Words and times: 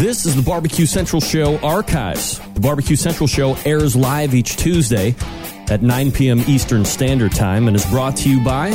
This 0.00 0.24
is 0.24 0.34
the 0.34 0.40
Barbecue 0.40 0.86
Central 0.86 1.20
Show 1.20 1.58
archives. 1.58 2.40
The 2.54 2.60
Barbecue 2.60 2.96
Central 2.96 3.26
Show 3.26 3.54
airs 3.66 3.94
live 3.94 4.34
each 4.34 4.56
Tuesday 4.56 5.14
at 5.68 5.82
9 5.82 6.12
p.m. 6.12 6.40
Eastern 6.48 6.86
Standard 6.86 7.32
Time 7.32 7.68
and 7.68 7.76
is 7.76 7.84
brought 7.84 8.16
to 8.16 8.30
you 8.30 8.42
by 8.42 8.70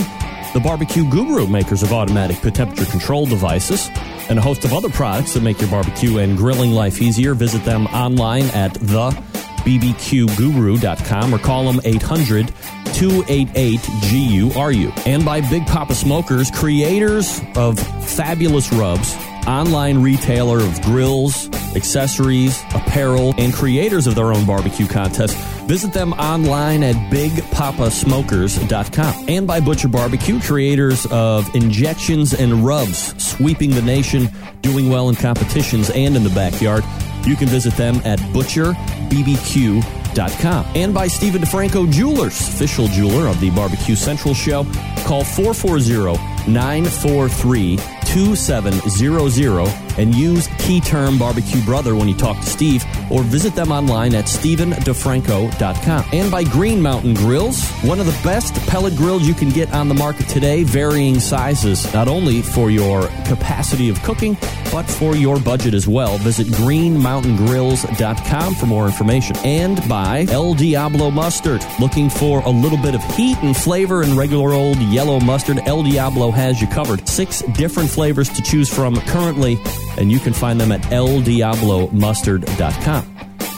the 0.53 0.59
Barbecue 0.59 1.09
Guru, 1.09 1.47
makers 1.47 1.81
of 1.81 1.91
automatic 1.91 2.37
temperature 2.53 2.85
control 2.85 3.25
devices, 3.25 3.89
and 4.29 4.37
a 4.37 4.41
host 4.41 4.65
of 4.65 4.73
other 4.73 4.89
products 4.89 5.33
that 5.33 5.41
make 5.41 5.59
your 5.59 5.71
barbecue 5.71 6.19
and 6.19 6.37
grilling 6.37 6.69
life 6.69 7.01
easier. 7.01 7.33
Visit 7.33 7.65
them 7.65 7.87
online 7.87 8.45
at 8.49 8.75
thebbqguru.com 8.75 11.33
or 11.33 11.39
call 11.39 11.63
them 11.63 11.81
800 11.83 12.53
288 12.93 13.81
GURU. 14.11 14.91
And 15.07 15.25
by 15.25 15.41
Big 15.41 15.65
Poppa 15.65 15.95
Smokers, 15.95 16.51
creators 16.51 17.41
of 17.55 17.79
fabulous 17.79 18.71
rubs 18.71 19.17
online 19.47 20.01
retailer 20.01 20.59
of 20.59 20.81
grills, 20.81 21.47
accessories, 21.75 22.59
apparel, 22.73 23.35
and 23.37 23.53
creators 23.53 24.07
of 24.07 24.15
their 24.15 24.33
own 24.33 24.45
barbecue 24.45 24.87
contests. 24.87 25.35
Visit 25.65 25.93
them 25.93 26.13
online 26.13 26.81
at 26.83 26.95
bigpoppasmokers.com. 27.11 29.25
And 29.27 29.45
by 29.47 29.59
Butcher 29.59 29.87
Barbecue, 29.87 30.39
creators 30.39 31.07
of 31.07 31.53
injections 31.55 32.33
and 32.33 32.63
rubs, 32.65 33.13
sweeping 33.23 33.71
the 33.71 33.81
nation, 33.81 34.29
doing 34.61 34.89
well 34.89 35.09
in 35.09 35.15
competitions 35.15 35.89
and 35.89 36.15
in 36.15 36.23
the 36.23 36.29
backyard. 36.29 36.83
You 37.25 37.35
can 37.35 37.47
visit 37.47 37.75
them 37.75 37.95
at 38.05 38.19
butcherbbq.com. 38.19 40.65
And 40.75 40.93
by 40.93 41.07
Steven 41.07 41.41
DiFranco 41.41 41.91
Jewelers, 41.91 42.39
official 42.39 42.87
jeweler 42.87 43.27
of 43.27 43.41
the 43.41 43.49
Barbecue 43.49 43.95
Central 43.95 44.35
Show. 44.35 44.65
Call 45.05 45.23
440 45.23 46.21
943 46.47 47.79
2700 48.05 49.84
and 49.97 50.15
use 50.15 50.47
key 50.59 50.79
term 50.81 51.17
barbecue 51.17 51.63
brother 51.63 51.95
when 51.95 52.07
you 52.07 52.15
talk 52.15 52.37
to 52.37 52.45
Steve 52.45 52.85
or 53.11 53.23
visit 53.23 53.55
them 53.55 53.71
online 53.71 54.13
at 54.15 54.25
stevendifranco.com. 54.25 56.05
And 56.11 56.31
by 56.31 56.43
Green 56.43 56.81
Mountain 56.81 57.13
Grills, 57.15 57.63
one 57.81 57.99
of 57.99 58.05
the 58.05 58.19
best 58.23 58.53
pellet 58.67 58.95
grills 58.95 59.27
you 59.27 59.33
can 59.33 59.49
get 59.49 59.73
on 59.73 59.87
the 59.87 59.95
market 59.95 60.27
today, 60.27 60.63
varying 60.63 61.19
sizes, 61.19 61.91
not 61.93 62.07
only 62.07 62.41
for 62.41 62.71
your 62.71 63.07
capacity 63.25 63.89
of 63.89 64.01
cooking, 64.03 64.37
but 64.71 64.83
for 64.83 65.15
your 65.15 65.39
budget 65.39 65.73
as 65.73 65.87
well. 65.87 66.17
Visit 66.19 66.47
greenmountaingrills.com 66.47 68.55
for 68.55 68.65
more 68.65 68.85
information. 68.85 69.35
And 69.37 69.87
by 69.87 70.25
El 70.29 70.53
Diablo 70.53 71.11
Mustard, 71.11 71.65
looking 71.79 72.09
for 72.09 72.41
a 72.41 72.49
little 72.49 72.77
bit 72.77 72.95
of 72.95 73.03
heat 73.15 73.37
and 73.41 73.55
flavor 73.55 74.03
in 74.03 74.17
regular 74.17 74.53
old 74.53 74.77
yellow 74.77 75.19
mustard, 75.19 75.59
El 75.65 75.83
Diablo 75.83 76.31
has 76.31 76.61
you 76.61 76.67
covered. 76.67 77.07
Six 77.07 77.41
different 77.53 77.89
flavors 77.89 78.29
to 78.29 78.41
choose 78.41 78.73
from 78.73 78.95
currently, 79.01 79.57
and 79.97 80.11
you 80.11 80.19
can 80.19 80.33
find 80.33 80.59
them 80.59 80.71
at 80.71 80.81
eldiablomustard.com. 80.81 83.11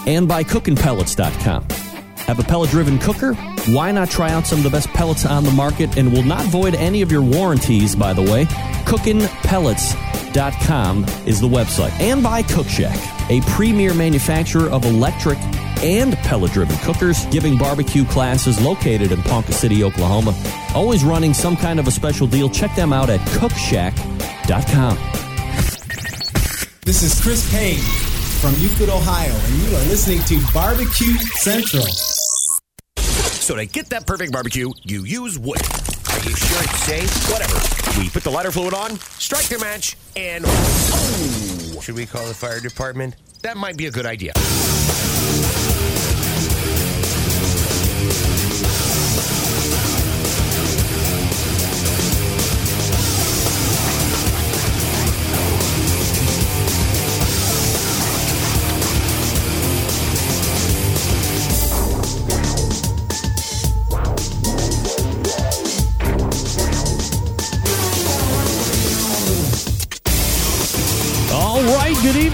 And 0.06 0.28
by 0.28 0.44
cookingpellets.com. 0.44 1.68
Have 2.28 2.40
a 2.40 2.44
pellet 2.44 2.70
driven 2.72 3.00
cooker? 3.00 3.34
Why 3.68 3.94
not 3.94 4.10
try 4.10 4.32
out 4.32 4.46
some 4.46 4.58
of 4.60 4.66
the 4.66 4.70
best 4.70 4.90
pellets 4.90 5.26
on 5.26 5.46
the 5.46 5.52
market 5.52 5.98
and 5.98 6.12
will 6.12 6.24
not 6.24 6.46
void 6.48 6.76
any 6.76 7.02
of 7.02 7.10
your 7.10 7.22
warranties, 7.22 7.96
by 7.96 8.12
the 8.12 8.22
way? 8.22 8.44
Cookingpellets.com 8.86 11.06
is 11.26 11.40
the 11.40 11.48
website. 11.48 11.98
And 12.02 12.22
by 12.22 12.44
Cookshack, 12.44 12.98
a 13.30 13.40
premier 13.50 13.94
manufacturer 13.94 14.70
of 14.70 14.84
electric 14.84 15.38
and 15.82 16.18
pellet 16.18 16.52
driven 16.52 16.76
cookers, 16.80 17.26
giving 17.28 17.58
barbecue 17.58 18.04
classes 18.04 18.60
located 18.62 19.14
in 19.14 19.24
Ponca 19.24 19.54
City, 19.54 19.86
Oklahoma. 19.86 20.36
Always 20.76 21.06
running 21.06 21.34
some 21.34 21.56
kind 21.56 21.80
of 21.80 21.88
a 21.88 21.92
special 21.92 22.28
deal. 22.28 22.50
Check 22.50 22.76
them 22.76 22.92
out 22.92 23.10
at 23.10 23.22
cookshack.com. 23.22 25.27
This 26.88 27.04
is 27.04 27.22
Chris 27.22 27.52
Payne 27.52 27.82
from 28.40 28.56
Euclid, 28.62 28.88
Ohio, 28.88 29.36
and 29.36 29.56
you 29.62 29.76
are 29.76 29.84
listening 29.90 30.22
to 30.22 30.40
Barbecue 30.54 31.18
Central. 31.34 31.84
So 31.84 33.58
to 33.58 33.66
get 33.66 33.90
that 33.90 34.08
perfect 34.08 34.32
barbecue, 34.32 34.72
you 34.84 35.04
use 35.04 35.38
wood. 35.38 35.60
Are 35.60 36.20
you 36.24 36.34
sure 36.34 36.64
it's 36.64 36.84
safe? 36.84 37.30
Whatever. 37.30 38.00
We 38.00 38.10
put 38.10 38.24
the 38.24 38.30
lighter 38.30 38.54
fluid 38.54 38.74
on, 38.74 38.92
strike 39.20 39.48
the 39.50 39.60
match, 39.60 39.98
and 40.16 40.46
oh! 40.48 41.80
Should 41.82 41.96
we 41.96 42.06
call 42.06 42.26
the 42.26 42.34
fire 42.34 42.62
department? 42.62 43.18
That 43.42 43.58
might 43.58 43.76
be 43.76 43.88
a 43.88 43.92
good 43.92 44.06
idea. 44.06 44.32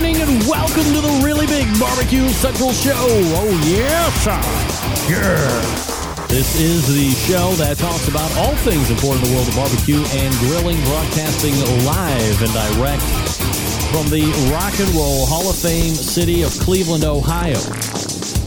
Evening 0.03 0.21
and 0.21 0.43
welcome 0.49 0.83
to 0.83 0.99
the 0.99 1.21
really 1.23 1.47
big 1.47 1.63
Barbecue 1.79 2.27
Central 2.27 2.73
Show. 2.73 2.91
Oh, 3.39 3.47
yes. 3.63 4.27
Yeah. 5.07 6.27
This 6.27 6.59
is 6.59 6.91
the 6.91 7.11
show 7.23 7.51
that 7.53 7.77
talks 7.77 8.09
about 8.09 8.27
all 8.35 8.53
things 8.67 8.91
important 8.91 9.23
in 9.23 9.31
the 9.31 9.35
world 9.35 9.47
of 9.47 9.55
barbecue 9.55 10.03
and 10.19 10.33
grilling, 10.43 10.75
broadcasting 10.91 11.55
live 11.87 12.35
and 12.43 12.51
direct 12.51 13.03
from 13.95 14.11
the 14.11 14.27
Rock 14.51 14.75
and 14.75 14.91
Roll 14.91 15.23
Hall 15.25 15.49
of 15.49 15.55
Fame 15.55 15.95
city 15.95 16.43
of 16.43 16.51
Cleveland, 16.59 17.05
Ohio. 17.05 17.59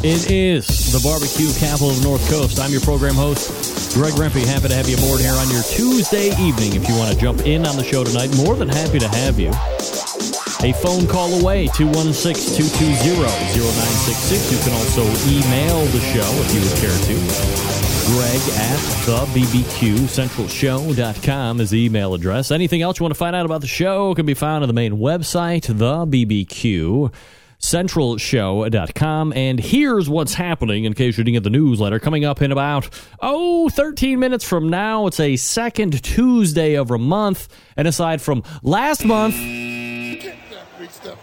It 0.05 0.29
is 0.29 0.93
the 0.93 1.01
barbecue 1.01 1.49
capital 1.57 1.89
of 1.89 1.97
the 1.97 2.05
North 2.05 2.29
Coast. 2.29 2.61
I'm 2.61 2.71
your 2.71 2.85
program 2.85 3.15
host, 3.15 3.49
Greg 3.95 4.13
Rempe. 4.13 4.45
Happy 4.45 4.69
to 4.69 4.75
have 4.75 4.91
you 4.93 5.01
aboard 5.01 5.25
here 5.25 5.33
on 5.33 5.49
your 5.49 5.65
Tuesday 5.65 6.37
evening. 6.37 6.77
If 6.77 6.85
you 6.85 6.95
want 7.01 7.15
to 7.15 7.19
jump 7.19 7.49
in 7.49 7.65
on 7.65 7.81
the 7.81 7.85
show 7.85 8.05
tonight, 8.05 8.37
more 8.37 8.57
than 8.57 8.69
happy 8.69 8.99
to 8.99 9.09
have 9.09 9.41
you. 9.41 9.57
A 10.67 10.73
phone 10.73 11.07
call 11.07 11.33
away, 11.41 11.69
216 11.69 12.57
220 12.57 13.55
0966. 13.55 14.51
You 14.51 14.59
can 14.59 14.73
also 14.75 15.05
email 15.31 15.85
the 15.95 16.01
show 16.01 16.27
if 16.43 16.53
you 16.53 16.61
would 16.61 16.75
care 16.83 16.91
to. 16.91 17.15
Greg 18.07 18.43
at 18.59 18.81
thebbqcentralshow.com 19.07 21.61
is 21.61 21.71
the 21.71 21.85
email 21.85 22.15
address. 22.15 22.51
Anything 22.51 22.83
else 22.83 22.99
you 22.99 23.05
want 23.05 23.15
to 23.15 23.19
find 23.19 23.37
out 23.37 23.47
about 23.47 23.61
the 23.61 23.69
show 23.69 24.13
can 24.17 24.27
be 24.27 24.35
found 24.35 24.65
on 24.65 24.69
the 24.69 24.75
main 24.75 24.95
website, 24.95 25.71
thebbqcentralshow.com. 27.61 29.33
And 29.35 29.61
here's 29.61 30.09
what's 30.09 30.35
happening 30.35 30.83
in 30.83 30.95
case 30.95 31.17
you 31.17 31.23
didn't 31.23 31.35
get 31.35 31.45
the 31.45 31.51
newsletter. 31.51 32.01
Coming 32.01 32.25
up 32.25 32.43
in 32.43 32.51
about, 32.51 32.89
oh, 33.21 33.69
13 33.69 34.19
minutes 34.19 34.45
from 34.45 34.69
now, 34.69 35.07
it's 35.07 35.21
a 35.21 35.37
second 35.37 36.03
Tuesday 36.03 36.75
of 36.75 36.91
a 36.91 36.99
month. 36.99 37.47
And 37.77 37.87
aside 37.87 38.21
from 38.21 38.43
last 38.65 39.05
month, 39.05 39.37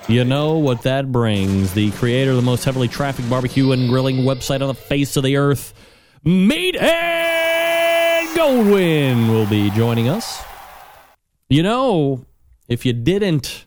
you 0.07 0.23
know 0.23 0.57
what 0.57 0.83
that 0.83 1.11
brings. 1.11 1.73
The 1.73 1.91
creator 1.91 2.31
of 2.31 2.37
the 2.37 2.41
most 2.41 2.63
heavily 2.63 2.87
trafficked 2.87 3.29
barbecue 3.29 3.71
and 3.71 3.89
grilling 3.89 4.17
website 4.17 4.61
on 4.61 4.67
the 4.67 4.73
face 4.73 5.17
of 5.17 5.23
the 5.23 5.37
earth, 5.37 5.73
Meathead 6.25 6.75
Goldwyn, 8.35 9.29
will 9.29 9.47
be 9.47 9.69
joining 9.71 10.07
us. 10.07 10.43
You 11.49 11.63
know, 11.63 12.25
if 12.67 12.85
you 12.85 12.93
didn't 12.93 13.65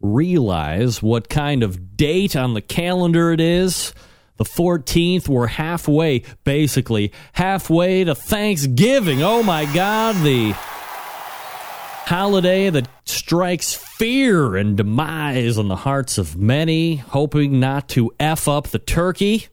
realize 0.00 1.02
what 1.02 1.28
kind 1.28 1.62
of 1.62 1.96
date 1.96 2.36
on 2.36 2.54
the 2.54 2.60
calendar 2.60 3.32
it 3.32 3.40
is, 3.40 3.94
the 4.36 4.44
14th, 4.44 5.28
we're 5.28 5.46
halfway, 5.46 6.22
basically, 6.42 7.12
halfway 7.34 8.04
to 8.04 8.14
Thanksgiving. 8.14 9.22
Oh 9.22 9.42
my 9.42 9.64
God, 9.72 10.16
the 10.24 10.54
holiday 12.04 12.68
that 12.68 12.86
strikes 13.04 13.74
fear 13.74 14.56
and 14.56 14.76
demise 14.76 15.56
on 15.58 15.68
the 15.68 15.76
hearts 15.76 16.18
of 16.18 16.36
many, 16.36 16.96
hoping 16.96 17.58
not 17.58 17.88
to 17.88 18.12
F 18.20 18.46
up 18.46 18.68
the 18.68 18.78
turkey. 18.78 19.48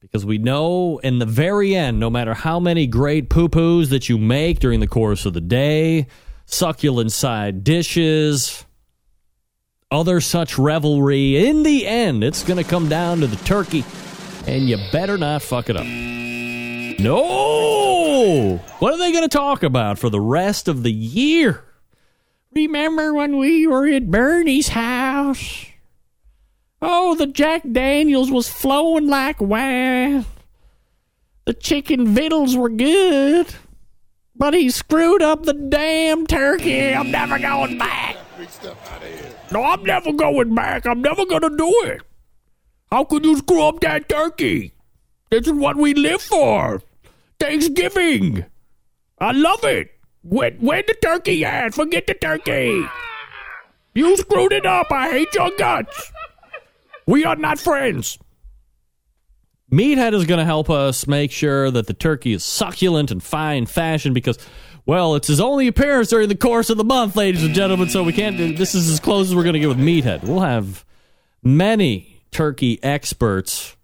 Because 0.00 0.24
we 0.24 0.38
know 0.38 0.98
in 0.98 1.18
the 1.18 1.26
very 1.26 1.74
end, 1.74 2.00
no 2.00 2.08
matter 2.08 2.32
how 2.32 2.58
many 2.60 2.86
great 2.86 3.28
poo 3.28 3.48
poos 3.48 3.90
that 3.90 4.08
you 4.08 4.18
make 4.18 4.60
during 4.60 4.80
the 4.80 4.86
course 4.86 5.26
of 5.26 5.34
the 5.34 5.40
day, 5.40 6.06
succulent 6.46 7.12
side 7.12 7.64
dishes, 7.64 8.64
other 9.90 10.20
such 10.20 10.58
revelry, 10.58 11.48
in 11.48 11.64
the 11.64 11.86
end, 11.86 12.22
it's 12.22 12.44
going 12.44 12.62
to 12.62 12.68
come 12.68 12.88
down 12.88 13.20
to 13.20 13.26
the 13.26 13.36
turkey, 13.44 13.84
and 14.46 14.68
you 14.68 14.78
better 14.92 15.18
not 15.18 15.42
fuck 15.42 15.68
it 15.68 15.76
up. 15.76 15.86
No! 17.00 18.58
What 18.78 18.94
are 18.94 18.98
they 18.98 19.12
going 19.12 19.28
to 19.28 19.28
talk 19.28 19.62
about 19.62 19.98
for 19.98 20.08
the 20.08 20.20
rest 20.20 20.68
of 20.68 20.82
the 20.82 20.92
year? 20.92 21.64
Remember 22.52 23.14
when 23.14 23.36
we 23.36 23.66
were 23.66 23.86
at 23.86 24.10
Bernie's 24.10 24.68
house? 24.68 25.66
Oh, 26.82 27.14
the 27.14 27.26
Jack 27.26 27.62
Daniels 27.70 28.30
was 28.30 28.48
flowing 28.48 29.06
like 29.06 29.40
wine. 29.40 30.24
The 31.44 31.54
chicken 31.54 32.08
vittles 32.08 32.56
were 32.56 32.68
good. 32.68 33.54
But 34.34 34.54
he 34.54 34.70
screwed 34.70 35.22
up 35.22 35.44
the 35.44 35.52
damn 35.52 36.26
turkey. 36.26 36.92
I'm 36.94 37.10
never 37.10 37.38
going 37.38 37.78
back. 37.78 38.16
No, 39.52 39.62
I'm 39.62 39.84
never 39.84 40.12
going 40.12 40.54
back. 40.54 40.86
I'm 40.86 41.02
never 41.02 41.26
going 41.26 41.42
to 41.42 41.56
do 41.56 41.70
it. 41.84 42.02
How 42.90 43.04
could 43.04 43.24
you 43.24 43.36
screw 43.36 43.62
up 43.62 43.80
that 43.80 44.08
turkey? 44.08 44.72
This 45.30 45.46
is 45.46 45.52
what 45.52 45.76
we 45.76 45.94
live 45.94 46.22
for. 46.22 46.82
Thanksgiving. 47.38 48.44
I 49.18 49.32
love 49.32 49.62
it. 49.64 49.90
When, 50.22 50.54
where 50.56 50.82
the 50.82 50.94
turkey 50.94 51.44
at? 51.44 51.74
Forget 51.74 52.06
the 52.06 52.14
turkey. 52.14 52.84
You 53.94 54.16
screwed 54.16 54.52
it 54.52 54.66
up. 54.66 54.90
I 54.92 55.10
hate 55.10 55.34
your 55.34 55.50
guts. 55.58 56.12
We 57.06 57.24
are 57.24 57.36
not 57.36 57.58
friends. 57.58 58.18
Meathead 59.72 60.14
is 60.14 60.26
going 60.26 60.38
to 60.38 60.44
help 60.44 60.68
us 60.68 61.06
make 61.06 61.30
sure 61.30 61.70
that 61.70 61.86
the 61.86 61.94
turkey 61.94 62.32
is 62.32 62.44
succulent 62.44 63.10
and 63.10 63.22
fine 63.22 63.66
fashion 63.66 64.12
because, 64.12 64.38
well, 64.84 65.14
it's 65.14 65.28
his 65.28 65.40
only 65.40 65.68
appearance 65.68 66.08
during 66.08 66.28
the 66.28 66.34
course 66.34 66.70
of 66.70 66.76
the 66.76 66.84
month, 66.84 67.16
ladies 67.16 67.44
and 67.44 67.54
gentlemen. 67.54 67.88
So 67.88 68.02
we 68.02 68.12
can't. 68.12 68.36
do 68.36 68.54
This 68.54 68.74
is 68.74 68.90
as 68.90 69.00
close 69.00 69.28
as 69.28 69.34
we're 69.34 69.44
going 69.44 69.54
to 69.54 69.60
get 69.60 69.68
with 69.68 69.78
Meathead. 69.78 70.24
We'll 70.24 70.40
have 70.40 70.84
many 71.42 72.22
turkey 72.30 72.82
experts 72.82 73.76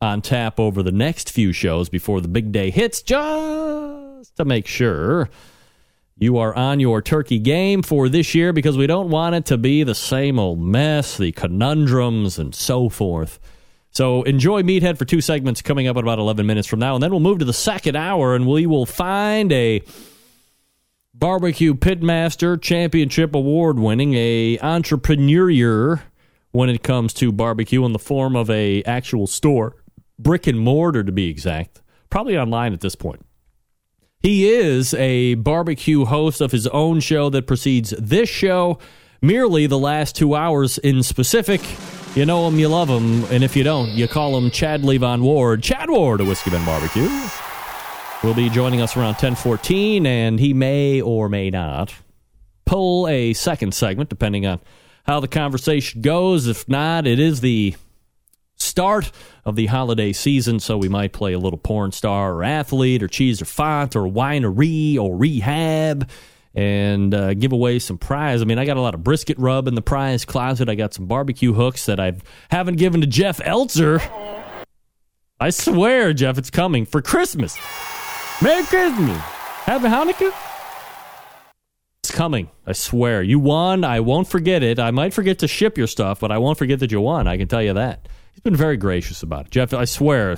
on 0.00 0.20
tap 0.20 0.60
over 0.60 0.82
the 0.82 0.92
next 0.92 1.30
few 1.30 1.52
shows 1.52 1.88
before 1.88 2.20
the 2.20 2.28
big 2.28 2.52
day 2.52 2.70
hits, 2.70 3.00
just 3.02 4.36
to 4.36 4.44
make 4.44 4.66
sure 4.66 5.30
you 6.16 6.38
are 6.38 6.54
on 6.54 6.80
your 6.80 7.02
turkey 7.02 7.38
game 7.38 7.82
for 7.82 8.08
this 8.08 8.34
year 8.34 8.52
because 8.52 8.76
we 8.76 8.86
don't 8.86 9.10
want 9.10 9.34
it 9.34 9.46
to 9.46 9.58
be 9.58 9.82
the 9.82 9.94
same 9.94 10.38
old 10.38 10.60
mess, 10.60 11.16
the 11.18 11.32
conundrums, 11.32 12.38
and 12.38 12.54
so 12.54 12.88
forth. 12.88 13.40
So 13.90 14.22
enjoy 14.24 14.62
Meathead 14.62 14.96
for 14.96 15.04
two 15.04 15.20
segments 15.20 15.62
coming 15.62 15.86
up 15.86 15.96
in 15.96 16.04
about 16.04 16.18
11 16.18 16.46
minutes 16.46 16.68
from 16.68 16.80
now. 16.80 16.94
And 16.94 17.02
then 17.02 17.10
we'll 17.10 17.20
move 17.20 17.38
to 17.38 17.44
the 17.44 17.52
second 17.52 17.96
hour 17.96 18.34
and 18.34 18.46
we 18.46 18.66
will 18.66 18.86
find 18.86 19.52
a 19.52 19.82
barbecue 21.14 21.74
pitmaster 21.74 22.60
championship 22.60 23.34
award 23.34 23.78
winning, 23.78 24.14
a 24.14 24.58
entrepreneur 24.60 26.02
when 26.50 26.68
it 26.68 26.82
comes 26.82 27.12
to 27.14 27.32
barbecue 27.32 27.84
in 27.84 27.92
the 27.92 27.98
form 27.98 28.36
of 28.36 28.50
a 28.50 28.82
actual 28.84 29.26
store, 29.26 29.76
brick 30.18 30.46
and 30.46 30.58
mortar 30.58 31.02
to 31.02 31.12
be 31.12 31.28
exact, 31.28 31.80
probably 32.10 32.38
online 32.38 32.72
at 32.72 32.80
this 32.80 32.94
point. 32.94 33.24
He 34.24 34.48
is 34.48 34.94
a 34.94 35.34
barbecue 35.34 36.06
host 36.06 36.40
of 36.40 36.50
his 36.50 36.66
own 36.68 37.00
show 37.00 37.28
that 37.28 37.46
precedes 37.46 37.90
this 37.98 38.26
show, 38.26 38.78
merely 39.20 39.66
the 39.66 39.78
last 39.78 40.16
two 40.16 40.34
hours 40.34 40.78
in 40.78 41.02
specific. 41.02 41.60
You 42.16 42.24
know 42.24 42.48
him, 42.48 42.58
you 42.58 42.68
love 42.68 42.88
him, 42.88 43.24
and 43.24 43.44
if 43.44 43.54
you 43.54 43.64
don't, 43.64 43.90
you 43.90 44.08
call 44.08 44.34
him 44.38 44.50
Chad 44.50 44.80
Levon 44.80 45.20
Ward. 45.20 45.62
Chad 45.62 45.90
Ward 45.90 46.22
of 46.22 46.28
Whiskey 46.28 46.48
Bent 46.48 46.64
Barbecue 46.64 47.10
will 48.22 48.32
be 48.32 48.48
joining 48.48 48.80
us 48.80 48.96
around 48.96 49.08
1014, 49.08 50.06
and 50.06 50.40
he 50.40 50.54
may 50.54 51.02
or 51.02 51.28
may 51.28 51.50
not 51.50 51.94
pull 52.64 53.06
a 53.06 53.34
second 53.34 53.74
segment, 53.74 54.08
depending 54.08 54.46
on 54.46 54.58
how 55.06 55.20
the 55.20 55.28
conversation 55.28 56.00
goes. 56.00 56.46
If 56.46 56.66
not, 56.66 57.06
it 57.06 57.18
is 57.18 57.42
the 57.42 57.74
start 58.74 59.12
of 59.44 59.54
the 59.54 59.66
holiday 59.66 60.12
season, 60.12 60.58
so 60.58 60.76
we 60.76 60.88
might 60.88 61.12
play 61.12 61.32
a 61.32 61.38
little 61.38 61.60
porn 61.60 61.92
star 61.92 62.34
or 62.34 62.42
athlete 62.42 63.04
or 63.04 63.06
cheese 63.06 63.40
or 63.40 63.44
font 63.44 63.94
or 63.94 64.02
winery 64.02 64.98
or 64.98 65.16
rehab 65.16 66.10
and 66.56 67.14
uh, 67.14 67.34
give 67.34 67.52
away 67.52 67.78
some 67.78 67.96
prize. 67.96 68.42
I 68.42 68.46
mean, 68.46 68.58
I 68.58 68.64
got 68.64 68.76
a 68.76 68.80
lot 68.80 68.96
of 68.96 69.04
brisket 69.04 69.38
rub 69.38 69.68
in 69.68 69.76
the 69.76 69.82
prize 69.82 70.24
closet. 70.24 70.68
I 70.68 70.74
got 70.74 70.92
some 70.92 71.06
barbecue 71.06 71.52
hooks 71.52 71.86
that 71.86 72.00
I 72.00 72.14
haven't 72.50 72.74
given 72.74 73.00
to 73.02 73.06
Jeff 73.06 73.38
Elzer. 73.38 74.02
I 75.38 75.50
swear, 75.50 76.12
Jeff, 76.12 76.36
it's 76.36 76.50
coming 76.50 76.84
for 76.84 77.00
Christmas. 77.00 77.56
Merry 78.42 78.64
Christmas. 78.64 79.18
Happy 79.18 79.86
Hanukkah. 79.86 80.34
It's 82.02 82.10
coming. 82.10 82.50
I 82.66 82.72
swear. 82.72 83.22
You 83.22 83.38
won. 83.38 83.84
I 83.84 84.00
won't 84.00 84.26
forget 84.26 84.64
it. 84.64 84.80
I 84.80 84.90
might 84.90 85.14
forget 85.14 85.38
to 85.38 85.46
ship 85.46 85.78
your 85.78 85.86
stuff, 85.86 86.18
but 86.18 86.32
I 86.32 86.38
won't 86.38 86.58
forget 86.58 86.80
that 86.80 86.90
you 86.90 87.00
won. 87.00 87.28
I 87.28 87.36
can 87.36 87.46
tell 87.46 87.62
you 87.62 87.74
that. 87.74 88.08
He's 88.34 88.40
been 88.40 88.56
very 88.56 88.76
gracious 88.76 89.22
about 89.22 89.46
it. 89.46 89.50
Jeff, 89.52 89.72
I 89.72 89.84
swear, 89.84 90.36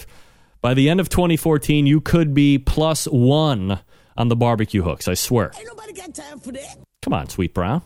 by 0.61 0.75
the 0.75 0.91
end 0.91 1.01
of 1.01 1.09
2014, 1.09 1.87
you 1.87 2.01
could 2.01 2.35
be 2.35 2.59
plus 2.59 3.07
one 3.07 3.81
on 4.19 4.29
the 4.29 4.37
barbecue 4.37 4.83
hooks. 4.83 5.09
I 5.09 5.15
swear. 5.15 5.51
Ain't 5.57 5.67
nobody 5.67 5.95
got 5.95 6.15
time 6.15 6.39
for 6.39 6.53
that. 6.53 6.79
Come 7.01 7.15
on, 7.15 7.29
Sweet 7.31 7.55
Brown. 7.55 7.83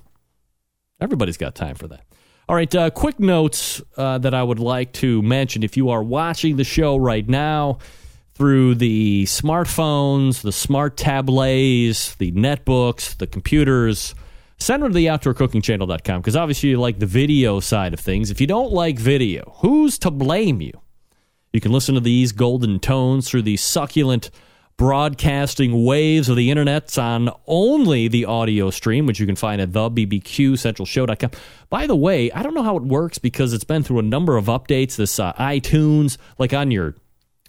Everybody's 1.01 1.37
got 1.37 1.55
time 1.55 1.77
for 1.77 1.87
that. 1.89 2.05
All 2.49 2.57
right, 2.57 2.75
uh, 2.75 2.91
quick 2.91 3.21
notes 3.21 3.81
uh, 3.97 4.19
that 4.19 4.35
I 4.35 4.43
would 4.43 4.59
like 4.59 4.93
to 4.95 5.23
mention. 5.23 5.63
If 5.63 5.77
you 5.77 5.91
are 5.91 6.03
watching 6.03 6.57
the 6.57 6.65
show 6.65 6.97
right 6.97 7.27
now 7.29 7.79
through 8.35 8.75
the 8.75 9.25
smartphones, 9.27 10.43
the 10.43 10.51
smart 10.51 10.97
tablets, 10.97 12.17
the 12.17 12.33
netbooks, 12.33 13.17
the 13.19 13.29
computers, 13.29 14.17
send 14.61 14.83
them 14.83 14.93
to 14.93 14.95
the 14.95 15.07
outdoorcookingchannel.com 15.07 16.21
because 16.21 16.37
obviously 16.37 16.69
you 16.71 16.79
like 16.79 16.99
the 16.99 17.07
video 17.07 17.61
side 17.61 17.95
of 17.95 18.01
things. 18.01 18.31
If 18.31 18.41
you 18.41 18.47
don't 18.47 18.73
like 18.73 18.99
video, 18.99 19.55
who's 19.59 19.99
to 20.01 20.11
blame 20.11 20.61
you? 20.61 20.73
You 21.53 21.61
can 21.61 21.73
listen 21.73 21.97
to 21.97 22.01
these 22.01 22.31
golden 22.33 22.79
tones 22.79 23.29
through 23.29 23.43
the 23.43 23.57
succulent 23.57 24.31
broadcasting 24.77 25.85
waves 25.85 26.29
of 26.31 26.37
the 26.37 26.51
internet 26.51 26.97
on 26.97 27.29
only 27.47 28.09
the 28.09 28.25
audio 28.25 28.71
stream, 28.71 29.05
which 29.05 29.21
you 29.21 29.27
can 29.27 29.37
find 29.37 29.61
at 29.61 29.73
the 29.73 29.91
bbqcentralshow.com. 29.91 31.31
By 31.69 31.87
the 31.87 31.97
way, 31.97 32.31
I 32.31 32.43
don't 32.43 32.55
know 32.55 32.63
how 32.63 32.77
it 32.77 32.85
works 32.85 33.19
because 33.19 33.53
it's 33.53 33.65
been 33.65 33.83
through 33.83 33.99
a 33.99 34.03
number 34.03 34.37
of 34.37 34.47
updates. 34.47 34.97
This 34.97 35.19
uh, 35.19 35.33
iTunes, 35.35 36.17
like 36.39 36.55
on 36.55 36.71
your 36.71 36.95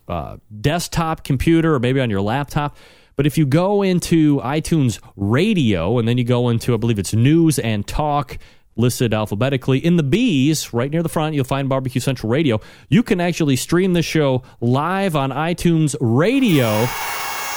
uh, 0.10 0.38
desktop 0.60 1.24
computer 1.24 1.74
or 1.74 1.80
maybe 1.80 2.02
on 2.02 2.10
your 2.10 2.22
laptop. 2.22 2.76
But 3.16 3.26
if 3.28 3.38
you 3.38 3.46
go 3.46 3.82
into 3.82 4.40
iTunes 4.40 5.00
Radio 5.16 6.00
and 6.00 6.08
then 6.08 6.18
you 6.18 6.24
go 6.24 6.50
into, 6.50 6.74
I 6.74 6.78
believe 6.78 7.00
it's 7.00 7.14
news 7.14 7.60
and 7.60 7.86
talk 7.86 8.38
listed 8.76 9.14
alphabetically, 9.14 9.84
in 9.84 9.98
the 9.98 10.04
B's, 10.04 10.74
right 10.74 10.90
near 10.90 11.04
the 11.04 11.10
front, 11.10 11.36
you'll 11.36 11.44
find 11.44 11.70
Barbecue 11.70 12.02
Central 12.02 12.32
Radio. 12.32 12.60
You 12.90 13.04
can 13.04 13.20
actually 13.20 13.56
stream 13.56 13.94
the 13.94 14.02
show 14.02 14.44
live 14.60 15.16
on 15.16 15.32
iTunes 15.32 15.96
Radio 16.00 16.88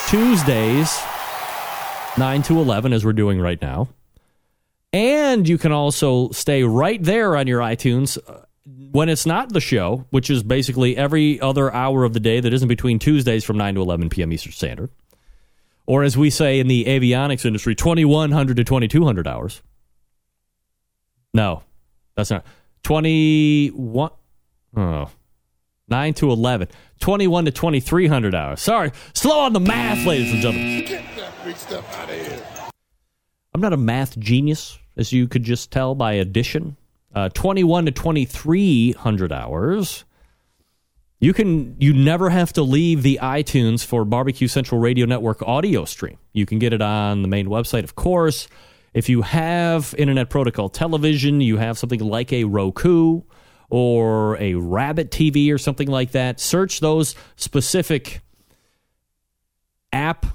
Tuesdays, 0.08 1.00
9 2.18 2.42
to 2.42 2.58
11, 2.58 2.92
as 2.92 3.04
we're 3.04 3.12
doing 3.12 3.40
right 3.40 3.60
now. 3.60 3.88
And 4.92 5.48
you 5.48 5.58
can 5.58 5.72
also 5.72 6.30
stay 6.30 6.62
right 6.62 7.02
there 7.02 7.36
on 7.36 7.46
your 7.48 7.60
iTunes 7.60 8.16
uh, 8.28 8.44
when 8.92 9.08
it's 9.08 9.26
not 9.26 9.52
the 9.52 9.60
show, 9.60 10.06
which 10.10 10.30
is 10.30 10.42
basically 10.44 10.96
every 10.96 11.40
other 11.40 11.72
hour 11.72 12.04
of 12.04 12.12
the 12.12 12.20
day 12.20 12.38
that 12.38 12.52
isn't 12.52 12.68
between 12.68 13.00
Tuesdays 13.00 13.42
from 13.44 13.56
9 13.56 13.74
to 13.74 13.80
11 13.80 14.08
p.m. 14.10 14.32
Eastern 14.32 14.52
Standard. 14.52 14.90
Or 15.86 16.02
as 16.02 16.16
we 16.16 16.30
say 16.30 16.60
in 16.60 16.66
the 16.68 16.84
avionics 16.86 17.44
industry, 17.44 17.74
2100 17.74 18.56
to 18.56 18.64
2200 18.64 19.28
hours. 19.28 19.62
No, 21.34 21.62
that's 22.16 22.30
not. 22.30 22.44
21. 22.84 24.10
Oh. 24.76 25.10
9 25.88 26.14
to 26.14 26.30
11. 26.30 26.68
21 27.00 27.44
to 27.44 27.50
2300 27.50 28.34
hours. 28.34 28.60
Sorry. 28.60 28.92
Slow 29.12 29.40
on 29.40 29.52
the 29.52 29.60
math, 29.60 30.06
ladies 30.06 30.32
and 30.32 30.40
gentlemen. 30.40 30.84
Get 30.86 31.04
that 31.16 31.34
free 31.42 31.54
stuff 31.54 31.98
out 31.98 32.08
of 32.08 32.14
here. 32.14 32.42
I'm 33.52 33.60
not 33.60 33.72
a 33.72 33.78
math 33.78 34.18
genius, 34.18 34.78
as 34.96 35.12
you 35.12 35.28
could 35.28 35.44
just 35.44 35.70
tell 35.70 35.94
by 35.94 36.14
addition. 36.14 36.76
Uh, 37.14 37.28
21 37.28 37.86
to 37.86 37.92
2300 37.92 39.32
hours. 39.32 40.04
You 41.24 41.32
can 41.32 41.74
you 41.80 41.94
never 41.94 42.28
have 42.28 42.52
to 42.52 42.62
leave 42.62 43.02
the 43.02 43.18
iTunes 43.22 43.82
for 43.82 44.04
Barbecue 44.04 44.46
Central 44.46 44.78
Radio 44.78 45.06
Network 45.06 45.40
audio 45.40 45.86
stream. 45.86 46.18
You 46.34 46.44
can 46.44 46.58
get 46.58 46.74
it 46.74 46.82
on 46.82 47.22
the 47.22 47.28
main 47.28 47.46
website, 47.46 47.82
of 47.82 47.94
course. 47.94 48.46
If 48.92 49.08
you 49.08 49.22
have 49.22 49.94
Internet 49.96 50.28
Protocol 50.28 50.68
television, 50.68 51.40
you 51.40 51.56
have 51.56 51.78
something 51.78 52.00
like 52.00 52.30
a 52.30 52.44
Roku 52.44 53.22
or 53.70 54.36
a 54.36 54.52
Rabbit 54.52 55.10
TV 55.10 55.50
or 55.50 55.56
something 55.56 55.88
like 55.88 56.10
that, 56.10 56.40
search 56.40 56.80
those 56.80 57.14
specific 57.36 58.20
app 59.94 60.26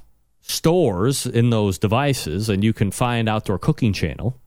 stores 0.42 1.28
in 1.28 1.52
those 1.52 1.78
devices 1.78 2.50
and 2.50 2.64
you 2.64 2.74
can 2.74 2.90
find 2.90 3.30
Outdoor 3.30 3.60
Cooking 3.60 3.94
Channel 3.94 4.42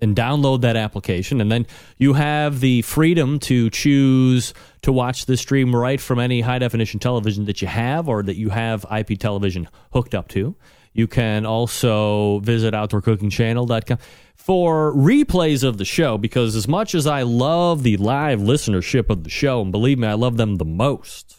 and 0.00 0.16
download 0.16 0.62
that 0.62 0.76
application. 0.76 1.40
And 1.40 1.50
then 1.50 1.66
you 1.98 2.14
have 2.14 2.60
the 2.60 2.82
freedom 2.82 3.38
to 3.40 3.70
choose 3.70 4.54
to 4.82 4.92
watch 4.92 5.26
the 5.26 5.36
stream 5.36 5.74
right 5.74 6.00
from 6.00 6.18
any 6.18 6.40
high 6.40 6.58
definition 6.58 7.00
television 7.00 7.44
that 7.46 7.60
you 7.60 7.68
have 7.68 8.08
or 8.08 8.22
that 8.22 8.36
you 8.36 8.50
have 8.50 8.86
IP 8.90 9.18
television 9.18 9.68
hooked 9.92 10.14
up 10.14 10.28
to. 10.28 10.54
You 10.92 11.06
can 11.06 11.46
also 11.46 12.40
visit 12.40 12.74
outdoorcookingchannel.com 12.74 13.98
for 14.34 14.92
replays 14.92 15.62
of 15.62 15.78
the 15.78 15.84
show 15.84 16.18
because 16.18 16.56
as 16.56 16.66
much 16.66 16.94
as 16.94 17.06
I 17.06 17.22
love 17.22 17.82
the 17.82 17.96
live 17.98 18.40
listenership 18.40 19.10
of 19.10 19.22
the 19.22 19.30
show, 19.30 19.62
and 19.62 19.70
believe 19.70 19.98
me, 19.98 20.08
I 20.08 20.14
love 20.14 20.36
them 20.36 20.56
the 20.56 20.64
most. 20.64 21.36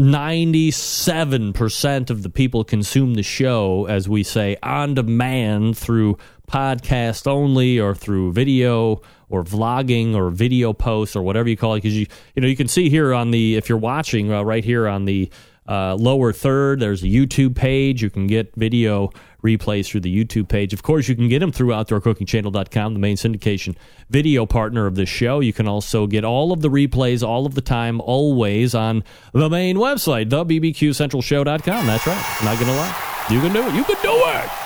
97% 0.00 2.10
of 2.10 2.22
the 2.22 2.28
people 2.28 2.64
consume 2.64 3.14
the 3.14 3.22
show, 3.22 3.86
as 3.86 4.08
we 4.08 4.22
say, 4.22 4.56
on 4.62 4.94
demand 4.94 5.78
through 5.78 6.18
podcast 6.46 7.26
only 7.26 7.78
or 7.78 7.94
through 7.94 8.32
video 8.32 9.02
or 9.28 9.42
vlogging 9.42 10.14
or 10.14 10.30
video 10.30 10.72
posts 10.72 11.16
or 11.16 11.22
whatever 11.22 11.48
you 11.48 11.56
call 11.56 11.74
it. 11.74 11.78
Because 11.78 11.96
you, 11.96 12.06
you 12.34 12.42
know, 12.42 12.48
you 12.48 12.56
can 12.56 12.68
see 12.68 12.88
here 12.88 13.12
on 13.12 13.30
the, 13.30 13.56
if 13.56 13.68
you're 13.68 13.78
watching 13.78 14.32
uh, 14.32 14.42
right 14.42 14.64
here 14.64 14.86
on 14.86 15.04
the 15.04 15.30
uh, 15.68 15.96
lower 15.96 16.32
third, 16.32 16.80
there's 16.80 17.02
a 17.02 17.06
YouTube 17.06 17.56
page. 17.56 18.02
You 18.02 18.10
can 18.10 18.26
get 18.26 18.54
video 18.54 19.10
replays 19.42 19.86
through 19.86 20.00
the 20.00 20.24
YouTube 20.24 20.48
page. 20.48 20.72
Of 20.72 20.82
course, 20.82 21.08
you 21.08 21.14
can 21.14 21.28
get 21.28 21.40
them 21.40 21.52
through 21.52 21.68
OutdoorCookingChannel.com, 21.68 22.94
the 22.94 22.98
main 22.98 23.16
syndication 23.16 23.76
video 24.10 24.46
partner 24.46 24.86
of 24.86 24.94
this 24.94 25.08
show. 25.08 25.40
You 25.40 25.52
can 25.52 25.68
also 25.68 26.06
get 26.06 26.24
all 26.24 26.52
of 26.52 26.62
the 26.62 26.68
replays 26.68 27.26
all 27.26 27.46
of 27.46 27.54
the 27.54 27.60
time, 27.60 28.00
always 28.00 28.74
on 28.74 29.04
the 29.32 29.48
main 29.48 29.76
website, 29.76 30.30
the 30.30 30.44
BBQCentralShow.com. 30.44 31.86
That's 31.86 32.06
right. 32.06 32.40
I'm 32.40 32.44
not 32.44 32.58
to 32.58 32.72
lie. 32.72 33.26
You 33.30 33.40
can 33.40 33.52
do 33.52 33.66
it. 33.66 33.74
You 33.74 33.84
can 33.84 33.96
do 34.02 34.12
it. 34.12 34.65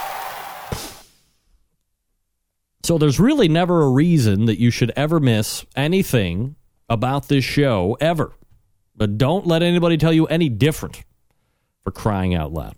So 2.83 2.99
there's 2.99 3.21
really 3.21 3.49
never 3.49 3.83
a 3.83 3.91
reason 3.91 4.47
that 4.47 4.59
you 4.59 4.71
should 4.71 4.93
ever 4.97 5.21
miss 5.21 5.65
anything 5.77 6.57
about 6.89 7.29
this 7.29 7.45
show 7.45 7.97
ever. 8.01 8.33
But 8.97 9.19
don't 9.19 9.47
let 9.47 9.63
anybody 9.63 9.97
tell 9.97 10.13
you 10.13 10.27
any 10.27 10.49
different 10.49 11.05
for 11.83 11.91
crying 11.91 12.35
out 12.35 12.53
loud. 12.53 12.75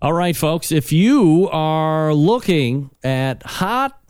All 0.00 0.12
right, 0.12 0.36
folks, 0.36 0.70
if 0.70 0.92
you 0.92 1.48
are 1.50 2.14
looking 2.14 2.90
at 3.02 3.42
hot 3.42 4.00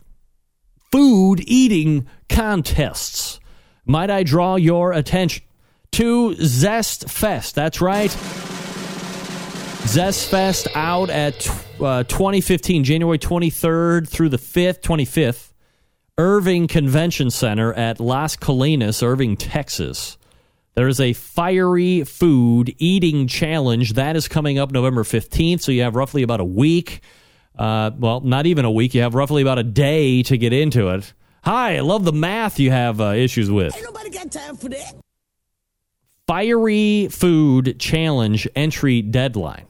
food 0.91 1.41
eating 1.47 2.07
contests, 2.27 3.39
might 3.85 4.11
I 4.11 4.23
draw 4.23 4.55
your 4.55 4.93
attention 4.93 5.43
to 5.93 6.35
Zest 6.35 7.09
Fest? 7.09 7.55
That's 7.55 7.81
right. 7.81 8.11
Zest 9.87 10.29
Fest 10.29 10.67
out 10.75 11.09
at 11.09 11.49
uh, 11.81 12.03
2015, 12.03 12.83
January 12.83 13.17
23rd 13.17 14.07
through 14.07 14.29
the 14.29 14.37
5th, 14.37 14.81
25th, 14.81 15.53
Irving 16.17 16.67
Convention 16.67 17.29
Center 17.29 17.73
at 17.73 17.99
Las 17.99 18.35
Colinas, 18.35 19.01
Irving, 19.01 19.37
Texas. 19.37 20.17
There 20.75 20.87
is 20.87 20.99
a 20.99 21.13
fiery 21.13 22.03
food 22.03 22.75
eating 22.77 23.27
challenge 23.27 23.93
that 23.93 24.15
is 24.15 24.27
coming 24.27 24.59
up 24.59 24.71
November 24.71 25.03
15th. 25.03 25.61
So 25.61 25.71
you 25.71 25.83
have 25.83 25.95
roughly 25.95 26.23
about 26.23 26.39
a 26.39 26.45
week. 26.45 27.01
Uh, 27.57 27.91
well, 27.97 28.21
not 28.21 28.45
even 28.45 28.65
a 28.65 28.71
week. 28.71 28.93
You 28.93 29.01
have 29.01 29.15
roughly 29.15 29.41
about 29.41 29.59
a 29.59 29.63
day 29.63 30.23
to 30.23 30.37
get 30.37 30.53
into 30.53 30.89
it. 30.89 31.13
Hi, 31.43 31.77
I 31.77 31.79
love 31.79 32.03
the 32.03 32.13
math 32.13 32.59
you 32.59 32.71
have 32.71 33.01
uh, 33.01 33.13
issues 33.13 33.49
with. 33.49 33.75
Ain't 33.75 33.85
nobody 33.85 34.09
got 34.09 34.31
time 34.31 34.55
for 34.55 34.69
that. 34.69 34.95
Fiery 36.27 37.07
Food 37.09 37.79
Challenge 37.79 38.47
entry 38.55 39.01
deadline. 39.01 39.65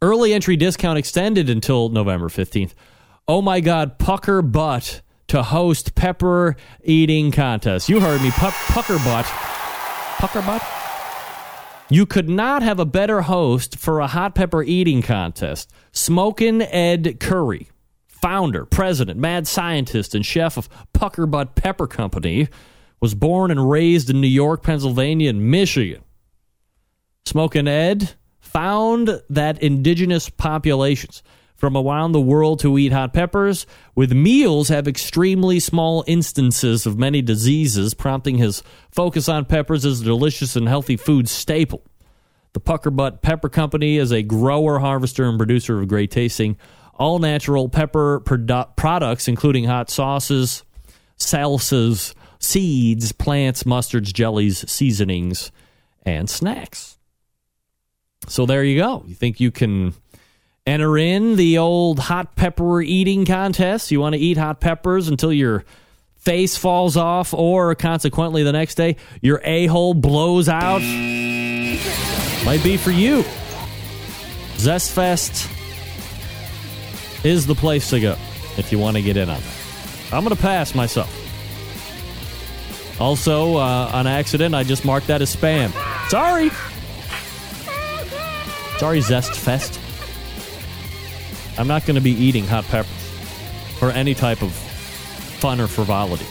Early 0.00 0.32
entry 0.32 0.56
discount 0.56 0.96
extended 0.96 1.50
until 1.50 1.88
November 1.88 2.28
15th. 2.28 2.72
Oh 3.26 3.42
my 3.42 3.58
God, 3.58 3.98
pucker 3.98 4.42
butt 4.42 5.02
to 5.26 5.42
host 5.42 5.96
pepper 5.96 6.54
eating 6.84 7.32
contest. 7.32 7.88
You 7.88 7.98
heard 7.98 8.22
me, 8.22 8.30
pu- 8.30 8.52
pucker 8.72 8.98
butt. 8.98 9.26
Pucker 10.18 10.42
butt? 10.42 10.62
You 11.90 12.06
could 12.06 12.28
not 12.28 12.62
have 12.62 12.78
a 12.78 12.84
better 12.84 13.22
host 13.22 13.76
for 13.76 13.98
a 13.98 14.06
hot 14.06 14.36
pepper 14.36 14.62
eating 14.62 15.02
contest. 15.02 15.68
Smokin' 15.90 16.62
Ed 16.62 17.18
Curry, 17.18 17.68
founder, 18.06 18.66
president, 18.66 19.18
mad 19.18 19.48
scientist, 19.48 20.14
and 20.14 20.24
chef 20.24 20.56
of 20.56 20.68
Pucker 20.92 21.26
Butt 21.26 21.56
Pepper 21.56 21.88
Company, 21.88 22.48
was 23.00 23.14
born 23.14 23.50
and 23.50 23.68
raised 23.68 24.10
in 24.10 24.20
New 24.20 24.28
York, 24.28 24.62
Pennsylvania, 24.62 25.30
and 25.30 25.50
Michigan. 25.50 26.02
Smokin' 27.24 27.66
Ed 27.66 28.14
found 28.58 29.22
that 29.30 29.62
indigenous 29.62 30.28
populations 30.28 31.22
from 31.54 31.76
around 31.76 32.10
the 32.10 32.20
world 32.20 32.60
who 32.60 32.76
eat 32.76 32.92
hot 32.92 33.12
peppers 33.12 33.68
with 33.94 34.10
meals 34.12 34.68
have 34.68 34.88
extremely 34.88 35.60
small 35.60 36.02
instances 36.08 36.84
of 36.84 36.98
many 36.98 37.22
diseases, 37.22 37.94
prompting 37.94 38.36
his 38.36 38.64
focus 38.90 39.28
on 39.28 39.44
peppers 39.44 39.86
as 39.86 40.00
a 40.00 40.04
delicious 40.04 40.56
and 40.56 40.66
healthy 40.66 40.96
food 40.96 41.28
staple. 41.28 41.84
The 42.52 42.58
Puckerbutt 42.58 43.22
Pepper 43.22 43.48
Company 43.48 43.96
is 43.96 44.10
a 44.10 44.24
grower, 44.24 44.80
harvester, 44.80 45.28
and 45.28 45.38
producer 45.38 45.78
of 45.78 45.86
great 45.86 46.10
tasting, 46.10 46.56
all 46.94 47.20
natural 47.20 47.68
pepper 47.68 48.20
produ- 48.24 48.74
products, 48.74 49.28
including 49.28 49.66
hot 49.66 49.88
sauces, 49.88 50.64
salsas, 51.16 52.12
seeds, 52.40 53.12
plants, 53.12 53.62
mustards, 53.62 54.12
jellies, 54.12 54.68
seasonings, 54.68 55.52
and 56.04 56.28
snacks. 56.28 56.97
So 58.26 58.46
there 58.46 58.64
you 58.64 58.78
go. 58.78 59.04
You 59.06 59.14
think 59.14 59.40
you 59.40 59.50
can 59.50 59.94
enter 60.66 60.98
in 60.98 61.36
the 61.36 61.58
old 61.58 61.98
hot 61.98 62.36
pepper 62.36 62.82
eating 62.82 63.24
contest? 63.24 63.90
You 63.90 64.00
want 64.00 64.14
to 64.14 64.20
eat 64.20 64.36
hot 64.36 64.60
peppers 64.60 65.08
until 65.08 65.32
your 65.32 65.64
face 66.16 66.56
falls 66.56 66.96
off, 66.96 67.32
or 67.32 67.74
consequently, 67.74 68.42
the 68.42 68.52
next 68.52 68.74
day, 68.74 68.96
your 69.22 69.40
a 69.44 69.66
hole 69.66 69.94
blows 69.94 70.48
out? 70.48 70.82
Might 72.44 72.60
be 72.62 72.76
for 72.76 72.90
you. 72.90 73.22
Zestfest 74.56 75.54
is 77.24 77.46
the 77.46 77.54
place 77.54 77.90
to 77.90 78.00
go 78.00 78.16
if 78.58 78.72
you 78.72 78.78
want 78.78 78.96
to 78.96 79.02
get 79.02 79.16
in 79.16 79.30
on 79.30 79.40
that. 79.40 79.56
I'm 80.12 80.24
going 80.24 80.34
to 80.34 80.42
pass 80.42 80.74
myself. 80.74 81.14
Also, 83.00 83.56
uh, 83.56 83.90
on 83.92 84.06
accident, 84.06 84.54
I 84.54 84.64
just 84.64 84.84
marked 84.84 85.06
that 85.06 85.22
as 85.22 85.34
spam. 85.34 85.70
Sorry. 86.08 86.50
Sorry, 88.78 89.00
Zest 89.00 89.34
Fest. 89.34 89.80
I'm 91.58 91.66
not 91.66 91.84
going 91.84 91.96
to 91.96 92.00
be 92.00 92.12
eating 92.12 92.46
hot 92.46 92.64
peppers 92.66 92.92
for 93.78 93.90
any 93.90 94.14
type 94.14 94.40
of 94.42 94.52
fun 94.52 95.60
or 95.60 95.66
frivolity. 95.66 96.26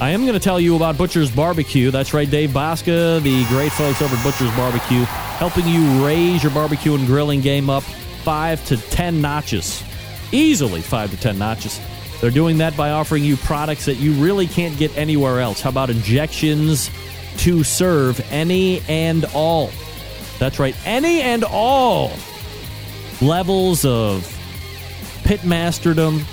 I 0.00 0.10
am 0.10 0.22
going 0.22 0.34
to 0.34 0.40
tell 0.40 0.60
you 0.60 0.76
about 0.76 0.98
Butcher's 0.98 1.30
Barbecue. 1.30 1.90
That's 1.90 2.12
right, 2.12 2.30
Dave 2.30 2.50
Bouska, 2.50 3.22
the 3.22 3.44
great 3.46 3.72
folks 3.72 4.02
over 4.02 4.14
at 4.14 4.22
Butcher's 4.22 4.54
Barbecue, 4.56 5.04
helping 5.38 5.66
you 5.66 6.04
raise 6.04 6.42
your 6.42 6.52
barbecue 6.52 6.94
and 6.94 7.06
grilling 7.06 7.40
game 7.40 7.70
up 7.70 7.82
five 7.82 8.64
to 8.66 8.76
ten 8.76 9.22
notches. 9.22 9.82
Easily 10.32 10.82
five 10.82 11.10
to 11.10 11.16
ten 11.16 11.38
notches. 11.38 11.80
They're 12.20 12.30
doing 12.30 12.58
that 12.58 12.76
by 12.76 12.90
offering 12.90 13.24
you 13.24 13.36
products 13.38 13.86
that 13.86 13.96
you 13.96 14.12
really 14.22 14.46
can't 14.46 14.76
get 14.78 14.94
anywhere 14.98 15.40
else. 15.40 15.62
How 15.62 15.70
about 15.70 15.88
injections 15.88 16.90
to 17.38 17.64
serve 17.64 18.20
any 18.30 18.80
and 18.88 19.24
all? 19.34 19.70
That's 20.40 20.58
right, 20.58 20.74
any 20.86 21.20
and 21.20 21.44
all 21.44 22.12
levels 23.20 23.84
of 23.84 24.22
pitmasterdom, 25.22 26.24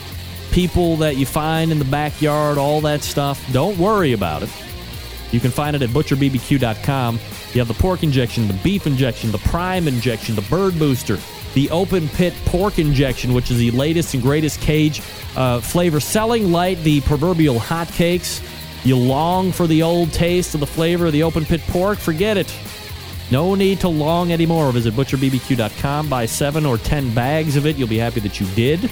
people 0.54 0.96
that 0.96 1.18
you 1.18 1.26
find 1.26 1.74
in 1.74 1.78
the 1.78 1.86
backyard, 1.86 2.58
all 2.58 2.80
that 2.82 3.04
stuff. 3.04 3.46
Don't 3.52 3.78
worry 3.78 4.14
about 4.14 4.44
it. 4.44 4.50
You 5.34 5.42
can 5.42 5.52
find 5.52 5.76
it 5.76 5.82
at 5.82 5.90
butcherbbq.com. 5.90 7.20
You 7.54 7.60
have 7.60 7.68
the 7.68 7.74
pork 7.74 8.02
injection, 8.02 8.48
the 8.48 8.54
beef 8.54 8.88
injection, 8.88 9.30
the 9.32 9.40
prime 9.40 9.90
injection, 9.90 10.36
the 10.36 10.42
bird 10.44 10.80
booster, 10.80 11.18
the 11.54 11.70
open 11.70 12.08
pit 12.08 12.34
pork 12.46 12.80
injection, 12.80 13.34
which 13.34 13.52
is 13.52 13.58
the 13.58 13.72
latest 13.72 14.14
and 14.14 14.24
greatest 14.24 14.62
cage 14.62 15.02
uh, 15.36 15.60
flavor. 15.60 16.00
Selling 16.00 16.54
light, 16.54 16.78
the 16.84 17.02
proverbial 17.02 17.60
hotcakes. 17.60 18.42
You 18.86 18.96
long 18.96 19.52
for 19.52 19.68
the 19.68 19.84
old 19.84 20.14
taste 20.14 20.54
of 20.54 20.62
the 20.62 20.68
flavor 20.68 21.08
of 21.08 21.12
the 21.12 21.24
open 21.24 21.44
pit 21.44 21.60
pork? 21.68 21.98
Forget 21.98 22.38
it. 22.38 22.48
No 23.32 23.56
need 23.56 23.82
to 23.82 23.90
long 23.90 24.32
anymore. 24.32 24.72
Visit 24.72 24.94
butcherbbq.com. 24.94 26.10
Buy 26.10 26.26
seven 26.26 26.66
or 26.66 26.78
ten 26.78 27.14
bags 27.14 27.56
of 27.56 27.66
it. 27.66 27.76
You'll 27.76 27.88
be 27.88 27.98
happy 27.98 28.20
that 28.22 28.40
you 28.40 28.48
did. 28.56 28.90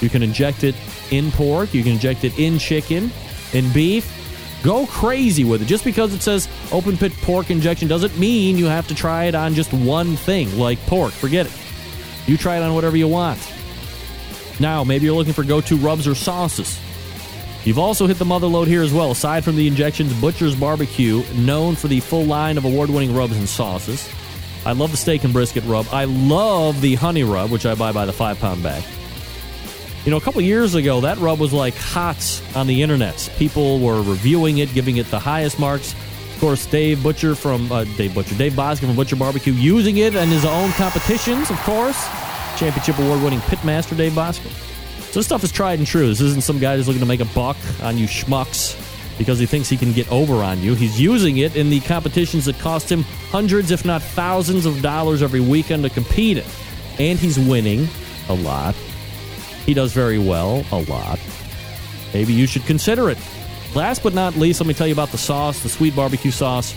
You 0.00 0.08
can 0.08 0.22
inject 0.22 0.64
it 0.64 0.74
in 1.10 1.30
pork. 1.32 1.74
You 1.74 1.82
can 1.82 1.92
inject 1.92 2.24
it 2.24 2.38
in 2.38 2.58
chicken, 2.58 3.10
in 3.52 3.72
beef. 3.72 4.18
Go 4.62 4.86
crazy 4.86 5.44
with 5.44 5.62
it. 5.62 5.66
Just 5.66 5.84
because 5.84 6.14
it 6.14 6.22
says 6.22 6.48
open 6.70 6.96
pit 6.96 7.12
pork 7.22 7.50
injection 7.50 7.88
doesn't 7.88 8.16
mean 8.18 8.56
you 8.56 8.66
have 8.66 8.86
to 8.88 8.94
try 8.94 9.24
it 9.24 9.34
on 9.34 9.54
just 9.54 9.72
one 9.72 10.16
thing 10.16 10.56
like 10.58 10.78
pork. 10.86 11.12
Forget 11.12 11.46
it. 11.46 11.52
You 12.26 12.36
try 12.36 12.56
it 12.56 12.62
on 12.62 12.74
whatever 12.74 12.96
you 12.96 13.08
want. 13.08 13.40
Now, 14.60 14.84
maybe 14.84 15.06
you're 15.06 15.16
looking 15.16 15.32
for 15.32 15.42
go 15.42 15.60
to 15.62 15.76
rubs 15.76 16.06
or 16.06 16.14
sauces. 16.14 16.78
You've 17.64 17.78
also 17.78 18.08
hit 18.08 18.18
the 18.18 18.24
mother 18.24 18.48
load 18.48 18.66
here 18.66 18.82
as 18.82 18.92
well. 18.92 19.12
Aside 19.12 19.44
from 19.44 19.54
the 19.54 19.68
injections, 19.68 20.12
Butcher's 20.20 20.56
Barbecue, 20.56 21.22
known 21.34 21.76
for 21.76 21.86
the 21.86 22.00
full 22.00 22.24
line 22.24 22.58
of 22.58 22.64
award 22.64 22.90
winning 22.90 23.14
rubs 23.14 23.36
and 23.36 23.48
sauces. 23.48 24.08
I 24.66 24.72
love 24.72 24.90
the 24.90 24.96
steak 24.96 25.22
and 25.22 25.32
brisket 25.32 25.64
rub. 25.64 25.86
I 25.92 26.04
love 26.04 26.80
the 26.80 26.96
honey 26.96 27.22
rub, 27.22 27.50
which 27.50 27.64
I 27.64 27.74
buy 27.74 27.92
by 27.92 28.04
the 28.04 28.12
five 28.12 28.38
pound 28.40 28.62
bag. 28.62 28.82
You 30.04 30.10
know, 30.10 30.16
a 30.16 30.20
couple 30.20 30.40
years 30.40 30.74
ago, 30.74 31.00
that 31.02 31.18
rub 31.18 31.38
was 31.38 31.52
like 31.52 31.76
hot 31.76 32.42
on 32.56 32.66
the 32.66 32.82
internet. 32.82 33.30
People 33.38 33.78
were 33.78 34.02
reviewing 34.02 34.58
it, 34.58 34.74
giving 34.74 34.96
it 34.96 35.06
the 35.10 35.18
highest 35.20 35.60
marks. 35.60 35.92
Of 35.92 36.38
course, 36.40 36.66
Dave 36.66 37.00
Butcher 37.00 37.36
from 37.36 37.70
uh, 37.70 37.84
Dave 37.96 38.12
Butcher, 38.12 38.34
Dave 38.34 38.54
Bouska 38.54 38.86
from 38.86 38.96
Butcher 38.96 39.14
Barbecue, 39.14 39.52
using 39.52 39.98
it 39.98 40.16
in 40.16 40.28
his 40.28 40.44
own 40.44 40.72
competitions. 40.72 41.50
Of 41.50 41.58
course, 41.58 42.08
championship 42.56 42.98
award-winning 42.98 43.38
pitmaster 43.40 43.96
Dave 43.96 44.12
Bouska. 44.12 44.50
So 45.12 45.18
this 45.18 45.26
stuff 45.26 45.44
is 45.44 45.52
tried 45.52 45.78
and 45.78 45.86
true. 45.86 46.08
This 46.08 46.22
isn't 46.22 46.42
some 46.42 46.58
guy 46.58 46.74
who's 46.74 46.88
looking 46.88 47.00
to 47.00 47.06
make 47.06 47.20
a 47.20 47.26
buck 47.26 47.58
on 47.82 47.98
you 47.98 48.06
schmucks 48.06 48.78
because 49.18 49.38
he 49.38 49.44
thinks 49.44 49.68
he 49.68 49.76
can 49.76 49.92
get 49.92 50.10
over 50.10 50.36
on 50.36 50.62
you. 50.62 50.74
He's 50.74 50.98
using 50.98 51.36
it 51.36 51.54
in 51.54 51.68
the 51.68 51.80
competitions 51.80 52.46
that 52.46 52.58
cost 52.58 52.90
him 52.90 53.02
hundreds, 53.30 53.70
if 53.70 53.84
not 53.84 54.00
thousands, 54.00 54.64
of 54.64 54.80
dollars 54.80 55.22
every 55.22 55.40
weekend 55.40 55.82
to 55.82 55.90
compete 55.90 56.38
in, 56.38 56.44
and 56.98 57.18
he's 57.18 57.38
winning 57.38 57.88
a 58.30 58.34
lot. 58.34 58.74
He 59.66 59.74
does 59.74 59.92
very 59.92 60.18
well, 60.18 60.64
a 60.72 60.80
lot. 60.80 61.20
Maybe 62.14 62.32
you 62.32 62.46
should 62.46 62.64
consider 62.64 63.10
it. 63.10 63.18
Last 63.74 64.02
but 64.02 64.14
not 64.14 64.36
least, 64.36 64.60
let 64.60 64.66
me 64.66 64.72
tell 64.72 64.86
you 64.86 64.94
about 64.94 65.10
the 65.10 65.18
sauce. 65.18 65.62
The 65.62 65.68
sweet 65.68 65.94
barbecue 65.94 66.30
sauce 66.30 66.74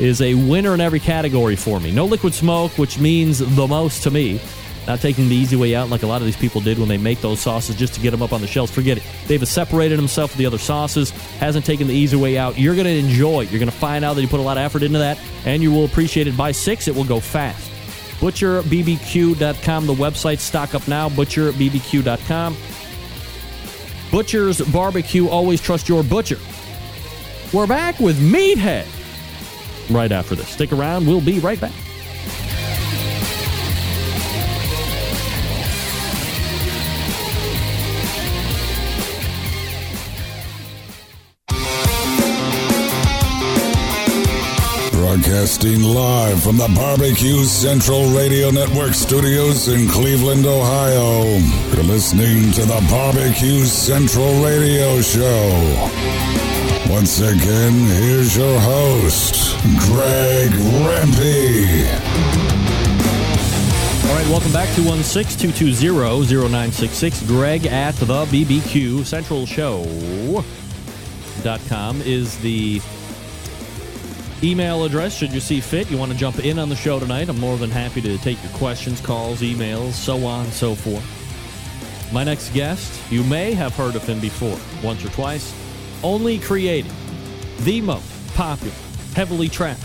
is 0.00 0.22
a 0.22 0.32
winner 0.32 0.72
in 0.72 0.80
every 0.80 1.00
category 1.00 1.56
for 1.56 1.78
me. 1.78 1.92
No 1.92 2.06
liquid 2.06 2.32
smoke, 2.32 2.78
which 2.78 2.98
means 2.98 3.38
the 3.38 3.66
most 3.66 4.02
to 4.04 4.10
me. 4.10 4.40
Not 4.86 5.00
taking 5.00 5.28
the 5.28 5.34
easy 5.34 5.56
way 5.56 5.74
out 5.74 5.88
like 5.88 6.02
a 6.02 6.06
lot 6.06 6.20
of 6.20 6.26
these 6.26 6.36
people 6.36 6.60
did 6.60 6.78
when 6.78 6.88
they 6.88 6.98
make 6.98 7.20
those 7.20 7.40
sauces 7.40 7.74
just 7.74 7.94
to 7.94 8.00
get 8.00 8.12
them 8.12 8.22
up 8.22 8.32
on 8.32 8.40
the 8.40 8.46
shelves. 8.46 8.70
Forget 8.70 8.98
it. 8.98 9.04
They've 9.26 9.46
separated 9.46 9.98
himself 9.98 10.32
from 10.32 10.38
the 10.38 10.46
other 10.46 10.58
sauces, 10.58 11.10
hasn't 11.38 11.64
taken 11.64 11.88
the 11.88 11.94
easy 11.94 12.16
way 12.16 12.38
out. 12.38 12.58
You're 12.58 12.74
going 12.74 12.86
to 12.86 12.92
enjoy 12.92 13.42
it. 13.42 13.50
You're 13.50 13.58
going 13.58 13.70
to 13.70 13.76
find 13.76 14.04
out 14.04 14.14
that 14.14 14.22
he 14.22 14.26
put 14.26 14.40
a 14.40 14.42
lot 14.44 14.56
of 14.56 14.62
effort 14.62 14.82
into 14.82 14.98
that, 14.98 15.18
and 15.44 15.62
you 15.62 15.72
will 15.72 15.84
appreciate 15.84 16.26
it. 16.26 16.36
By 16.36 16.52
six, 16.52 16.88
it 16.88 16.94
will 16.94 17.04
go 17.04 17.20
fast. 17.20 17.70
ButcherBBQ.com, 18.20 19.86
the 19.86 19.94
website, 19.94 20.38
stock 20.38 20.74
up 20.74 20.86
now, 20.88 21.08
ButcherBBQ.com. 21.10 22.56
Butcher's 24.10 24.60
Barbecue, 24.72 25.28
always 25.28 25.60
trust 25.60 25.88
your 25.88 26.02
butcher. 26.02 26.38
We're 27.52 27.66
back 27.66 27.98
with 28.00 28.18
Meathead 28.20 28.86
right 29.90 30.10
after 30.10 30.34
this. 30.34 30.48
Stick 30.48 30.72
around, 30.72 31.06
we'll 31.06 31.20
be 31.20 31.40
right 31.40 31.60
back. 31.60 31.72
Broadcasting 45.36 45.82
live 45.82 46.42
from 46.42 46.56
the 46.56 46.72
Barbecue 46.74 47.44
Central 47.44 48.08
Radio 48.08 48.50
Network 48.50 48.94
studios 48.94 49.68
in 49.68 49.86
Cleveland, 49.86 50.46
Ohio. 50.46 51.24
You're 51.74 51.84
listening 51.84 52.52
to 52.52 52.62
the 52.62 52.82
Barbecue 52.88 53.66
Central 53.66 54.42
Radio 54.42 55.02
Show. 55.02 55.90
Once 56.88 57.20
again, 57.20 57.74
here's 58.00 58.34
your 58.34 58.58
host, 58.60 59.58
Greg 59.80 60.52
Rempe. 60.86 61.86
All 64.08 64.16
right, 64.16 64.28
welcome 64.30 64.54
back 64.54 64.74
to 64.76 64.80
16220-0966. 64.80 67.26
Greg 67.26 67.66
at 67.66 67.94
the 67.96 68.24
BBQ 68.24 69.04
Central 69.04 69.44
Show.com 69.44 70.40
is 72.00 72.38
the 72.38 72.80
email 74.42 74.84
address 74.84 75.16
should 75.16 75.32
you 75.32 75.40
see 75.40 75.60
fit. 75.60 75.90
You 75.90 75.96
want 75.96 76.12
to 76.12 76.18
jump 76.18 76.38
in 76.44 76.58
on 76.58 76.68
the 76.68 76.76
show 76.76 76.98
tonight. 76.98 77.28
I'm 77.28 77.40
more 77.40 77.56
than 77.56 77.70
happy 77.70 78.00
to 78.02 78.18
take 78.18 78.42
your 78.42 78.52
questions, 78.52 79.00
calls, 79.00 79.40
emails, 79.40 79.92
so 79.92 80.24
on 80.26 80.44
and 80.44 80.52
so 80.52 80.74
forth. 80.74 81.04
My 82.12 82.22
next 82.24 82.52
guest, 82.52 83.00
you 83.10 83.24
may 83.24 83.52
have 83.54 83.74
heard 83.74 83.96
of 83.96 84.06
him 84.06 84.20
before, 84.20 84.58
once 84.82 85.04
or 85.04 85.08
twice. 85.08 85.54
Only 86.02 86.38
created 86.38 86.92
the 87.60 87.80
most 87.80 88.34
popular, 88.34 88.74
heavily 89.14 89.48
tracked, 89.48 89.82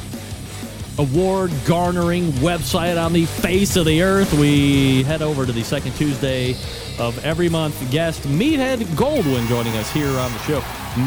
award 0.99 1.51
garnering 1.65 2.31
website 2.33 3.03
on 3.03 3.13
the 3.13 3.25
face 3.25 3.75
of 3.75 3.85
the 3.85 4.03
earth. 4.03 4.33
We 4.33 5.03
head 5.03 5.21
over 5.21 5.45
to 5.45 5.51
the 5.51 5.63
second 5.63 5.93
Tuesday 5.93 6.55
of 6.99 7.23
every 7.25 7.49
month. 7.49 7.89
Guest 7.89 8.21
Meathead 8.23 8.79
Goldwyn 8.95 9.47
joining 9.47 9.75
us 9.77 9.91
here 9.91 10.09
on 10.19 10.31
the 10.31 10.39
show. 10.39 10.59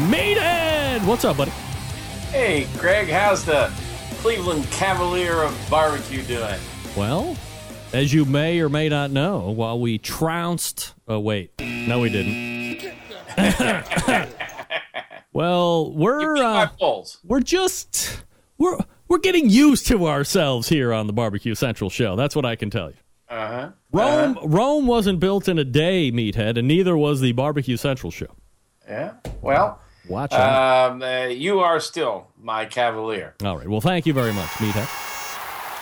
Meathead! 0.09 1.05
What's 1.05 1.23
up, 1.23 1.37
buddy? 1.37 1.51
Hey, 2.35 2.67
Greg, 2.77 3.07
how's 3.07 3.45
the 3.45 3.71
Cleveland 4.17 4.69
Cavalier 4.69 5.41
of 5.41 5.57
barbecue 5.69 6.21
doing? 6.21 6.59
Well, 6.93 7.37
as 7.93 8.13
you 8.13 8.25
may 8.25 8.59
or 8.59 8.67
may 8.67 8.89
not 8.89 9.09
know, 9.09 9.51
while 9.51 9.79
we 9.79 9.97
trounced. 9.97 10.95
Oh, 11.07 11.17
wait. 11.21 11.51
No, 11.61 12.01
we 12.01 12.09
didn't. 12.09 12.93
well, 15.31 15.93
we're 15.93 16.35
uh, 16.35 16.67
we're 17.23 17.39
just 17.39 18.21
we're 18.57 18.79
we're 19.07 19.19
getting 19.19 19.49
used 19.49 19.87
to 19.87 20.05
ourselves 20.05 20.67
here 20.67 20.91
on 20.91 21.07
the 21.07 21.13
Barbecue 21.13 21.55
Central 21.55 21.89
show. 21.89 22.17
That's 22.17 22.35
what 22.35 22.43
I 22.43 22.57
can 22.57 22.69
tell 22.69 22.89
you. 22.89 22.97
Uh-huh. 23.29 23.69
Rome 23.93 24.37
uh-huh. 24.37 24.47
Rome 24.49 24.87
wasn't 24.87 25.21
built 25.21 25.47
in 25.47 25.57
a 25.57 25.63
day, 25.63 26.11
meathead, 26.11 26.57
and 26.57 26.67
neither 26.67 26.97
was 26.97 27.21
the 27.21 27.31
Barbecue 27.31 27.77
Central 27.77 28.11
show. 28.11 28.35
Yeah. 28.89 29.13
Well, 29.41 29.79
watch 30.07 30.33
out. 30.33 30.91
Um, 30.91 31.01
uh, 31.01 31.25
you 31.25 31.59
are 31.59 31.79
still 31.79 32.27
my 32.41 32.65
cavalier. 32.65 33.35
All 33.43 33.57
right. 33.57 33.67
Well, 33.67 33.81
thank 33.81 34.05
you 34.05 34.13
very 34.13 34.33
much, 34.33 34.49
meathead. 34.51 35.05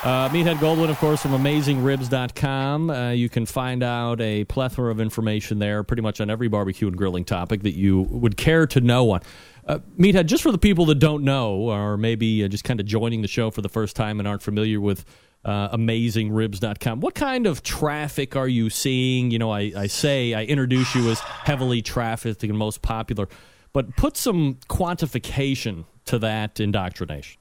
Uh, 0.03 0.27
Meathead 0.27 0.57
Goldwyn, 0.57 0.89
of 0.89 0.97
course, 0.97 1.21
from 1.21 1.31
AmazingRibs.com. 1.31 2.89
Uh, 2.89 3.11
you 3.11 3.29
can 3.29 3.45
find 3.45 3.81
out 3.81 4.19
a 4.19 4.43
plethora 4.43 4.91
of 4.91 4.99
information 4.99 5.59
there, 5.59 5.81
pretty 5.81 6.01
much 6.01 6.19
on 6.19 6.29
every 6.29 6.49
barbecue 6.49 6.89
and 6.89 6.97
grilling 6.97 7.23
topic 7.23 7.63
that 7.63 7.75
you 7.75 8.01
would 8.09 8.35
care 8.35 8.67
to 8.67 8.81
know 8.81 9.11
on. 9.11 9.21
Uh, 9.65 9.79
Meathead, 9.97 10.25
just 10.25 10.43
for 10.43 10.51
the 10.51 10.57
people 10.57 10.85
that 10.87 10.95
don't 10.95 11.23
know, 11.23 11.53
or 11.53 11.95
maybe 11.95 12.43
uh, 12.43 12.49
just 12.49 12.65
kind 12.65 12.81
of 12.81 12.85
joining 12.85 13.21
the 13.21 13.29
show 13.29 13.49
for 13.49 13.61
the 13.61 13.69
first 13.69 13.95
time 13.95 14.19
and 14.19 14.27
aren't 14.27 14.41
familiar 14.41 14.81
with 14.81 15.05
uh, 15.45 15.75
AmazingRibs.com, 15.75 16.99
what 16.99 17.15
kind 17.15 17.47
of 17.47 17.63
traffic 17.63 18.35
are 18.35 18.47
you 18.49 18.69
seeing? 18.69 19.31
You 19.31 19.39
know, 19.39 19.51
I, 19.51 19.71
I 19.75 19.87
say 19.87 20.33
I 20.33 20.43
introduce 20.43 20.93
you 20.95 21.09
as 21.11 21.21
heavily 21.21 21.81
trafficked 21.81 22.43
and 22.43 22.57
most 22.57 22.81
popular, 22.81 23.29
but 23.73 23.95
put 23.95 24.15
some 24.15 24.59
quantification 24.69 25.85
to 26.05 26.19
that 26.19 26.59
indoctrination. 26.59 27.39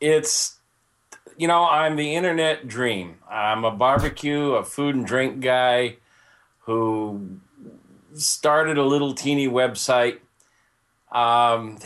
It's 0.00 0.60
you 1.36 1.48
know, 1.48 1.64
I'm 1.64 1.96
the 1.96 2.14
internet 2.14 2.68
dream. 2.68 3.16
I'm 3.28 3.64
a 3.64 3.70
barbecue, 3.70 4.52
a 4.52 4.62
food 4.62 4.94
and 4.94 5.06
drink 5.06 5.40
guy 5.40 5.96
who 6.60 7.40
started 8.14 8.76
a 8.76 8.84
little 8.84 9.14
teeny 9.14 9.48
website. 9.48 10.18
Um, 11.10 11.78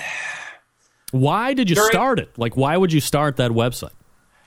why 1.13 1.55
did 1.55 1.71
you 1.71 1.77
during, 1.77 1.91
start 1.91 2.19
it? 2.19 2.37
Like, 2.37 2.57
why 2.57 2.77
would 2.77 2.93
you 2.93 3.01
start 3.01 3.37
that 3.37 3.53
website? 3.53 3.93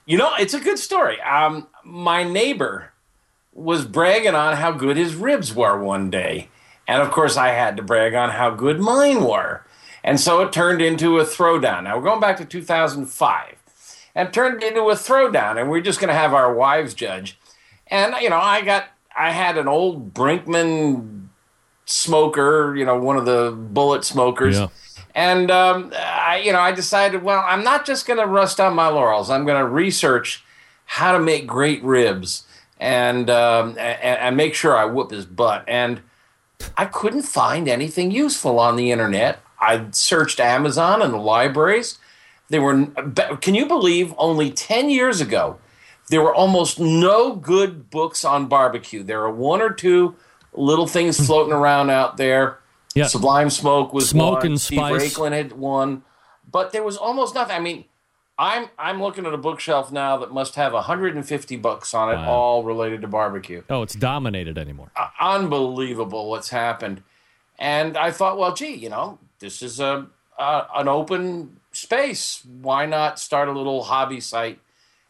You 0.04 0.18
know, 0.18 0.30
it's 0.38 0.52
a 0.52 0.60
good 0.60 0.78
story. 0.78 1.20
Um, 1.22 1.68
my 1.84 2.22
neighbor 2.22 2.92
was 3.52 3.86
bragging 3.86 4.34
on 4.34 4.56
how 4.56 4.72
good 4.72 4.96
his 4.96 5.14
ribs 5.14 5.54
were 5.54 5.82
one 5.82 6.10
day. 6.10 6.48
And 6.88 7.02
of 7.02 7.10
course, 7.10 7.36
I 7.36 7.48
had 7.48 7.76
to 7.76 7.82
brag 7.82 8.14
on 8.14 8.30
how 8.30 8.50
good 8.50 8.80
mine 8.80 9.22
were. 9.22 9.62
And 10.02 10.18
so 10.18 10.40
it 10.40 10.52
turned 10.52 10.80
into 10.80 11.18
a 11.18 11.24
throwdown. 11.24 11.84
Now, 11.84 11.96
we're 11.96 12.02
going 12.02 12.20
back 12.20 12.38
to 12.38 12.46
2005 12.46 13.56
and 14.14 14.32
turned 14.32 14.62
into 14.62 14.80
a 14.88 14.94
throwdown. 14.94 15.60
And 15.60 15.70
we're 15.70 15.82
just 15.82 16.00
going 16.00 16.08
to 16.08 16.14
have 16.14 16.32
our 16.32 16.52
wives 16.52 16.94
judge. 16.94 17.38
And, 17.88 18.14
you 18.22 18.30
know, 18.30 18.38
I 18.38 18.62
got, 18.62 18.86
I 19.14 19.32
had 19.32 19.58
an 19.58 19.68
old 19.68 20.14
Brinkmann 20.14 21.28
smoker, 21.84 22.74
you 22.74 22.86
know, 22.86 22.98
one 22.98 23.18
of 23.18 23.26
the 23.26 23.50
bullet 23.50 24.04
smokers. 24.04 24.56
Yeah. 24.56 24.68
And, 25.14 25.50
um, 25.50 25.92
I, 25.94 26.40
you 26.42 26.52
know, 26.52 26.60
I 26.60 26.72
decided, 26.72 27.22
well, 27.22 27.44
I'm 27.46 27.64
not 27.64 27.84
just 27.84 28.06
going 28.06 28.18
to 28.18 28.26
rust 28.26 28.60
on 28.60 28.74
my 28.74 28.88
laurels. 28.88 29.28
I'm 29.30 29.44
going 29.44 29.58
to 29.58 29.68
research 29.68 30.44
how 30.86 31.12
to 31.12 31.18
make 31.18 31.46
great 31.46 31.82
ribs 31.82 32.44
and, 32.78 33.28
um, 33.28 33.70
and, 33.78 34.18
and 34.20 34.36
make 34.36 34.54
sure 34.54 34.76
I 34.76 34.86
whoop 34.86 35.10
his 35.10 35.26
butt. 35.26 35.64
And 35.66 36.00
I 36.76 36.86
couldn't 36.86 37.22
find 37.22 37.68
anything 37.68 38.10
useful 38.10 38.58
on 38.58 38.76
the 38.76 38.90
internet. 38.90 39.40
I 39.60 39.86
searched 39.90 40.40
Amazon 40.40 41.02
and 41.02 41.12
the 41.12 41.18
libraries. 41.18 41.98
There 42.48 42.62
were, 42.62 42.86
can 43.40 43.54
you 43.54 43.66
believe, 43.66 44.14
only 44.16 44.50
10 44.50 44.90
years 44.90 45.20
ago, 45.20 45.58
there 46.08 46.22
were 46.22 46.34
almost 46.34 46.80
no 46.80 47.34
good 47.34 47.90
books 47.90 48.24
on 48.24 48.46
barbecue. 48.46 49.02
There 49.02 49.22
are 49.22 49.30
one 49.30 49.60
or 49.60 49.70
two 49.70 50.16
little 50.52 50.86
things 50.86 51.18
hmm. 51.18 51.24
floating 51.24 51.52
around 51.52 51.90
out 51.90 52.16
there. 52.16 52.58
Yeah. 52.94 53.06
Sublime 53.06 53.50
Smoke 53.50 53.92
was 53.92 54.08
Smoke 54.08 54.38
one. 54.38 54.46
and 54.46 54.60
Steve 54.60 54.78
Spice. 54.78 55.14
Raichlen 55.14 55.32
had 55.32 55.52
one, 55.52 56.02
but 56.50 56.72
there 56.72 56.82
was 56.82 56.96
almost 56.96 57.34
nothing. 57.34 57.54
I 57.54 57.60
mean, 57.60 57.84
I'm 58.38 58.68
I'm 58.78 59.02
looking 59.02 59.26
at 59.26 59.34
a 59.34 59.38
bookshelf 59.38 59.90
now 59.90 60.16
that 60.18 60.32
must 60.32 60.54
have 60.54 60.72
150 60.72 61.56
books 61.56 61.92
on 61.92 62.10
it, 62.10 62.16
wow. 62.16 62.30
all 62.30 62.62
related 62.62 63.00
to 63.02 63.08
barbecue. 63.08 63.62
Oh, 63.68 63.82
it's 63.82 63.96
dominated 63.96 64.56
anymore. 64.56 64.92
Uh, 64.94 65.08
unbelievable 65.20 66.30
what's 66.30 66.50
happened. 66.50 67.02
And 67.58 67.96
I 67.96 68.12
thought, 68.12 68.38
well, 68.38 68.54
gee, 68.54 68.74
you 68.74 68.88
know, 68.88 69.18
this 69.40 69.60
is 69.60 69.80
a 69.80 70.06
uh, 70.38 70.64
an 70.76 70.86
open 70.86 71.58
space. 71.72 72.44
Why 72.62 72.86
not 72.86 73.18
start 73.18 73.48
a 73.48 73.52
little 73.52 73.82
hobby 73.82 74.20
site? 74.20 74.60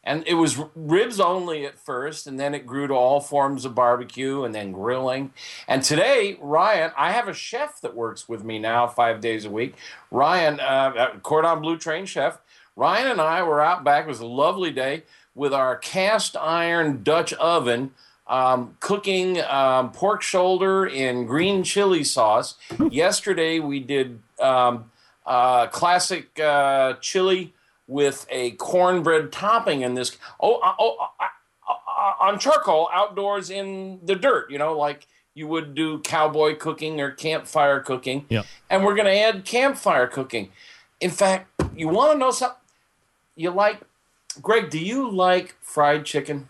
And 0.03 0.25
it 0.27 0.35
was 0.35 0.59
ribs 0.75 1.21
only 1.21 1.67
at 1.67 1.79
first, 1.79 2.27
and 2.27 2.41
then 2.41 2.55
it 2.55 2.67
grew 2.67 2.87
to 2.87 2.95
all 2.95 3.21
forms 3.21 3.67
of 3.67 3.75
barbecue 3.75 4.43
and 4.43 4.55
then 4.55 4.73
grilling. 4.73 5.35
And 5.67 5.83
today, 5.83 6.39
Ryan, 6.41 6.93
I 6.97 7.13
have 7.13 7.29
a 7.29 7.35
chef 7.35 7.83
that 7.83 7.95
works 7.95 8.27
with 8.27 8.43
me 8.43 8.59
now 8.59 8.87
five 8.87 9.21
days 9.21 9.45
a 9.45 9.51
week. 9.51 9.75
Ryan, 10.11 10.61
uh, 10.61 11.19
Cordon 11.23 11.61
Bleu 11.61 11.77
trained 11.77 12.09
chef. 12.09 12.41
Ryan 12.79 13.09
and 13.09 13.21
I 13.21 13.43
were 13.43 13.61
out 13.61 13.83
back. 13.83 14.05
It 14.05 14.09
was 14.09 14.21
a 14.21 14.27
lovely 14.27 14.71
day 14.71 15.03
with 15.35 15.53
our 15.53 15.75
cast 15.75 16.37
iron 16.37 17.03
Dutch 17.03 17.33
oven. 17.33 17.91
Um, 18.29 18.77
cooking 18.79 19.41
um, 19.41 19.91
pork 19.91 20.23
shoulder 20.23 20.87
in 20.87 21.27
green 21.27 21.65
chili 21.65 22.05
sauce. 22.05 22.55
Yesterday 22.91 23.59
we 23.59 23.81
did 23.81 24.21
um, 24.39 24.93
uh, 25.27 25.67
classic 25.69 26.39
uh, 26.39 26.93
chili 27.01 27.53
with 27.89 28.27
a 28.31 28.53
cornbread 28.53 29.33
topping 29.33 29.81
in 29.81 29.95
this. 29.95 30.17
Oh, 30.39 30.57
uh, 30.57 30.75
oh, 30.79 31.09
uh, 31.19 32.13
on 32.21 32.39
charcoal 32.39 32.91
outdoors 32.93 33.51
in 33.51 33.99
the 34.05 34.15
dirt. 34.15 34.53
You 34.53 34.59
know, 34.59 34.79
like 34.79 35.09
you 35.35 35.49
would 35.49 35.75
do 35.75 35.99
cowboy 36.01 36.55
cooking 36.55 37.01
or 37.01 37.11
campfire 37.11 37.81
cooking. 37.81 38.27
Yeah. 38.29 38.43
And 38.71 38.85
we're 38.85 38.95
going 38.95 39.07
to 39.07 39.19
add 39.19 39.45
campfire 39.45 40.07
cooking. 40.07 40.51
In 41.01 41.11
fact, 41.11 41.51
you 41.75 41.89
want 41.89 42.13
to 42.13 42.19
know 42.19 42.31
something? 42.31 42.59
You 43.39 43.51
like, 43.53 43.79
Greg? 44.43 44.69
Do 44.69 44.79
you 44.81 45.09
like 45.11 45.55
fried 45.63 46.05
chicken? 46.05 46.49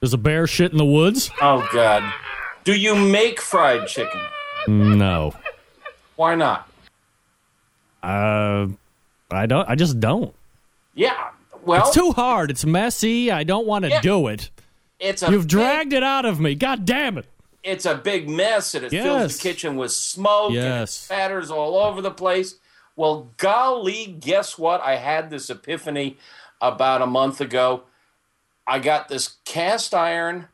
There's 0.00 0.12
a 0.12 0.18
bear 0.18 0.46
shit 0.46 0.70
in 0.70 0.76
the 0.78 0.84
woods? 0.84 1.30
Oh 1.40 1.66
God. 1.72 2.02
Do 2.64 2.74
you 2.74 2.94
make 2.94 3.40
fried 3.40 3.88
chicken? 3.88 4.20
No. 4.68 5.34
Why 6.16 6.34
not? 6.34 6.68
Uh, 8.02 8.66
I 9.30 9.46
don't. 9.46 9.68
I 9.68 9.74
just 9.74 9.98
don't. 9.98 10.34
Yeah. 10.94 11.30
Well, 11.64 11.86
It's 11.86 11.94
too 11.94 12.12
hard. 12.12 12.50
It's 12.50 12.64
messy. 12.66 13.30
I 13.30 13.44
don't 13.44 13.66
want 13.66 13.84
to 13.84 13.90
Yeah. 13.90 14.00
do 14.02 14.26
it. 14.28 14.50
it's 15.00 15.22
a 15.22 15.30
You've 15.30 15.42
big- 15.42 15.48
dragged 15.50 15.92
it 15.92 16.02
out 16.02 16.24
of 16.26 16.38
me. 16.38 16.54
God 16.54 16.84
damn 16.84 17.16
it. 17.18 17.26
it's 17.64 17.86
a 17.86 17.94
big 17.94 18.28
mess 18.28 18.74
and 18.74 18.84
it 18.84 18.90
fills 18.90 19.36
the 19.36 19.42
kitchen 19.42 19.76
with 19.76 19.92
smoke 19.92 20.48
and 20.50 20.58
it 20.58 20.62
Yes. 20.62 20.90
spatters 20.92 21.48
all 21.50 21.76
over 21.76 22.02
the 22.02 22.10
place. 22.10 22.56
Well, 22.96 23.30
golly, 23.36 24.06
guess 24.06 24.58
what? 24.58 24.80
I 24.82 24.96
had 24.96 25.30
this 25.30 25.48
epiphany 25.48 26.18
about 26.60 27.02
a 27.02 27.06
month 27.06 27.40
ago. 27.40 27.84
I 28.66 28.78
got 28.78 29.08
this 29.08 29.36
cast 29.44 29.94
iron 29.94 30.48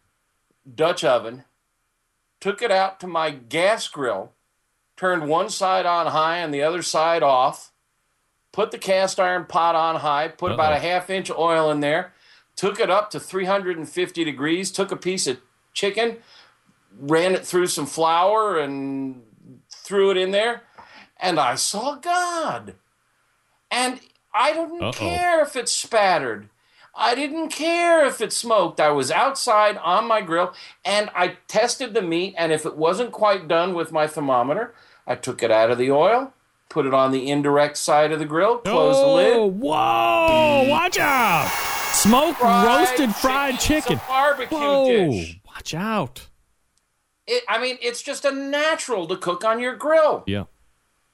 Dutch 0.74 1.04
oven, 1.04 1.44
took 2.40 2.62
it 2.62 2.70
out 2.70 3.00
to 3.00 3.06
my 3.06 3.30
gas 3.30 3.88
grill, 3.88 4.32
turned 4.96 5.28
one 5.28 5.48
side 5.48 5.86
on 5.86 6.08
high 6.08 6.38
and 6.38 6.52
the 6.52 6.62
other 6.62 6.82
side 6.82 7.22
off, 7.22 7.72
put 8.52 8.70
the 8.70 8.78
cast 8.78 9.18
iron 9.18 9.44
pot 9.46 9.74
on 9.74 9.96
high, 9.96 10.28
put 10.28 10.52
about 10.52 10.72
Uh-oh. 10.72 10.78
a 10.78 10.80
half 10.80 11.10
inch 11.10 11.30
oil 11.30 11.70
in 11.70 11.80
there, 11.80 12.12
took 12.56 12.80
it 12.80 12.90
up 12.90 13.10
to 13.10 13.20
350 13.20 14.24
degrees, 14.24 14.70
took 14.70 14.92
a 14.92 14.96
piece 14.96 15.26
of 15.26 15.38
chicken, 15.72 16.18
ran 16.98 17.34
it 17.34 17.46
through 17.46 17.68
some 17.68 17.86
flour 17.86 18.58
and 18.58 19.22
threw 19.70 20.10
it 20.10 20.16
in 20.16 20.32
there, 20.32 20.62
and 21.20 21.38
I 21.40 21.54
saw 21.56 21.96
God. 21.96 22.74
And 23.70 24.00
I 24.34 24.52
didn't 24.52 24.82
Uh-oh. 24.82 24.92
care 24.92 25.42
if 25.42 25.56
it 25.56 25.68
spattered. 25.68 26.48
I 26.94 27.14
didn't 27.14 27.50
care 27.50 28.04
if 28.04 28.20
it 28.20 28.32
smoked. 28.32 28.80
I 28.80 28.90
was 28.90 29.10
outside 29.10 29.76
on 29.78 30.06
my 30.08 30.20
grill 30.20 30.52
and 30.84 31.10
I 31.14 31.36
tested 31.46 31.94
the 31.94 32.02
meat. 32.02 32.34
And 32.36 32.50
if 32.52 32.66
it 32.66 32.76
wasn't 32.76 33.12
quite 33.12 33.46
done 33.46 33.74
with 33.74 33.92
my 33.92 34.06
thermometer, 34.06 34.74
I 35.06 35.14
took 35.14 35.42
it 35.42 35.50
out 35.50 35.70
of 35.70 35.78
the 35.78 35.90
oil, 35.92 36.32
put 36.68 36.86
it 36.86 36.94
on 36.94 37.12
the 37.12 37.30
indirect 37.30 37.76
side 37.76 38.10
of 38.10 38.18
the 38.18 38.24
grill, 38.24 38.58
closed 38.58 38.98
the 38.98 39.04
Oh, 39.04 39.14
lid. 39.46 39.60
whoa. 39.60 40.66
Watch 40.68 40.98
out. 40.98 41.48
Smoked 41.92 42.40
roasted 42.40 43.14
fried 43.14 43.58
chicken. 43.60 43.94
It's 43.94 44.02
a 44.02 44.06
barbecue 44.08 44.58
Whoa. 44.58 44.86
dish. 45.10 45.40
Watch 45.46 45.74
out. 45.74 46.26
It, 47.26 47.44
I 47.48 47.60
mean, 47.60 47.78
it's 47.82 48.02
just 48.02 48.24
a 48.24 48.32
natural 48.32 49.06
to 49.06 49.16
cook 49.16 49.44
on 49.44 49.60
your 49.60 49.76
grill. 49.76 50.24
Yeah. 50.26 50.44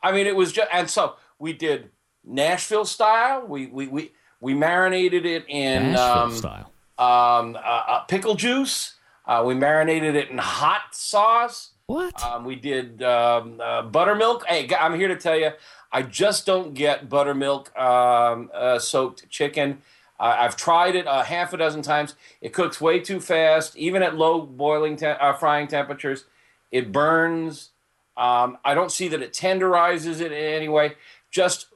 I 0.05 0.13
mean, 0.13 0.27
it 0.27 0.37
was 0.37 0.53
just, 0.53 0.69
and 0.73 0.89
so 0.89 1.17
we 1.39 1.53
did 1.53 1.91
Nashville 2.25 2.85
style. 2.85 3.47
We 3.47 3.67
we 3.67 3.87
we 3.89 4.13
we 4.41 4.55
marinated 4.55 5.25
it 5.25 5.45
in 5.49 5.93
Nashville 5.93 6.23
um, 6.23 6.35
style. 6.35 6.73
um, 6.99 7.57
uh, 7.57 7.59
uh, 7.59 8.01
pickle 8.01 8.35
juice. 8.35 8.95
Uh, 9.27 9.43
we 9.47 9.55
marinated 9.55 10.15
it 10.15 10.29
in 10.29 10.37
hot 10.39 10.95
sauce. 10.95 11.71
What? 11.87 12.23
Um, 12.23 12.45
we 12.45 12.57
did 12.57 13.03
um, 13.03 13.61
uh, 13.63 13.83
buttermilk. 13.83 14.45
Hey, 14.47 14.69
I'm 14.79 14.95
here 14.95 15.09
to 15.09 15.17
tell 15.17 15.39
you, 15.39 15.51
I 15.93 16.03
just 16.03 16.45
don't 16.47 16.75
get 16.75 17.09
buttermilk 17.09 17.75
um, 17.79 18.51
uh, 18.55 18.79
soaked 18.79 19.29
chicken. 19.31 19.83
Uh, 20.21 20.37
I've 20.39 20.57
tried 20.57 20.95
it 20.95 21.07
a 21.09 21.25
half 21.25 21.53
a 21.53 21.57
dozen 21.57 21.83
times. 21.83 22.15
It 22.41 22.53
cooks 22.53 22.81
way 22.81 23.01
too 23.01 23.21
fast, 23.21 23.77
even 23.77 24.03
at 24.03 24.15
low 24.15 24.43
boiling 24.43 24.97
te- 24.97 25.07
uh, 25.07 25.33
frying 25.35 25.67
temperatures. 25.69 26.25
It 26.71 26.93
burns. 26.93 27.71
Um, 28.17 28.59
I 28.65 28.75
don't 28.75 28.93
see 28.93 29.09
that 29.09 29.23
it 29.23 29.33
tenderizes 29.33 30.21
it 30.21 30.33
in 30.33 30.55
any 30.55 30.69
way. 30.69 30.95
Just 31.31 31.67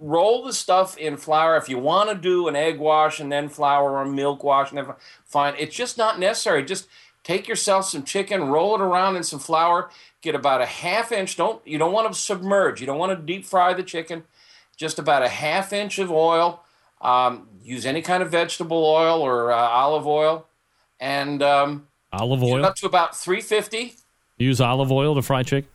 roll 0.00 0.44
the 0.44 0.52
stuff 0.52 0.96
in 0.96 1.16
flour. 1.16 1.56
If 1.56 1.68
you 1.68 1.78
want 1.78 2.10
to 2.10 2.14
do 2.14 2.48
an 2.48 2.56
egg 2.56 2.78
wash 2.78 3.20
and 3.20 3.30
then 3.32 3.48
flour 3.48 3.98
or 3.98 4.04
milk 4.04 4.44
wash, 4.44 4.70
and 4.70 4.78
then 4.78 4.94
fine. 5.24 5.54
It's 5.58 5.74
just 5.74 5.98
not 5.98 6.18
necessary. 6.18 6.64
Just 6.64 6.88
take 7.24 7.48
yourself 7.48 7.86
some 7.86 8.04
chicken, 8.04 8.44
roll 8.44 8.74
it 8.74 8.80
around 8.80 9.16
in 9.16 9.22
some 9.22 9.38
flour, 9.38 9.90
get 10.20 10.34
about 10.34 10.60
a 10.60 10.66
half 10.66 11.12
inch. 11.12 11.36
Don't 11.36 11.66
you 11.66 11.78
don't 11.78 11.92
want 11.92 12.12
to 12.12 12.18
submerge. 12.18 12.80
You 12.80 12.86
don't 12.86 12.98
want 12.98 13.18
to 13.18 13.24
deep 13.24 13.44
fry 13.44 13.74
the 13.74 13.82
chicken. 13.82 14.24
Just 14.76 14.98
about 14.98 15.22
a 15.22 15.28
half 15.28 15.72
inch 15.72 15.98
of 15.98 16.10
oil. 16.10 16.62
Um, 17.00 17.48
use 17.62 17.86
any 17.86 18.02
kind 18.02 18.22
of 18.22 18.30
vegetable 18.30 18.84
oil 18.84 19.22
or 19.22 19.52
uh, 19.52 19.56
olive 19.56 20.06
oil, 20.06 20.46
and 21.00 21.42
um, 21.42 21.86
Olive 22.12 22.42
oil. 22.42 22.64
up 22.64 22.74
to 22.76 22.86
about 22.86 23.16
350. 23.16 23.94
Use 24.38 24.60
olive 24.60 24.90
oil 24.90 25.14
to 25.14 25.22
fry 25.22 25.42
chicken. 25.42 25.68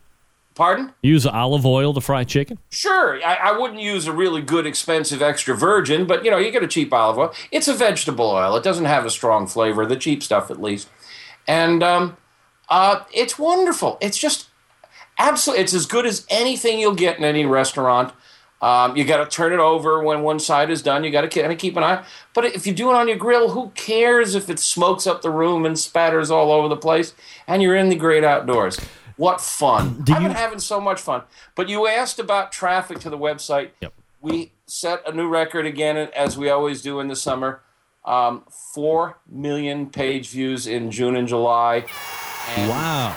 Pardon? 0.54 0.92
Use 1.02 1.26
olive 1.26 1.66
oil 1.66 1.92
to 1.94 2.00
fry 2.00 2.22
chicken. 2.22 2.58
Sure, 2.70 3.20
I, 3.24 3.34
I 3.34 3.58
wouldn't 3.58 3.80
use 3.80 4.06
a 4.06 4.12
really 4.12 4.40
good, 4.40 4.66
expensive 4.66 5.20
extra 5.20 5.56
virgin, 5.56 6.06
but 6.06 6.24
you 6.24 6.30
know, 6.30 6.38
you 6.38 6.52
get 6.52 6.62
a 6.62 6.68
cheap 6.68 6.92
olive 6.92 7.18
oil. 7.18 7.34
It's 7.50 7.66
a 7.66 7.74
vegetable 7.74 8.30
oil. 8.30 8.54
It 8.56 8.62
doesn't 8.62 8.84
have 8.84 9.04
a 9.04 9.10
strong 9.10 9.48
flavor, 9.48 9.84
the 9.84 9.96
cheap 9.96 10.22
stuff 10.22 10.50
at 10.52 10.62
least. 10.62 10.88
And 11.48 11.82
um, 11.82 12.16
uh, 12.68 13.02
it's 13.12 13.36
wonderful. 13.36 13.98
It's 14.00 14.16
just 14.16 14.48
absolutely, 15.18 15.64
it's 15.64 15.74
as 15.74 15.86
good 15.86 16.06
as 16.06 16.24
anything 16.30 16.78
you'll 16.78 16.94
get 16.94 17.18
in 17.18 17.24
any 17.24 17.44
restaurant. 17.44 18.12
Um, 18.62 18.96
you 18.96 19.04
got 19.04 19.28
to 19.28 19.36
turn 19.36 19.52
it 19.52 19.58
over 19.58 20.02
when 20.02 20.22
one 20.22 20.38
side 20.38 20.70
is 20.70 20.80
done. 20.80 21.04
You 21.04 21.10
got 21.10 21.20
to 21.22 21.28
kind 21.28 21.52
of 21.52 21.58
keep 21.58 21.76
an 21.76 21.82
eye. 21.82 22.04
But 22.32 22.46
if 22.46 22.66
you 22.66 22.72
do 22.72 22.90
it 22.90 22.94
on 22.94 23.08
your 23.08 23.18
grill, 23.18 23.50
who 23.50 23.70
cares 23.74 24.34
if 24.34 24.48
it 24.48 24.58
smokes 24.58 25.06
up 25.06 25.20
the 25.20 25.30
room 25.30 25.66
and 25.66 25.78
spatters 25.78 26.30
all 26.30 26.50
over 26.50 26.68
the 26.68 26.76
place? 26.76 27.12
And 27.46 27.60
you're 27.60 27.76
in 27.76 27.90
the 27.90 27.96
great 27.96 28.24
outdoors. 28.24 28.78
What 29.16 29.40
fun! 29.40 29.98
I've 30.00 30.04
been 30.22 30.30
having 30.32 30.58
so 30.58 30.80
much 30.80 31.00
fun. 31.00 31.22
But 31.54 31.68
you 31.68 31.86
asked 31.86 32.18
about 32.18 32.50
traffic 32.52 32.98
to 33.00 33.10
the 33.10 33.18
website. 33.18 33.70
Yep. 33.80 33.92
We 34.20 34.52
set 34.66 35.02
a 35.06 35.12
new 35.12 35.28
record 35.28 35.66
again, 35.66 35.96
as 35.96 36.36
we 36.38 36.48
always 36.50 36.82
do 36.82 36.98
in 37.00 37.08
the 37.08 37.16
summer. 37.16 37.60
Um, 38.04 38.44
Four 38.74 39.18
million 39.30 39.88
page 39.90 40.28
views 40.30 40.66
in 40.66 40.90
June 40.90 41.16
and 41.16 41.28
July. 41.28 41.84
And 42.56 42.68
Wow. 42.70 43.16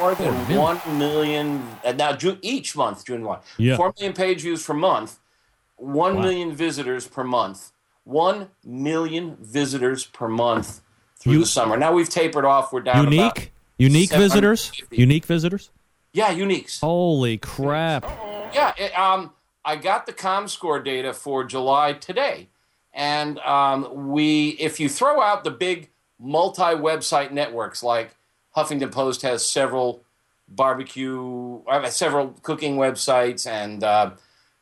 more 0.00 0.14
than 0.14 0.32
million. 0.48 0.58
one 0.58 0.98
million 0.98 1.68
uh, 1.84 1.92
now 1.92 2.12
June, 2.12 2.38
each 2.42 2.74
month 2.76 3.04
june 3.06 3.22
one 3.24 3.38
Yeah. 3.58 3.76
four 3.76 3.94
million 3.96 4.12
page 4.14 4.40
views 4.42 4.64
per 4.66 4.74
month 4.74 5.18
One 5.76 6.16
Wow. 6.16 6.22
million 6.22 6.52
visitors 6.56 7.06
per 7.06 7.22
month 7.22 7.70
One 8.04 8.48
million 8.64 9.36
visitors 9.40 10.04
per 10.04 10.26
month 10.28 10.80
through 11.20 11.34
You- 11.34 11.38
the 11.40 11.46
summer 11.46 11.76
now 11.76 11.92
we've 11.92 12.08
tapered 12.08 12.44
off 12.44 12.72
we're 12.72 12.80
down 12.80 13.06
about- 13.06 13.12
Unique? 13.12 13.52
Unique 13.78 14.10
visitors? 14.10 14.72
Unique 14.90 15.24
visitors? 15.26 15.70
yeah 16.16 16.32
uniques 16.32 16.80
Holy 16.80 17.36
crap. 17.36 18.04
yeah 18.54 18.72
it, 18.78 18.98
um, 18.98 19.32
i 19.64 19.76
got 19.76 20.06
the 20.06 20.12
comscore 20.12 20.82
data 20.82 21.12
for 21.12 21.44
july 21.44 21.92
today 21.92 22.48
and 22.94 23.38
um, 23.40 24.10
we 24.10 24.50
if 24.58 24.80
you 24.80 24.88
throw 24.88 25.20
out 25.20 25.44
the 25.44 25.50
big 25.50 25.90
multi-website 26.18 27.30
networks 27.32 27.82
like 27.82 28.16
huffington 28.56 28.90
post 28.90 29.20
has 29.22 29.44
several 29.44 30.02
barbecue 30.48 31.60
uh, 31.68 31.88
several 31.90 32.28
cooking 32.42 32.76
websites 32.76 33.46
and 33.46 33.84
uh, 33.84 34.10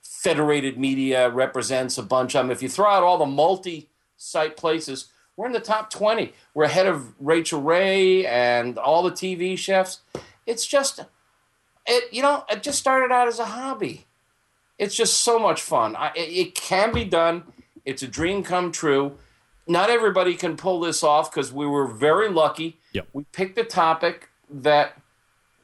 federated 0.03 0.77
media 0.77 1.31
represents 1.31 1.97
a 1.99 2.03
bunch 2.03 2.35
of 2.35 2.45
them 2.45 2.51
if 2.51 2.63
you 2.63 2.69
throw 2.69 2.91
out 2.91 3.05
all 3.05 3.19
the 3.19 3.27
multi-site 3.27 4.57
places 4.57 5.13
we're 5.37 5.47
in 5.47 5.53
the 5.53 5.61
top 5.61 5.91
20 5.91 6.33
we're 6.55 6.65
ahead 6.65 6.87
of 6.87 7.15
rachel 7.21 7.61
ray 7.61 8.27
and 8.27 8.79
all 8.79 9.03
the 9.03 9.11
tv 9.11 9.57
chefs. 9.57 10.01
It's 10.47 10.67
just 10.67 11.01
it 11.87 12.13
you 12.13 12.23
know 12.23 12.45
it 12.51 12.63
just 12.63 12.79
started 12.79 13.13
out 13.13 13.29
as 13.29 13.39
a 13.39 13.47
hobby. 13.47 14.07
It's 14.79 14.95
just 14.97 15.21
so 15.21 15.39
much 15.39 15.63
fun. 15.63 15.95
I, 15.95 16.11
it, 16.17 16.47
it 16.47 16.55
can 16.55 16.93
be 16.93 17.05
done. 17.05 17.45
It's 17.85 18.03
a 18.03 18.09
dream 18.09 18.43
come 18.43 18.73
true. 18.73 19.17
Not 19.67 19.89
everybody 19.89 20.35
can 20.35 20.57
pull 20.57 20.81
this 20.81 21.05
off 21.05 21.31
because 21.31 21.53
we 21.53 21.67
were 21.67 21.87
very 21.87 22.29
lucky. 22.29 22.79
Yep. 22.93 23.09
we 23.13 23.25
picked 23.33 23.59
a 23.59 23.65
topic 23.65 24.29
that 24.51 25.01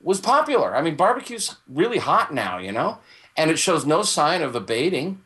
was 0.03 0.21
popular. 0.21 0.75
I 0.75 0.83
mean 0.83 0.97
barbecue's 0.97 1.57
really 1.69 1.99
hot 1.99 2.33
now 2.33 2.59
you 2.59 2.73
know? 2.73 2.99
And 3.37 3.51
it 3.51 3.59
shows 3.59 3.87
no 3.87 4.03
sign 4.03 4.43
of 4.43 4.55
abating. 4.55 5.23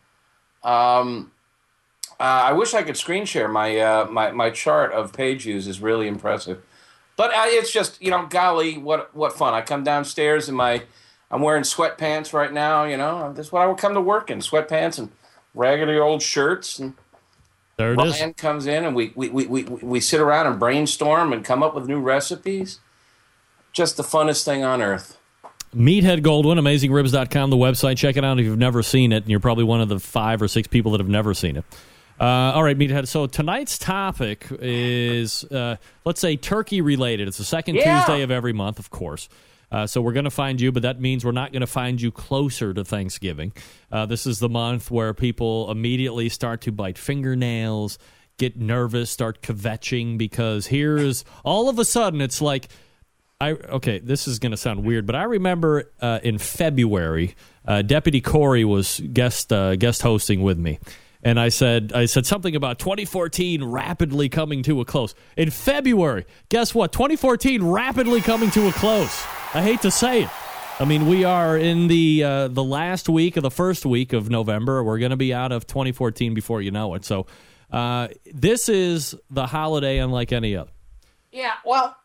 Um, 0.62 1.33
i 2.20 2.53
wish 2.53 2.74
i 2.74 2.83
could 2.83 2.96
screen 2.96 3.24
share 3.24 3.48
my, 3.48 3.79
uh, 3.79 4.07
my, 4.11 4.31
my 4.31 4.50
chart 4.50 4.92
of 4.92 5.12
page 5.12 5.42
views 5.42 5.66
is 5.66 5.81
really 5.81 6.09
impressive 6.09 6.62
but 7.16 7.33
uh, 7.33 7.44
it's 7.46 7.72
just 7.72 8.00
you 8.03 8.11
know, 8.11 8.27
golly, 8.27 8.79
what 8.79 9.14
what 9.14 9.37
fun! 9.37 9.55
I 9.55 9.61
come 9.61 9.85
downstairs 9.85 10.48
in 10.48 10.55
my, 10.55 10.83
I'm 11.31 11.42
wearing 11.42 11.62
sweatpants 11.62 12.33
right 12.33 12.53
now. 12.53 12.85
You 12.85 12.96
know, 12.96 13.33
that's 13.33 13.53
what 13.53 13.62
I 13.62 13.66
would 13.66 13.79
come 13.79 13.94
to 13.94 14.00
work 14.00 14.31
in: 14.31 14.40
sweatpants 14.40 14.98
and 14.98 15.11
raggedy 15.55 15.96
old 15.96 16.22
shirts. 16.22 16.79
And 16.79 16.94
There 17.77 17.92
it 17.92 18.00
is. 18.00 18.14
Ryan 18.14 18.35
comes 18.35 18.66
in, 18.66 18.85
and 18.85 18.96
we 18.96 19.12
we, 19.14 19.29
we, 19.29 19.46
we 19.46 19.62
we 19.62 20.00
sit 20.00 20.20
around 20.20 20.46
and 20.46 20.59
brainstorm 20.59 21.33
and 21.33 21.44
come 21.44 21.62
up 21.62 21.74
with 21.74 21.87
new 21.87 22.00
recipes. 22.00 22.81
Just 23.72 23.96
the 23.96 24.05
funnest 24.05 24.44
thing 24.44 24.64
on 24.64 24.83
earth. 24.83 25.18
Meathead 25.74 26.22
Goldwyn, 26.22 26.61
AmazingRibs.com, 26.61 27.50
the 27.50 27.57
website. 27.57 27.96
Check 27.96 28.16
it 28.16 28.24
out 28.24 28.38
if 28.38 28.44
you've 28.44 28.59
never 28.59 28.83
seen 28.83 29.12
it, 29.12 29.24
and 29.24 29.31
you're 29.31 29.40
probably 29.40 29.64
one 29.64 29.81
of 29.81 29.88
the 29.88 29.98
five 29.98 30.40
or 30.40 30.46
six 30.46 30.68
people 30.68 30.92
that 30.92 31.00
have 31.00 31.09
never 31.09 31.35
seen 31.35 31.57
it. 31.57 31.64
Uh, 32.20 32.24
all 32.24 32.62
right, 32.62 32.79
Meathead. 32.79 33.09
So 33.09 33.27
tonight's 33.27 33.77
topic 33.79 34.46
is, 34.61 35.44
uh, 35.44 35.77
let's 36.05 36.20
say, 36.20 36.37
turkey 36.37 36.81
related. 36.81 37.29
It's 37.29 37.38
the 37.38 37.44
second 37.44 37.77
Yeah. 37.77 37.98
Tuesday 38.00 38.22
of 38.22 38.31
every 38.31 38.53
month, 38.53 38.79
of 38.79 38.90
course. 38.90 39.29
Uh, 39.72 39.87
so 39.87 40.00
we're 40.00 40.12
going 40.12 40.24
to 40.24 40.31
find 40.31 40.61
you, 40.61 40.70
but 40.70 40.83
that 40.83 41.00
means 41.00 41.24
we're 41.24 41.33
not 41.33 41.50
going 41.50 41.61
to 41.62 41.66
find 41.66 42.00
you 42.00 42.12
closer 42.12 42.72
to 42.72 42.85
Thanksgiving. 42.85 43.53
Uh, 43.90 44.07
this 44.07 44.24
is 44.27 44.38
the 44.38 44.48
month 44.48 44.90
where 44.90 45.12
people 45.12 45.68
immediately 45.70 46.29
start 46.29 46.61
to 46.61 46.70
bite 46.70 46.96
fingernails, 46.96 47.98
get 48.38 48.57
nervous, 48.57 49.11
start 49.11 49.42
kvetching 49.42 50.16
because 50.16 50.66
here's 50.68 51.24
all 51.44 51.68
of 51.68 51.81
a 51.81 51.85
sudden 51.85 52.20
it's 52.20 52.40
like 52.40 52.68
I 53.40 53.53
okay, 53.53 53.98
this 53.98 54.29
is 54.29 54.38
going 54.38 54.53
to 54.53 54.57
sound 54.57 54.85
weird, 54.85 55.07
but 55.07 55.16
I 55.16 55.24
remember 55.24 55.90
uh, 56.00 56.20
in 56.22 56.38
February, 56.38 57.35
uh, 57.66 57.83
Deputy 57.83 58.20
Corey 58.20 58.64
was 58.64 59.00
guest 59.12 59.53
uh, 59.53 59.74
guest 59.74 60.03
hosting 60.03 60.42
with 60.42 60.57
me, 60.57 60.79
and 61.24 61.40
I 61.40 61.48
said 61.48 61.92
I 61.94 62.04
said 62.04 62.26
something 62.26 62.54
about 62.54 62.78
2014 62.78 63.64
rapidly 63.64 64.28
coming 64.28 64.62
to 64.64 64.80
a 64.80 64.84
close. 64.84 65.14
In 65.37 65.50
February, 65.50 66.26
guess 66.50 66.74
what? 66.74 66.92
2014 66.92 67.64
rapidly 67.64 68.20
coming 68.20 68.50
to 68.52 68.68
a 68.68 68.72
close. 68.72 69.24
I 69.54 69.62
hate 69.62 69.80
to 69.82 69.90
say 69.90 70.24
it. 70.24 70.30
I 70.78 70.84
mean, 70.84 71.06
we 71.06 71.24
are 71.24 71.56
in 71.56 71.87
the 71.87 72.24
uh, 72.24 72.48
the 72.48 72.64
last 72.64 73.08
week 73.08 73.37
of 73.37 73.42
the 73.42 73.50
first 73.50 73.87
week 73.87 74.12
of 74.12 74.28
November. 74.28 74.84
We're 74.84 74.98
going 74.98 75.10
to 75.10 75.16
be 75.16 75.32
out 75.32 75.52
of 75.52 75.66
2014 75.66 76.34
before 76.34 76.60
you 76.60 76.70
know 76.70 76.94
it. 76.94 77.04
So, 77.04 77.26
uh, 77.70 78.08
this 78.32 78.68
is 78.68 79.14
the 79.30 79.46
holiday 79.46 79.98
unlike 79.98 80.32
any 80.32 80.56
other. 80.56 80.70
Yeah, 81.30 81.54
well, 81.64 81.96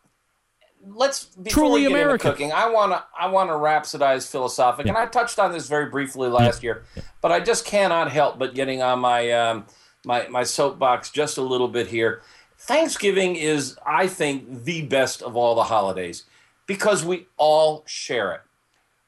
let's 0.94 1.26
before 1.26 1.64
Truly 1.64 1.74
we 1.74 1.82
get 1.82 1.92
into 1.92 2.02
American. 2.02 2.32
cooking. 2.32 2.52
I 2.52 2.70
want 2.70 2.92
to 2.92 3.04
I 3.18 3.28
want 3.28 3.50
to 3.50 3.54
rhapsodize 3.54 4.30
philosophic, 4.30 4.88
and 4.88 4.98
I 4.98 5.06
touched 5.06 5.40
on 5.40 5.52
this 5.52 5.68
very 5.68 5.90
briefly 5.90 6.30
last 6.30 6.64
year, 6.64 6.84
but 7.22 7.32
I 7.32 7.40
just 7.40 7.66
cannot 7.66 8.12
help 8.12 8.40
but 8.40 8.56
getting 8.56 8.82
on 8.82 9.00
my 9.00 9.32
um, 9.32 9.66
my 10.06 10.28
my 10.28 10.44
soapbox 10.44 11.10
just 11.10 11.38
a 11.38 11.42
little 11.42 11.68
bit 11.68 11.88
here. 11.88 12.22
Thanksgiving 12.58 13.36
is, 13.36 13.78
I 13.86 14.08
think, 14.08 14.66
the 14.66 14.82
best 14.82 15.22
of 15.22 15.36
all 15.38 15.56
the 15.56 15.64
holidays 15.64 16.26
because 16.68 17.06
we 17.06 17.28
all 17.38 17.84
share 17.88 18.34
it. 18.34 18.42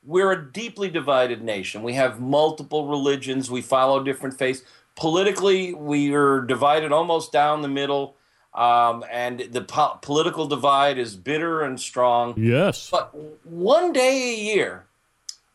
We're 0.03 0.31
a 0.31 0.51
deeply 0.51 0.89
divided 0.89 1.43
nation. 1.43 1.83
We 1.83 1.93
have 1.93 2.19
multiple 2.19 2.87
religions. 2.87 3.51
We 3.51 3.61
follow 3.61 4.03
different 4.03 4.37
faiths. 4.37 4.63
Politically, 4.95 5.73
we 5.73 6.13
are 6.13 6.41
divided 6.41 6.91
almost 6.91 7.31
down 7.31 7.61
the 7.61 7.67
middle, 7.67 8.15
um, 8.53 9.05
and 9.09 9.39
the 9.51 9.61
po- 9.61 9.97
political 10.01 10.47
divide 10.47 10.97
is 10.97 11.15
bitter 11.15 11.61
and 11.61 11.79
strong. 11.79 12.33
Yes. 12.37 12.89
But 12.89 13.13
one 13.45 13.93
day 13.93 14.33
a 14.33 14.55
year, 14.55 14.85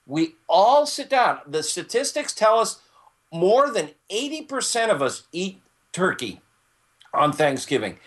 we 0.07 0.37
all 0.49 0.87
sit 0.87 1.11
down. 1.11 1.41
The 1.47 1.63
statistics 1.63 2.33
tell 2.33 2.59
us 2.59 2.81
more 3.33 3.71
than 3.71 3.91
80% 4.11 4.91
of 4.91 5.03
us 5.03 5.25
eat 5.33 5.61
turkey 5.93 6.41
on 7.13 7.33
Thanksgiving. 7.33 7.99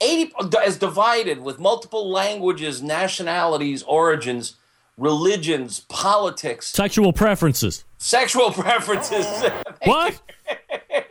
80 0.00 0.32
as 0.64 0.76
divided 0.76 1.40
with 1.40 1.58
multiple 1.58 2.10
languages, 2.10 2.82
nationalities, 2.82 3.82
origins, 3.84 4.56
religions, 4.96 5.80
politics, 5.88 6.68
Sexual 6.68 7.12
preferences. 7.12 7.84
sexual 7.98 8.50
preferences. 8.52 9.26
What? 9.84 10.20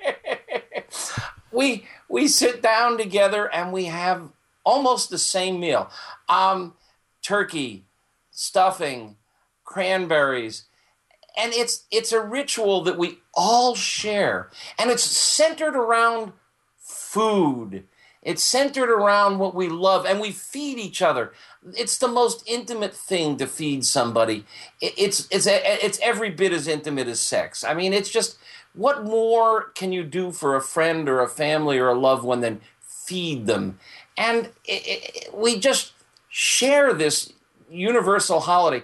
we 1.51 1.85
we 2.09 2.27
sit 2.27 2.61
down 2.61 2.97
together 2.97 3.53
and 3.53 3.71
we 3.71 3.85
have 3.85 4.29
almost 4.63 5.09
the 5.09 5.17
same 5.17 5.59
meal. 5.59 5.89
Um, 6.29 6.75
turkey, 7.21 7.85
stuffing, 8.31 9.17
cranberries, 9.63 10.65
and 11.37 11.53
it's 11.53 11.83
it's 11.91 12.11
a 12.11 12.21
ritual 12.21 12.83
that 12.83 12.97
we 12.97 13.19
all 13.35 13.75
share, 13.75 14.49
and 14.79 14.89
it's 14.89 15.03
centered 15.03 15.75
around 15.75 16.33
food. 16.77 17.83
It's 18.23 18.43
centered 18.43 18.89
around 18.89 19.37
what 19.39 19.55
we 19.55 19.69
love, 19.69 20.05
and 20.05 20.19
we 20.19 20.31
feed 20.31 20.79
each 20.79 21.01
other. 21.01 21.31
It's 21.77 21.97
the 21.97 22.07
most 22.07 22.43
intimate 22.47 22.93
thing 22.93 23.37
to 23.37 23.47
feed 23.47 23.85
somebody. 23.85 24.45
It- 24.81 24.95
It's 24.97 25.27
it's 25.31 25.47
it's 25.47 25.99
every 26.01 26.31
bit 26.31 26.51
as 26.51 26.67
intimate 26.67 27.07
as 27.07 27.19
sex. 27.19 27.63
I 27.63 27.73
mean, 27.73 27.93
it's 27.93 28.09
just 28.09 28.37
what 28.77 29.03
more 29.03 29.69
can 29.75 29.91
you 29.91 30.03
do 30.03 30.31
for 30.31 30.55
a 30.55 30.61
friend 30.61 31.09
or 31.09 31.19
a 31.21 31.27
family 31.27 31.77
or 31.77 31.89
a 31.89 31.97
loved 31.99 32.23
one 32.23 32.41
than 32.41 32.61
feed 32.81 33.45
them? 33.47 33.79
And 34.17 34.45
it, 34.65 34.81
it, 34.85 35.33
we 35.35 35.59
just 35.59 35.93
share 36.29 36.93
this 36.93 37.33
universal 37.69 38.39
holiday 38.41 38.83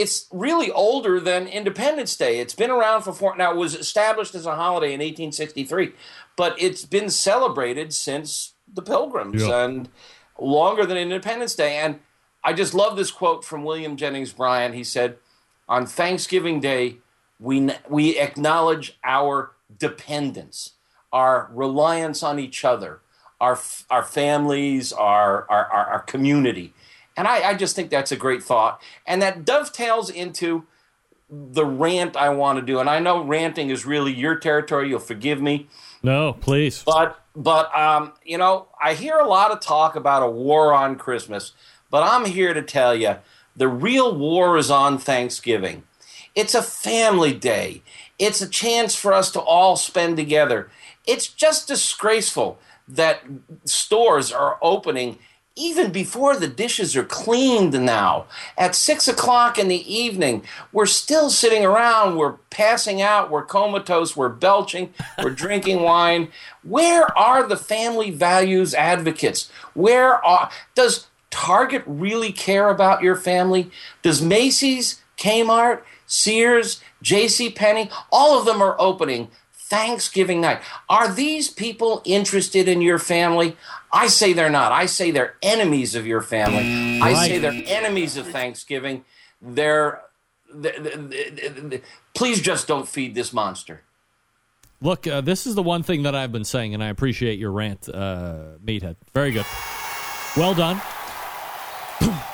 it's 0.00 0.26
really 0.32 0.70
older 0.70 1.20
than 1.20 1.46
Independence 1.46 2.16
Day. 2.16 2.38
It's 2.40 2.54
been 2.54 2.70
around 2.70 3.02
for 3.02 3.12
four. 3.12 3.36
Now, 3.36 3.50
it 3.52 3.56
was 3.58 3.74
established 3.74 4.34
as 4.34 4.46
a 4.46 4.56
holiday 4.56 4.94
in 4.94 5.00
1863, 5.00 5.92
but 6.36 6.54
it's 6.58 6.86
been 6.86 7.10
celebrated 7.10 7.92
since 7.92 8.54
the 8.72 8.80
Pilgrims 8.80 9.42
Yeah. 9.42 9.64
and 9.64 9.90
longer 10.38 10.86
than 10.86 10.96
Independence 10.96 11.54
Day. 11.54 11.76
And 11.76 12.00
I 12.42 12.54
just 12.54 12.72
love 12.72 12.96
this 12.96 13.10
quote 13.10 13.44
from 13.44 13.62
William 13.62 13.96
Jennings 13.96 14.32
Bryan. 14.32 14.72
He 14.72 14.84
said, 14.84 15.18
"On 15.68 15.84
Thanksgiving 15.84 16.60
Day, 16.60 16.96
we 17.40 17.70
we 17.88 18.18
acknowledge 18.18 18.98
our 19.02 19.52
dependence, 19.78 20.74
our 21.12 21.50
reliance 21.52 22.22
on 22.22 22.38
each 22.38 22.64
other, 22.64 23.00
our 23.40 23.58
our 23.90 24.04
families, 24.04 24.92
our 24.92 25.50
our, 25.50 25.66
our, 25.66 26.00
community." 26.00 26.72
And 27.16 27.26
I, 27.26 27.50
I 27.50 27.54
just 27.54 27.74
think 27.74 27.90
that's 27.90 28.12
a 28.12 28.16
great 28.16 28.42
thought. 28.42 28.80
And 29.06 29.20
that 29.20 29.44
dovetails 29.44 30.10
into 30.10 30.64
the 31.30 31.64
rant 31.64 32.16
I 32.16 32.30
want 32.30 32.58
to 32.58 32.64
do. 32.64 32.78
And 32.78 32.88
I 32.88 32.98
know 32.98 33.22
ranting 33.22 33.70
is 33.70 33.86
really 33.86 34.12
your 34.12 34.36
territory. 34.36 34.88
You'll 34.88 35.00
forgive 35.00 35.40
me. 35.40 35.68
No, 36.02 36.32
please. 36.32 36.82
But, 36.82 37.20
but 37.36 37.76
um, 37.76 38.12
you 38.24 38.38
know, 38.38 38.68
I 38.82 38.94
hear 38.94 39.18
a 39.18 39.28
lot 39.28 39.50
of 39.52 39.60
talk 39.60 39.96
about 39.96 40.22
a 40.22 40.30
war 40.30 40.72
on 40.72 40.96
Christmas. 40.96 41.52
But 41.90 42.02
I'm 42.02 42.24
here 42.24 42.54
to 42.54 42.62
tell 42.62 42.94
you 42.94 43.16
the 43.54 43.68
real 43.68 44.16
war 44.16 44.56
is 44.56 44.70
on 44.70 44.98
Thanksgiving. 44.98 45.84
It's 46.34 46.54
a 46.54 46.62
family 46.62 47.32
day, 47.32 47.82
it's 48.18 48.40
a 48.40 48.48
chance 48.48 48.94
for 48.94 49.12
us 49.12 49.30
to 49.32 49.40
all 49.40 49.76
spend 49.76 50.16
together. 50.16 50.70
It's 51.06 51.28
just 51.28 51.68
disgraceful 51.68 52.58
that 52.86 53.22
stores 53.64 54.32
are 54.32 54.58
opening 54.62 55.18
even 55.56 55.90
before 55.92 56.36
the 56.36 56.48
dishes 56.48 56.96
are 56.96 57.04
cleaned 57.04 57.72
now. 57.84 58.24
At 58.56 58.74
six 58.74 59.08
o'clock 59.08 59.58
in 59.58 59.68
the 59.68 59.94
evening, 59.94 60.44
we're 60.72 60.86
still 60.86 61.28
sitting 61.28 61.64
around, 61.64 62.16
we're 62.16 62.38
passing 62.50 63.02
out, 63.02 63.30
we're 63.30 63.44
comatose, 63.44 64.16
we're 64.16 64.28
belching, 64.28 64.94
we're 65.22 65.30
drinking 65.30 65.82
wine. 65.82 66.28
Where 66.62 67.16
are 67.18 67.46
the 67.46 67.56
family 67.56 68.10
values 68.10 68.74
advocates? 68.74 69.50
Where 69.74 70.24
are, 70.24 70.50
does 70.74 71.08
Target 71.30 71.82
really 71.86 72.32
care 72.32 72.70
about 72.70 73.02
your 73.02 73.16
family? 73.16 73.70
Does 74.02 74.22
Macy's, 74.22 75.02
Kmart, 75.18 75.82
Sears, 76.10 76.80
J.C. 77.02 77.50
Penney, 77.50 77.88
all 78.10 78.38
of 78.38 78.44
them 78.44 78.60
are 78.60 78.74
opening 78.80 79.30
Thanksgiving 79.52 80.40
night. 80.40 80.60
Are 80.88 81.12
these 81.12 81.48
people 81.48 82.02
interested 82.04 82.66
in 82.66 82.82
your 82.82 82.98
family? 82.98 83.56
I 83.92 84.08
say 84.08 84.32
they're 84.32 84.50
not. 84.50 84.72
I 84.72 84.86
say 84.86 85.12
they're 85.12 85.36
enemies 85.40 85.94
of 85.94 86.06
your 86.06 86.20
family. 86.20 87.00
I 87.00 87.14
say 87.26 87.38
they're 87.38 87.62
enemies 87.66 88.16
of 88.16 88.26
Thanksgiving. 88.26 89.04
They're, 89.40 90.02
th 90.62 90.74
th 90.74 91.10
th 91.10 91.70
th- 91.70 91.82
please 92.12 92.40
just 92.40 92.66
don't 92.66 92.88
feed 92.88 93.14
this 93.14 93.32
monster. 93.32 93.82
Look, 94.82 95.06
uh, 95.06 95.20
this 95.20 95.46
is 95.46 95.54
the 95.54 95.62
one 95.62 95.84
thing 95.84 96.02
that 96.02 96.14
I've 96.16 96.32
been 96.32 96.44
saying, 96.44 96.74
and 96.74 96.82
I 96.82 96.88
appreciate 96.88 97.38
your 97.38 97.52
rant, 97.52 97.88
uh, 97.88 98.58
Meathead. 98.64 98.96
Very 99.14 99.30
good. 99.30 99.46
Well 100.36 100.54
done. 100.54 100.80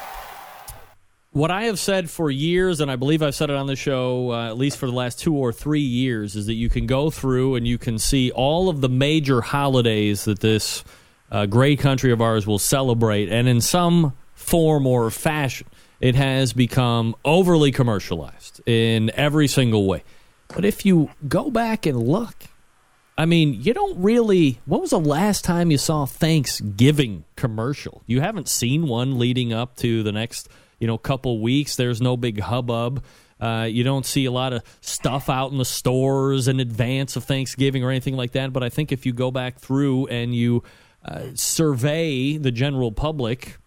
what 1.36 1.50
I 1.50 1.64
have 1.64 1.78
said 1.78 2.08
for 2.08 2.30
years, 2.30 2.80
and 2.80 2.90
I 2.90 2.96
believe 2.96 3.22
I've 3.22 3.34
said 3.34 3.50
it 3.50 3.56
on 3.56 3.66
the 3.66 3.76
show 3.76 4.32
uh, 4.32 4.46
at 4.48 4.56
least 4.56 4.78
for 4.78 4.86
the 4.86 4.92
last 4.92 5.18
two 5.18 5.34
or 5.34 5.52
three 5.52 5.82
years, 5.82 6.34
is 6.34 6.46
that 6.46 6.54
you 6.54 6.70
can 6.70 6.86
go 6.86 7.10
through 7.10 7.56
and 7.56 7.68
you 7.68 7.76
can 7.76 7.98
see 7.98 8.30
all 8.30 8.70
of 8.70 8.80
the 8.80 8.88
major 8.88 9.42
holidays 9.42 10.24
that 10.24 10.40
this 10.40 10.82
uh, 11.30 11.44
great 11.44 11.78
country 11.78 12.10
of 12.10 12.22
ours 12.22 12.46
will 12.46 12.58
celebrate, 12.58 13.28
and 13.28 13.48
in 13.48 13.60
some 13.60 14.16
form 14.32 14.86
or 14.86 15.10
fashion, 15.10 15.66
it 16.00 16.14
has 16.14 16.54
become 16.54 17.14
overly 17.22 17.70
commercialized 17.70 18.62
in 18.64 19.10
every 19.10 19.46
single 19.46 19.86
way. 19.86 20.04
But 20.48 20.64
if 20.64 20.86
you 20.86 21.10
go 21.28 21.50
back 21.50 21.84
and 21.84 22.02
look, 22.02 22.34
I 23.18 23.26
mean, 23.26 23.62
you 23.62 23.74
don't 23.74 24.02
really. 24.02 24.60
What 24.64 24.80
was 24.80 24.90
the 24.90 24.98
last 24.98 25.44
time 25.44 25.70
you 25.70 25.76
saw 25.76 26.06
Thanksgiving 26.06 27.24
commercial? 27.36 28.02
You 28.06 28.22
haven't 28.22 28.48
seen 28.48 28.88
one 28.88 29.18
leading 29.18 29.52
up 29.52 29.76
to 29.76 30.02
the 30.02 30.12
next, 30.12 30.48
you 30.78 30.86
know, 30.86 30.98
couple 30.98 31.40
weeks. 31.40 31.76
There's 31.76 32.00
no 32.00 32.16
big 32.16 32.40
hubbub. 32.40 33.02
Uh, 33.38 33.68
you 33.70 33.84
don't 33.84 34.06
see 34.06 34.24
a 34.24 34.30
lot 34.30 34.52
of 34.52 34.62
stuff 34.80 35.28
out 35.28 35.52
in 35.52 35.58
the 35.58 35.64
stores 35.64 36.48
in 36.48 36.58
advance 36.58 37.16
of 37.16 37.24
Thanksgiving 37.24 37.84
or 37.84 37.90
anything 37.90 38.16
like 38.16 38.32
that. 38.32 38.52
But 38.52 38.62
I 38.62 38.68
think 38.68 38.92
if 38.92 39.04
you 39.04 39.12
go 39.12 39.30
back 39.30 39.58
through 39.58 40.06
and 40.06 40.34
you 40.34 40.62
uh, 41.04 41.26
survey 41.34 42.38
the 42.38 42.50
general 42.50 42.92
public, 42.92 43.58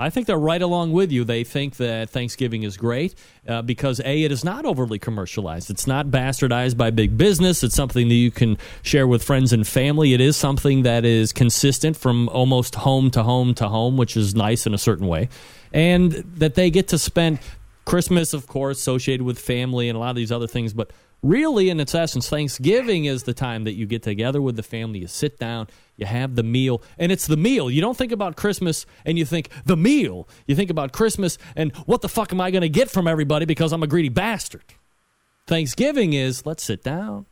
I 0.00 0.10
think 0.10 0.28
they're 0.28 0.38
right 0.38 0.62
along 0.62 0.92
with 0.92 1.10
you. 1.10 1.24
They 1.24 1.42
think 1.42 1.76
that 1.76 2.08
Thanksgiving 2.10 2.62
is 2.62 2.76
great 2.76 3.16
uh, 3.48 3.62
because 3.62 4.00
A, 4.00 4.22
it 4.22 4.30
is 4.30 4.44
not 4.44 4.64
overly 4.64 4.98
commercialized. 4.98 5.70
It's 5.70 5.88
not 5.88 6.06
bastardized 6.06 6.76
by 6.76 6.90
big 6.90 7.18
business. 7.18 7.64
It's 7.64 7.74
something 7.74 8.08
that 8.08 8.14
you 8.14 8.30
can 8.30 8.58
share 8.82 9.08
with 9.08 9.24
friends 9.24 9.52
and 9.52 9.66
family. 9.66 10.14
It 10.14 10.20
is 10.20 10.36
something 10.36 10.84
that 10.84 11.04
is 11.04 11.32
consistent 11.32 11.96
from 11.96 12.28
almost 12.28 12.76
home 12.76 13.10
to 13.10 13.24
home 13.24 13.54
to 13.54 13.68
home, 13.68 13.96
which 13.96 14.16
is 14.16 14.36
nice 14.36 14.66
in 14.66 14.72
a 14.72 14.78
certain 14.78 15.08
way. 15.08 15.28
And 15.72 16.12
that 16.36 16.54
they 16.54 16.70
get 16.70 16.88
to 16.88 16.98
spend 16.98 17.38
Christmas, 17.84 18.32
of 18.32 18.46
course, 18.46 18.78
associated 18.78 19.24
with 19.24 19.38
family 19.38 19.88
and 19.88 19.96
a 19.96 19.98
lot 19.98 20.10
of 20.10 20.16
these 20.16 20.32
other 20.32 20.46
things. 20.46 20.72
But 20.74 20.92
really, 21.22 21.70
in 21.70 21.80
its 21.80 21.94
essence, 21.94 22.28
Thanksgiving 22.28 23.06
is 23.06 23.22
the 23.22 23.34
time 23.34 23.64
that 23.64 23.72
you 23.72 23.86
get 23.86 24.02
together 24.02 24.42
with 24.42 24.56
the 24.56 24.62
family. 24.62 24.98
You 25.00 25.06
sit 25.06 25.38
down, 25.38 25.68
you 25.96 26.06
have 26.06 26.36
the 26.36 26.42
meal, 26.42 26.82
and 26.98 27.10
it's 27.10 27.26
the 27.26 27.36
meal. 27.36 27.70
You 27.70 27.80
don't 27.80 27.96
think 27.96 28.12
about 28.12 28.36
Christmas 28.36 28.86
and 29.04 29.18
you 29.18 29.24
think 29.24 29.48
the 29.64 29.76
meal. 29.76 30.28
You 30.46 30.54
think 30.54 30.70
about 30.70 30.92
Christmas 30.92 31.38
and 31.56 31.74
what 31.86 32.02
the 32.02 32.08
fuck 32.08 32.32
am 32.32 32.40
I 32.40 32.50
going 32.50 32.62
to 32.62 32.68
get 32.68 32.90
from 32.90 33.08
everybody 33.08 33.46
because 33.46 33.72
I'm 33.72 33.82
a 33.82 33.86
greedy 33.86 34.10
bastard. 34.10 34.64
Thanksgiving 35.46 36.12
is 36.12 36.44
let's 36.44 36.62
sit 36.62 36.84
down. 36.84 37.24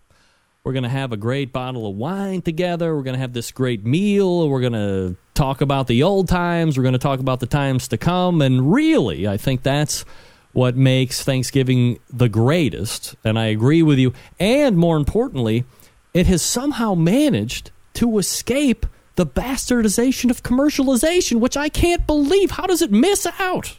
We're 0.67 0.73
going 0.73 0.83
to 0.83 0.89
have 0.89 1.13
a 1.13 1.17
great 1.17 1.53
bottle 1.53 1.87
of 1.89 1.95
wine 1.95 2.43
together. 2.43 2.97
We're 2.97 3.05
going 3.05 3.15
to 3.15 3.21
have 3.21 3.33
this 3.33 3.53
great 3.53 3.87
meal. 3.87 4.49
We're 4.49 4.63
going 4.63 4.73
to 4.73 5.15
talk 5.33 5.61
about 5.61 5.87
the 5.87 6.03
old 6.03 6.27
times. 6.27 6.77
We're 6.77 6.83
going 6.83 6.95
to 6.95 6.99
talk 6.99 7.21
about 7.21 7.39
the 7.39 7.47
times 7.47 7.87
to 7.87 7.97
come. 7.97 8.43
And 8.43 8.73
really, 8.73 9.29
I 9.29 9.37
think 9.37 9.63
that's 9.63 10.05
what 10.55 10.77
makes 10.77 11.23
Thanksgiving 11.23 12.01
the 12.13 12.29
greatest. 12.29 13.15
And 13.23 13.39
I 13.39 13.45
agree 13.45 13.85
with 13.85 14.01
you. 14.01 14.13
And 14.41 14.77
more 14.77 14.97
importantly, 14.97 15.65
it 16.13 16.27
has 16.27 16.43
somehow 16.43 16.95
managed 16.95 17.71
to 17.95 18.19
escape 18.19 18.87
the 19.15 19.25
bastardization 19.25 20.31
of 20.31 20.43
commercialization, 20.43 21.39
which 21.39 21.57
I 21.57 21.69
can't 21.69 22.09
believe. 22.09 22.51
How 22.51 22.67
does 22.67 22.83
it 22.83 22.91
miss 22.91 23.25
out? 23.39 23.77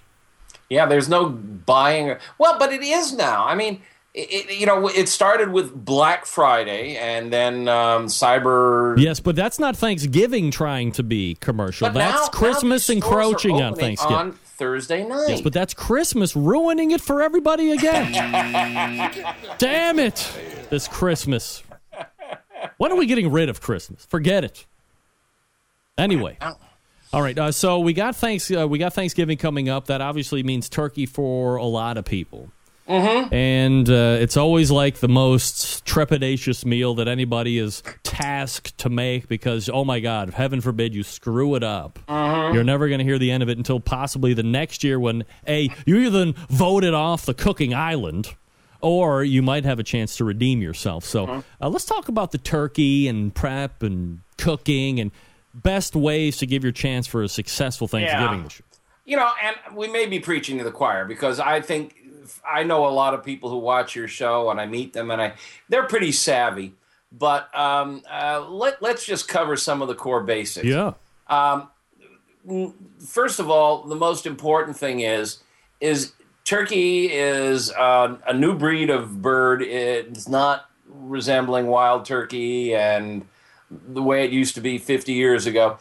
Yeah, 0.70 0.86
there's 0.86 1.10
no 1.10 1.28
buying. 1.28 2.16
Well, 2.38 2.58
but 2.58 2.72
it 2.72 2.82
is 2.82 3.12
now. 3.12 3.46
I 3.46 3.56
mean, 3.56 3.82
it, 4.18 4.60
you 4.60 4.66
know, 4.66 4.88
it 4.88 5.08
started 5.08 5.52
with 5.52 5.74
Black 5.74 6.26
Friday 6.26 6.96
and 6.98 7.32
then 7.32 7.68
um, 7.68 8.08
Cyber. 8.08 8.98
Yes, 8.98 9.20
but 9.20 9.36
that's 9.36 9.60
not 9.60 9.78
Thanksgiving 9.78 10.50
trying 10.50 10.92
to 10.94 11.04
be 11.04 11.36
commercial. 11.36 11.88
But 11.88 11.94
that's 11.94 12.24
now- 12.24 12.28
Christmas 12.30 12.90
now 12.90 12.94
these 12.94 13.04
stores 13.04 13.14
are 13.14 13.20
encroaching 13.22 13.62
on 13.62 13.76
Thanksgiving. 13.76 14.16
on 14.16 14.32
Thursday 14.32 15.06
night. 15.06 15.30
Yes, 15.30 15.42
but 15.42 15.54
that's 15.54 15.74
Christmas 15.74 16.36
ruining 16.36 16.92
it 16.92 17.02
for 17.02 17.22
everybody 17.22 17.72
again. 17.72 18.12
Damn 19.60 20.00
it. 20.00 20.32
This 20.70 20.88
Christmas. 20.88 21.64
When 22.78 22.92
are 22.92 22.98
we 22.98 23.06
getting 23.06 23.32
rid 23.32 23.50
of 23.50 23.62
Christmas? 23.62 24.06
Forget 24.06 24.44
it. 24.44 24.66
Anyway. 25.98 26.38
All 27.14 27.22
right, 27.22 27.38
uh, 27.38 27.52
so 27.54 27.80
we 27.80 27.94
got 27.94 28.16
thanks 28.18 28.52
uh, 28.52 28.68
we 28.68 28.80
got 28.80 28.94
Thanksgiving 28.94 29.38
coming 29.38 29.70
up. 29.70 29.86
That 29.86 30.02
obviously 30.02 30.44
means 30.44 30.68
turkey 30.68 31.06
for 31.06 31.56
a 31.56 31.64
lot 31.66 31.98
of 31.98 32.04
people. 32.04 32.50
Mm-hmm. 32.88 33.34
And 33.34 33.90
uh, 33.90 34.18
it's 34.20 34.38
always 34.38 34.72
like 34.72 35.00
the 35.00 35.08
most 35.10 35.86
trepidatious 35.86 36.64
meal 36.66 36.96
that 36.96 37.08
anybody 37.08 37.58
is 37.58 37.84
tasked 38.04 38.78
to 38.80 38.90
make 38.90 39.28
because, 39.28 39.70
oh 39.70 39.84
my 39.84 40.00
God, 40.00 40.32
heaven 40.32 40.62
forbid 40.62 40.96
you 40.96 41.04
screw 41.04 41.56
it 41.56 41.64
up. 41.64 42.00
You're 42.08 42.64
never 42.64 42.88
going 42.88 43.00
to 43.00 43.04
hear 43.06 43.20
the 43.20 43.32
end 43.32 43.44
of 43.44 43.50
it 43.50 43.58
until 43.58 43.80
possibly 43.80 44.34
the 44.34 44.44
next 44.44 44.84
year 44.84 45.00
when, 45.00 45.26
A, 45.48 45.70
you 45.86 45.98
either 45.98 46.34
voted 46.50 46.94
off 46.94 47.26
the 47.26 47.34
cooking 47.34 47.74
island 47.74 48.36
or 48.80 49.24
you 49.24 49.42
might 49.42 49.66
have 49.66 49.80
a 49.80 49.84
chance 49.84 50.16
to 50.18 50.24
redeem 50.24 50.62
yourself. 50.62 51.04
So 51.04 51.44
uh, 51.62 51.70
let's 51.70 51.86
talk 51.86 52.08
about 52.08 52.32
the 52.32 52.38
turkey 52.38 53.08
and 53.08 53.34
prep 53.36 53.84
and 53.84 54.22
cooking 54.38 55.00
and 55.00 55.12
best 55.54 55.96
ways 55.96 56.38
to 56.38 56.46
give 56.46 56.64
your 56.64 56.72
chance 56.72 57.08
for 57.08 57.24
a 57.24 57.28
successful 57.28 57.88
Thanksgiving 57.88 58.38
Yeah. 58.38 58.44
this 58.44 58.60
year. 58.60 58.64
you 59.06 59.18
know, 59.18 59.32
and 59.44 59.56
we 59.76 59.88
may 59.88 60.06
be 60.06 60.20
preaching 60.20 60.58
to 60.60 60.64
the 60.64 60.72
choir 60.72 61.06
because 61.06 61.40
I 61.40 61.60
think 61.62 61.96
I 62.48 62.64
know 62.64 62.88
a 62.88 62.90
lot 62.90 63.14
of 63.14 63.24
people 63.24 63.50
who 63.50 63.58
watch 63.58 63.96
your 63.96 64.08
show 64.08 64.50
and 64.50 64.60
I 64.60 64.66
meet 64.66 64.94
them 64.94 65.12
and 65.12 65.22
I 65.22 65.34
they're 65.70 65.88
pretty 65.88 66.12
savvy. 66.12 66.74
But 67.12 67.56
um, 67.58 68.04
uh, 68.12 68.46
let 68.50 68.82
let's 68.82 69.06
just 69.06 69.28
cover 69.28 69.56
some 69.56 69.82
of 69.82 69.88
the 69.88 69.96
core 69.96 70.24
basics. 70.24 70.66
Yeah. 70.66 70.94
First 73.00 73.40
of 73.40 73.50
all, 73.50 73.84
the 73.84 73.96
most 73.96 74.26
important 74.26 74.78
thing 74.78 75.02
is 75.02 75.40
is 75.80 76.14
turkey 76.44 77.12
is 77.12 77.72
uh, 77.72 78.18
a 78.26 78.34
new 78.34 78.56
breed 78.56 78.90
of 78.90 79.22
bird. 79.22 79.62
It's 79.62 80.28
not 80.28 80.70
resembling 80.90 81.68
wild 81.68 82.06
turkey 82.06 82.74
and 82.74 83.28
the 83.70 84.02
way 84.02 84.24
it 84.24 84.32
used 84.32 84.56
to 84.56 84.62
be 84.62 84.78
50 84.78 85.14
years 85.14 85.46
ago. 85.46 85.78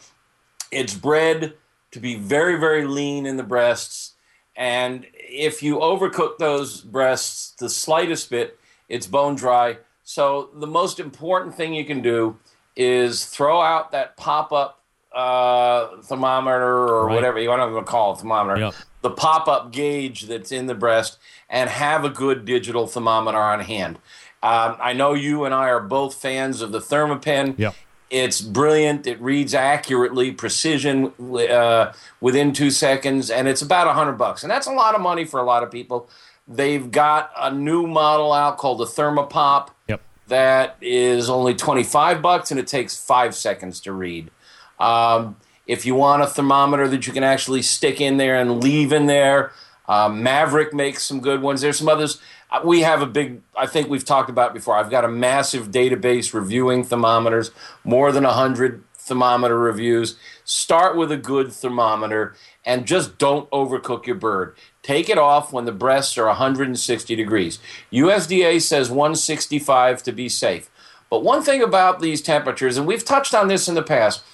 It's 0.73 0.95
bred 0.95 1.55
to 1.93 2.01
be 2.01 2.17
very, 2.17 2.59
very 2.59 2.85
lean 2.85 3.27
in 3.27 3.37
the 3.37 3.45
breasts. 3.45 4.15
And 4.57 5.07
if 5.15 5.63
you 5.63 5.77
overcook 5.79 6.39
those 6.39 6.81
breasts 6.81 7.51
the 7.59 7.69
slightest 7.69 8.31
bit, 8.31 8.59
it's 8.89 9.07
bone 9.07 9.35
dry. 9.35 9.79
So 10.05 10.51
the 10.55 10.67
most 10.67 10.99
important 11.01 11.55
thing 11.57 11.75
you 11.75 11.85
can 11.85 12.01
do 12.01 12.39
is 12.77 13.27
throw 13.27 13.61
out 13.61 13.93
that 13.93 14.17
pop 14.17 14.53
up 14.53 14.83
uh, 15.15 15.97
thermometer 16.03 16.63
or 16.89 17.07
Right. 17.07 17.15
whatever 17.15 17.39
you 17.39 17.49
want 17.49 17.75
to 17.75 17.83
call 17.91 18.13
it, 18.13 18.19
thermometer, 18.19 18.61
Yep. 18.61 18.75
the 19.01 19.11
pop 19.11 19.49
up 19.49 19.73
gauge 19.73 20.23
that's 20.23 20.53
in 20.53 20.67
the 20.67 20.75
breast, 20.75 21.17
and 21.49 21.71
have 21.71 22.05
a 22.05 22.11
good 22.11 22.45
digital 22.45 22.87
thermometer 22.87 23.39
on 23.39 23.61
hand. 23.61 23.99
Um, 24.43 24.77
I 24.79 24.93
know 24.93 25.15
you 25.15 25.45
and 25.47 25.55
I 25.55 25.69
are 25.71 25.81
both 25.81 26.15
fans 26.15 26.61
of 26.61 26.71
the 26.71 26.81
Thermopen. 26.81 27.55
Yep. 27.59 27.75
It's 28.11 28.41
brilliant. 28.41 29.07
It 29.07 29.21
reads 29.21 29.53
accurately, 29.55 30.31
precision 30.31 31.13
uh, 31.21 31.93
within 32.21 32.53
two 32.53 32.71
seconds, 32.71 33.31
and 33.31 33.49
it's 33.49 33.63
about 33.63 33.89
a 33.89 33.93
hundred 33.93 34.13
bucks, 34.13 34.43
and 34.45 34.51
that's 34.51 34.67
a 34.67 34.73
lot 34.73 34.95
of 34.95 35.01
money 35.01 35.25
for 35.25 35.41
a 35.41 35.45
lot 35.45 35.63
of 35.65 35.71
people. 35.71 36.09
They've 36.49 36.89
got 36.91 37.33
a 37.37 37.51
new 37.53 37.87
model 37.87 38.33
out 38.33 38.59
called 38.59 38.79
the 38.79 38.85
Thermopop 38.85 39.71
Yep. 39.89 40.01
that 40.29 40.77
is 40.81 41.29
only 41.29 41.55
25 41.55 42.23
bucks 42.23 42.53
and 42.53 42.61
it 42.61 42.69
takes 42.69 42.97
five 42.97 43.35
seconds 43.35 43.81
to 43.81 43.93
read. 43.93 44.31
Um, 44.79 45.37
if 45.67 45.85
you 45.85 45.97
want 45.97 46.23
a 46.23 46.27
thermometer 46.29 46.87
that 46.87 47.07
you 47.09 47.13
can 47.13 47.25
actually 47.25 47.63
stick 47.63 48.01
in 48.01 48.17
there 48.19 48.41
and 48.41 48.63
leave 48.63 48.93
in 48.93 49.07
there, 49.07 49.51
uh, 49.89 50.09
Maverick 50.09 50.73
makes 50.73 51.03
some 51.05 51.21
good 51.21 51.43
ones. 51.43 51.61
There's 51.61 51.79
some 51.79 51.89
others. 51.89 52.21
We 52.65 52.83
have 52.83 53.03
a 53.03 53.07
big, 53.07 53.43
I 53.57 53.67
think 53.67 53.89
we've 53.89 54.05
talked 54.05 54.31
about 54.31 54.55
before. 54.55 54.77
I've 54.77 54.91
got 54.91 55.05
a 55.05 55.09
massive 55.09 55.71
database 55.71 56.33
reviewing 56.33 56.85
thermometers, 56.85 57.51
more 57.85 58.13
than 58.13 58.25
100 58.25 58.83
thermometer 58.95 59.59
reviews. 59.59 60.17
Start 60.45 60.97
with 60.97 61.13
a 61.13 61.17
good 61.17 61.53
thermometer 61.53 62.35
and 62.65 62.87
just 62.87 63.19
don't 63.19 63.49
overcook 63.51 64.07
your 64.07 64.17
bird. 64.17 64.57
Take 64.83 65.09
it 65.09 65.19
off 65.19 65.53
when 65.53 65.65
the 65.65 65.73
breasts 65.73 66.19
are 66.19 66.27
160 66.27 67.15
degrees. 67.15 67.59
USDA 67.93 68.61
says 68.61 68.91
165 68.91 70.03
to 70.03 70.13
be 70.13 70.29
safe. 70.29 70.71
But 71.09 71.23
one 71.23 71.43
thing 71.43 71.63
about 71.63 72.01
these 72.01 72.21
temperatures, 72.21 72.77
and 72.77 72.87
we've 72.87 73.05
touched 73.05 73.35
on 73.35 73.49
this 73.49 73.69
in 73.69 73.77
the 73.77 73.83
past, 73.83 74.25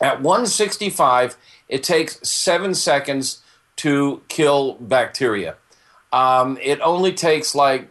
at 0.00 0.22
165, 0.22 1.36
it 1.68 1.82
takes 1.82 2.26
seven 2.26 2.74
seconds 2.74 3.42
to 3.76 4.22
kill 4.28 4.74
bacteria. 4.74 5.56
Um, 6.12 6.58
it 6.62 6.80
only 6.80 7.12
takes 7.12 7.54
like, 7.54 7.88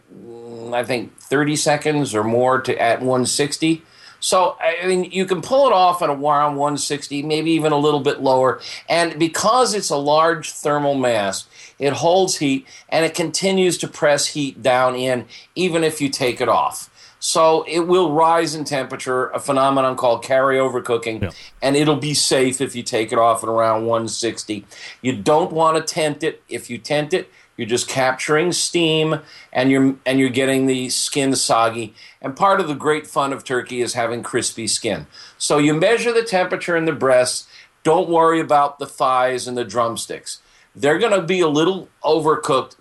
I 0.72 0.84
think, 0.84 1.16
30 1.18 1.56
seconds 1.56 2.14
or 2.14 2.24
more 2.24 2.60
to 2.62 2.76
at 2.80 3.00
160. 3.00 3.82
So, 4.20 4.56
I 4.60 4.84
mean, 4.86 5.04
you 5.12 5.26
can 5.26 5.40
pull 5.42 5.68
it 5.68 5.72
off 5.72 6.02
at 6.02 6.10
around 6.10 6.56
160, 6.56 7.22
maybe 7.22 7.52
even 7.52 7.70
a 7.70 7.78
little 7.78 8.00
bit 8.00 8.20
lower. 8.20 8.60
And 8.88 9.16
because 9.18 9.74
it's 9.74 9.90
a 9.90 9.96
large 9.96 10.50
thermal 10.50 10.96
mass, 10.96 11.46
it 11.78 11.92
holds 11.92 12.38
heat 12.38 12.66
and 12.88 13.04
it 13.04 13.14
continues 13.14 13.78
to 13.78 13.86
press 13.88 14.26
heat 14.26 14.60
down 14.60 14.96
in, 14.96 15.26
even 15.54 15.84
if 15.84 16.00
you 16.00 16.08
take 16.08 16.40
it 16.40 16.48
off. 16.48 16.90
So 17.20 17.64
it 17.68 17.80
will 17.80 18.12
rise 18.12 18.54
in 18.56 18.64
temperature, 18.64 19.28
a 19.30 19.40
phenomenon 19.40 19.96
called 19.96 20.24
carryover 20.24 20.84
cooking, 20.84 21.22
Yeah. 21.22 21.30
and 21.62 21.76
it'll 21.76 21.96
be 21.96 22.14
safe 22.14 22.60
if 22.60 22.74
you 22.76 22.82
take 22.82 23.12
it 23.12 23.18
off 23.18 23.42
at 23.44 23.48
around 23.48 23.86
160. 23.86 24.64
You 25.02 25.14
don't 25.16 25.52
want 25.52 25.76
to 25.76 25.94
tent 25.94 26.22
it. 26.24 26.42
If 26.48 26.70
you 26.70 26.78
tent 26.78 27.12
it, 27.12 27.28
you're 27.58 27.66
just 27.68 27.88
capturing 27.88 28.52
steam 28.52 29.20
and 29.52 29.70
you're 29.70 29.96
and 30.06 30.18
you're 30.18 30.30
getting 30.30 30.64
the 30.66 30.88
skin 30.88 31.34
soggy. 31.34 31.94
And 32.22 32.34
part 32.34 32.60
of 32.60 32.68
the 32.68 32.74
great 32.74 33.06
fun 33.06 33.34
of 33.34 33.44
turkey 33.44 33.82
is 33.82 33.92
having 33.92 34.22
crispy 34.22 34.66
skin. 34.66 35.06
So 35.36 35.58
you 35.58 35.74
measure 35.74 36.12
the 36.12 36.22
temperature 36.22 36.76
in 36.76 36.86
the 36.86 36.92
breasts. 36.92 37.46
Don't 37.82 38.08
worry 38.08 38.40
about 38.40 38.78
the 38.78 38.86
thighs 38.86 39.46
and 39.46 39.58
the 39.58 39.64
drumsticks. 39.64 40.40
They're 40.74 40.98
going 40.98 41.12
to 41.12 41.22
be 41.26 41.40
a 41.40 41.48
little 41.48 41.88
overcooked 42.02 42.76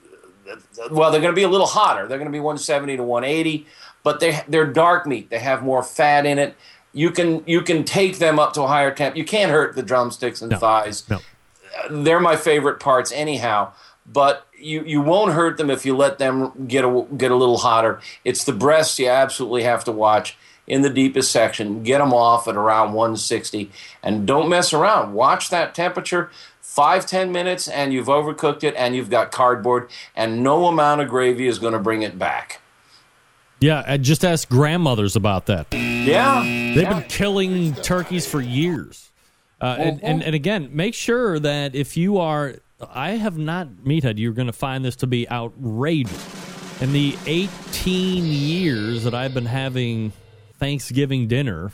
well, 0.92 1.12
they're 1.12 1.22
going 1.22 1.34
to 1.34 1.36
be 1.36 1.44
a 1.44 1.50
little 1.50 1.68
hotter. 1.68 2.08
They're 2.08 2.18
going 2.18 2.30
to 2.30 2.36
be 2.36 2.40
170 2.40 2.98
to 2.98 3.04
180, 3.04 3.66
but 4.04 4.20
they 4.20 4.40
they're 4.48 4.66
dark 4.72 5.06
meat. 5.06 5.30
They 5.30 5.40
have 5.40 5.64
more 5.64 5.84
fat 5.84 6.26
in 6.26 6.40
it. 6.40 6.56
You 6.94 7.12
can 7.12 7.44
you 7.46 7.62
can 7.62 7.84
take 7.84 8.20
them 8.20 8.40
up 8.40 8.54
to 8.54 8.64
a 8.64 8.68
higher 8.68 8.94
temp. 8.94 9.18
You 9.18 9.26
can't 9.26 9.52
hurt 9.52 9.76
the 9.76 9.84
drumsticks 9.84 10.42
and 10.42 10.52
No. 10.52 10.58
thighs. 10.58 11.10
No. 11.10 11.20
They're 11.90 12.20
my 12.20 12.36
favorite 12.36 12.80
parts 12.80 13.12
anyhow. 13.12 13.72
But 14.06 14.47
you, 14.60 14.84
you 14.84 15.02
won't 15.02 15.34
hurt 15.34 15.58
them 15.58 15.70
if 15.70 15.86
you 15.86 15.96
let 15.96 16.18
them 16.18 16.68
get 16.68 16.84
a, 16.84 17.06
get 17.18 17.32
a 17.32 17.36
little 17.36 17.58
hotter. 17.58 18.00
It's 18.24 18.44
the 18.44 18.54
breasts 18.54 19.00
you 19.00 19.08
absolutely 19.08 19.64
have 19.64 19.84
to 19.86 19.92
watch 19.92 20.38
in 20.68 20.82
the 20.82 20.90
deepest 20.90 21.32
section. 21.32 21.84
Get 21.84 22.00
them 22.00 22.14
off 22.14 22.48
at 22.48 22.56
around 22.56 22.94
160 22.94 23.72
and 24.04 24.28
don't 24.28 24.50
mess 24.50 24.74
around. 24.74 25.14
Watch 25.14 25.50
that 25.50 25.74
temperature. 25.74 26.30
Five, 26.62 27.08
ten 27.08 27.32
minutes, 27.32 27.68
and 27.68 27.92
you've 27.92 28.06
overcooked 28.06 28.64
it, 28.64 28.76
and 28.76 28.96
you've 28.96 29.10
got 29.10 29.32
cardboard, 29.32 29.90
and 30.16 30.44
no 30.44 30.68
amount 30.68 31.02
of 31.02 31.10
gravy 31.10 31.48
is 31.48 31.58
going 31.58 31.74
to 31.74 31.80
bring 31.80 32.04
it 32.04 32.20
back. 32.20 32.62
Yeah, 33.60 33.84
I 33.88 33.98
just 33.98 34.24
ask 34.24 34.48
grandmothers 34.48 35.16
about 35.16 35.48
that. 35.48 35.74
Yeah. 35.74 36.44
They've 36.44 36.88
been 36.88 37.04
killing 37.10 37.74
turkeys 37.74 38.28
for 38.28 38.42
years. 38.42 39.10
Uh, 39.60 39.76
and, 39.80 40.04
and, 40.04 40.24
and 40.24 40.36
again, 40.36 40.70
make 40.72 40.94
sure 40.94 41.40
that 41.40 41.74
if 41.74 41.98
you 41.98 42.20
are, 42.20 42.56
I 42.80 43.12
have 43.12 43.38
not, 43.38 43.68
Meathead, 43.84 44.18
you're 44.20 44.34
going 44.34 44.48
to 44.48 44.54
find 44.54 44.86
this 44.86 44.96
to 44.98 45.08
be 45.08 45.30
outrageous. 45.30 46.82
In 46.82 46.94
the 46.94 47.18
18 47.26 48.24
years 48.26 49.04
that 49.04 49.16
I've 49.16 49.34
been 49.34 49.48
having 49.48 50.14
Thanksgiving 50.60 51.28
dinner, 51.28 51.72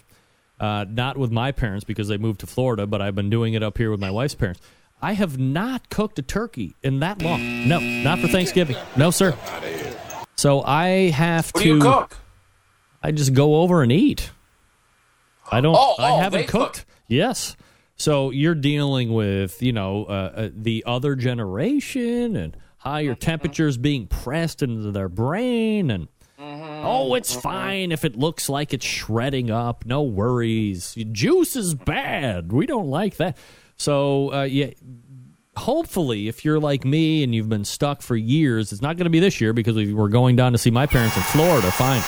uh, 0.62 0.86
not 0.88 1.18
with 1.18 1.30
my 1.32 1.51
parents 1.51 1.84
because 1.84 2.08
they 2.08 2.18
moved 2.18 2.39
to 2.39 2.47
Florida, 2.47 2.88
but 2.88 3.01
I've 3.01 3.16
been 3.16 3.30
doing 3.30 3.54
it 3.54 3.62
up 3.64 3.78
here 3.78 3.91
with 3.91 3.99
my 3.99 4.12
wife's 4.12 4.36
parents. 4.36 4.62
I 5.01 5.14
have 5.14 5.38
not 5.38 5.89
cooked 5.89 6.18
a 6.20 6.22
turkey 6.22 6.76
in 6.82 7.01
that 7.01 7.22
long. 7.22 7.68
No, 7.68 7.80
not 7.82 8.20
for 8.20 8.30
Thanksgiving. 8.30 8.78
No, 8.95 9.12
sir. 9.12 9.36
So 10.38 10.62
I 10.64 11.10
have 11.10 11.49
What 11.51 11.64
to. 11.64 11.68
do 11.70 11.76
you 11.76 11.82
cook? 11.82 12.18
I 13.01 13.12
just 13.12 13.34
go 13.34 13.58
over 13.58 13.84
and 13.84 13.91
eat. 13.91 14.32
I 15.51 15.60
don't. 15.60 15.76
Oh, 15.78 15.95
I 15.99 16.12
oh, 16.12 16.18
haven't 16.20 16.39
they 16.41 16.45
cooked. 16.45 16.78
cook. 16.78 16.86
Yes. 17.10 17.58
So 17.96 18.32
you're 18.32 18.56
dealing 18.56 19.14
with 19.14 19.62
you 19.62 19.74
know 19.74 20.06
uh, 20.06 20.12
uh, 20.36 20.50
the 20.54 20.84
other 20.86 21.16
generation 21.16 22.36
and 22.36 22.58
higher 22.78 23.16
temperatures 23.16 23.78
being 23.78 24.08
pressed 24.08 24.62
into 24.62 24.91
their 24.91 25.10
brain 25.10 25.91
and. 25.91 26.08
Oh, 26.86 27.14
it's 27.14 27.34
fine 27.34 27.94
if 27.94 28.04
it 28.04 28.18
looks 28.18 28.50
like 28.50 28.74
it's 28.74 28.86
shredding 28.86 29.50
up. 29.50 29.86
No 29.86 30.02
worries. 30.02 30.94
Juice 31.14 31.56
is 31.56 31.74
bad. 31.74 32.52
We 32.52 32.66
don't 32.66 32.89
like 32.89 33.16
that. 33.18 33.38
So, 33.78 34.34
uh, 34.34 34.44
yeah, 34.44 34.72
hopefully, 35.56 36.28
if 36.28 36.44
you're 36.44 36.60
like 36.60 36.84
me 36.84 37.24
and 37.24 37.34
you've 37.34 37.50
been 37.50 37.66
stuck 37.66 38.02
for 38.02 38.16
years, 38.16 38.74
it's 38.74 38.82
not 38.82 38.98
going 38.98 39.06
to 39.06 39.10
be 39.10 39.20
this 39.20 39.39
year 39.39 39.54
because 39.54 39.76
we're 39.76 40.10
going 40.10 40.36
down 40.36 40.52
to 40.52 40.58
see 40.58 40.72
my 40.72 40.86
parents 40.86 41.16
in 41.16 41.24
Florida. 41.24 41.72
Fine. 41.72 42.04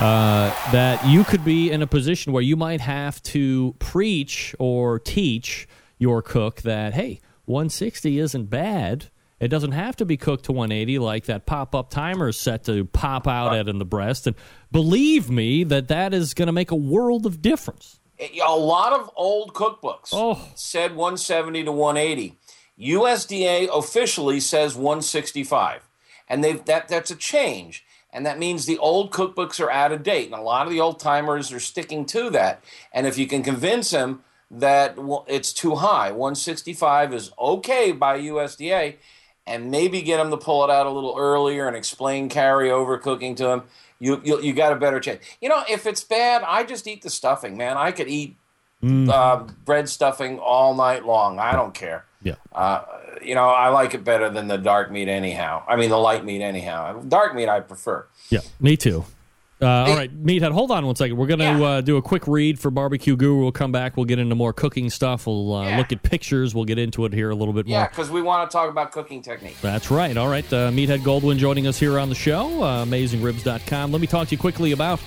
Uh, 0.00 0.48
that 0.72 1.06
you 1.06 1.22
could 1.22 1.44
be 1.44 1.70
in 1.70 1.82
a 1.82 1.86
position 1.86 2.32
where 2.32 2.42
you 2.42 2.56
might 2.56 2.80
have 2.80 3.22
to 3.22 3.74
preach 3.78 4.54
or 4.58 4.98
teach 4.98 5.68
your 5.98 6.20
cook 6.22 6.62
that, 6.62 6.94
hey, 6.94 7.20
160 7.44 8.18
isn't 8.18 8.46
bad. 8.50 9.06
It 9.38 9.48
doesn't 9.48 9.72
have 9.72 9.94
to 9.96 10.04
be 10.04 10.16
cooked 10.16 10.44
to 10.46 10.52
180 10.52 10.98
like 10.98 11.26
that 11.26 11.46
pop 11.46 11.74
up 11.74 11.90
timer 11.90 12.28
is 12.28 12.36
set 12.40 12.64
to 12.64 12.84
pop 12.86 13.28
out 13.28 13.54
at 13.54 13.68
in 13.68 13.78
the 13.78 13.84
breast. 13.84 14.26
And 14.26 14.34
believe 14.72 15.30
me 15.30 15.62
that 15.64 15.88
that 15.88 16.14
is 16.14 16.32
going 16.34 16.46
to 16.46 16.52
make 16.52 16.70
a 16.70 16.76
world 16.76 17.26
of 17.26 17.42
difference. 17.42 18.00
A 18.20 18.54
lot 18.56 18.92
of 18.92 19.10
old 19.16 19.52
cookbooks 19.52 20.10
Oh. 20.12 20.48
said 20.54 20.92
170 20.96 21.64
to 21.64 21.72
180. 21.72 22.38
USDA 22.80 23.68
officially 23.72 24.40
says 24.40 24.74
165, 24.74 25.88
and 26.28 26.42
they've, 26.42 26.64
that 26.64 26.88
that's 26.88 27.10
a 27.10 27.16
change, 27.16 27.84
and 28.12 28.26
that 28.26 28.38
means 28.38 28.66
the 28.66 28.78
old 28.78 29.10
cookbooks 29.10 29.60
are 29.60 29.70
out 29.70 29.92
of 29.92 30.02
date, 30.02 30.26
and 30.26 30.34
a 30.34 30.42
lot 30.42 30.66
of 30.66 30.72
the 30.72 30.80
old 30.80 31.00
timers 31.00 31.52
are 31.52 31.60
sticking 31.60 32.04
to 32.06 32.30
that. 32.30 32.62
And 32.92 33.06
if 33.06 33.16
you 33.16 33.26
can 33.26 33.42
convince 33.42 33.90
them 33.90 34.22
that 34.50 34.96
it's 35.26 35.52
too 35.52 35.76
high, 35.76 36.10
165 36.10 37.14
is 37.14 37.32
okay 37.38 37.92
by 37.92 38.18
USDA, 38.20 38.96
and 39.46 39.70
maybe 39.70 40.02
get 40.02 40.18
them 40.18 40.30
to 40.30 40.36
pull 40.36 40.62
it 40.64 40.70
out 40.70 40.86
a 40.86 40.90
little 40.90 41.16
earlier 41.18 41.66
and 41.66 41.76
explain 41.76 42.28
carryover 42.28 43.00
cooking 43.00 43.34
to 43.36 43.44
them. 43.44 43.62
You, 43.98 44.20
you 44.24 44.40
you 44.40 44.52
got 44.52 44.72
a 44.72 44.76
better 44.76 45.00
chance. 45.00 45.24
You 45.40 45.48
know, 45.48 45.62
if 45.68 45.86
it's 45.86 46.02
bad, 46.02 46.42
I 46.46 46.64
just 46.64 46.86
eat 46.86 47.02
the 47.02 47.10
stuffing, 47.10 47.56
man. 47.56 47.76
I 47.76 47.92
could 47.92 48.08
eat 48.08 48.36
uh, 49.10 49.46
bread 49.64 49.88
stuffing 49.88 50.38
all 50.38 50.74
night 50.74 51.04
long. 51.04 51.38
I 51.38 51.52
don't 51.52 51.72
care. 51.72 52.04
Yeah. 52.22 52.34
Uh, 52.52 52.82
you 53.24 53.34
know, 53.34 53.48
I 53.48 53.68
like 53.68 53.94
it 53.94 54.04
better 54.04 54.28
than 54.30 54.48
the 54.48 54.58
dark 54.58 54.90
meat 54.90 55.08
anyhow. 55.08 55.62
I 55.68 55.76
mean, 55.76 55.90
the 55.90 55.96
light 55.98 56.24
meat 56.24 56.42
anyhow. 56.42 57.00
Dark 57.02 57.34
meat 57.34 57.48
I 57.48 57.60
prefer. 57.60 58.06
Yeah, 58.30 58.40
me 58.60 58.76
too. 58.76 59.04
Uh, 59.60 59.66
all 59.86 59.94
right, 59.96 60.10
Meathead, 60.24 60.50
hold 60.50 60.72
on 60.72 60.84
one 60.84 60.96
second. 60.96 61.16
We're 61.16 61.28
going 61.28 61.38
to 61.38 61.44
Yeah. 61.44 61.62
uh, 61.62 61.80
do 61.82 61.96
a 61.96 62.02
quick 62.02 62.26
read 62.26 62.58
for 62.58 62.72
Barbecue 62.72 63.14
Guru. 63.14 63.42
We'll 63.42 63.52
come 63.52 63.70
back. 63.70 63.96
We'll 63.96 64.06
get 64.06 64.18
into 64.18 64.34
more 64.34 64.52
cooking 64.52 64.90
stuff. 64.90 65.28
We'll 65.28 65.54
uh, 65.54 65.68
Yeah. 65.68 65.78
look 65.78 65.92
at 65.92 66.02
pictures. 66.02 66.52
We'll 66.52 66.64
get 66.64 66.80
into 66.80 67.04
it 67.04 67.12
here 67.12 67.30
a 67.30 67.34
little 67.36 67.54
bit 67.54 67.68
Yeah, 67.68 67.78
more. 67.82 67.88
because 67.88 68.10
we 68.10 68.22
want 68.22 68.50
to 68.50 68.52
talk 68.52 68.68
about 68.68 68.90
cooking 68.90 69.22
technique. 69.22 69.56
That's 69.62 69.88
right. 69.88 70.16
All 70.16 70.26
right. 70.28 70.44
Uh, 70.52 70.70
Meathead 70.72 71.04
Goldwyn 71.04 71.36
joining 71.36 71.68
us 71.68 71.78
here 71.78 71.96
on 72.00 72.08
the 72.08 72.14
show, 72.16 72.60
uh, 72.60 72.84
AmazingRibs.com. 72.84 73.92
Let 73.92 74.00
me 74.00 74.08
talk 74.08 74.26
to 74.28 74.34
you 74.34 74.38
quickly 74.38 74.72
about 74.72 74.98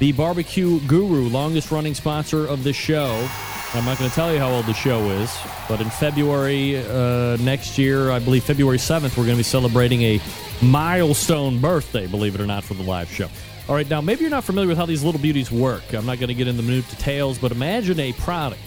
the 0.00 0.10
Barbecue 0.10 0.80
Guru, 0.88 1.28
longest 1.28 1.70
running 1.70 1.94
sponsor 1.94 2.46
of 2.48 2.64
the 2.64 2.72
show. 2.72 3.28
I'm 3.72 3.84
not 3.84 3.98
going 3.98 4.10
to 4.10 4.16
tell 4.16 4.32
you 4.32 4.40
how 4.40 4.50
old 4.50 4.66
the 4.66 4.74
show 4.74 5.10
is, 5.10 5.32
but 5.68 5.80
in 5.80 5.88
February 5.90 6.78
uh, 6.78 7.36
next 7.36 7.78
year, 7.78 8.10
I 8.10 8.18
believe 8.18 8.42
February 8.42 8.78
7th, 8.78 9.10
we're 9.10 9.24
going 9.24 9.36
to 9.36 9.36
be 9.36 9.42
celebrating 9.44 10.02
a 10.02 10.20
milestone 10.60 11.60
birthday, 11.60 12.08
believe 12.08 12.34
it 12.34 12.40
or 12.40 12.46
not, 12.46 12.64
for 12.64 12.74
the 12.74 12.82
live 12.82 13.08
show. 13.08 13.28
All 13.68 13.76
right, 13.76 13.88
now 13.88 14.00
maybe 14.00 14.22
you're 14.22 14.30
not 14.30 14.42
familiar 14.42 14.68
with 14.68 14.76
how 14.76 14.86
these 14.86 15.04
little 15.04 15.20
beauties 15.20 15.52
work. 15.52 15.94
I'm 15.94 16.04
not 16.04 16.18
going 16.18 16.28
to 16.28 16.34
get 16.34 16.48
into 16.48 16.64
minute 16.64 16.88
details, 16.88 17.38
but 17.38 17.52
imagine 17.52 18.00
a 18.00 18.12
product 18.14 18.60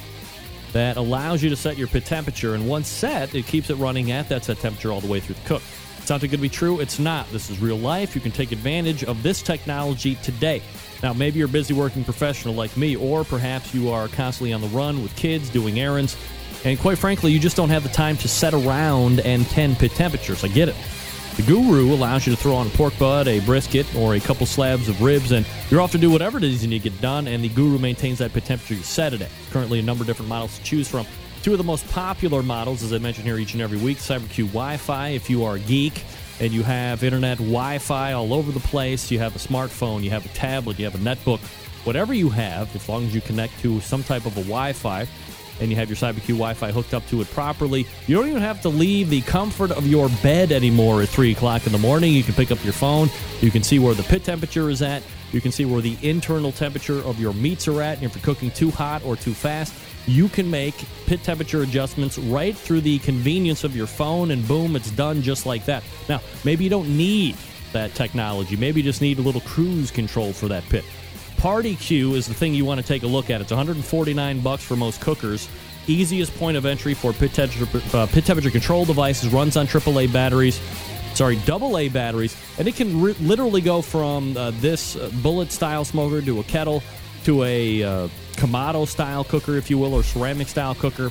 that 0.72 0.95
allows 0.95 1.43
you 1.43 1.49
to 1.49 1.58
set 1.58 1.78
your 1.78 1.89
pit 1.89 2.06
temperature. 2.06 2.56
And 2.56 2.70
once 2.70 2.88
set, 2.88 3.36
it 3.36 3.45
keeps 3.45 3.70
it 3.70 3.76
running 3.76 4.12
at 4.12 4.30
that 4.30 4.45
set 4.45 4.60
temperature 4.60 4.93
all 4.93 5.01
the 5.01 5.08
way 5.08 5.20
through 5.20 5.36
the 5.36 5.45
cook. 5.45 5.62
Sounds 6.06 6.22
too 6.22 6.30
good 6.30 6.38
to 6.38 6.41
be 6.41 6.47
true. 6.47 6.80
It's 6.80 6.97
not. 6.97 7.30
This 7.32 7.49
is 7.49 7.60
real 7.60 7.78
life. 7.78 8.16
You 8.16 8.22
can 8.22 8.32
take 8.32 8.54
advantage 8.54 9.04
of 9.04 9.22
this 9.22 9.41
technology 9.41 10.16
today. 10.16 10.62
Now, 11.04 11.12
maybe 11.12 11.38
you're 11.38 11.49
a 11.49 11.51
busy 11.51 11.74
working 11.74 12.06
professional 12.06 12.56
like 12.56 12.76
me, 12.78 12.95
or 12.95 13.26
perhaps 13.26 13.74
you 13.76 13.91
are 13.91 14.08
constantly 14.08 14.54
on 14.54 14.62
the 14.62 14.70
run 14.70 15.04
with 15.04 15.14
kids, 15.18 15.49
doing 15.49 15.80
errands, 15.80 16.16
and 16.64 16.80
quite 16.80 16.97
frankly, 16.97 17.32
you 17.32 17.39
just 17.39 17.58
don't 17.58 17.70
have 17.70 17.84
the 17.84 17.89
time 17.89 18.16
to 18.18 18.28
set 18.30 18.54
around 18.54 19.20
and 19.20 19.45
tend 19.47 19.78
pit 19.78 19.91
temperatures. 19.91 20.45
I 20.45 20.47
get 20.47 20.70
it. 20.70 20.76
The 21.36 21.41
Guru 21.41 21.93
allows 21.93 22.26
you 22.26 22.34
to 22.34 22.41
throw 22.41 22.56
on 22.56 22.68
a 22.68 22.70
pork 22.70 22.97
butt, 22.97 23.28
a 23.28 23.41
brisket, 23.41 23.93
or 23.95 24.16
a 24.16 24.20
couple 24.20 24.45
slabs 24.45 24.88
of 24.88 25.01
ribs, 25.01 25.32
and 25.32 25.45
you're 25.70 25.82
off 25.82 25.91
to 25.91 25.97
do 25.97 26.10
whatever 26.10 26.38
it 26.38 26.43
is 26.45 26.64
you 26.64 26.70
need 26.70 26.84
to 26.84 26.89
get 26.89 27.01
done. 27.01 27.28
And 27.28 27.43
the 27.43 27.49
Guru 27.49 27.80
maintains 27.80 28.20
that 28.20 28.32
pit 28.32 28.45
temperature 28.45 28.76
you 28.76 28.84
set 28.84 29.14
it 29.14 29.22
at. 29.22 29.32
Currently, 29.49 29.80
a 29.80 29.82
number 29.82 30.04
of 30.04 30.08
different 30.08 30.30
models 30.30 30.58
to 30.58 30.64
choose 30.64 30.88
from. 30.88 31.06
Two 31.41 31.51
of 31.51 31.58
the 31.58 31.64
most 31.64 31.86
popular 31.89 32.43
models, 32.43 32.82
as 32.82 32.93
I 32.93 32.99
mentioned 32.99 33.26
here 33.26 33.38
each 33.38 33.54
and 33.54 33.62
every 33.62 33.80
week, 33.80 33.97
CyberQ 33.97 34.47
Wi-Fi. 34.47 35.10
If 35.10 35.30
you 35.30 35.43
are 35.43 35.56
a 35.56 35.60
geek 35.60 36.06
and 36.40 36.52
you 36.52 36.64
have 36.64 37.04
internet 37.04 37.38
Wi-Fi 37.38 38.14
all 38.14 38.34
over 38.34 38.52
the 38.52 38.60
place, 38.60 39.12
you 39.12 39.20
have 39.20 39.36
a 39.36 39.40
smartphone, 39.40 40.04
you 40.04 40.10
have 40.10 40.26
a 40.26 40.30
tablet, 40.30 40.80
you 40.80 40.86
have 40.86 40.96
a 40.96 40.98
netbook, 40.98 41.40
whatever 41.86 42.14
you 42.14 42.30
have, 42.30 42.76
as 42.76 42.90
long 42.90 43.06
as 43.06 43.14
you 43.14 43.22
connect 43.22 43.60
to 43.62 43.80
some 43.82 44.04
type 44.04 44.26
of 44.26 44.34
a 44.38 44.42
Wi-Fi 44.42 45.08
and 45.62 45.70
you 45.70 45.76
have 45.76 45.88
your 45.88 45.96
CyberQ 45.96 46.28
Wi-Fi 46.28 46.72
hooked 46.72 46.94
up 46.94 47.06
to 47.08 47.22
it 47.22 47.30
properly, 47.32 47.86
you 48.08 48.16
don't 48.16 48.28
even 48.28 48.42
have 48.42 48.62
to 48.64 48.70
leave 48.70 49.10
the 49.10 49.22
comfort 49.22 49.72
of 49.72 49.86
your 49.86 50.10
bed 50.22 50.52
anymore 50.52 51.02
at 51.02 51.10
three 51.10 51.32
o'clock 51.32 51.66
in 51.68 51.72
the 51.72 51.78
morning. 51.78 52.12
You 52.14 52.24
can 52.24 52.34
pick 52.34 52.52
up 52.52 52.64
your 52.64 52.74
phone. 52.74 53.10
You 53.42 53.52
can 53.52 53.62
see 53.62 53.78
where 53.78 53.94
the 53.94 54.04
pit 54.04 54.24
temperature 54.24 54.70
is 54.70 54.82
at. 54.82 55.04
You 55.32 55.42
can 55.42 55.52
see 55.52 55.66
where 55.66 55.82
the 55.82 55.98
internal 56.02 56.52
temperature 56.52 57.00
of 57.00 57.20
your 57.20 57.34
meats 57.34 57.68
are 57.68 57.82
at. 57.82 57.98
And 57.98 58.06
if 58.06 58.16
you're 58.16 58.24
cooking 58.24 58.52
too 58.52 58.72
hot 58.72 59.04
or 59.06 59.16
too 59.16 59.34
fast, 59.34 59.74
you 60.06 60.28
can 60.28 60.49
make 60.49 60.76
pit 61.06 61.24
temperature 61.24 61.62
adjustments 61.62 62.18
right 62.18 62.56
through 62.56 62.82
the 62.82 62.99
convenience 62.99 63.64
of 63.64 63.76
your 63.76 63.88
phone, 63.88 64.32
and 64.32 64.47
boom, 64.47 64.76
it's 64.76 64.91
done 64.91 65.22
just 65.22 65.45
like 65.45 65.66
that. 65.66 65.84
Now, 66.10 66.22
maybe 66.43 66.64
you 66.64 66.70
don't 66.70 66.95
need 66.95 67.36
that 67.72 67.93
technology. 67.95 68.56
Maybe 68.56 68.82
you 68.82 68.84
just 68.84 69.01
need 69.01 69.18
a 69.18 69.22
little 69.22 69.41
cruise 69.41 69.91
control 69.91 70.34
for 70.34 70.47
that 70.47 70.64
pit. 70.70 70.84
Party 71.38 71.76
Q 71.76 72.16
is 72.16 72.28
the 72.28 72.34
thing 72.34 72.54
you 72.54 72.66
want 72.66 72.80
to 72.80 72.88
take 72.88 73.04
a 73.04 73.08
look 73.08 73.30
at. 73.30 73.41
It's 73.41 73.51
149 73.51 74.39
bucks 74.41 74.64
for 74.64 74.76
most 74.76 75.01
cookers. 75.01 75.49
Easiest 75.88 76.34
point 76.38 76.56
of 76.56 76.66
entry 76.66 76.93
for 76.93 77.12
pit 77.12 77.34
temperature, 77.34 77.82
uh, 77.97 78.08
pit 78.08 78.26
temperature 78.26 78.51
control 78.51 78.86
devices. 78.86 79.34
Runs 79.34 79.58
on 79.58 79.68
AAA 79.68 80.14
batteries. 80.14 80.62
Sorry, 81.14 81.36
double 81.45 81.78
A 81.78 81.89
batteries, 81.89 82.36
and 82.58 82.68
it 82.68 82.76
can 82.76 83.01
ri 83.01 83.14
literally 83.20 83.62
go 83.62 83.82
from 83.82 84.36
uh, 84.36 84.51
this 84.56 84.95
uh, 84.95 85.12
bullet 85.22 85.51
style 85.51 85.86
smoker 85.86 86.22
to 86.22 86.39
a 86.39 86.43
kettle 86.43 86.82
to 87.26 87.43
a 87.43 87.84
uh, 87.84 88.08
Kamado 88.34 88.88
style 88.88 89.24
cooker, 89.24 89.56
if 89.56 89.70
you 89.70 89.78
will, 89.78 89.94
or 89.94 90.04
ceramic 90.04 90.48
style 90.48 90.76
cooker. 90.76 91.10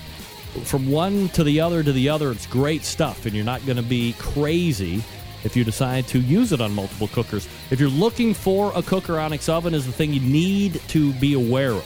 From 0.65 0.91
one 0.91 1.29
to 1.31 1.45
the 1.45 1.61
other 1.61 1.83
to 1.83 1.93
the 1.93 2.09
other, 2.09 2.31
it's 2.31 2.47
great 2.47 2.85
stuff, 2.85 3.25
and 3.25 3.35
you're 3.35 3.45
not 3.45 3.65
going 3.65 3.77
to 3.77 3.83
be 3.83 4.15
crazy 4.19 5.03
if 5.45 5.57
you 5.57 5.65
decide 5.65 6.07
to 6.09 6.21
use 6.21 6.53
it 6.53 6.61
on 6.61 6.73
multiple 6.73 7.09
cookers. 7.09 7.49
If 7.71 7.81
you're 7.81 7.89
looking 7.89 8.35
for 8.35 8.73
a 8.75 8.83
cooker, 8.83 9.19
Onyx 9.19 9.49
Oven 9.49 9.75
is 9.75 9.87
the 9.87 9.93
thing 9.93 10.13
you 10.13 10.21
need 10.21 10.81
to 10.89 11.13
be 11.15 11.35
aware 11.35 11.73
of. 11.73 11.85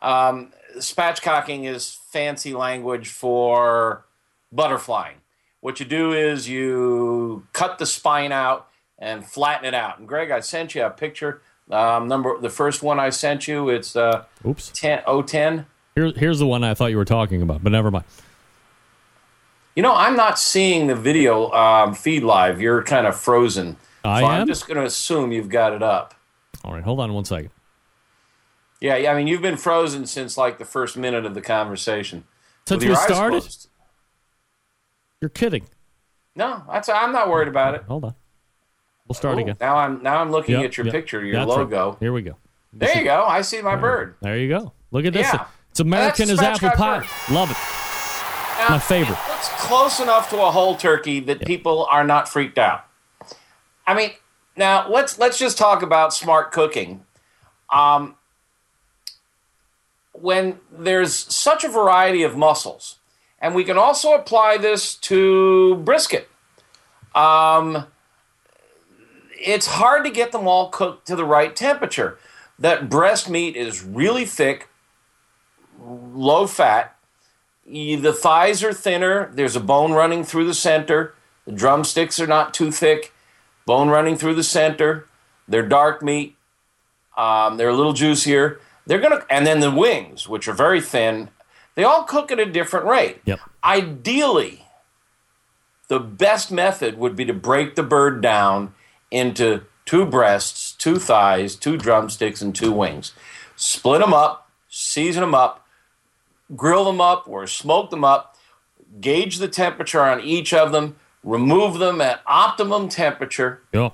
Um, 0.01 0.51
spatchcocking 0.76 1.64
is 1.64 1.99
fancy 2.12 2.53
language 2.53 3.08
for 3.08 4.06
butterflying. 4.53 5.20
What 5.62 5.80
you 5.80 5.86
do 5.86 6.12
is 6.12 6.49
you 6.49 7.47
cut 7.53 7.80
the 7.80 7.86
spine 7.86 8.34
out 8.34 8.68
and 8.99 9.26
flatten 9.26 9.66
it 9.66 9.74
out. 9.74 9.99
And 9.99 10.08
Greg, 10.08 10.32
I 10.32 10.41
sent 10.41 10.76
you 10.76 10.84
a 10.84 10.89
picture. 10.89 11.41
Um, 11.72 12.07
number 12.07 12.38
the 12.39 12.49
first 12.49 12.84
one 12.84 12.99
I 12.99 13.09
sent 13.09 13.47
you, 13.47 13.70
it's 13.70 13.95
uh, 13.95 14.26
Oops. 14.47 14.72
10, 14.76 15.03
010. 15.26 15.66
Here, 15.95 16.11
here's 16.16 16.39
the 16.39 16.47
one 16.47 16.63
I 16.63 16.74
thought 16.74 16.91
you 16.91 16.97
were 16.97 17.05
talking 17.05 17.41
about, 17.41 17.63
but 17.63 17.72
never 17.72 17.89
mind. 17.89 18.05
You 19.76 19.84
know, 19.84 19.93
I'm 19.93 20.16
not 20.16 20.39
seeing 20.39 20.88
the 20.88 20.95
video 20.95 21.51
um, 21.51 21.93
feed 21.93 22.24
live. 22.24 22.61
You're 22.61 22.84
kind 22.84 23.07
of 23.07 23.16
frozen. 23.16 23.78
I 24.03 24.22
so 24.22 24.26
am? 24.28 24.41
I'm 24.41 24.47
just 24.47 24.68
going 24.68 24.78
to 24.78 24.86
assume 24.86 25.32
you've 25.32 25.49
got 25.49 25.74
it 25.74 25.84
up. 25.84 26.13
All 26.63 26.74
right, 26.74 26.84
hold 26.84 26.99
on 26.99 27.13
one 27.13 27.26
second. 27.26 27.49
Yeah, 28.80 28.95
yeah. 28.97 29.11
I 29.11 29.16
mean, 29.16 29.28
you've 29.28 29.41
been 29.41 29.57
frozen 29.57 30.05
since 30.05 30.38
like 30.38 30.59
the 30.59 30.66
first 30.66 30.95
minute 30.95 31.26
of 31.26 31.34
the 31.34 31.41
conversation. 31.41 32.24
Since 32.68 32.86
we 32.86 32.95
started? 32.95 33.41
closed. 33.41 33.70
You're 35.22 35.30
kidding. 35.30 35.68
No, 36.36 36.63
that's 36.72 36.89
I'm 36.89 37.11
not 37.11 37.30
worried 37.30 37.47
about 37.47 37.76
it. 37.76 37.84
Hold 37.88 38.05
on. 38.05 38.16
We'll 39.08 39.14
start 39.16 39.38
Ooh, 39.38 39.41
again. 39.41 39.58
Now 39.60 39.78
I'm 39.78 40.01
now 40.01 40.20
I'm 40.22 40.32
looking 40.32 40.56
Yep, 40.56 40.66
at 40.66 40.78
your 40.78 40.86
yep. 40.88 40.93
picture, 40.93 41.24
your 41.24 41.36
That's 41.38 41.49
right. 41.49 41.58
logo. 41.60 41.97
Here 41.99 42.12
we 42.12 42.22
go. 42.22 42.38
There 42.74 42.97
you 42.97 43.03
go. 43.03 43.24
I 43.26 43.41
see 43.41 43.62
my 43.62 43.76
bird. 43.76 44.16
There 44.22 44.38
you 44.38 44.49
go. 44.49 44.74
Look 44.91 45.06
at 45.06 45.14
this. 45.14 45.28
Yeah. 45.32 45.45
It's 45.72 45.80
American 45.80 46.30
as 46.30 46.39
apple 46.41 46.70
pie. 46.72 46.99
bird. 46.99 47.08
Love 47.32 47.51
it. 47.51 47.58
Now, 48.60 48.70
My 48.76 48.80
favorite. 48.80 49.18
It 49.18 49.30
looks 49.30 49.49
close 49.49 49.99
enough 49.99 50.30
to 50.32 50.41
a 50.41 50.49
whole 50.51 50.76
turkey 50.76 51.20
that 51.22 51.45
people 51.45 51.86
are 51.91 52.03
not 52.03 52.28
freaked 52.30 52.58
out. 52.58 52.86
I 53.86 53.93
mean, 53.93 54.12
now 54.56 54.89
let's 54.89 55.20
let's 55.20 55.38
just 55.38 55.58
talk 55.58 55.82
about 55.82 56.14
smart 56.14 56.51
cooking. 56.51 57.06
Um, 57.70 58.16
when 60.14 60.60
there's 60.72 61.14
such 61.14 61.64
a 61.64 61.70
variety 61.70 62.24
of 62.24 62.36
muscles, 62.38 62.97
and 63.39 63.53
we 63.53 63.64
can 63.64 63.78
also 63.78 64.14
apply 64.14 64.58
this 64.58 64.95
to 64.95 65.76
brisket. 65.78 66.30
Um, 67.14 67.86
it's 69.40 69.68
hard 69.68 70.04
to 70.06 70.10
get 70.10 70.32
them 70.32 70.48
all 70.48 70.70
cooked 70.70 71.08
to 71.08 71.16
the 71.16 71.26
right 71.26 71.56
temperature. 71.56 72.18
That 72.58 72.90
breast 72.90 73.30
meat 73.30 73.56
is 73.56 73.84
really 73.84 74.26
thick, 74.26 74.70
low 75.80 76.48
fat. 76.48 76.96
The 77.66 78.14
thighs 78.14 78.64
are 78.64 78.74
thinner. 78.74 79.32
There's 79.34 79.56
a 79.56 79.60
bone 79.60 79.92
running 79.92 80.24
through 80.24 80.46
the 80.46 80.54
center. 80.54 81.16
The 81.46 81.52
drumsticks 81.52 82.20
are 82.20 82.28
not 82.28 82.54
too 82.54 82.72
thick. 82.72 83.14
Bone 83.66 83.90
running 83.90 84.16
through 84.16 84.36
the 84.36 84.44
center. 84.44 85.08
They're 85.48 85.68
dark 85.68 86.02
meat. 86.04 86.36
Um, 87.18 87.58
they're 87.58 87.70
a 87.70 87.76
little 87.76 87.94
juicier. 87.94 88.60
They're 88.86 89.00
gonna, 89.00 89.26
and 89.30 89.48
then 89.48 89.62
the 89.62 89.72
wings, 89.72 90.30
which 90.30 90.48
are 90.48 90.54
very 90.54 90.80
thin. 90.80 91.30
They 91.74 91.84
all 91.84 92.04
cook 92.04 92.32
at 92.32 92.40
a 92.40 92.46
different 92.46 92.86
rate. 92.86 93.22
Yep. 93.26 93.40
Ideally, 93.64 94.66
the 95.88 96.00
best 96.00 96.52
method 96.52 96.98
would 96.98 97.16
be 97.16 97.26
to 97.26 97.34
break 97.34 97.76
the 97.76 97.84
bird 97.84 98.22
down 98.22 98.75
into 99.16 99.61
two 99.86 100.05
breasts, 100.05 100.74
two 100.74 100.97
thighs, 100.97 101.55
two 101.55 101.78
drumsticks, 101.78 102.41
and 102.41 102.53
two 102.53 102.72
wings. 102.72 103.13
Split 103.55 104.01
them 104.01 104.13
up, 104.13 104.49
season 104.68 105.22
them 105.22 105.34
up, 105.34 105.66
grill 106.55 106.84
them 106.86 106.99
up 106.99 107.28
or 107.28 107.47
smoke 107.47 107.89
them 107.91 108.03
up, 108.03 108.36
gauge 108.99 109.38
the 109.38 109.47
temperature 109.47 110.01
on 110.01 110.20
each 110.22 110.53
of 110.53 110.72
them, 110.72 110.97
remove 111.24 111.80
them 111.80 112.01
at 112.01 112.22
optimum 112.28 112.89
temperature, 112.89 113.61
Yeah. 113.72 113.89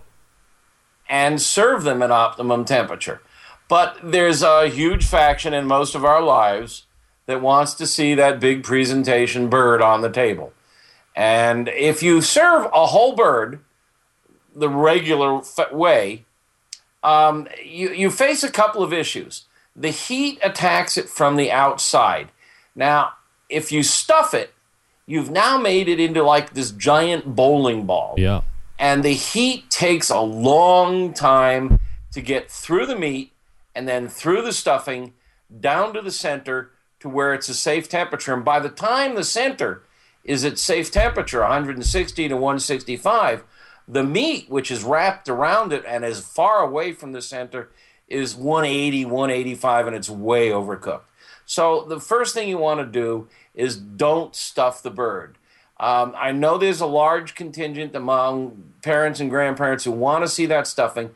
and 1.07 1.41
serve 1.41 1.83
them 1.83 2.01
at 2.01 2.11
optimum 2.11 2.65
temperature. 2.65 3.21
But 3.67 3.97
there's 4.03 4.41
a 4.41 4.67
huge 4.67 5.05
faction 5.05 5.53
in 5.53 5.65
most 5.65 5.93
of 5.95 6.03
our 6.03 6.21
lives 6.21 6.87
that 7.27 7.41
wants 7.41 7.73
to 7.75 7.85
see 7.85 8.15
that 8.15 8.39
big 8.39 8.63
presentation 8.63 9.47
bird 9.49 9.81
on 9.81 10.01
the 10.01 10.09
table. 10.09 10.51
And 11.15 11.67
if 11.69 12.01
you 12.01 12.21
serve 12.21 12.65
a 12.73 12.87
whole 12.87 13.15
bird 13.15 13.59
the 14.55 14.69
regular 14.69 15.37
f- 15.39 15.71
way, 15.71 16.25
um, 17.03 17.47
you, 17.63 17.91
you 17.91 18.09
face 18.11 18.43
a 18.43 18.51
couple 18.51 18.83
of 18.83 18.93
issues. 18.93 19.45
The 19.75 19.89
heat 19.89 20.39
attacks 20.43 20.97
it 20.97 21.09
from 21.09 21.35
the 21.35 21.51
outside. 21.51 22.29
Now, 22.75 23.13
if 23.49 23.71
you 23.71 23.83
stuff 23.83 24.33
it, 24.33 24.53
you've 25.05 25.31
now 25.31 25.57
made 25.57 25.87
it 25.89 25.99
into 25.99 26.23
like 26.23 26.53
this 26.53 26.71
giant 26.71 27.35
bowling 27.35 27.85
ball 27.85 28.15
Yeah. 28.17 28.41
and 28.79 29.03
the 29.03 29.13
heat 29.13 29.69
takes 29.69 30.09
a 30.09 30.21
long 30.21 31.13
time 31.13 31.79
to 32.13 32.21
get 32.21 32.49
through 32.51 32.85
the 32.85 32.95
meat 32.95 33.33
and 33.75 33.87
then 33.87 34.07
through 34.07 34.41
the 34.43 34.53
stuffing 34.53 35.13
down 35.59 35.93
to 35.93 36.01
the 36.01 36.11
center 36.11 36.71
to 36.99 37.09
where 37.09 37.33
it's 37.33 37.49
a 37.49 37.53
safe 37.53 37.89
temperature 37.89 38.33
and 38.33 38.45
by 38.45 38.59
the 38.59 38.69
time 38.69 39.15
the 39.15 39.23
center 39.23 39.81
is 40.23 40.45
at 40.45 40.57
safe 40.59 40.91
temperature 40.91 41.39
160 41.41 42.27
to 42.29 42.35
165 42.35 43.43
the 43.91 44.03
meat 44.03 44.49
which 44.49 44.71
is 44.71 44.83
wrapped 44.83 45.27
around 45.27 45.73
it 45.73 45.83
and 45.85 46.05
is 46.05 46.19
far 46.21 46.59
away 46.63 46.93
from 46.93 47.11
the 47.11 47.21
center 47.21 47.69
is 48.07 48.35
180 48.35 49.05
185 49.05 49.87
and 49.87 49.95
it's 49.95 50.09
way 50.09 50.49
overcooked 50.49 51.01
so 51.45 51.83
the 51.83 51.99
first 51.99 52.33
thing 52.33 52.47
you 52.47 52.57
want 52.57 52.79
to 52.79 52.85
do 52.85 53.27
is 53.53 53.75
don't 53.75 54.35
stuff 54.35 54.81
the 54.81 54.91
bird 54.91 55.37
um, 55.81 56.13
I 56.15 56.31
know 56.31 56.59
there's 56.59 56.79
a 56.79 56.85
large 56.85 57.33
contingent 57.33 57.95
among 57.95 58.65
parents 58.83 59.19
and 59.19 59.31
grandparents 59.31 59.83
who 59.83 59.91
want 59.91 60.23
to 60.23 60.27
see 60.29 60.45
that 60.45 60.67
stuffing, 60.67 61.09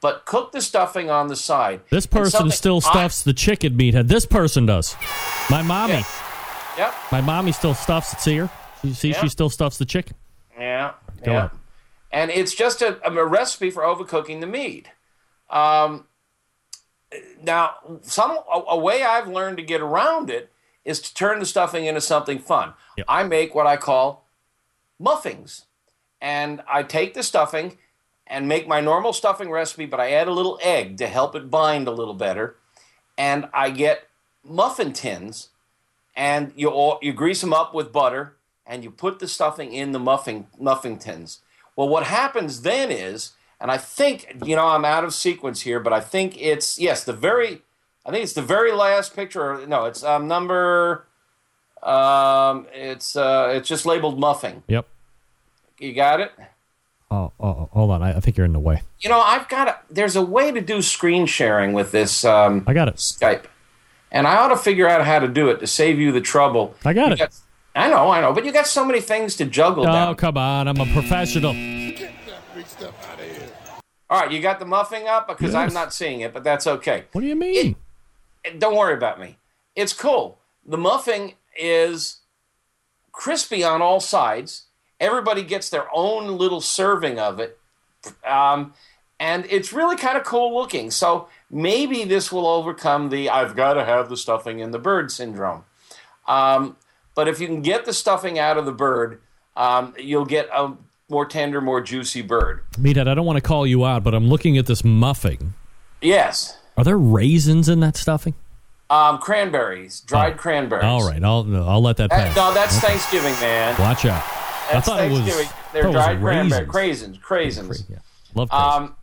but 0.00 0.24
cook 0.26 0.50
the 0.50 0.60
stuffing 0.60 1.08
on 1.08 1.28
the 1.28 1.36
side. 1.36 1.82
This 1.90 2.04
person 2.04 2.50
still 2.50 2.78
I- 2.78 2.90
stuffs 2.90 3.22
the 3.22 3.32
chicken 3.32 3.78
meathead. 3.78 4.08
This 4.08 4.26
person 4.26 4.66
does. 4.66 4.96
My 5.48 5.62
mommy. 5.62 6.02
Yep. 6.76 6.94
My 7.12 7.20
mommy 7.20 7.52
still 7.52 7.74
stuffs 7.74 8.12
it. 8.12 8.18
See 8.18 8.38
her? 8.38 8.50
You 8.82 8.92
see, 8.92 9.10
Yeah. 9.10 9.20
she 9.20 9.28
still 9.28 9.50
stuffs 9.50 9.78
the 9.78 9.84
chicken. 9.86 10.16
Yeah. 10.58 10.94
Go 11.24 11.30
yeah. 11.32 11.48
And 12.10 12.30
it's 12.30 12.54
just 12.54 12.82
a, 12.82 12.98
a 13.06 13.26
recipe 13.26 13.70
for 13.70 13.82
overcooking 13.82 14.40
the 14.40 14.46
meat. 14.46 14.88
Um, 15.50 16.06
now, 17.42 17.74
some 18.02 18.30
a, 18.30 18.62
a 18.68 18.78
way 18.78 19.02
I've 19.02 19.28
learned 19.28 19.58
to 19.58 19.62
get 19.62 19.80
around 19.80 20.30
it 20.30 20.50
is 20.84 21.00
to 21.00 21.14
turn 21.14 21.38
the 21.38 21.46
stuffing 21.46 21.86
into 21.86 22.00
something 22.00 22.38
fun. 22.38 22.72
Yep. 22.96 23.06
I 23.08 23.22
make 23.24 23.54
what 23.54 23.66
I 23.66 23.76
call 23.76 24.26
muffins, 24.98 25.66
and 26.20 26.62
I 26.68 26.82
take 26.82 27.14
the 27.14 27.22
stuffing 27.22 27.78
and 28.26 28.48
make 28.48 28.66
my 28.66 28.80
normal 28.80 29.12
stuffing 29.12 29.50
recipe, 29.50 29.86
but 29.86 30.00
I 30.00 30.12
add 30.12 30.28
a 30.28 30.32
little 30.32 30.58
egg 30.62 30.98
to 30.98 31.06
help 31.06 31.34
it 31.34 31.50
bind 31.50 31.88
a 31.88 31.92
little 31.92 32.14
better, 32.14 32.56
and 33.16 33.48
I 33.52 33.70
get 33.70 34.08
muffin 34.42 34.92
tins, 34.92 35.50
and 36.14 36.52
you 36.56 36.68
all, 36.68 36.98
you 37.00 37.12
grease 37.12 37.40
them 37.40 37.52
up 37.52 37.74
with 37.74 37.92
butter, 37.92 38.36
and 38.66 38.84
you 38.84 38.90
put 38.90 39.18
the 39.18 39.28
stuffing 39.28 39.72
in 39.72 39.92
the 39.92 39.98
muffin 39.98 40.46
muffin 40.58 40.98
tins. 40.98 41.40
Well, 41.78 41.88
what 41.88 42.02
happens 42.02 42.62
then 42.62 42.90
is, 42.90 43.34
and 43.60 43.70
I 43.70 43.76
think 43.76 44.36
you 44.44 44.56
know 44.56 44.66
I'm 44.66 44.84
out 44.84 45.04
of 45.04 45.14
sequence 45.14 45.60
here, 45.60 45.78
but 45.78 45.92
I 45.92 46.00
think 46.00 46.36
it's 46.36 46.76
yes 46.76 47.04
the 47.04 47.12
very, 47.12 47.62
I 48.04 48.10
think 48.10 48.24
it's 48.24 48.32
the 48.32 48.42
very 48.42 48.72
last 48.72 49.14
picture. 49.14 49.52
Or, 49.52 49.64
no, 49.64 49.84
it's 49.84 50.02
um, 50.02 50.26
number, 50.26 51.06
um, 51.84 52.66
it's 52.74 53.14
uh, 53.14 53.52
it's 53.54 53.68
just 53.68 53.86
labeled 53.86 54.18
muffin. 54.18 54.64
Yep. 54.66 54.88
You 55.78 55.92
got 55.92 56.18
it. 56.18 56.32
Oh, 57.12 57.30
oh, 57.38 57.46
oh, 57.46 57.68
hold 57.72 57.92
on. 57.92 58.02
I, 58.02 58.16
I 58.16 58.20
think 58.20 58.36
you're 58.36 58.44
in 58.44 58.54
the 58.54 58.58
way. 58.58 58.82
You 58.98 59.08
know, 59.08 59.20
I've 59.20 59.48
got 59.48 59.68
a, 59.68 59.78
there's 59.88 60.16
a 60.16 60.22
way 60.22 60.50
to 60.50 60.60
do 60.60 60.82
screen 60.82 61.26
sharing 61.26 61.74
with 61.74 61.92
this 61.92 62.24
um, 62.24 62.64
I 62.66 62.74
got 62.74 62.88
it. 62.88 62.96
Skype, 62.96 63.44
and 64.10 64.26
I 64.26 64.38
ought 64.38 64.48
to 64.48 64.56
figure 64.56 64.88
out 64.88 65.06
how 65.06 65.20
to 65.20 65.28
do 65.28 65.48
it 65.48 65.60
to 65.60 65.68
save 65.68 66.00
you 66.00 66.10
the 66.10 66.20
trouble. 66.20 66.74
I 66.84 66.92
got 66.92 67.16
You 67.16 67.24
it. 67.24 67.34
I 67.78 67.88
know, 67.88 68.10
I 68.10 68.20
know, 68.20 68.32
but 68.32 68.44
you 68.44 68.50
got 68.50 68.66
so 68.66 68.84
many 68.84 69.00
things 69.00 69.36
to 69.36 69.44
juggle. 69.44 69.84
Oh, 69.84 69.92
down. 69.92 70.14
come 70.16 70.36
on. 70.36 70.66
I'm 70.66 70.80
a 70.80 70.86
professional. 70.86 71.52
Get 71.52 72.10
that 72.26 72.54
big 72.54 72.66
stuff 72.66 73.08
out 73.08 73.20
of 73.20 73.24
here. 73.24 73.48
All 74.10 74.20
right, 74.20 74.32
you 74.32 74.40
got 74.40 74.58
the 74.58 74.64
muffing 74.64 75.06
up 75.06 75.28
because 75.28 75.54
I'm 75.54 75.72
not 75.72 75.94
seeing 75.94 76.22
it, 76.22 76.34
but 76.34 76.42
that's 76.42 76.66
okay. 76.66 77.04
What 77.12 77.20
do 77.20 77.28
you 77.28 77.36
mean? 77.36 77.76
Don't 78.58 78.76
worry 78.76 78.94
about 78.94 79.20
me. 79.20 79.36
It's 79.76 79.92
cool. 79.92 80.38
The 80.66 80.76
muffing 80.76 81.34
is 81.56 82.18
crispy 83.12 83.62
on 83.62 83.80
all 83.80 84.00
sides. 84.00 84.64
Everybody 84.98 85.42
gets 85.42 85.70
their 85.70 85.86
own 85.94 86.36
little 86.36 86.60
serving 86.60 87.20
of 87.20 87.38
it. 87.38 87.58
Um, 88.26 88.74
and 89.20 89.46
it's 89.50 89.72
really 89.72 89.96
kind 89.96 90.18
of 90.18 90.24
cool 90.24 90.52
looking. 90.52 90.90
So 90.90 91.28
maybe 91.48 92.02
this 92.02 92.32
will 92.32 92.46
overcome 92.48 93.10
the 93.10 93.30
I've 93.30 93.54
got 93.54 93.74
to 93.74 93.84
have 93.84 94.08
the 94.08 94.16
stuffing 94.16 94.58
in 94.58 94.72
the 94.72 94.78
bird 94.80 95.12
syndrome. 95.12 95.64
Um, 96.26 96.76
but 97.18 97.26
if 97.26 97.40
you 97.40 97.48
can 97.48 97.62
get 97.62 97.84
the 97.84 97.92
stuffing 97.92 98.38
out 98.38 98.56
of 98.58 98.64
the 98.64 98.70
bird, 98.70 99.20
um, 99.56 99.92
you'll 99.98 100.24
get 100.24 100.48
a 100.54 100.72
more 101.08 101.26
tender, 101.26 101.60
more 101.60 101.80
juicy 101.80 102.22
bird. 102.22 102.60
Meathead, 102.74 103.08
I 103.08 103.14
don't 103.14 103.26
want 103.26 103.38
to 103.38 103.40
call 103.40 103.66
you 103.66 103.84
out, 103.84 104.04
but 104.04 104.14
I'm 104.14 104.28
looking 104.28 104.56
at 104.56 104.66
this 104.66 104.84
muffing. 104.84 105.54
Yes. 106.00 106.56
Are 106.76 106.84
there 106.84 106.96
raisins 106.96 107.68
in 107.68 107.80
that 107.80 107.96
stuffing? 107.96 108.34
Um, 108.88 109.18
cranberries, 109.18 109.98
dried 110.02 110.36
cranberries. 110.36 110.84
All 110.84 111.04
right, 111.08 111.20
I'll 111.24 111.44
I'll 111.68 111.82
let 111.82 111.96
that 111.96 112.08
pass. 112.10 112.36
no, 112.36 112.54
that's 112.54 112.78
Thanksgiving, 112.78 113.32
man. 113.40 113.74
Watch 113.80 114.04
out. 114.04 114.22
I 114.22 114.74
That's 114.74 114.86
thought 114.86 115.00
it 115.02 115.10
was. 115.10 115.18
Thanksgiving. 115.22 115.48
I 115.50 115.72
They're 115.72 115.82
thought 115.82 115.88
it 115.90 115.96
was 115.96 116.04
dried 116.04 116.20
cranberry, 116.20 116.66
raisins. 116.72 117.18
craisins, 117.18 117.20
craisins. 117.20 117.90
Yeah. 117.90 117.96
Love 118.36 118.48
craisins. 118.48 118.76
Um, 118.76 118.96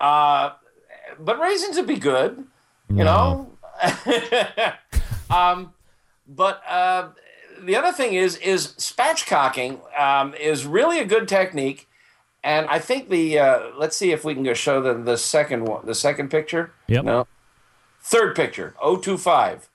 uh, 0.00 0.50
but 1.20 1.38
raisins 1.40 1.76
would 1.76 1.86
be 1.86 1.96
good, 1.98 2.38
you 2.88 3.04
No. 3.04 3.50
know. 3.84 4.72
um, 5.30 5.74
but 6.28 6.62
uh, 6.68 7.08
the 7.60 7.76
other 7.76 7.92
thing 7.92 8.14
is 8.14 8.36
is 8.36 8.68
spatchcocking 8.78 9.80
um, 9.98 10.34
is 10.34 10.66
really 10.66 10.98
a 10.98 11.04
good 11.04 11.28
technique, 11.28 11.88
and 12.42 12.66
I 12.66 12.78
think 12.78 13.08
the 13.08 13.38
uh, 13.38 13.60
let's 13.76 13.96
see 13.96 14.12
if 14.12 14.24
we 14.24 14.34
can 14.34 14.42
go 14.42 14.54
show 14.54 14.80
the 14.80 14.94
the 14.94 15.16
second 15.16 15.64
one, 15.64 15.86
the 15.86 15.94
second 15.94 16.30
picture. 16.30 16.72
Yep. 16.88 17.04
No. 17.04 17.26
Third 18.00 18.36
picture, 18.36 18.74
025. 18.80 19.68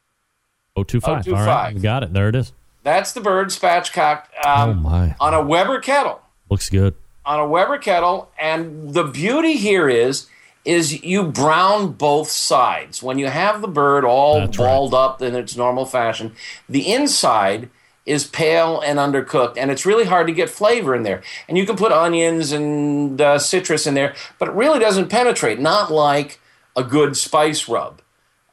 025. 0.76 1.10
All 1.10 1.16
right, 1.16 1.26
025. 1.26 1.74
we 1.74 1.82
got 1.82 2.04
it. 2.04 2.14
There 2.14 2.30
it 2.30 2.36
is. 2.36 2.54
That's 2.84 3.12
the 3.12 3.20
bird 3.20 3.50
spatchcocked 3.50 4.28
um, 4.46 4.70
oh 4.70 4.74
my, 4.74 5.16
on 5.20 5.34
a 5.34 5.42
Weber 5.44 5.80
kettle. 5.82 6.22
looks 6.50 6.70
good. 6.70 6.96
on 7.26 7.40
a 7.42 7.46
Weber 7.46 7.78
kettle, 7.78 8.32
and 8.40 8.94
the 8.94 9.04
beauty 9.04 9.58
here 9.58 9.90
is 9.90 10.28
is 10.64 11.04
you 11.04 11.24
brown 11.24 11.94
both 11.94 12.30
sides. 12.30 13.02
When 13.02 13.18
you 13.18 13.28
have 13.28 13.62
the 13.62 13.68
bird 13.68 14.06
all 14.06 14.40
That's 14.40 14.58
right. 14.58 14.66
balled 14.66 14.94
up 14.94 15.22
in 15.22 15.36
its 15.36 15.56
normal 15.56 15.86
fashion, 15.86 16.34
the 16.70 16.92
inside 16.92 17.70
is 18.06 18.26
pale 18.26 18.82
and 18.82 18.98
undercooked, 18.98 19.58
and 19.58 19.70
it's 19.70 19.86
really 19.86 20.06
hard 20.06 20.28
to 20.28 20.34
get 20.34 20.50
flavor 20.50 20.96
in 20.96 21.04
there. 21.04 21.22
And 21.48 21.58
you 21.58 21.66
can 21.66 21.76
put 21.76 21.92
onions 21.92 22.52
and 22.52 23.20
uh, 23.22 23.38
citrus 23.40 23.86
in 23.86 23.94
there, 23.94 24.16
but 24.40 24.50
it 24.50 24.56
really 24.56 24.80
doesn't 24.80 25.10
penetrate. 25.10 25.60
Not 25.60 25.92
like 25.92 26.40
a 26.76 26.84
good 26.84 27.16
spice 27.16 27.68
rub. 27.68 28.02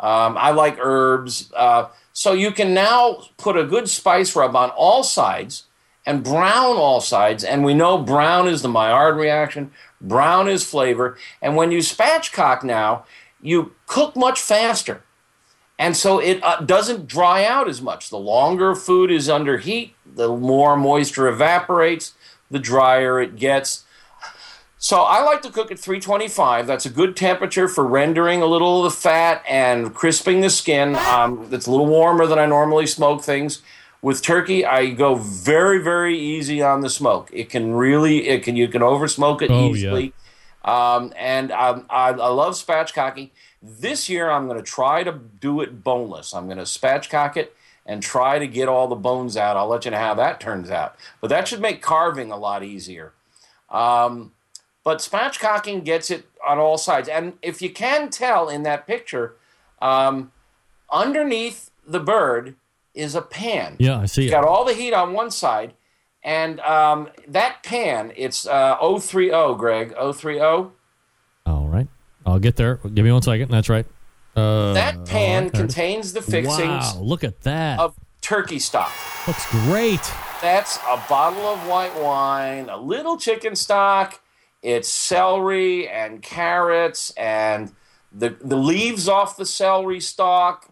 Um, 0.00 0.36
I 0.38 0.50
like 0.50 0.78
herbs. 0.80 1.50
Uh, 1.54 1.88
so 2.12 2.32
you 2.32 2.50
can 2.50 2.74
now 2.74 3.24
put 3.36 3.56
a 3.56 3.64
good 3.64 3.88
spice 3.88 4.34
rub 4.36 4.54
on 4.54 4.70
all 4.70 5.02
sides 5.02 5.64
and 6.04 6.24
brown 6.24 6.76
all 6.76 7.00
sides. 7.00 7.44
And 7.44 7.64
we 7.64 7.74
know 7.74 7.98
brown 7.98 8.48
is 8.48 8.62
the 8.62 8.68
Maillard 8.68 9.16
reaction, 9.16 9.72
brown 10.01 10.49
is 10.49 10.64
flavor. 10.64 11.16
And 11.42 11.57
when 11.57 11.72
you 11.72 11.78
spatchcock 11.78 12.62
now, 12.62 13.05
you 13.40 13.72
cook 13.86 14.16
much 14.16 14.40
faster. 14.40 15.03
And 15.78 15.96
so 15.96 16.18
it 16.18 16.42
uh, 16.42 16.61
doesn't 16.61 17.07
dry 17.07 17.44
out 17.44 17.68
as 17.68 17.80
much. 17.80 18.11
The 18.11 18.18
longer 18.18 18.74
food 18.74 19.11
is 19.11 19.28
under 19.28 19.59
heat, 19.59 19.94
the 20.05 20.28
more 20.28 20.76
moisture 20.76 21.28
evaporates, 21.28 22.14
the 22.51 22.59
drier 22.59 23.20
it 23.20 23.36
gets. 23.36 23.84
So 24.80 25.03
I 25.03 25.22
like 25.22 25.42
to 25.42 25.51
cook 25.51 25.70
at 25.70 25.78
325. 25.78 26.66
That's 26.66 26.86
a 26.86 26.90
good 26.90 27.16
temperature 27.16 27.68
for 27.68 27.84
rendering 27.84 28.42
a 28.42 28.46
little 28.46 28.84
of 28.84 28.92
the 28.92 28.96
fat 28.96 29.42
and 29.49 29.94
crisping 29.94 30.40
the 30.40 30.51
skin. 30.51 30.96
Um, 30.96 31.49
it's 31.53 31.66
a 31.66 31.70
little 31.70 31.86
warmer 31.86 32.26
than 32.26 32.38
I 32.38 32.46
normally 32.46 32.86
smoke 32.86 33.22
things. 33.22 33.62
With 34.01 34.22
turkey, 34.22 34.64
I 34.64 34.90
go 34.90 35.16
very, 35.16 35.82
very 35.82 36.16
easy 36.18 36.62
on 36.62 36.82
the 36.82 36.90
smoke. 36.90 37.30
It 37.32 37.51
can 37.51 37.72
really, 37.72 38.28
it 38.28 38.42
can 38.44 38.55
you 38.55 38.68
can 38.68 38.82
over 38.82 39.09
smoke 39.09 39.42
it 39.42 39.51
Oh, 39.51 39.68
yeah. 39.68 39.70
easily. 39.70 40.12
Um, 40.64 41.12
and 41.16 41.51
um, 41.51 41.86
I, 41.90 42.11
I 42.11 42.28
love 42.28 42.55
spatchcocking. 42.55 43.30
This 43.61 44.09
year, 44.09 44.30
I'm 44.30 44.46
going 44.46 44.59
to 44.59 44.64
try 44.70 45.03
to 45.03 45.12
do 45.40 45.61
it 45.61 45.82
boneless. 45.82 46.32
I'm 46.32 46.44
going 46.46 46.59
to 46.59 46.64
spatchcock 46.64 47.36
it 47.36 47.57
and 47.84 48.03
try 48.03 48.38
to 48.38 48.46
get 48.46 48.68
all 48.68 48.86
the 48.86 48.94
bones 48.94 49.36
out. 49.36 49.57
I'll 49.57 49.66
let 49.66 49.84
you 49.84 49.90
know 49.90 49.96
how 49.99 50.14
that 50.14 50.38
turns 50.40 50.70
out. 50.70 50.94
But 51.20 51.28
that 51.30 51.49
should 51.49 51.61
make 51.61 51.82
carving 51.82 52.30
a 52.30 52.36
lot 52.36 52.62
easier. 52.62 53.14
Um, 53.70 54.32
but 54.84 54.99
spatchcocking 54.99 55.84
gets 55.84 56.11
it 56.11 56.26
on 56.46 56.59
all 56.59 56.78
sides. 56.78 57.09
And 57.09 57.32
if 57.42 57.61
you 57.61 57.70
can 57.70 58.11
tell 58.11 58.49
in 58.49 58.62
that 58.62 58.86
picture, 58.86 59.34
um, 59.82 60.30
underneath 60.90 61.70
the 61.86 62.01
bird 62.01 62.55
is 62.99 63.14
a 63.14 63.22
pan. 63.22 63.76
Yeah, 63.78 63.99
I 64.01 64.07
see 64.07 64.24
It's 64.24 64.30
it. 64.32 64.34
got 64.34 64.44
all 64.44 64.64
the 64.64 64.74
heat 64.74 64.92
on 64.92 65.12
one 65.12 65.30
side. 65.30 65.74
And 66.22 66.59
um, 66.61 67.09
that 67.28 67.62
pan, 67.62 68.12
it's 68.16 68.46
uh, 68.46 68.76
030, 68.82 69.55
Greg, 69.57 69.94
030. 69.96 70.40
All 70.40 71.68
right, 71.68 71.86
I'll 72.26 72.38
get 72.40 72.57
there. 72.57 72.76
Give 72.76 73.05
me 73.05 73.12
one 73.12 73.22
second. 73.22 73.51
That's 73.51 73.68
right. 73.68 73.86
Uh, 74.36 74.72
That 74.74 75.07
pan 75.07 75.44
right, 75.44 75.53
there 75.53 75.62
it 75.62 75.68
is. 75.68 75.74
contains 75.74 76.12
the 76.12 76.22
fixings 76.22 76.94
Wow, 76.94 77.01
look 77.01 77.24
at 77.24 77.40
that. 77.42 77.78
of 77.80 77.94
turkey 78.20 78.59
stock. 78.59 78.92
Looks 79.26 79.49
great. 79.51 80.03
That's 80.42 80.76
a 80.88 81.03
bottle 81.09 81.46
of 81.46 81.66
white 81.66 81.99
wine, 82.01 82.68
a 82.68 82.76
little 82.76 83.16
chicken 83.16 83.57
stock. 83.57 84.20
It's 84.62 84.88
celery 84.88 85.88
and 85.88 86.20
carrots 86.20 87.11
and 87.16 87.72
the 88.12 88.30
the 88.40 88.57
leaves 88.57 89.09
off 89.09 89.36
the 89.36 89.46
celery 89.46 90.01
stalk, 90.01 90.68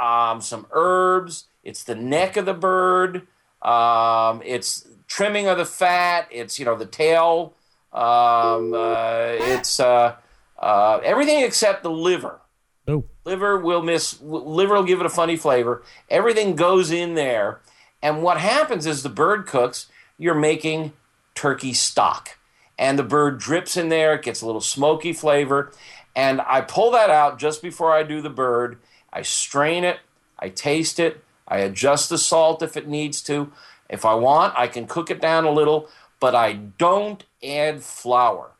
um, 0.00 0.40
some 0.40 0.66
herbs. 0.72 1.44
It's 1.68 1.84
the 1.84 1.94
neck 1.94 2.38
of 2.38 2.46
the 2.46 2.54
bird. 2.54 3.26
Um, 3.60 4.40
it's 4.42 4.88
trimming 5.06 5.48
of 5.48 5.58
the 5.58 5.66
fat. 5.66 6.26
It's 6.30 6.58
you 6.58 6.64
know 6.64 6.76
the 6.76 6.86
tail. 6.86 7.52
Um, 7.92 8.72
uh, 8.72 9.34
it's 9.36 9.78
uh, 9.78 10.16
uh, 10.58 11.00
everything 11.04 11.44
except 11.44 11.82
the 11.82 11.90
liver. 11.90 12.40
Oh, 12.86 13.04
Liver 13.26 13.58
will 13.58 13.82
miss. 13.82 14.18
Liver 14.22 14.76
will 14.76 14.84
give 14.84 15.00
it 15.00 15.04
a 15.04 15.10
funny 15.10 15.36
flavor. 15.36 15.82
Everything 16.08 16.56
goes 16.56 16.90
in 16.90 17.14
there, 17.14 17.60
and 18.02 18.22
what 18.22 18.38
happens 18.38 18.86
is 18.86 19.02
the 19.02 19.10
bird 19.10 19.46
cooks. 19.46 19.88
You're 20.16 20.34
making 20.34 20.94
turkey 21.34 21.74
stock, 21.74 22.38
and 22.78 22.98
the 22.98 23.02
bird 23.02 23.38
drips 23.38 23.76
in 23.76 23.90
there. 23.90 24.14
It 24.14 24.22
gets 24.22 24.40
a 24.40 24.46
little 24.46 24.62
smoky 24.62 25.12
flavor, 25.12 25.70
and 26.16 26.40
I 26.40 26.62
pull 26.62 26.92
that 26.92 27.10
out 27.10 27.38
just 27.38 27.60
before 27.60 27.92
I 27.92 28.04
do 28.04 28.22
the 28.22 28.30
bird. 28.30 28.78
I 29.12 29.20
strain 29.20 29.84
it. 29.84 29.98
I 30.38 30.48
taste 30.48 30.98
it. 30.98 31.22
I 31.48 31.58
adjust 31.58 32.08
the 32.08 32.18
salt 32.18 32.62
if 32.62 32.76
it 32.76 32.86
needs 32.86 33.22
to. 33.22 33.50
If 33.88 34.04
I 34.04 34.14
want, 34.14 34.54
I 34.56 34.68
can 34.68 34.86
cook 34.86 35.10
it 35.10 35.20
down 35.20 35.44
a 35.44 35.50
little, 35.50 35.88
but 36.20 36.34
I 36.34 36.52
don't 36.52 37.24
add 37.42 37.82
flour. 37.82 38.52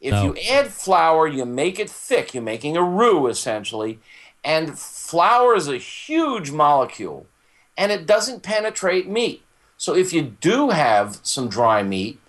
If 0.00 0.12
No. 0.12 0.22
you 0.24 0.36
add 0.50 0.68
flour, 0.68 1.26
you 1.26 1.44
make 1.44 1.78
it 1.78 1.88
thick. 1.88 2.34
You're 2.34 2.42
making 2.42 2.76
a 2.76 2.82
roux 2.82 3.28
essentially. 3.28 3.98
And 4.44 4.78
flour 4.78 5.54
is 5.54 5.68
a 5.68 5.78
huge 5.78 6.50
molecule 6.50 7.26
and 7.78 7.92
it 7.92 8.06
doesn't 8.06 8.42
penetrate 8.42 9.08
meat. 9.08 9.42
So 9.76 9.94
if 9.94 10.12
you 10.12 10.22
do 10.22 10.70
have 10.70 11.18
some 11.22 11.48
dry 11.48 11.82
meat, 11.82 12.20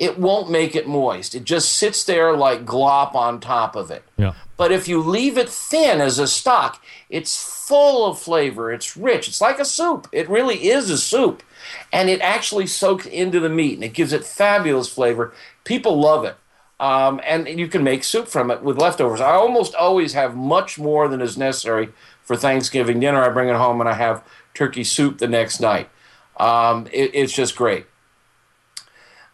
it 0.00 0.18
won't 0.18 0.50
make 0.50 0.74
it 0.74 0.88
moist. 0.88 1.34
It 1.34 1.44
just 1.44 1.72
sits 1.72 2.02
there 2.04 2.34
like 2.34 2.64
glop 2.64 3.14
on 3.14 3.38
top 3.38 3.76
of 3.76 3.90
it. 3.90 4.02
yeah. 4.16 4.32
But 4.56 4.72
if 4.72 4.88
you 4.88 5.00
leave 5.00 5.38
it 5.38 5.48
thin 5.48 6.00
as 6.00 6.18
a 6.18 6.26
stock, 6.26 6.82
it's 7.10 7.42
full 7.66 8.06
of 8.06 8.18
flavor. 8.18 8.72
It's 8.72 8.96
rich. 8.96 9.28
It's 9.28 9.40
like 9.40 9.58
a 9.58 9.64
soup. 9.64 10.08
It 10.10 10.28
really 10.28 10.68
is 10.68 10.90
a 10.90 10.98
soup. 10.98 11.42
And 11.92 12.08
it 12.08 12.20
actually 12.22 12.66
soaks 12.66 13.06
into 13.06 13.40
the 13.40 13.48
meat 13.50 13.74
and 13.74 13.84
it 13.84 13.92
gives 13.92 14.12
it 14.12 14.24
fabulous 14.24 14.88
flavor. 14.88 15.34
People 15.64 16.00
love 16.00 16.24
it. 16.24 16.36
Um, 16.78 17.20
and 17.24 17.46
you 17.46 17.68
can 17.68 17.84
make 17.84 18.02
soup 18.02 18.26
from 18.26 18.50
it 18.50 18.62
with 18.62 18.78
leftovers. 18.78 19.20
I 19.20 19.32
almost 19.32 19.74
always 19.74 20.14
have 20.14 20.34
much 20.34 20.78
more 20.78 21.08
than 21.08 21.20
is 21.20 21.36
necessary 21.36 21.90
for 22.22 22.36
Thanksgiving 22.36 23.00
dinner. 23.00 23.22
I 23.22 23.28
bring 23.28 23.50
it 23.50 23.56
home 23.56 23.80
and 23.80 23.88
I 23.88 23.94
have 23.94 24.24
turkey 24.54 24.84
soup 24.84 25.18
the 25.18 25.28
next 25.28 25.60
night. 25.60 25.90
Um, 26.38 26.86
it, 26.90 27.10
it's 27.12 27.34
just 27.34 27.54
great. 27.54 27.84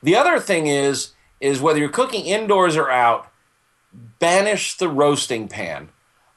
The 0.03 0.16
other 0.16 0.38
thing 0.40 0.66
is 0.66 1.12
is 1.40 1.61
whether 1.61 1.78
you're 1.78 1.88
cooking 1.88 2.24
indoors 2.24 2.76
or 2.76 2.90
out, 2.90 3.30
banish 3.92 4.76
the 4.76 4.88
roasting 4.88 5.49
pan. 5.49 5.90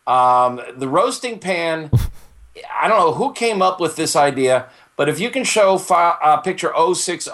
Um, 0.05 0.59
the 0.75 0.87
roasting 0.89 1.39
pan, 1.39 1.89
I 2.81 2.87
don't 2.87 2.99
know 2.99 3.13
who 3.13 3.31
came 3.33 3.61
up 3.61 3.79
with 3.79 3.95
this 3.95 4.15
idea, 4.15 4.67
but 4.97 5.07
if 5.07 5.19
you 5.19 5.29
can 5.29 5.43
show 5.45 5.77
fi- 5.77 6.17
uh, 6.21 6.37
picture 6.37 6.73
060, 6.75 7.29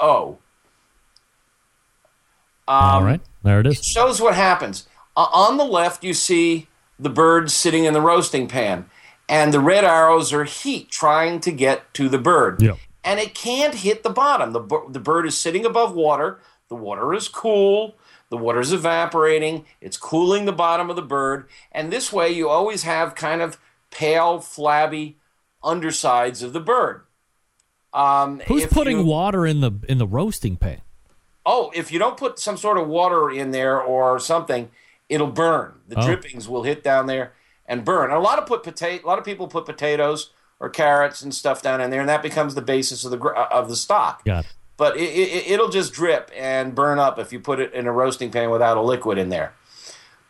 All 2.67 3.03
right, 3.03 3.21
there 3.43 3.59
it 3.59 3.67
It 3.67 3.79
is. 3.79 3.85
shows 3.85 4.21
what 4.21 4.35
happens. 4.35 4.87
Uh, 5.15 5.27
on 5.33 5.57
the 5.57 5.63
left, 5.65 6.03
you 6.03 6.13
see 6.13 6.67
the 6.99 7.09
bird 7.09 7.49
sitting 7.51 7.85
in 7.85 7.93
the 7.93 8.01
roasting 8.01 8.47
pan, 8.47 8.85
and 9.29 9.53
the 9.53 9.59
red 9.59 9.83
arrows 9.83 10.33
are 10.33 10.43
heat 10.43 10.89
trying 10.89 11.39
to 11.41 11.51
get 11.51 11.93
to 11.95 12.09
the 12.09 12.17
bird. 12.17 12.61
Yep. 12.61 12.77
And 13.05 13.19
it 13.19 13.35
can't 13.35 13.75
hit 13.75 14.03
the 14.03 14.09
bottom. 14.09 14.51
The, 14.51 14.61
the 14.89 14.99
bird 14.99 15.25
is 15.27 15.37
sitting 15.37 15.65
above 15.65 15.93
water. 15.95 16.39
The 16.69 16.75
water 16.75 17.13
is 17.13 17.27
cool. 17.27 17.95
The 18.29 18.37
water 18.37 18.59
is 18.59 18.73
evaporating. 18.73 19.65
It's 19.79 19.95
cooling 19.97 20.45
the 20.45 20.51
bottom 20.51 20.89
of 20.89 20.95
the 20.95 21.03
bird. 21.03 21.47
And 21.71 21.91
this 21.93 22.11
way, 22.11 22.31
you 22.31 22.49
always 22.49 22.81
have 22.83 23.13
kind 23.13 23.41
of 23.43 23.59
pale, 23.91 24.39
flabby 24.39 25.17
undersides 25.63 26.41
of 26.41 26.51
the 26.53 26.59
bird. 26.59 27.03
Um, 27.93 28.41
Who's 28.47 28.65
putting 28.65 28.99
you- 28.99 29.05
water 29.05 29.45
in 29.45 29.61
the 29.61 29.71
in 29.87 29.99
the 29.99 30.07
roasting 30.07 30.57
pan? 30.57 30.81
Oh, 31.45 31.71
if 31.75 31.91
you 31.91 31.99
don't 31.99 32.17
put 32.17 32.39
some 32.39 32.57
sort 32.57 32.77
of 32.77 32.87
water 32.87 33.29
in 33.29 33.51
there 33.51 33.79
or 33.79 34.19
something, 34.19 34.71
it'll 35.07 35.27
burn. 35.27 35.75
The 35.87 35.99
Oh. 35.99 36.05
drippings 36.05 36.49
will 36.49 36.63
hit 36.63 36.83
down 36.83 37.05
there 37.05 37.33
and 37.67 37.85
burn. 37.85 38.05
And 38.09 38.13
a 38.17 38.19
lot 38.19 38.39
of 38.39 38.47
put 38.47 38.63
potato, 38.63 39.05
a 39.05 39.07
lot 39.07 39.19
of 39.19 39.23
people 39.25 39.47
put 39.47 39.65
potatoes 39.65 40.31
or 40.59 40.69
carrots 40.69 41.21
and 41.21 41.33
stuff 41.33 41.61
down 41.61 41.81
in 41.81 41.89
there, 41.89 41.99
and 41.99 42.09
that 42.09 42.23
becomes 42.23 42.55
the 42.55 42.61
basis 42.61 43.03
of 43.05 43.11
the 43.11 43.19
uh, 43.19 43.47
of 43.51 43.69
the 43.69 43.75
stock. 43.75 44.21
It. 44.25 44.45
But 44.77 44.97
it, 44.97 45.09
it, 45.09 45.51
it'll 45.51 45.69
just 45.69 45.93
drip 45.93 46.31
and 46.35 46.75
burn 46.75 46.99
up 46.99 47.17
if 47.17 47.31
you 47.31 47.39
put 47.39 47.59
it 47.59 47.73
in 47.73 47.87
a 47.87 47.91
roasting 47.91 48.31
pan 48.31 48.49
without 48.49 48.77
a 48.77 48.81
liquid 48.81 49.17
in 49.17 49.29
there. 49.29 49.53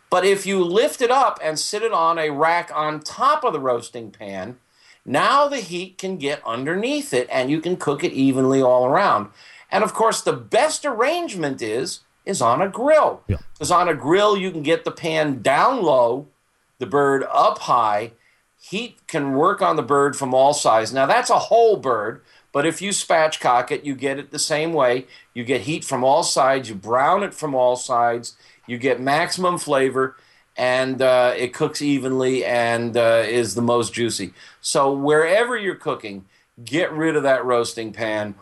But 0.09 0.23
if 0.23 0.45
you 0.45 0.63
lift 0.63 1.01
it 1.01 1.11
up 1.11 1.39
and 1.43 1.59
sit 1.59 1.81
it 1.81 1.91
on 1.91 2.19
a 2.19 2.29
rack 2.29 2.71
on 2.73 2.99
top 2.99 3.43
of 3.43 3.53
the 3.53 3.59
roasting 3.59 4.11
pan, 4.11 4.57
now 5.05 5.47
the 5.47 5.57
heat 5.57 5.97
can 5.97 6.17
get 6.17 6.41
underneath 6.45 7.13
it 7.13 7.27
and 7.31 7.49
you 7.49 7.59
can 7.59 7.75
cook 7.75 8.03
it 8.03 8.13
evenly 8.13 8.61
all 8.61 8.85
around. 8.85 9.29
And 9.71 9.83
of 9.83 9.93
course, 9.93 10.21
the 10.21 10.33
best 10.33 10.85
arrangement 10.85 11.61
is 11.61 12.01
is 12.25 12.41
on 12.41 12.61
a 12.61 12.67
grill. 12.67 13.21
Yeah. 13.27 13.37
Because 13.53 13.71
on 13.71 13.87
a 13.87 13.93
grill 13.93 14.35
you 14.37 14.51
can 14.51 14.63
get 14.63 14.83
the 14.83 14.91
pan 14.91 15.41
down 15.41 15.83
low, 15.83 16.27
the 16.79 16.85
bird 16.85 17.23
up 17.31 17.59
high. 17.59 18.11
Heat 18.69 18.97
can 19.05 19.33
work 19.33 19.61
on 19.61 19.75
the 19.75 19.83
bird 19.83 20.15
from 20.15 20.33
all 20.33 20.51
sides. 20.51 20.91
Now 20.91 21.05
that's 21.05 21.29
a 21.29 21.37
whole 21.37 21.77
bird, 21.77 22.23
but 22.51 22.65
if 22.65 22.81
you 22.81 22.89
spatchcock 22.89 23.69
it, 23.69 23.83
you 23.83 23.93
get 23.93 24.17
it 24.17 24.31
the 24.31 24.39
same 24.39 24.73
way. 24.73 25.05
You 25.35 25.43
get 25.43 25.61
heat 25.61 25.85
from 25.85 26.03
all 26.03 26.23
sides. 26.23 26.67
You 26.67 26.73
brown 26.73 27.21
it 27.21 27.35
from 27.35 27.53
all 27.53 27.75
sides. 27.75 28.35
You 28.65 28.79
get 28.79 28.99
maximum 28.99 29.59
flavor, 29.59 30.17
and 30.57 30.99
uh, 30.99 31.35
it 31.37 31.53
cooks 31.53 31.79
evenly 31.79 32.43
and 32.43 32.97
uh, 32.97 33.21
is 33.27 33.53
the 33.53 33.61
most 33.61 33.93
juicy. 33.93 34.33
So 34.61 34.91
wherever 34.91 35.55
you're 35.55 35.75
cooking, 35.75 36.25
get 36.63 36.91
rid 36.91 37.15
of 37.15 37.21
that 37.21 37.45
roasting 37.45 37.93
pan, 37.93 38.33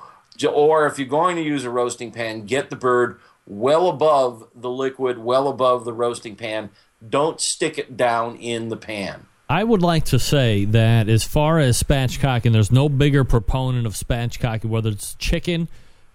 or 0.49 0.87
if 0.87 0.97
you're 0.97 1.05
going 1.05 1.35
to 1.35 1.43
use 1.43 1.65
a 1.65 1.69
roasting 1.69 2.11
pan, 2.11 2.45
get 2.45 2.69
the 2.69 2.77
bird 2.77 3.19
well 3.45 3.89
above 3.89 4.47
the 4.55 4.69
liquid, 4.69 5.17
well 5.17 5.49
above 5.49 5.83
the 5.83 5.91
roasting 5.91 6.37
pan. 6.37 6.69
Don't 7.05 7.41
stick 7.41 7.77
it 7.77 7.97
down 7.97 8.37
in 8.37 8.69
the 8.69 8.77
pan. 8.77 9.25
I 9.49 9.63
would 9.63 9.81
like 9.81 10.05
to 10.05 10.19
say 10.19 10.65
that 10.65 11.09
as 11.09 11.23
far 11.23 11.59
as 11.59 11.81
spatchcocking, 11.81 12.53
there's 12.53 12.71
no 12.71 12.89
bigger 12.89 13.23
proponent 13.23 13.85
of 13.85 13.93
spatchcocking, 13.93 14.65
whether 14.65 14.89
it's 14.89 15.15
chicken, 15.15 15.67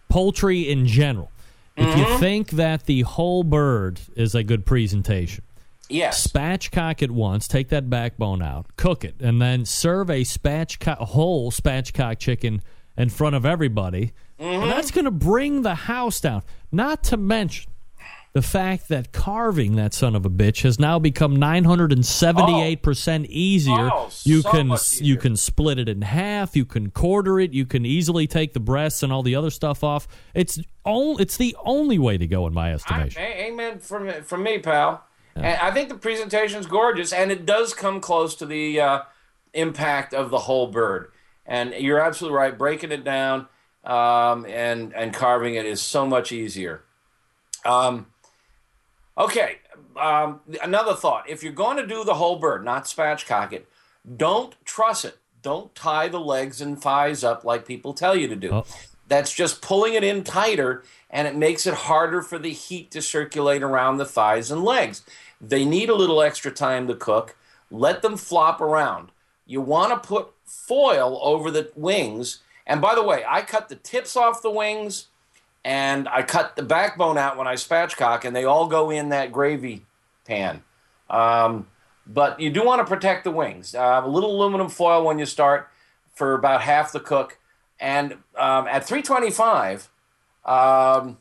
poultry 0.08 0.68
in 0.68 0.86
general. 0.86 1.30
If 1.76 1.86
Mm-hmm. 1.86 1.98
you 1.98 2.18
think 2.18 2.50
that 2.50 2.86
the 2.86 3.02
whole 3.02 3.44
bird 3.44 4.00
is 4.16 4.34
a 4.34 4.42
good 4.42 4.66
presentation, 4.66 5.44
Yes. 5.88 6.26
spatchcock 6.26 7.02
it 7.02 7.10
once, 7.10 7.46
take 7.46 7.68
that 7.68 7.88
backbone 7.88 8.42
out, 8.42 8.66
cook 8.76 9.04
it, 9.04 9.14
and 9.20 9.40
then 9.40 9.64
serve 9.64 10.10
a 10.10 10.22
spatchcock, 10.22 10.96
whole 10.98 11.50
spatchcock 11.52 12.18
chicken 12.18 12.62
in 12.96 13.08
front 13.10 13.36
of 13.36 13.46
everybody. 13.46 14.12
Mm-hmm. 14.40 14.62
And 14.64 14.70
that's 14.72 14.90
going 14.90 15.04
to 15.04 15.10
bring 15.12 15.62
the 15.62 15.74
house 15.76 16.20
down. 16.20 16.42
Not 16.72 17.04
to 17.04 17.16
mention 17.16 17.70
the 18.32 18.42
fact 18.42 18.88
that 18.88 19.12
carving 19.12 19.76
that 19.76 19.94
son 19.94 20.14
of 20.14 20.24
a 20.26 20.30
bitch 20.30 20.62
has 20.62 20.78
now 20.78 20.98
become 20.98 21.36
978% 21.36 23.26
easier. 23.26 23.90
Oh, 23.92 24.10
you 24.24 24.42
so 24.42 24.50
can 24.50 24.68
much 24.68 25.00
you 25.00 25.16
can 25.16 25.36
split 25.36 25.78
it 25.78 25.88
in 25.88 26.02
half, 26.02 26.54
you 26.56 26.64
can 26.64 26.90
quarter 26.90 27.40
it, 27.40 27.52
you 27.52 27.66
can 27.66 27.86
easily 27.86 28.26
take 28.26 28.52
the 28.52 28.60
breasts 28.60 29.02
and 29.02 29.12
all 29.12 29.22
the 29.22 29.34
other 29.34 29.50
stuff 29.50 29.82
off. 29.82 30.06
It's 30.34 30.58
all 30.84 31.18
it's 31.18 31.36
the 31.36 31.56
only 31.64 31.98
way 31.98 32.18
to 32.18 32.26
go 32.26 32.46
in 32.46 32.54
my 32.54 32.72
estimation. 32.72 33.22
a- 33.22 33.48
amen 33.48 33.78
from 33.80 34.22
from 34.22 34.42
me, 34.42 34.58
pal. 34.58 35.04
And 35.34 35.46
I 35.60 35.70
think 35.70 35.88
the 35.88 35.94
presentation 35.94 36.58
is 36.58 36.66
gorgeous, 36.66 37.12
and 37.12 37.30
it 37.30 37.46
does 37.46 37.72
come 37.72 38.00
close 38.00 38.34
to 38.36 38.46
the 38.46 38.80
uh, 38.80 39.02
impact 39.54 40.12
of 40.12 40.30
the 40.30 40.38
whole 40.40 40.66
bird. 40.66 41.12
And 41.46 41.72
you're 41.74 42.00
absolutely 42.00 42.36
right. 42.36 42.58
Breaking 42.58 42.90
it 42.90 43.04
down 43.04 43.46
um, 43.84 44.44
and 44.46 44.94
and 44.94 45.14
carving 45.14 45.54
it 45.54 45.66
is 45.66 45.80
so 45.80 46.06
much 46.06 46.32
easier. 46.32 46.82
Um, 47.64 48.06
okay, 49.18 49.58
um, 49.96 50.40
another 50.62 50.94
thought: 50.94 51.28
if 51.28 51.42
you're 51.42 51.52
going 51.52 51.76
to 51.76 51.86
do 51.86 52.04
the 52.04 52.14
whole 52.14 52.38
bird, 52.38 52.64
not 52.64 52.84
spatchcock 52.84 53.52
it, 53.52 53.68
don't 54.16 54.54
truss 54.64 55.04
it. 55.04 55.18
Don't 55.42 55.74
tie 55.74 56.08
the 56.08 56.20
legs 56.20 56.60
and 56.60 56.80
thighs 56.80 57.22
up 57.22 57.44
like 57.44 57.66
people 57.66 57.94
tell 57.94 58.16
you 58.16 58.28
to 58.28 58.36
do. 58.36 58.50
Oh. 58.52 58.66
That's 59.06 59.32
just 59.32 59.62
pulling 59.62 59.94
it 59.94 60.04
in 60.04 60.22
tighter, 60.22 60.84
and 61.10 61.26
it 61.26 61.34
makes 61.34 61.66
it 61.66 61.74
harder 61.74 62.20
for 62.20 62.38
the 62.38 62.50
heat 62.50 62.90
to 62.90 63.00
circulate 63.00 63.62
around 63.62 63.96
the 63.96 64.04
thighs 64.04 64.50
and 64.50 64.62
legs. 64.62 65.02
They 65.40 65.64
need 65.64 65.88
a 65.88 65.94
little 65.94 66.20
extra 66.20 66.50
time 66.50 66.86
to 66.88 66.94
cook. 66.94 67.36
Let 67.70 68.02
them 68.02 68.16
flop 68.16 68.60
around. 68.60 69.10
You 69.46 69.60
want 69.60 69.90
to 69.92 70.06
put 70.06 70.32
foil 70.44 71.18
over 71.22 71.50
the 71.50 71.70
wings. 71.74 72.40
And 72.66 72.82
by 72.82 72.94
the 72.94 73.02
way, 73.02 73.24
I 73.26 73.42
cut 73.42 73.68
the 73.70 73.76
tips 73.76 74.16
off 74.16 74.42
the 74.42 74.50
wings 74.50 75.06
and 75.68 76.08
I 76.08 76.22
cut 76.22 76.56
the 76.56 76.62
backbone 76.62 77.18
out 77.18 77.36
when 77.36 77.46
I 77.46 77.52
spatchcock, 77.52 78.24
and 78.24 78.34
they 78.34 78.44
all 78.44 78.68
go 78.68 78.88
in 78.88 79.10
that 79.10 79.30
gravy 79.32 79.84
pan. 80.24 80.62
Um, 81.10 81.66
but 82.06 82.40
you 82.40 82.48
do 82.48 82.64
want 82.64 82.80
to 82.80 82.86
protect 82.86 83.24
the 83.24 83.30
wings. 83.30 83.74
Uh, 83.74 84.00
a 84.02 84.08
little 84.08 84.34
aluminum 84.34 84.70
foil 84.70 85.04
when 85.04 85.18
you 85.18 85.26
start 85.26 85.68
for 86.14 86.32
about 86.32 86.62
half 86.62 86.90
the 86.90 87.00
cook. 87.00 87.38
And 87.78 88.14
um, 88.34 88.66
at 88.66 88.86
325, 88.86 89.90
um, 90.46 91.18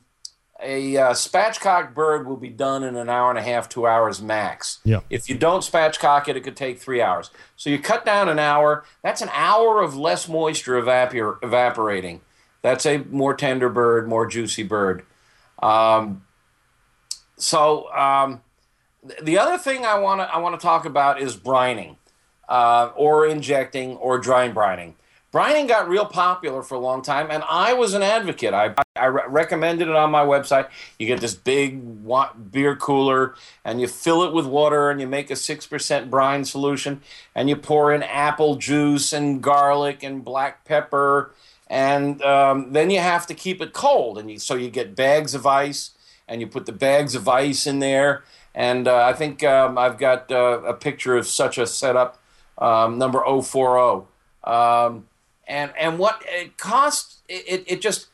a 0.64 0.96
uh, 0.96 1.12
spatchcock 1.12 1.94
bird 1.94 2.26
will 2.26 2.38
be 2.38 2.48
done 2.48 2.86
in 2.86 2.96
an 2.96 3.10
hour 3.10 3.30
and 3.30 3.38
a 3.38 3.44
half, 3.44 3.68
two 3.68 3.86
hours 3.86 4.22
max. 4.22 4.80
Yeah. 4.86 5.02
If 5.10 5.28
you 5.28 5.38
don't 5.38 5.60
spatchcock 5.60 6.30
it, 6.30 6.38
it 6.38 6.46
could 6.46 6.56
take 6.56 6.80
three 6.80 7.02
hours. 7.02 7.32
So 7.58 7.70
you 7.70 7.80
cut 7.80 8.06
down 8.06 8.30
an 8.30 8.40
hour. 8.40 8.86
That's 9.04 9.22
an 9.22 9.30
hour 9.34 9.82
of 9.82 9.98
less 9.98 10.30
moisture 10.30 10.82
evapor- 10.82 11.44
evaporating. 11.44 12.22
That's 12.62 12.86
a 12.86 12.98
more 12.98 13.34
tender 13.36 13.70
bird, 13.70 14.08
more 14.08 14.26
juicy 14.26 14.64
bird. 14.64 15.06
Um, 15.62 16.26
so 17.38 17.92
um, 17.94 18.42
th- 19.08 19.22
the 19.22 19.38
other 19.38 19.58
thing 19.58 19.86
I 19.86 20.00
want 20.00 20.22
to 20.22 20.34
I 20.34 20.38
want 20.40 20.60
to 20.60 20.64
talk 20.64 20.86
about 20.86 21.22
is 21.22 21.36
brining, 21.36 21.98
uh, 22.50 22.92
or 22.96 23.28
injecting, 23.28 23.96
or 23.98 24.18
dry 24.18 24.50
brining. 24.50 24.94
Brining 25.34 25.68
got 25.68 25.90
real 25.90 26.06
popular 26.06 26.64
for 26.64 26.76
a 26.76 26.80
long 26.80 27.02
time, 27.02 27.28
and 27.30 27.44
I 27.50 27.74
was 27.74 27.94
an 27.94 28.02
advocate. 28.02 28.54
I, 28.54 28.74
I 28.96 29.06
re- 29.06 29.24
recommended 29.28 29.90
it 29.90 29.96
on 29.96 30.10
my 30.10 30.24
website. 30.24 30.70
You 30.98 31.06
get 31.06 31.20
this 31.20 31.36
big 31.36 31.84
wa- 32.02 32.34
beer 32.34 32.78
cooler, 32.78 33.36
and 33.66 33.82
you 33.82 33.88
fill 33.88 34.24
it 34.24 34.34
with 34.34 34.46
water, 34.46 34.90
and 34.90 35.02
you 35.02 35.06
make 35.06 35.30
a 35.30 35.34
6% 35.34 36.10
brine 36.10 36.46
solution, 36.46 37.02
and 37.36 37.50
you 37.50 37.58
pour 37.58 37.94
in 37.94 38.04
apple 38.04 38.56
juice 38.56 39.12
and 39.12 39.44
garlic 39.44 40.02
and 40.02 40.24
black 40.24 40.64
pepper, 40.64 41.34
and 41.68 42.22
um, 42.22 42.72
then 42.74 42.90
you 42.90 43.00
have 43.00 43.28
to 43.28 43.34
keep 43.34 43.62
it 43.62 43.74
cold. 43.74 44.18
And 44.18 44.32
you, 44.32 44.40
so 44.40 44.56
you 44.56 44.70
get 44.70 44.96
bags 44.96 45.36
of 45.36 45.46
ice, 45.46 45.92
and 46.28 46.42
you 46.42 46.48
put 46.48 46.66
the 46.66 46.72
bags 46.72 47.16
of 47.16 47.28
ice 47.28 47.68
in 47.68 47.80
there. 47.80 48.24
And 48.56 48.88
uh, 48.88 49.06
I 49.06 49.14
think 49.14 49.44
um, 49.44 49.78
I've 49.78 49.98
got 49.98 50.32
uh, 50.32 50.62
a 50.66 50.74
picture 50.74 51.16
of 51.16 51.28
such 51.28 51.58
a 51.58 51.68
setup, 51.68 52.20
um, 52.58 52.98
number 52.98 53.22
040. 53.24 54.08
Um, 54.44 55.06
and 55.48 55.72
and 55.80 55.98
what 55.98 56.24
it 56.28 56.58
costs 56.58 57.22
it, 57.28 57.64
it 57.68 57.82
just 57.82 58.08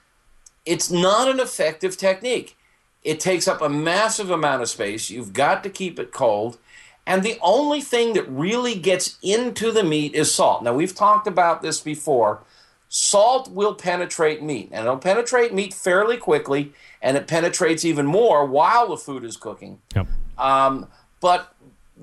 it's 0.65 0.91
not 0.91 1.29
an 1.29 1.39
effective 1.39 1.97
technique 1.97 2.55
it 3.03 3.19
takes 3.19 3.47
up 3.47 3.61
a 3.61 3.69
massive 3.69 4.29
amount 4.29 4.61
of 4.61 4.69
space 4.69 5.09
you've 5.09 5.33
got 5.33 5.63
to 5.63 5.69
keep 5.69 5.99
it 5.99 6.11
cold 6.11 6.57
and 7.05 7.23
the 7.23 7.37
only 7.41 7.81
thing 7.81 8.13
that 8.13 8.27
really 8.29 8.75
gets 8.75 9.17
into 9.21 9.71
the 9.71 9.83
meat 9.83 10.13
is 10.13 10.33
salt 10.33 10.63
now 10.63 10.73
we've 10.73 10.95
talked 10.95 11.27
about 11.27 11.61
this 11.61 11.79
before 11.79 12.41
salt 12.95 13.49
will 13.49 13.73
penetrate 13.73 14.43
meat 14.43 14.69
and 14.71 14.85
it'll 14.85 14.97
penetrate 14.99 15.51
meat 15.51 15.73
fairly 15.73 16.15
quickly 16.15 16.71
and 17.01 17.17
it 17.17 17.25
penetrates 17.25 17.83
even 17.83 18.05
more 18.05 18.45
while 18.45 18.87
the 18.87 18.97
food 18.97 19.23
is 19.23 19.35
cooking 19.35 19.79
Yep. 19.95 20.05
um, 20.37 20.87
but 21.19 21.55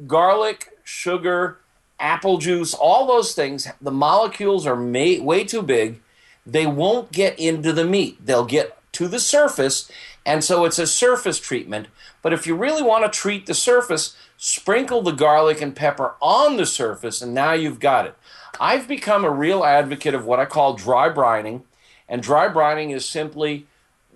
garlic, 0.09 0.71
sugar, 0.83 1.59
apple 2.01 2.39
juice, 2.39 2.75
all 2.75 3.07
those 3.07 3.35
things, 3.35 3.69
the 3.81 3.93
molecules 3.93 4.67
are 4.67 4.75
made 4.75 5.23
way 5.23 5.45
too 5.45 5.63
big. 5.63 6.01
They 6.45 6.67
won't 6.67 7.13
get 7.13 7.39
into 7.39 7.73
the 7.73 7.85
meat. 7.85 8.27
They'll 8.27 8.47
get 8.47 8.77
to 8.95 9.07
the 9.07 9.21
surface, 9.21 9.89
and 10.27 10.43
so 10.43 10.65
it's 10.65 10.79
a 10.79 10.87
surface 10.87 11.39
treatment. 11.39 11.87
But 12.23 12.33
if 12.33 12.47
you 12.47 12.57
really 12.57 12.83
want 12.83 13.05
to 13.05 13.17
treat 13.17 13.47
the 13.47 13.55
surface, 13.55 14.17
sprinkle 14.39 15.03
the 15.03 15.13
garlic 15.13 15.61
and 15.61 15.77
pepper 15.77 16.15
on 16.21 16.57
the 16.57 16.67
surface, 16.67 17.21
and 17.23 17.33
now 17.35 17.53
you've 17.53 17.79
got 17.79 18.07
it. 18.07 18.15
I've 18.61 18.87
become 18.87 19.25
a 19.25 19.31
real 19.31 19.65
advocate 19.65 20.15
of 20.15 20.27
what 20.27 20.39
I 20.39 20.45
call 20.45 20.75
dry 20.75 21.09
brining, 21.09 21.63
and 22.07 22.23
dry 22.23 22.47
brining 22.47 22.95
is 22.95 23.09
simply 23.09 23.67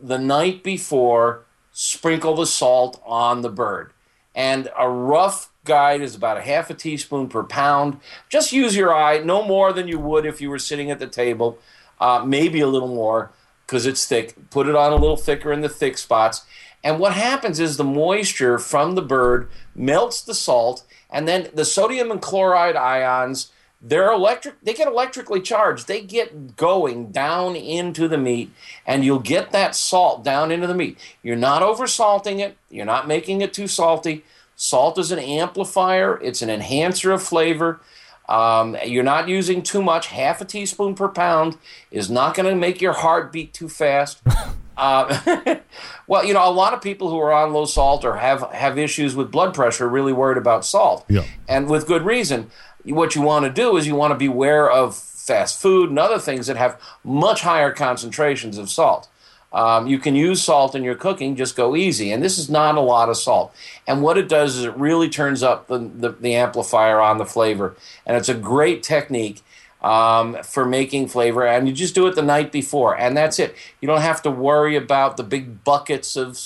the 0.01 0.18
night 0.18 0.62
before 0.62 1.45
sprinkle 1.72 2.36
the 2.36 2.47
salt 2.47 3.03
on 3.07 3.40
the 3.40 3.49
bird. 3.49 3.95
And 4.34 4.68
a 4.78 4.86
rough 4.86 5.51
guide 5.64 6.03
is 6.03 6.14
about 6.14 6.36
a 6.36 6.42
half 6.42 6.68
a 6.68 6.74
teaspoon 6.74 7.28
per 7.28 7.42
pound. 7.42 8.01
Just 8.28 8.53
use 8.53 8.76
your 8.76 8.95
eye, 8.95 9.18
no 9.18 9.42
more 9.42 9.72
than 9.72 9.88
you 9.88 9.99
would 9.99 10.26
if 10.26 10.42
you 10.42 10.51
were 10.51 10.59
sitting 10.59 10.90
at 10.90 10.99
the 10.99 11.07
table, 11.07 11.59
uh, 11.99 12.22
maybe 12.26 12.61
a 12.61 12.66
little 12.66 12.88
more 12.88 13.32
because 13.66 13.86
it's 13.86 14.05
thick. 14.05 14.34
Put 14.51 14.68
it 14.68 14.74
on 14.74 14.92
a 14.92 14.97
little 14.97 15.16
thicker 15.16 15.53
in 15.53 15.62
the 15.62 15.70
thick 15.70 15.97
spots. 15.97 16.45
And 16.82 16.99
what 16.99 17.14
happens 17.14 17.59
is 17.61 17.78
the 17.78 17.84
moisture 17.84 18.59
from 18.59 18.95
the 18.95 19.01
bird 19.01 19.49
melts 19.74 20.20
the 20.20 20.34
salt, 20.34 20.84
and 21.09 21.26
then 21.26 21.49
the 21.55 21.64
sodium 21.64 22.11
and 22.11 22.20
chloride 22.20 22.76
ions 22.76 23.51
they're 23.87 24.11
electric 24.11 24.61
they 24.62 24.72
get 24.72 24.89
electrically 24.89 25.43
charged. 25.43 25.87
They 25.87 26.01
get 26.01 26.57
going 26.57 27.12
down 27.12 27.55
into 27.55 28.09
the 28.09 28.16
meat 28.16 28.51
and 28.87 29.05
you'll 29.05 29.18
get 29.18 29.53
that 29.53 29.76
salt 29.76 30.24
down 30.24 30.51
into 30.51 30.66
the 30.66 30.74
meat. 30.74 30.99
You're 31.22 31.37
not 31.37 31.62
over 31.62 31.87
salting 31.87 32.41
it. 32.41 32.57
You're 32.70 32.87
not 32.87 33.07
making 33.07 33.43
it 33.43 33.53
too 33.53 33.68
salty. 33.68 34.24
Salt 34.57 34.99
is 34.99 35.12
an 35.12 35.18
amplifier. 35.18 36.18
It's 36.22 36.41
an 36.41 36.49
enhancer 36.49 37.12
of 37.12 37.22
flavor. 37.22 37.80
Um, 38.26 38.74
you're 38.87 39.05
not 39.05 39.28
using 39.28 39.62
too 39.62 39.82
much. 39.82 40.07
Half 40.07 40.41
a 40.41 40.47
teaspoon 40.47 40.95
per 40.95 41.09
pound 41.09 41.59
is 41.91 42.09
not 42.09 42.35
going 42.35 42.49
to 42.49 42.55
make 42.59 42.80
your 42.80 42.95
heart 42.95 43.32
beat 43.32 43.53
too 43.53 43.68
fast. 43.68 44.22
Uh, 44.76 45.57
well 46.09 46.24
you 46.24 46.35
know 46.35 46.49
a 46.49 46.51
lot 46.51 46.74
of 46.74 46.82
people 46.82 47.09
who 47.09 47.16
are 47.16 47.32
on 47.32 47.53
low 47.53 47.64
salt 47.64 48.05
or 48.05 48.16
have 48.16 48.43
have 48.51 48.76
issues 48.76 49.14
with 49.14 49.30
blood 49.30 49.55
pressure 49.55 49.87
are 49.87 49.89
really 49.89 50.12
worried 50.12 50.37
about 50.37 50.64
salt. 50.64 51.05
Yeah. 51.09 51.22
and 51.49 51.70
with 51.70 51.87
good 51.87 52.03
reason 52.03 52.51
what 52.85 53.14
you 53.14 53.22
want 53.22 53.45
to 53.47 53.51
do 53.51 53.76
is 53.76 53.87
you 53.87 53.95
want 53.95 54.12
to 54.12 54.18
beware 54.18 54.70
of 54.70 54.97
fast 54.97 55.61
food 55.61 55.89
and 55.89 55.99
other 55.99 56.18
things 56.18 56.47
that 56.47 56.57
have 56.57 56.80
much 57.03 57.41
higher 57.41 57.72
concentrations 57.72 58.59
of 58.59 58.68
salt. 58.68 59.09
Um, 59.55 59.87
you 59.87 59.99
can 59.99 60.16
use 60.16 60.43
salt 60.43 60.74
in 60.74 60.82
your 60.82 60.97
cooking, 60.97 61.37
just 61.37 61.55
go 61.55 61.76
easy. 61.76 62.11
And 62.11 62.22
this 62.22 62.39
is 62.39 62.51
not 62.51 62.74
a 62.74 62.80
lot 62.80 63.09
of 63.09 63.16
salt. 63.16 63.55
And 63.87 64.03
what 64.03 64.18
it 64.18 64.28
does 64.28 64.57
is 64.57 64.64
it 64.64 64.76
really 64.76 65.09
turns 65.09 65.45
up 65.45 65.68
the, 65.68 65.78
the, 65.78 66.11
the 66.11 66.35
amplifier 66.35 67.01
on 67.01 67.18
the 67.18 67.24
flavor. 67.24 67.76
And 68.05 68.16
it's 68.16 68.28
a 68.28 68.35
great 68.35 68.82
technique 68.82 69.43
um, 69.80 70.43
for 70.43 70.64
making 70.64 71.07
flavor. 71.07 71.47
And 71.47 71.68
you 71.68 71.74
just 71.74 71.95
do 71.95 72.07
it 72.09 72.16
the 72.16 72.22
night 72.22 72.51
before. 72.51 72.99
And 72.99 73.16
that's 73.16 73.39
it. 73.39 73.55
You 73.80 73.87
don't 73.87 74.01
have 74.01 74.22
to 74.22 74.30
worry 74.30 74.74
about 74.74 75.16
the 75.16 75.22
big 75.22 75.62
buckets 75.62 76.16
of, 76.16 76.37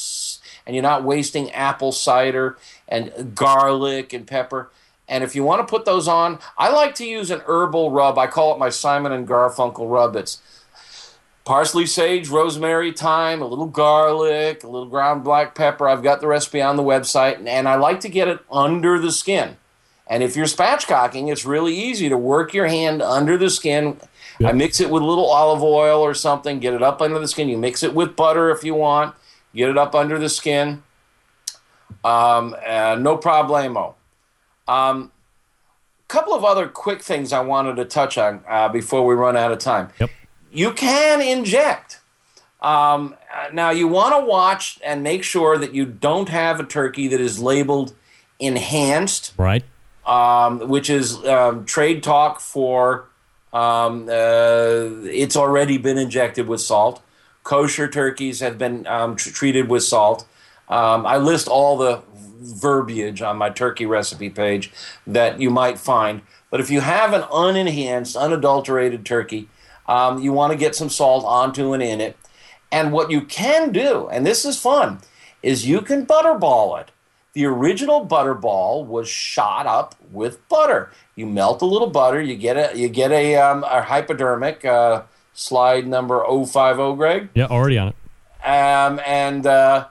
and 0.67 0.77
you're 0.77 0.83
not 0.83 1.03
wasting 1.03 1.51
apple 1.53 1.93
cider 1.93 2.59
and 2.87 3.35
garlic 3.35 4.13
and 4.13 4.27
pepper. 4.27 4.71
And 5.09 5.25
if 5.25 5.35
you 5.35 5.43
want 5.43 5.67
to 5.67 5.71
put 5.71 5.85
those 5.85 6.07
on, 6.07 6.39
I 6.57 6.71
like 6.71 6.95
to 6.97 7.07
use 7.07 7.31
an 7.31 7.41
herbal 7.47 7.91
rub. 7.91 8.19
I 8.19 8.27
call 8.27 8.55
it 8.55 8.59
my 8.59 8.69
Simon 8.69 9.13
and 9.13 9.27
Garfunkel 9.27 9.91
rub. 9.91 10.17
It's 10.17 10.43
parsley, 11.45 11.87
sage, 11.87 12.29
rosemary, 12.29 12.93
thyme, 12.93 13.41
a 13.41 13.47
little 13.47 13.67
garlic, 13.67 14.63
a 14.63 14.69
little 14.69 14.89
ground 14.89 15.25
black 15.25 15.55
pepper. 15.55 15.89
I've 15.89 16.03
got 16.03 16.21
the 16.21 16.27
recipe 16.27 16.61
on 16.61 16.77
the 16.77 16.83
website, 16.83 17.37
and, 17.37 17.49
and 17.49 17.67
I 17.67 17.77
like 17.77 18.01
to 18.01 18.11
get 18.11 18.29
it 18.29 18.41
under 18.51 18.99
the 18.99 19.11
skin. 19.11 19.57
And 20.07 20.23
if 20.23 20.37
you're 20.37 20.47
spatchcocking, 20.47 21.33
it's 21.33 21.47
really 21.47 21.75
easy 21.75 22.11
to 22.11 22.19
work 22.19 22.53
your 22.53 22.67
hand 22.67 23.01
under 23.01 23.39
the 23.39 23.49
skin. 23.49 23.99
I 24.45 24.53
mix 24.53 24.81
it 24.81 24.91
with 24.91 25.03
a 25.03 25.07
little 25.07 25.27
olive 25.27 25.63
oil 25.63 26.01
or 26.01 26.15
something, 26.15 26.61
get 26.61 26.75
it 26.75 26.83
up 26.83 27.01
under 27.03 27.19
the 27.19 27.29
skin. 27.29 27.49
You 27.49 27.59
mix 27.59 27.83
it 27.83 27.95
with 27.95 28.15
butter 28.15 28.51
if 28.51 28.63
you 28.63 28.75
want, 28.75 29.15
get 29.55 29.71
it 29.71 29.79
up 29.79 29.95
under 29.95 30.19
the 30.19 30.29
skin. 30.29 30.83
Um, 32.05 32.55
uh, 32.67 32.97
no 33.01 33.17
problemo. 33.17 33.95
Um, 34.69 35.11
couple 36.09 36.33
of 36.35 36.45
other 36.45 36.69
quick 36.69 37.03
things 37.03 37.33
I 37.33 37.41
wanted 37.41 37.77
to 37.77 37.85
touch 37.85 38.17
on 38.17 38.43
uh, 38.49 38.69
before 38.69 39.05
we 39.05 39.15
run 39.15 39.37
out 39.37 39.53
of 39.53 39.59
time. 39.59 39.91
Yep. 39.99 40.11
You 40.51 40.73
can 40.73 41.21
inject. 41.21 42.01
Um, 42.61 43.15
uh, 43.33 43.49
now 43.53 43.71
you 43.71 43.87
want 43.89 44.15
to 44.19 44.25
watch 44.25 44.79
and 44.85 45.03
make 45.03 45.23
sure 45.23 45.59
that 45.59 45.75
you 45.75 45.85
don't 45.85 46.29
have 46.31 46.61
a 46.61 46.65
turkey 46.65 47.09
that 47.09 47.21
is 47.21 47.39
labeled 47.39 47.95
enhanced, 48.39 49.35
Right. 49.37 49.65
um, 50.07 50.69
which 50.69 50.89
is 50.91 51.23
um, 51.27 51.65
trade 51.67 52.03
talk 52.03 52.41
for 52.41 53.09
um, 53.53 54.09
uh, 54.09 55.07
it's 55.11 55.37
already 55.37 55.79
been 55.79 55.97
injected 55.99 56.47
with 56.49 56.61
salt. 56.61 57.03
Kosher 57.45 57.89
turkeys 57.89 58.41
have 58.41 58.59
been 58.59 58.87
um, 58.87 59.17
tr- 59.17 59.31
treated 59.31 59.69
with 59.69 59.83
salt. 59.85 60.27
Um, 60.69 61.07
I 61.07 61.17
list 61.17 61.49
all 61.49 61.79
the 61.79 62.03
verbiage 62.41 63.23
on 63.23 63.37
my 63.37 63.51
turkey 63.51 63.87
recipe 63.87 64.31
page 64.31 64.73
that 65.07 65.41
you 65.41 65.51
might 65.51 65.79
find. 65.79 66.23
But 66.51 66.61
if 66.61 66.71
you 66.71 66.81
have 66.81 67.13
an 67.13 67.23
unenhanced, 67.23 68.17
unadulterated 68.17 69.05
turkey, 69.05 69.49
um, 69.87 70.21
you 70.21 70.33
want 70.33 70.53
to 70.53 70.59
get 70.59 70.75
some 70.75 70.89
salt 70.89 71.25
onto 71.25 71.73
and 71.73 71.83
in 71.83 72.01
it. 72.01 72.17
And 72.71 72.93
what 72.93 73.11
you 73.11 73.23
can 73.23 73.73
do, 73.73 74.09
and 74.09 74.27
this 74.27 74.45
is 74.45 74.61
fun, 74.61 74.99
is 75.43 75.67
you 75.67 75.81
can 75.81 76.07
butterball 76.07 76.81
it. 76.81 76.91
The 77.33 77.47
original 77.47 78.07
butterball 78.07 78.85
was 78.85 79.09
shot 79.09 79.67
up 79.67 79.95
with 80.11 80.47
butter. 80.49 80.91
You 81.15 81.27
melt 81.27 81.63
a 81.63 81.67
little 81.67 81.89
butter. 81.89 82.21
You 82.21 82.37
get 82.37 82.57
a 82.57 82.77
you 82.77 82.89
get 82.89 83.13
a, 83.13 83.37
um, 83.37 83.63
a 83.65 83.83
hypodermic 83.83 84.65
uh, 84.65 85.03
slide 85.35 85.87
number 85.87 86.25
050, 86.27 86.97
Greg 86.97 87.29
Yeah, 87.35 87.47
already 87.47 87.79
on 87.79 87.89
it. 87.89 87.95
um, 88.45 89.01
and 89.07 89.47
uh, 89.47 89.87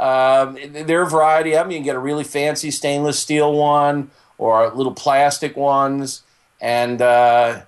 um, 0.00 0.56
there 0.72 1.00
are 1.00 1.04
a 1.04 1.10
variety 1.10 1.54
of 1.54 1.64
them. 1.64 1.72
You 1.72 1.76
can 1.76 1.84
get 1.84 1.94
a 1.94 2.00
really 2.00 2.24
fancy 2.24 2.70
stainless 2.70 3.18
steel 3.18 3.52
one 3.52 4.10
or 4.38 4.70
little 4.70 4.94
plastic 4.94 5.58
ones. 5.58 6.22
And 6.58 7.02
uh, 7.02 7.60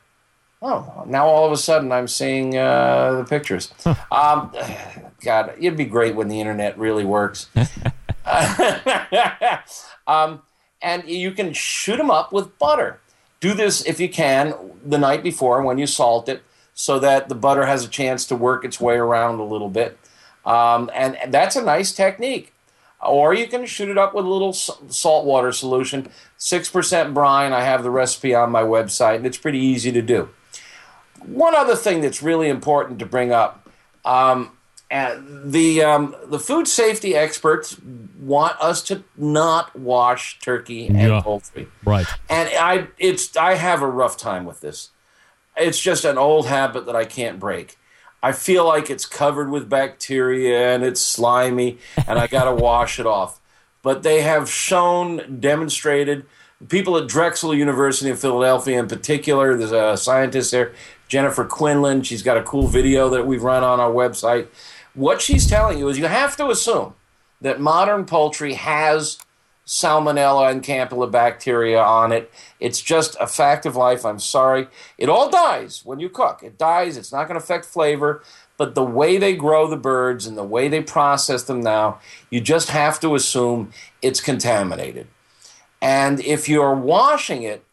oh, 0.62 1.04
now 1.06 1.26
all 1.26 1.44
of 1.44 1.52
a 1.52 1.58
sudden 1.58 1.92
I'm 1.92 2.08
seeing 2.08 2.56
uh, 2.56 3.12
the 3.18 3.24
pictures. 3.24 3.72
Um, 4.10 4.52
God, 5.22 5.54
it'd 5.58 5.76
be 5.76 5.84
great 5.84 6.14
when 6.14 6.28
the 6.28 6.40
internet 6.40 6.78
really 6.78 7.04
works. 7.04 7.48
um, 10.06 10.42
and 10.80 11.04
you 11.08 11.32
can 11.32 11.52
shoot 11.52 11.96
them 11.96 12.10
up 12.10 12.32
with 12.32 12.58
butter. 12.58 12.98
Do 13.40 13.54
this 13.54 13.84
if 13.86 14.00
you 14.00 14.08
can 14.08 14.54
the 14.84 14.98
night 14.98 15.22
before 15.22 15.62
when 15.62 15.78
you 15.78 15.86
salt 15.86 16.28
it, 16.28 16.42
so 16.74 16.98
that 16.98 17.28
the 17.28 17.34
butter 17.34 17.66
has 17.66 17.84
a 17.84 17.88
chance 17.88 18.26
to 18.26 18.36
work 18.36 18.64
its 18.64 18.80
way 18.80 18.96
around 18.96 19.38
a 19.38 19.44
little 19.44 19.68
bit. 19.68 19.98
Um, 20.44 20.90
and, 20.94 21.16
and 21.16 21.32
that's 21.32 21.56
a 21.56 21.62
nice 21.62 21.92
technique. 21.92 22.52
Or 23.04 23.34
you 23.34 23.48
can 23.48 23.66
shoot 23.66 23.88
it 23.88 23.98
up 23.98 24.14
with 24.14 24.24
a 24.24 24.28
little 24.28 24.52
salt 24.52 25.24
water 25.24 25.50
solution, 25.50 26.08
six 26.36 26.70
percent 26.70 27.12
brine. 27.14 27.52
I 27.52 27.62
have 27.62 27.82
the 27.82 27.90
recipe 27.90 28.32
on 28.34 28.50
my 28.52 28.62
website, 28.62 29.16
and 29.16 29.26
it's 29.26 29.38
pretty 29.38 29.58
easy 29.58 29.90
to 29.90 30.02
do. 30.02 30.28
One 31.24 31.54
other 31.54 31.74
thing 31.76 32.00
that's 32.00 32.22
really 32.22 32.48
important 32.48 32.98
to 33.00 33.06
bring 33.06 33.32
up. 33.32 33.68
Um, 34.04 34.52
and 34.90 35.52
the 35.52 35.82
um, 35.82 36.14
the 36.26 36.38
food 36.38 36.68
safety 36.68 37.14
experts 37.16 37.76
want 38.20 38.60
us 38.60 38.82
to 38.84 39.02
not 39.16 39.74
wash 39.74 40.38
turkey 40.38 40.86
and 40.88 40.96
Yeah. 40.98 41.20
poultry, 41.22 41.66
Right. 41.84 42.06
and 42.28 42.50
I 42.58 42.88
it's 42.98 43.34
I 43.36 43.54
have 43.54 43.80
a 43.82 43.86
rough 43.86 44.16
time 44.16 44.44
with 44.44 44.60
this. 44.60 44.90
It's 45.56 45.80
just 45.80 46.04
an 46.04 46.18
old 46.18 46.46
habit 46.46 46.86
that 46.86 46.94
I 46.94 47.04
can't 47.04 47.40
break. 47.40 47.78
I 48.22 48.32
feel 48.32 48.64
like 48.64 48.88
it's 48.88 49.06
covered 49.06 49.50
with 49.50 49.68
bacteria 49.68 50.74
and 50.74 50.84
it's 50.84 51.00
slimy, 51.00 51.78
and 52.06 52.18
I 52.18 52.26
got 52.26 52.44
to 52.44 52.54
wash 52.62 53.00
it 53.00 53.06
off. 53.06 53.40
But 53.82 54.04
they 54.04 54.22
have 54.22 54.48
shown, 54.48 55.40
demonstrated, 55.40 56.24
people 56.68 56.96
at 56.96 57.08
Drexel 57.08 57.54
University 57.54 58.10
in 58.10 58.16
Philadelphia 58.16 58.78
in 58.78 58.86
particular, 58.86 59.56
there's 59.56 59.72
a 59.72 59.96
scientist 59.96 60.52
there, 60.52 60.72
Jennifer 61.08 61.44
Quinlan. 61.44 62.02
She's 62.02 62.22
got 62.22 62.36
a 62.36 62.42
cool 62.42 62.68
video 62.68 63.08
that 63.10 63.26
we've 63.26 63.42
run 63.42 63.64
on 63.64 63.80
our 63.80 63.90
website. 63.90 64.46
What 64.94 65.20
she's 65.20 65.48
telling 65.48 65.78
you 65.78 65.88
is 65.88 65.98
you 65.98 66.06
have 66.06 66.36
to 66.36 66.48
assume 66.50 66.94
that 67.40 67.60
modern 67.60 68.04
poultry 68.04 68.54
has 68.54 69.18
salmonella 69.66 70.50
and 70.50 70.62
campylobacteria 70.62 71.84
on 71.84 72.12
it. 72.12 72.30
It's 72.60 72.80
just 72.80 73.16
a 73.20 73.26
fact 73.26 73.64
of 73.66 73.76
life. 73.76 74.04
I'm 74.04 74.18
sorry. 74.18 74.68
It 74.98 75.08
all 75.08 75.30
dies 75.30 75.82
when 75.84 76.00
you 76.00 76.08
cook. 76.08 76.42
It 76.42 76.58
dies. 76.58 76.96
It's 76.96 77.12
not 77.12 77.28
going 77.28 77.38
to 77.38 77.44
affect 77.44 77.64
flavor. 77.64 78.22
But 78.56 78.74
the 78.74 78.84
way 78.84 79.18
they 79.18 79.34
grow 79.34 79.66
the 79.66 79.76
birds 79.76 80.26
and 80.26 80.36
the 80.36 80.44
way 80.44 80.68
they 80.68 80.82
process 80.82 81.42
them 81.44 81.60
now, 81.60 82.00
you 82.30 82.40
just 82.40 82.68
have 82.68 83.00
to 83.00 83.14
assume 83.14 83.72
it's 84.02 84.20
contaminated. 84.20 85.08
And 85.80 86.20
if 86.20 86.48
you're 86.48 86.74
washing 86.74 87.42
it, 87.42 87.64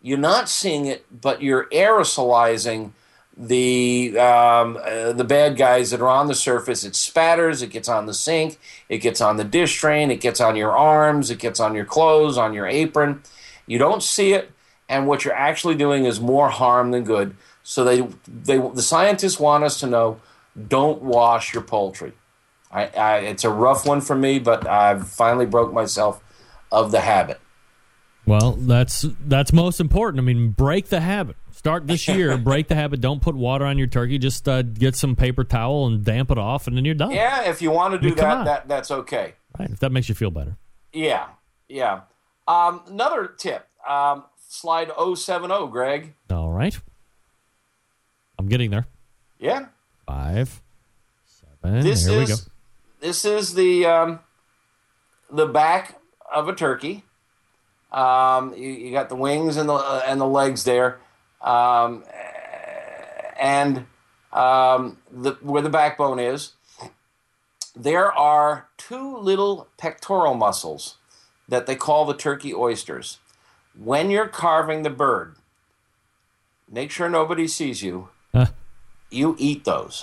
you're 0.00 0.16
not 0.16 0.48
seeing 0.48 0.86
it, 0.86 1.04
but 1.10 1.42
you're 1.42 1.66
aerosolizing 1.66 2.92
the 3.38 4.18
um, 4.18 4.76
uh, 4.84 5.12
the 5.12 5.24
bad 5.24 5.56
guys 5.56 5.92
that 5.92 6.00
are 6.00 6.08
on 6.08 6.26
the 6.26 6.34
surface. 6.34 6.82
It 6.82 6.96
spatters. 6.96 7.62
It 7.62 7.70
gets 7.70 7.88
on 7.88 8.06
the 8.06 8.14
sink. 8.14 8.58
It 8.88 8.98
gets 8.98 9.20
on 9.20 9.36
the 9.36 9.44
dish 9.44 9.80
drain, 9.80 10.10
It 10.10 10.20
gets 10.20 10.40
on 10.40 10.56
your 10.56 10.76
arms. 10.76 11.30
It 11.30 11.38
gets 11.38 11.60
on 11.60 11.74
your 11.74 11.84
clothes, 11.84 12.36
on 12.36 12.52
your 12.52 12.66
apron. 12.66 13.22
You 13.66 13.78
don't 13.78 14.02
see 14.02 14.32
it, 14.32 14.50
and 14.88 15.06
what 15.06 15.24
you're 15.24 15.34
actually 15.34 15.76
doing 15.76 16.04
is 16.04 16.20
more 16.20 16.48
harm 16.48 16.90
than 16.90 17.04
good. 17.04 17.36
So 17.62 17.84
they 17.84 18.08
they 18.26 18.58
the 18.58 18.82
scientists 18.82 19.38
want 19.38 19.62
us 19.62 19.78
to 19.80 19.86
know: 19.86 20.20
don't 20.68 21.00
wash 21.02 21.54
your 21.54 21.62
poultry. 21.62 22.14
I, 22.70 22.86
I, 22.86 23.16
it's 23.18 23.44
a 23.44 23.50
rough 23.50 23.86
one 23.86 24.00
for 24.00 24.16
me, 24.16 24.38
but 24.38 24.66
I've 24.66 25.08
finally 25.08 25.46
broke 25.46 25.72
myself 25.72 26.22
of 26.70 26.90
the 26.90 27.00
habit. 27.00 27.40
Well, 28.26 28.52
that's 28.52 29.06
that's 29.26 29.52
most 29.54 29.80
important. 29.80 30.20
I 30.20 30.24
mean, 30.24 30.50
break 30.50 30.88
the 30.88 31.00
habit. 31.00 31.36
Start 31.58 31.88
this 31.88 32.06
year. 32.06 32.38
break 32.38 32.68
the 32.68 32.76
habit. 32.76 33.00
Don't 33.00 33.20
put 33.20 33.34
water 33.34 33.64
on 33.64 33.78
your 33.78 33.88
turkey. 33.88 34.16
Just 34.16 34.48
uh, 34.48 34.62
get 34.62 34.94
some 34.94 35.16
paper 35.16 35.42
towel 35.42 35.88
and 35.88 36.04
damp 36.04 36.30
it 36.30 36.38
off, 36.38 36.68
and 36.68 36.76
then 36.76 36.84
you're 36.84 36.94
done. 36.94 37.10
Yeah, 37.10 37.50
if 37.50 37.60
you 37.60 37.72
want 37.72 37.94
to 37.94 37.98
do 37.98 38.06
mean, 38.06 38.16
that, 38.16 38.44
that 38.44 38.68
that's 38.68 38.92
okay. 38.92 39.34
Right, 39.58 39.68
if 39.68 39.80
that 39.80 39.90
makes 39.90 40.08
you 40.08 40.14
feel 40.14 40.30
better. 40.30 40.56
Yeah, 40.92 41.26
yeah. 41.68 42.02
Um, 42.46 42.82
another 42.86 43.26
tip: 43.26 43.66
um, 43.88 44.22
slide 44.46 44.92
070, 45.16 45.66
Greg. 45.72 46.14
All 46.30 46.52
right. 46.52 46.78
I'm 48.38 48.46
getting 48.46 48.70
there. 48.70 48.86
Yeah, 49.40 49.66
Five, 50.06 50.62
seven. 51.26 51.80
this 51.82 52.06
Here 52.06 52.18
we 52.18 52.22
is 52.22 52.40
go. 52.40 52.50
this 53.00 53.24
is 53.24 53.54
the 53.54 53.84
um, 53.84 54.20
the 55.28 55.46
back 55.46 55.98
of 56.32 56.48
a 56.48 56.54
turkey. 56.54 57.02
Um, 57.90 58.54
you, 58.54 58.68
you 58.70 58.92
got 58.92 59.08
the 59.08 59.16
wings 59.16 59.56
and 59.56 59.68
the 59.68 59.74
uh, 59.74 60.02
and 60.06 60.20
the 60.20 60.26
legs 60.26 60.62
there, 60.62 61.00
um, 61.40 62.04
and 63.38 63.86
um, 64.32 64.98
the 65.10 65.32
where 65.40 65.62
the 65.62 65.70
backbone 65.70 66.18
is. 66.18 66.52
There 67.76 68.10
are 68.12 68.66
two 68.76 69.16
little 69.18 69.68
pectoral 69.76 70.34
muscles 70.34 70.96
that 71.48 71.66
they 71.66 71.76
call 71.76 72.04
the 72.04 72.14
turkey 72.14 72.52
oysters. 72.52 73.18
When 73.80 74.10
you're 74.10 74.26
carving 74.26 74.82
the 74.82 74.90
bird, 74.90 75.36
make 76.70 76.90
sure 76.90 77.08
nobody 77.08 77.46
sees 77.46 77.82
you. 77.82 78.08
Uh, 78.34 78.46
You 79.10 79.36
eat 79.38 79.64
those. 79.64 80.02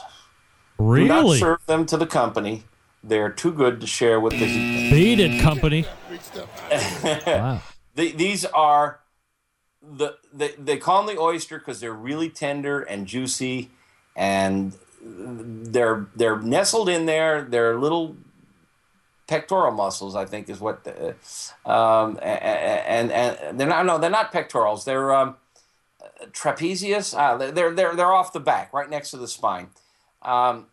Really? 0.78 1.08
Do 1.08 1.14
not 1.14 1.38
serve 1.38 1.66
them 1.66 1.86
to 1.88 1.98
the 1.98 2.08
company. 2.08 2.64
They're 3.04 3.30
too 3.30 3.52
good 3.52 3.82
to 3.82 3.88
share 3.88 4.20
with 4.22 4.34
the 4.34 4.46
heathen. 4.46 4.90
Beat 4.92 5.20
it, 5.20 5.42
company. 5.42 5.86
Big 6.10 6.22
stuff 6.22 6.72
out 6.72 6.82
here. 6.82 7.22
Wow. 7.28 7.62
The- 7.96 8.12
these 8.12 8.46
are 8.46 9.00
the 9.98 10.16
they, 10.34 10.50
they 10.58 10.78
call 10.78 11.04
them 11.06 11.16
the 11.16 11.22
oyster 11.22 11.58
because 11.60 11.80
they're 11.80 11.94
really 11.94 12.30
tender 12.30 12.82
and 12.82 13.06
juicy, 13.08 13.70
and 14.16 14.74
they're 15.02 16.08
they're 16.16 16.40
nestled 16.40 16.90
in 16.90 17.06
there. 17.06 17.44
They're 17.44 17.78
little 17.80 18.16
pectoral 19.28 19.72
muscles, 19.72 20.16
I 20.16 20.26
think, 20.26 20.50
is 20.50 20.60
what. 20.60 20.84
The, 20.84 21.16
um, 21.66 22.20
and, 22.22 23.12
and 23.12 23.12
and 23.12 23.60
they're 23.60 23.68
not 23.68 23.86
no, 23.86 23.98
they're 23.98 24.10
not 24.10 24.32
pectorals. 24.32 24.86
They're 24.86 25.14
um, 25.14 25.36
trapezius. 26.32 27.18
Uh, 27.18 27.38
they're 27.52 27.72
they're 27.74 27.96
they're 27.96 28.14
off 28.14 28.34
the 28.34 28.40
back, 28.40 28.74
right 28.74 28.90
next 28.90 29.12
to 29.12 29.18
the 29.18 29.28
spine. 29.28 29.70
Um, 30.22 30.68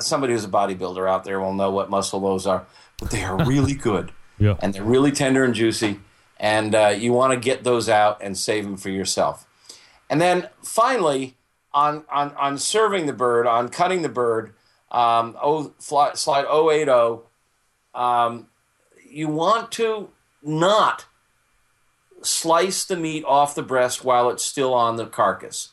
somebody 0.00 0.32
who's 0.32 0.44
a 0.44 0.48
bodybuilder 0.48 1.08
out 1.08 1.24
there 1.24 1.38
will 1.40 1.54
know 1.54 1.70
what 1.70 1.88
muscle 1.90 2.18
those 2.20 2.46
are, 2.46 2.66
but 2.98 3.10
they 3.10 3.22
are 3.22 3.36
really 3.44 3.74
good 3.90 4.10
Yeah. 4.38 4.56
and 4.60 4.74
they're 4.74 4.82
really 4.82 5.12
tender 5.12 5.44
and 5.44 5.54
juicy. 5.54 6.00
And 6.38 6.74
uh, 6.74 6.94
you 6.96 7.12
want 7.12 7.32
to 7.32 7.38
get 7.38 7.64
those 7.64 7.88
out 7.88 8.18
and 8.20 8.36
save 8.36 8.64
them 8.64 8.76
for 8.76 8.90
yourself. 8.90 9.46
And 10.10 10.20
then 10.20 10.48
finally, 10.62 11.36
on 11.72 12.04
on, 12.10 12.32
on 12.34 12.58
serving 12.58 13.06
the 13.06 13.12
bird, 13.12 13.46
on 13.46 13.68
cutting 13.68 14.02
the 14.02 14.08
bird, 14.08 14.54
um, 14.90 15.36
oh, 15.42 15.72
fly, 15.78 16.14
slide 16.14 16.46
080, 16.46 17.22
um, 17.94 18.48
you 19.08 19.28
want 19.28 19.72
to 19.72 20.10
not 20.42 21.06
slice 22.22 22.84
the 22.84 22.96
meat 22.96 23.24
off 23.24 23.54
the 23.54 23.62
breast 23.62 24.04
while 24.04 24.30
it's 24.30 24.44
still 24.44 24.74
on 24.74 24.96
the 24.96 25.06
carcass. 25.06 25.70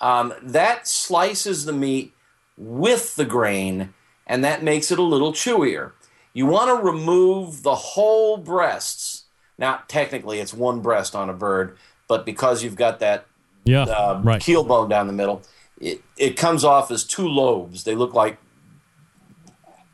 Um, 0.00 0.34
that 0.42 0.88
slices 0.88 1.64
the 1.64 1.72
meat 1.72 2.12
with 2.56 3.16
the 3.16 3.24
grain, 3.24 3.94
and 4.26 4.44
that 4.44 4.62
makes 4.62 4.90
it 4.90 4.98
a 4.98 5.02
little 5.02 5.32
chewier. 5.32 5.92
You 6.32 6.46
want 6.46 6.76
to 6.76 6.84
remove 6.84 7.62
the 7.62 7.74
whole 7.74 8.36
breasts. 8.36 9.21
Now, 9.58 9.82
technically, 9.88 10.38
it's 10.40 10.52
one 10.54 10.80
breast 10.80 11.14
on 11.14 11.28
a 11.30 11.34
bird, 11.34 11.76
but 12.08 12.24
because 12.26 12.62
you've 12.64 12.76
got 12.76 12.98
that 13.00 13.26
Yeah. 13.64 13.82
uh, 13.84 14.20
right. 14.24 14.40
keel 14.40 14.64
bone 14.64 14.88
down 14.88 15.06
the 15.06 15.12
middle, 15.12 15.42
it, 15.80 16.02
it 16.16 16.36
comes 16.36 16.64
off 16.64 16.90
as 16.90 17.04
two 17.04 17.28
lobes. 17.28 17.84
They 17.84 17.94
look 17.94 18.14
like 18.14 18.38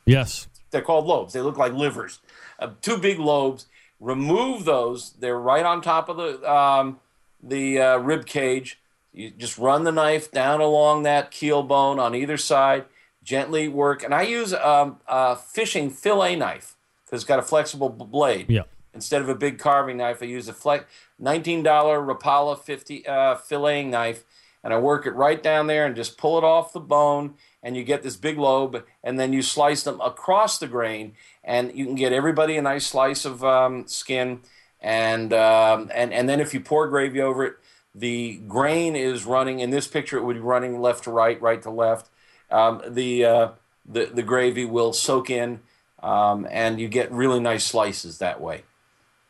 Yes. 0.07 0.49
they're 0.71 0.83
called 0.83 1.07
lobes. 1.07 1.33
They 1.33 1.41
look 1.41 1.57
like 1.59 1.73
livers. 1.73 2.21
Uh, 2.59 2.71
two 2.83 2.99
big 2.99 3.19
lobes. 3.19 3.67
Remove 4.01 4.65
those. 4.65 5.13
They're 5.19 5.39
right 5.39 5.65
on 5.65 5.83
top 5.83 6.09
of 6.09 6.17
the 6.17 6.51
um, 6.51 7.01
the 7.43 7.81
uh, 7.81 7.97
rib 7.99 8.27
cage. 8.27 8.81
You 9.13 9.31
just 9.31 9.59
run 9.59 9.85
the 9.85 9.91
knife 9.93 10.31
down 10.31 10.61
along 10.61 11.03
that 11.03 11.31
keel 11.31 11.63
bone 11.63 11.99
on 11.99 12.15
either 12.15 12.37
side. 12.37 12.85
Gently 13.25 13.69
work, 13.69 14.03
and 14.03 14.15
I 14.15 14.23
use 14.23 14.55
um, 14.55 15.01
a 15.07 15.37
fishing 15.37 15.91
fillet 15.91 16.37
knife 16.37 16.77
because 17.05 17.23
it's 17.23 17.29
got 17.29 17.39
a 17.39 17.43
flexible 17.43 17.91
blade. 17.91 18.47
Yeah. 18.49 18.63
Instead 18.99 19.23
of 19.23 19.29
a 19.29 19.35
big 19.37 19.61
carving 19.61 19.99
knife, 19.99 20.21
I 20.21 20.27
use 20.27 20.49
a 20.49 20.53
flex 20.53 20.85
nineteen 21.21 21.63
dollar 21.63 22.01
Rapala 22.01 22.59
fifty 22.59 23.07
uh, 23.07 23.37
filleting 23.37 23.91
knife, 23.91 24.25
and 24.65 24.75
I 24.75 24.79
work 24.79 25.07
it 25.07 25.13
right 25.13 25.41
down 25.41 25.69
there 25.69 25.87
and 25.87 25.95
just 25.95 26.19
pull 26.19 26.37
it 26.37 26.43
off 26.43 26.73
the 26.73 26.81
bone, 26.81 27.35
and 27.63 27.77
you 27.77 27.85
get 27.85 28.03
this 28.03 28.17
big 28.17 28.39
lobe, 28.39 28.85
and 29.05 29.17
then 29.21 29.33
you 29.33 29.41
slice 29.41 29.85
them 29.85 30.01
across 30.01 30.59
the 30.59 30.67
grain, 30.67 31.15
and 31.45 31.73
you 31.77 31.85
can 31.87 31.95
get 31.95 32.13
everybody 32.13 32.57
a 32.57 32.63
nice 32.63 32.89
slice 32.89 33.25
of 33.25 33.45
um, 33.45 33.87
skin, 33.87 34.41
and 34.81 35.33
um, 35.33 35.93
and 35.95 36.13
and 36.13 36.29
then 36.29 36.41
if 36.41 36.53
you 36.53 36.61
pour 36.61 36.89
gravy 36.89 37.21
over 37.21 37.45
it, 37.45 37.55
the 37.95 38.41
grain 38.49 38.97
is 38.97 39.25
running. 39.25 39.61
In 39.61 39.71
this 39.71 39.87
picture, 39.87 40.19
it 40.19 40.25
would 40.25 40.35
be 40.35 40.41
running 40.41 40.81
left 40.81 41.05
to 41.05 41.13
right, 41.13 41.41
right 41.41 41.63
to 41.63 41.71
left. 41.71 42.11
Um, 42.51 42.83
the 42.85 43.25
uh, 43.25 43.49
the 43.87 44.07
the 44.07 44.25
gravy 44.25 44.65
will 44.65 44.93
soak 44.93 45.31
in, 45.31 45.61
um, 46.03 46.49
and 46.51 46.81
you 46.81 46.89
get 46.89 47.13
really 47.13 47.39
nice 47.39 47.65
slices 47.65 48.19
that 48.19 48.41
way. 48.41 48.65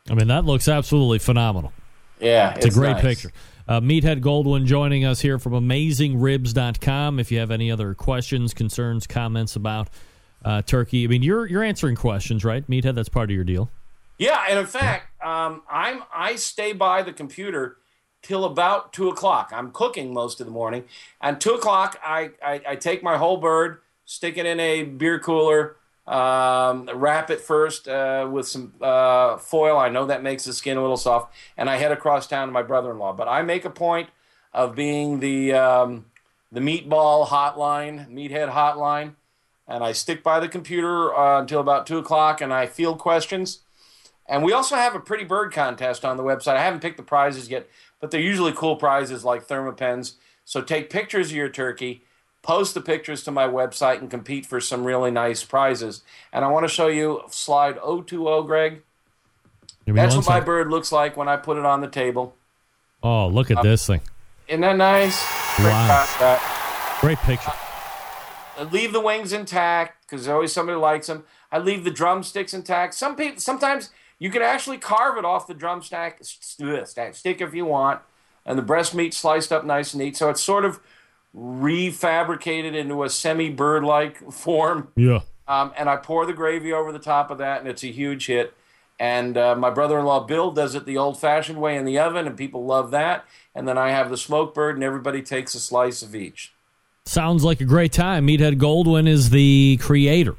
I 0.09 0.15
mean, 0.15 0.27
that 0.27 0.45
looks 0.45 0.67
absolutely 0.67 1.19
phenomenal. 1.19 1.71
Yeah, 2.19 2.53
It's, 2.55 2.65
a 2.65 2.69
great 2.71 2.93
nice. 2.93 3.01
picture. 3.01 3.31
Uh, 3.67 3.79
Meathead 3.79 4.21
Goldwyn 4.21 4.65
joining 4.65 5.05
us 5.05 5.21
here 5.21 5.39
from 5.39 5.53
AmazingRibs.com. 5.53 7.19
If 7.19 7.31
you 7.31 7.39
have 7.39 7.51
any 7.51 7.71
other 7.71 7.93
questions, 7.93 8.53
concerns, 8.53 9.07
comments 9.07 9.55
about 9.55 9.89
uh, 10.43 10.61
turkey, 10.63 11.03
I 11.03 11.07
mean, 11.07 11.21
you're 11.21 11.45
you're 11.45 11.63
answering 11.63 11.95
questions, 11.95 12.43
right, 12.43 12.67
Meathead? 12.67 12.95
That's 12.95 13.09
part 13.09 13.29
of 13.29 13.35
your 13.35 13.43
deal. 13.43 13.69
Yeah, 14.17 14.43
and 14.49 14.59
in 14.59 14.65
fact, 14.65 15.23
um, 15.23 15.61
I'm 15.69 16.03
I 16.13 16.35
stay 16.35 16.73
by 16.73 17.03
the 17.03 17.13
computer 17.13 17.77
till 18.21 18.43
about 18.43 18.91
two 18.91 19.07
o'clock. 19.09 19.51
I'm 19.53 19.71
cooking 19.71 20.13
most 20.13 20.41
of 20.41 20.45
the 20.45 20.51
morning, 20.51 20.83
and 21.21 21.39
two 21.39 21.53
o'clock 21.53 21.97
I, 22.03 22.31
I, 22.43 22.61
I 22.69 22.75
take 22.75 23.01
my 23.01 23.17
whole 23.17 23.37
bird, 23.37 23.79
stick 24.05 24.37
it 24.37 24.45
in 24.45 24.59
a 24.59 24.83
beer 24.83 25.19
cooler, 25.19 25.77
um, 26.09 26.89
wrap 26.93 27.29
it 27.29 27.39
first 27.39 27.87
uh, 27.87 28.27
with 28.29 28.47
some 28.47 28.73
uh, 28.81 29.37
foil. 29.37 29.77
I 29.77 29.89
know 29.89 30.07
that 30.07 30.23
makes 30.23 30.43
the 30.43 30.53
skin 30.53 30.75
a 30.75 30.81
little 30.81 30.97
soft, 30.97 31.33
and 31.55 31.69
I 31.69 31.77
head 31.77 31.91
across 31.91 32.25
town 32.27 32.47
to 32.47 32.51
my 32.51 32.63
brother-in-law. 32.63 33.13
But 33.13 33.27
I 33.27 33.43
make 33.43 33.63
a 33.63 33.69
point 33.69 34.09
of 34.51 34.75
being 34.75 35.19
the 35.19 35.53
um, 35.53 36.05
the 36.51 36.61
meatball 36.61 37.27
hotline, 37.27 38.09
meathead 38.09 38.51
hotline, 38.51 39.15
and 39.67 39.83
I 39.83 39.91
stick 39.91 40.23
by 40.23 40.39
the 40.39 40.49
computer 40.49 41.15
uh, 41.15 41.41
until 41.41 41.59
about 41.59 41.85
two 41.85 41.99
o'clock, 41.99 42.41
and 42.41 42.51
I 42.51 42.65
field 42.65 42.97
questions. 42.97 43.59
And 44.27 44.43
we 44.43 44.51
also 44.51 44.75
have 44.75 44.95
a 44.95 44.99
pretty 44.99 45.23
bird 45.23 45.53
contest 45.53 46.03
on 46.03 46.17
the 46.17 46.23
website. 46.23 46.55
I 46.55 46.63
haven't 46.63 46.81
picked 46.81 46.97
the 46.97 47.03
prizes 47.03 47.49
yet, 47.49 47.67
but 47.99 48.09
they're 48.09 48.19
usually 48.19 48.51
cool 48.51 48.75
prizes 48.75 49.23
like 49.23 49.43
thermapens. 49.43 50.15
So 50.43 50.61
take 50.61 50.89
pictures 50.89 51.29
of 51.29 51.35
your 51.35 51.49
turkey, 51.49 52.03
post 52.41 52.73
the 52.73 52.81
pictures 52.81 53.23
to 53.23 53.31
my 53.31 53.47
website, 53.47 53.99
and 53.99 54.09
compete 54.09 54.45
for 54.45 54.59
some 54.59 54.83
really 54.83 55.11
nice 55.11 55.43
prizes. 55.43 56.01
And 56.31 56.45
I 56.45 56.47
want 56.49 56.65
to 56.65 56.73
show 56.73 56.87
you 56.87 57.23
slide 57.29 57.77
020, 57.77 58.47
Greg. 58.47 58.81
That's 59.85 60.15
what 60.15 60.27
my 60.27 60.39
bird 60.39 60.69
looks 60.69 60.91
like 60.91 61.17
when 61.17 61.27
I 61.27 61.37
put 61.37 61.57
it 61.57 61.65
on 61.65 61.81
the 61.81 61.87
table. 61.87 62.35
Oh, 63.01 63.27
look 63.27 63.49
at 63.49 63.57
uh, 63.57 63.63
this 63.63 63.87
thing. 63.87 64.01
Isn't 64.47 64.61
that 64.61 64.77
nice? 64.77 65.25
Great 65.57 65.71
Wow. 65.71 66.97
Great 67.01 67.17
picture. 67.19 67.51
I 68.57 68.63
leave 68.63 68.91
the 68.91 68.99
wings 68.99 69.31
intact 69.31 70.05
because 70.05 70.25
there's 70.25 70.33
always 70.33 70.51
somebody 70.51 70.75
who 70.75 70.81
likes 70.81 71.07
them. 71.07 71.23
I 71.51 71.59
leave 71.59 71.85
the 71.85 71.91
drumsticks 71.91 72.53
intact. 72.53 72.93
Some 72.93 73.15
people, 73.15 73.39
sometimes 73.39 73.89
you 74.19 74.29
can 74.29 74.41
actually 74.41 74.77
carve 74.77 75.17
it 75.17 75.23
off 75.23 75.47
the 75.47 75.53
drumstick 75.53 76.17
stack, 76.21 77.15
stick 77.15 77.41
if 77.41 77.53
you 77.53 77.65
want, 77.65 78.01
and 78.45 78.57
the 78.57 78.63
breast 78.63 78.93
meat 78.93 79.13
sliced 79.13 79.53
up 79.53 79.63
nice 79.63 79.93
and 79.93 80.03
neat. 80.03 80.17
So 80.17 80.29
it's 80.29 80.43
sort 80.43 80.65
of 80.65 80.81
refabricated 81.35 82.75
into 82.75 83.03
a 83.03 83.09
semi-bird-like 83.09 84.31
form. 84.31 84.89
Yeah. 84.95 85.21
Um, 85.47 85.73
and 85.77 85.89
I 85.89 85.97
pour 85.97 86.25
the 86.25 86.33
gravy 86.33 86.73
over 86.73 86.91
the 86.91 86.99
top 86.99 87.31
of 87.31 87.37
that, 87.39 87.59
and 87.59 87.67
it's 87.67 87.83
a 87.83 87.91
huge 87.91 88.27
hit. 88.27 88.53
And 88.99 89.37
uh, 89.37 89.55
my 89.55 89.69
brother-in-law 89.69 90.25
Bill 90.25 90.51
does 90.51 90.75
it 90.75 90.85
the 90.85 90.97
old-fashioned 90.97 91.59
way 91.59 91.77
in 91.77 91.85
the 91.85 91.97
oven, 91.97 92.27
and 92.27 92.37
people 92.37 92.65
love 92.65 92.91
that. 92.91 93.25
And 93.55 93.67
then 93.67 93.77
I 93.77 93.91
have 93.91 94.09
the 94.09 94.17
smoked 94.17 94.53
bird, 94.53 94.75
and 94.75 94.83
everybody 94.83 95.21
takes 95.21 95.55
a 95.55 95.59
slice 95.59 96.01
of 96.01 96.15
each. 96.15 96.53
Sounds 97.05 97.43
like 97.43 97.61
a 97.61 97.65
great 97.65 97.93
time. 97.93 98.27
Meathead 98.27 98.59
Goldwyn 98.59 99.07
is 99.07 99.29
the 99.29 99.79
creator 99.81 100.35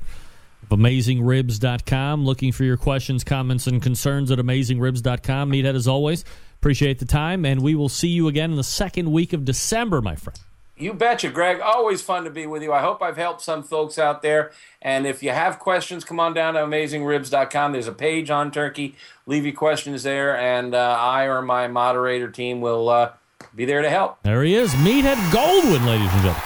of 0.62 0.78
AmazingRibs.com. 0.78 2.24
Looking 2.24 2.52
for 2.52 2.64
your 2.64 2.76
questions, 2.76 3.24
comments, 3.24 3.66
and 3.66 3.82
concerns 3.82 4.30
at 4.30 4.38
AmazingRibs.com. 4.38 5.50
Meathead, 5.50 5.74
as 5.74 5.88
always, 5.88 6.24
appreciate 6.60 6.98
the 6.98 7.06
time, 7.06 7.44
and 7.44 7.62
we 7.62 7.74
will 7.74 7.88
see 7.88 8.08
you 8.08 8.28
again 8.28 8.50
in 8.50 8.56
the 8.56 8.62
second 8.62 9.10
week 9.10 9.32
of 9.32 9.44
December, 9.44 10.00
my 10.00 10.14
friend. 10.14 10.38
You 10.80 10.94
betcha, 10.94 11.28
Greg. 11.28 11.60
Always 11.60 12.00
fun 12.00 12.24
to 12.24 12.30
be 12.30 12.46
with 12.46 12.62
you. 12.62 12.72
I 12.72 12.80
hope 12.80 13.02
I've 13.02 13.18
helped 13.18 13.42
some 13.42 13.62
folks 13.62 13.98
out 13.98 14.22
there. 14.22 14.50
And 14.80 15.06
if 15.06 15.22
you 15.22 15.28
have 15.28 15.58
questions, 15.58 16.04
come 16.04 16.18
on 16.18 16.32
down 16.32 16.54
to 16.54 16.60
AmazingRibs.com. 16.60 17.72
There's 17.72 17.86
a 17.86 17.92
page 17.92 18.30
on 18.30 18.50
turkey. 18.50 18.96
Leave 19.26 19.44
your 19.44 19.54
questions 19.54 20.04
there, 20.04 20.34
and 20.34 20.74
uh, 20.74 20.96
I 20.98 21.24
or 21.24 21.42
my 21.42 21.68
moderator 21.68 22.30
team 22.30 22.62
will 22.62 22.88
uh, 22.88 23.12
be 23.54 23.66
there 23.66 23.82
to 23.82 23.90
help. 23.90 24.22
There 24.22 24.42
he 24.42 24.54
is, 24.54 24.72
Meathead 24.76 25.16
Goldwyn, 25.30 25.84
ladies 25.86 26.10
and 26.12 26.22
gentlemen. 26.22 26.42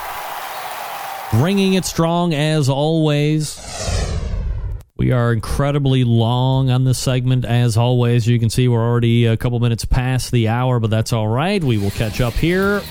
Bringing 1.31 1.75
it 1.75 1.85
strong 1.85 2.33
as 2.33 2.67
always. 2.67 3.57
We 4.97 5.11
are 5.11 5.31
incredibly 5.31 6.03
long 6.03 6.69
on 6.69 6.83
this 6.83 6.99
segment, 6.99 7.45
as 7.45 7.77
always. 7.77 8.27
You 8.27 8.37
can 8.39 8.49
see 8.49 8.67
we're 8.67 8.85
already 8.85 9.27
a 9.27 9.37
couple 9.37 9.61
minutes 9.61 9.85
past 9.85 10.31
the 10.31 10.49
hour, 10.49 10.81
but 10.81 10.89
that's 10.89 11.13
all 11.13 11.27
right. 11.29 11.63
We 11.63 11.77
will 11.77 11.91
catch 11.91 12.19
up 12.19 12.33
here 12.33 12.81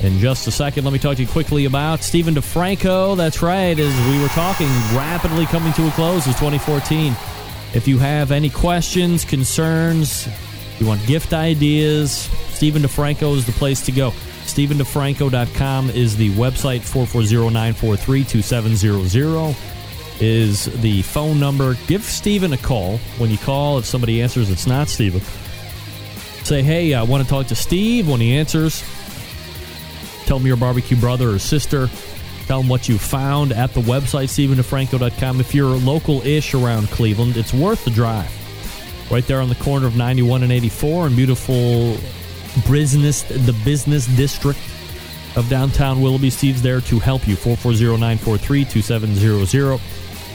in 0.00 0.18
just 0.18 0.46
a 0.46 0.50
second. 0.50 0.84
Let 0.84 0.92
me 0.92 0.98
talk 0.98 1.16
to 1.16 1.22
you 1.22 1.28
quickly 1.28 1.64
about 1.64 2.02
Steven 2.02 2.34
DiFranco. 2.34 3.16
That's 3.16 3.42
right, 3.42 3.78
as 3.78 4.10
we 4.10 4.20
were 4.20 4.28
talking, 4.28 4.68
rapidly 4.94 5.46
coming 5.46 5.72
to 5.74 5.88
a 5.88 5.90
close 5.92 6.26
is 6.26 6.34
2014. 6.34 7.14
If 7.72 7.86
you 7.86 7.98
have 7.98 8.32
any 8.32 8.50
questions, 8.50 9.24
concerns, 9.24 10.28
you 10.78 10.86
want 10.86 11.06
gift 11.06 11.32
ideas, 11.32 12.28
Steven 12.50 12.82
DiFranco 12.82 13.36
is 13.36 13.46
the 13.46 13.52
place 13.52 13.80
to 13.82 13.92
go. 13.92 14.12
StevenDiFranco.com 14.50 15.90
is 15.90 16.16
the 16.16 16.30
website, 16.30 16.80
440-943-2700 16.80 19.54
is 20.20 20.64
the 20.82 21.02
phone 21.02 21.38
number. 21.40 21.76
Give 21.86 22.02
Steven 22.02 22.52
a 22.52 22.58
call. 22.58 22.98
When 23.18 23.30
you 23.30 23.38
call, 23.38 23.78
if 23.78 23.86
somebody 23.86 24.20
answers, 24.20 24.50
it's 24.50 24.66
not 24.66 24.88
Steven. 24.88 25.20
Say, 26.44 26.62
hey, 26.62 26.94
I 26.94 27.02
want 27.02 27.22
to 27.22 27.28
talk 27.28 27.46
to 27.46 27.54
Steve. 27.54 28.08
When 28.08 28.20
he 28.20 28.36
answers, 28.36 28.82
tell 30.30 30.38
him 30.38 30.46
your 30.46 30.56
barbecue 30.56 30.96
brother 30.96 31.28
or 31.30 31.40
sister. 31.40 31.90
Tell 32.46 32.60
them 32.60 32.68
what 32.68 32.88
you 32.88 32.98
found 32.98 33.50
at 33.50 33.74
the 33.74 33.80
website, 33.80 34.28
StevenDiFranco.com. 34.28 35.40
If 35.40 35.56
you're 35.56 35.76
local-ish 35.76 36.54
around 36.54 36.88
Cleveland, 36.90 37.36
it's 37.36 37.52
worth 37.52 37.84
the 37.84 37.90
drive. 37.90 38.30
Right 39.10 39.26
there 39.26 39.40
on 39.40 39.48
the 39.48 39.56
corner 39.56 39.88
of 39.88 39.96
91 39.96 40.44
and 40.44 40.52
84 40.52 41.08
in 41.08 41.16
beautiful 41.16 41.96
business, 42.70 43.22
the 43.22 43.60
business 43.64 44.06
district 44.06 44.60
of 45.34 45.48
downtown 45.48 46.00
Willoughby. 46.00 46.30
Steve's 46.30 46.62
there 46.62 46.80
to 46.82 47.00
help 47.00 47.26
you. 47.26 47.34
440-943-2700. 47.34 49.80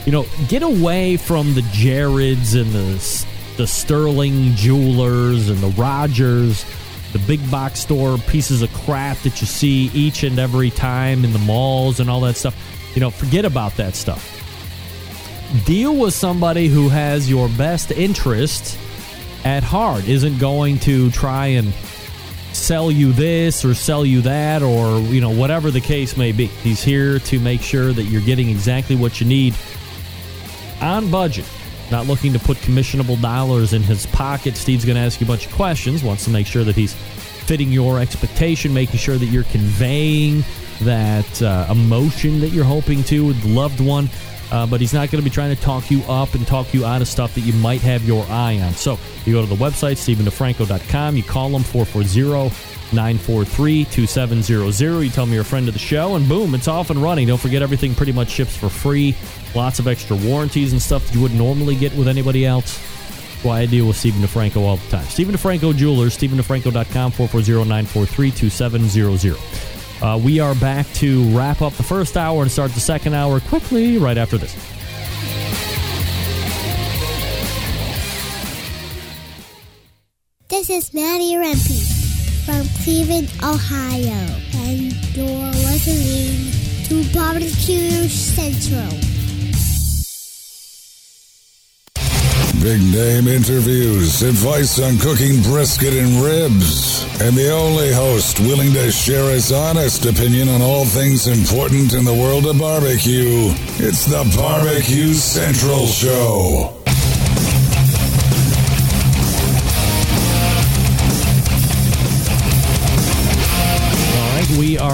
You 0.05 0.11
know, 0.11 0.25
get 0.49 0.61
away 0.61 1.15
from 1.15 1.53
the 1.53 1.61
Jareds 1.61 2.59
and 2.59 2.69
the, 2.73 3.25
the 3.55 3.65
Sterling 3.65 4.55
Jewelers 4.55 5.47
and 5.47 5.59
the 5.59 5.69
Rogers, 5.81 6.65
the 7.15 7.27
big 7.27 7.49
box 7.49 7.79
store 7.79 8.17
pieces 8.17 8.61
of 8.61 8.73
crap 8.73 9.17
that 9.19 9.39
you 9.39 9.47
see 9.47 9.89
each 9.93 10.23
and 10.23 10.37
every 10.37 10.69
time 10.69 11.23
in 11.23 11.31
the 11.31 11.39
malls 11.39 12.01
and 12.01 12.09
all 12.09 12.19
that 12.19 12.35
stuff. 12.35 12.53
You 12.93 12.99
know, 12.99 13.09
forget 13.09 13.45
about 13.45 13.77
that 13.77 13.95
stuff. 13.95 14.33
Deal 15.65 15.95
with 15.95 16.13
somebody 16.13 16.67
who 16.67 16.89
has 16.89 17.29
your 17.29 17.47
best 17.47 17.91
interest 17.91 18.77
at 19.45 19.63
heart, 19.63 20.09
isn't 20.09 20.39
going 20.39 20.77
to 20.79 21.09
try 21.11 21.47
and 21.47 21.73
sell 22.51 22.91
you 22.91 23.13
this 23.13 23.63
or 23.63 23.73
sell 23.73 24.05
you 24.05 24.19
that 24.21 24.61
or 24.61 24.99
you 24.99 25.21
know 25.21 25.29
whatever 25.29 25.71
the 25.71 25.81
case 25.81 26.15
may 26.15 26.31
be 26.31 26.45
he's 26.45 26.81
here 26.81 27.19
to 27.19 27.37
make 27.37 27.59
sure 27.59 27.91
that 27.91 28.03
you're 28.03 28.21
getting 28.21 28.49
exactly 28.49 28.95
what 28.95 29.19
you 29.19 29.27
need 29.27 29.53
on 30.81 31.11
budget 31.11 31.45
not 31.91 32.07
looking 32.07 32.33
to 32.33 32.39
put 32.39 32.57
commissionable 32.57 33.19
dollars 33.21 33.73
in 33.73 33.81
his 33.81 34.05
pocket 34.07 34.55
steve's 34.55 34.85
going 34.85 34.95
to 34.95 35.01
ask 35.01 35.19
you 35.19 35.25
a 35.25 35.27
bunch 35.27 35.45
of 35.45 35.51
questions 35.53 36.03
wants 36.03 36.23
to 36.23 36.29
make 36.29 36.47
sure 36.47 36.63
that 36.63 36.75
he's 36.75 36.93
fitting 36.93 37.71
your 37.71 37.99
expectation 37.99 38.73
making 38.73 38.97
sure 38.97 39.17
that 39.17 39.27
you're 39.27 39.43
conveying 39.45 40.43
that 40.81 41.41
uh, 41.41 41.67
emotion 41.69 42.39
that 42.39 42.49
you're 42.49 42.65
hoping 42.65 43.03
to 43.03 43.25
with 43.25 43.41
the 43.41 43.49
loved 43.49 43.79
one 43.79 44.09
uh, 44.51 44.65
but 44.65 44.79
he's 44.79 44.93
not 44.93 45.09
going 45.09 45.21
to 45.21 45.27
be 45.27 45.33
trying 45.33 45.55
to 45.55 45.61
talk 45.61 45.89
you 45.89 46.01
up 46.03 46.33
and 46.35 46.45
talk 46.45 46.73
you 46.73 46.85
out 46.85 47.01
of 47.01 47.07
stuff 47.07 47.33
that 47.35 47.41
you 47.41 47.53
might 47.53 47.81
have 47.81 48.05
your 48.05 48.23
eye 48.29 48.59
on. 48.59 48.73
So 48.73 48.99
you 49.25 49.33
go 49.33 49.41
to 49.41 49.47
the 49.47 49.55
website, 49.55 49.97
StevenDiFranco.com. 49.97 51.17
You 51.17 51.23
call 51.23 51.49
him 51.49 51.63
440-943-2700. 52.91 55.03
You 55.03 55.09
tell 55.09 55.25
me 55.25 55.33
you're 55.33 55.41
a 55.41 55.45
friend 55.45 55.67
of 55.67 55.73
the 55.73 55.79
show, 55.79 56.15
and 56.15 56.29
boom, 56.29 56.55
it's 56.55 56.67
off 56.67 56.89
and 56.89 57.01
running. 57.01 57.27
Don't 57.27 57.39
forget, 57.39 57.61
everything 57.61 57.95
pretty 57.95 58.11
much 58.11 58.29
ships 58.29 58.53
for 58.55 58.69
free. 58.69 59.15
Lots 59.53 59.79
of 59.79 59.87
extra 59.87 60.15
warranties 60.17 60.71
and 60.71 60.81
stuff 60.81 61.05
that 61.05 61.15
you 61.15 61.21
wouldn't 61.21 61.39
normally 61.39 61.75
get 61.75 61.93
with 61.95 62.07
anybody 62.07 62.45
else. 62.45 62.77
Why 63.43 63.59
I 63.61 63.65
deal 63.65 63.87
with 63.87 63.97
Steven 63.97 64.21
DiFranco 64.21 64.61
all 64.61 64.77
the 64.77 64.89
time. 64.89 65.05
Steven 65.05 65.35
DiFranco 65.35 65.75
Jewelers, 65.75 66.17
StevenDiFranco.com, 66.17 67.11
440-943-2700. 67.11 70.01
Uh, 70.01 70.17
we 70.17 70.39
are 70.39 70.55
back 70.55 70.87
to 70.93 71.23
wrap 71.37 71.61
up 71.61 71.73
the 71.73 71.83
first 71.83 72.17
hour 72.17 72.41
and 72.41 72.51
start 72.51 72.71
the 72.71 72.79
second 72.79 73.13
hour 73.13 73.39
quickly 73.39 73.97
right 73.97 74.17
after 74.17 74.37
this. 74.37 74.53
This 80.47 80.69
is 80.69 80.93
Maddie 80.93 81.33
Rempe 81.35 82.04
from 82.45 82.67
Cleveland, 82.83 83.31
Ohio, 83.41 84.27
and 84.53 84.93
you're 85.15 85.51
listening 85.65 86.51
to 86.85 87.03
Barbecue 87.11 88.07
Central. 88.07 88.87
Big 92.61 92.81
name 92.93 93.27
interviews, 93.27 94.21
advice 94.21 94.79
on 94.79 94.97
cooking 94.99 95.41
brisket 95.41 95.93
and 95.93 96.23
ribs, 96.23 97.03
and 97.21 97.35
the 97.35 97.49
only 97.51 97.91
host 97.91 98.39
willing 98.39 98.73
to 98.73 98.91
share 98.91 99.31
his 99.31 99.51
honest 99.51 100.05
opinion 100.05 100.47
on 100.47 100.61
all 100.61 100.85
things 100.85 101.27
important 101.27 101.93
in 101.93 102.05
the 102.05 102.13
world 102.13 102.45
of 102.45 102.59
barbecue. 102.59 103.49
It's 103.77 104.05
the 104.05 104.23
Barbecue 104.37 105.13
Central 105.13 105.87
Show. 105.87 106.84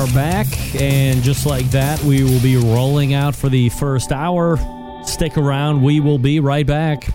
Are 0.01 0.13
back, 0.13 0.47
and 0.81 1.21
just 1.21 1.45
like 1.45 1.69
that, 1.69 2.01
we 2.03 2.23
will 2.23 2.41
be 2.41 2.57
rolling 2.57 3.13
out 3.13 3.35
for 3.35 3.49
the 3.49 3.69
first 3.69 4.11
hour. 4.11 4.57
Stick 5.05 5.37
around, 5.37 5.83
we 5.83 5.99
will 5.99 6.17
be 6.17 6.39
right 6.39 6.65
back. 6.65 7.03
From 7.03 7.13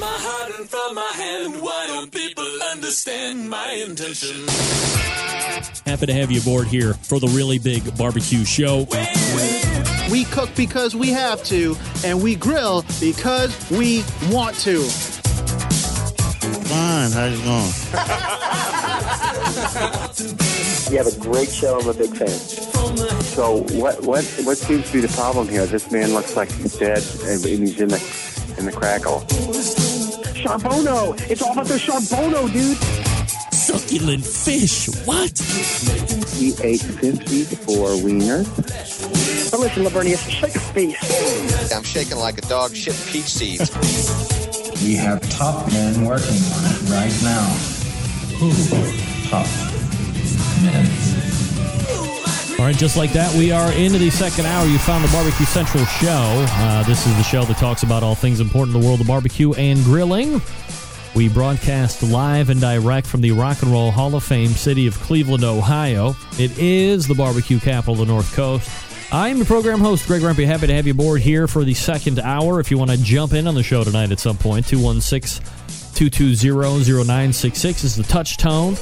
my 0.00 0.16
heart 0.18 0.52
and 0.58 0.68
from 0.68 0.96
my 0.96 1.12
hand, 1.14 1.62
why 1.62 1.86
don't 1.86 2.10
people 2.10 2.44
understand 2.72 3.48
my 3.48 3.70
intention? 3.86 4.48
Happy 5.86 6.06
to 6.06 6.12
have 6.12 6.32
you 6.32 6.40
aboard 6.40 6.66
here 6.66 6.94
for 6.94 7.20
the 7.20 7.28
really 7.28 7.60
big 7.60 7.96
barbecue 7.96 8.44
show. 8.44 8.88
We 10.10 10.24
cook 10.24 10.50
because 10.56 10.96
we 10.96 11.10
have 11.10 11.44
to, 11.44 11.76
and 12.04 12.20
we 12.20 12.34
grill 12.34 12.84
because 12.98 13.70
we 13.70 14.02
want 14.28 14.56
to. 14.60 14.80
Fine, 16.66 17.12
how's 17.12 17.38
it 17.38 17.44
going? 17.44 18.62
You 20.18 20.96
have 20.96 21.08
a 21.08 21.20
great 21.20 21.50
show. 21.50 21.78
I'm 21.78 21.88
a 21.88 21.92
big 21.92 22.16
fan. 22.16 22.28
So 23.36 23.64
what 23.76 24.02
what 24.02 24.24
what 24.44 24.56
seems 24.56 24.86
to 24.86 24.92
be 24.94 25.00
the 25.00 25.12
problem 25.14 25.46
here? 25.46 25.66
This 25.66 25.92
man 25.92 26.14
looks 26.14 26.36
like 26.36 26.50
he's 26.52 26.78
dead, 26.78 27.04
and 27.24 27.44
he's 27.44 27.78
in 27.78 27.88
the 27.88 28.54
in 28.56 28.64
the 28.64 28.72
crackle. 28.72 29.20
Charbono! 30.32 31.20
It's 31.30 31.42
all 31.42 31.52
about 31.52 31.66
the 31.66 31.74
charbono, 31.74 32.50
dude. 32.50 32.78
Succulent 33.52 34.24
fish. 34.24 34.88
What? 35.04 35.38
He 36.36 36.54
ate 36.62 36.80
54 36.80 37.88
wieners. 38.00 39.50
But 39.50 39.60
listen, 39.60 39.84
Lavernius, 39.84 40.30
shake 40.30 40.54
a 40.54 40.60
face. 40.60 41.72
I'm 41.72 41.82
shaking 41.82 42.16
like 42.16 42.38
a 42.38 42.42
dog 42.42 42.74
shit 42.74 42.96
peach 43.06 43.28
seeds. 43.28 43.70
We 44.82 44.94
have 44.94 45.20
top 45.28 45.70
men 45.72 46.06
working 46.06 46.40
on 46.54 46.64
it 46.64 46.80
right 46.88 47.22
now. 47.22 47.48
Who? 48.38 49.28
Top 49.28 49.75
All 52.58 52.64
right, 52.64 52.76
just 52.76 52.96
like 52.96 53.12
that, 53.12 53.34
we 53.36 53.52
are 53.52 53.70
into 53.72 53.98
the 53.98 54.08
second 54.08 54.46
hour. 54.46 54.66
You 54.66 54.78
found 54.78 55.04
the 55.04 55.12
Barbecue 55.12 55.44
Central 55.44 55.84
show. 55.84 56.46
Uh, 56.48 56.82
this 56.84 57.06
is 57.06 57.14
the 57.16 57.22
show 57.22 57.44
that 57.44 57.58
talks 57.58 57.82
about 57.82 58.02
all 58.02 58.14
things 58.14 58.40
important 58.40 58.74
in 58.74 58.80
the 58.80 58.86
world 58.88 59.00
of 59.02 59.06
barbecue 59.06 59.52
and 59.52 59.84
grilling. 59.84 60.40
We 61.14 61.28
broadcast 61.28 62.02
live 62.02 62.48
and 62.48 62.60
direct 62.60 63.06
from 63.06 63.20
the 63.20 63.32
Rock 63.32 63.62
and 63.62 63.70
Roll 63.70 63.90
Hall 63.90 64.14
of 64.14 64.24
Fame 64.24 64.48
city 64.48 64.86
of 64.86 64.98
Cleveland, 65.00 65.44
Ohio. 65.44 66.16
It 66.38 66.58
is 66.58 67.06
the 67.06 67.14
barbecue 67.14 67.58
capital 67.58 67.94
of 67.94 68.00
the 68.00 68.06
North 68.06 68.34
Coast. 68.34 68.70
I'm 69.12 69.36
your 69.36 69.46
program 69.46 69.78
host, 69.80 70.06
Greg 70.06 70.22
Rempe. 70.22 70.44
Happy 70.46 70.66
to 70.66 70.74
have 70.74 70.86
you 70.86 70.92
aboard 70.92 71.20
here 71.20 71.46
for 71.46 71.62
the 71.62 71.74
second 71.74 72.18
hour. 72.18 72.58
If 72.58 72.70
you 72.70 72.78
want 72.78 72.90
to 72.90 72.96
jump 72.96 73.34
in 73.34 73.46
on 73.46 73.54
the 73.54 73.62
show 73.62 73.84
tonight 73.84 74.12
at 74.12 74.18
some 74.18 74.36
point, 74.36 74.66
216 74.66 75.44
220 75.94 77.04
0966 77.04 77.84
is 77.84 77.96
the 77.96 78.02
touch 78.02 78.38
tone. 78.38 78.76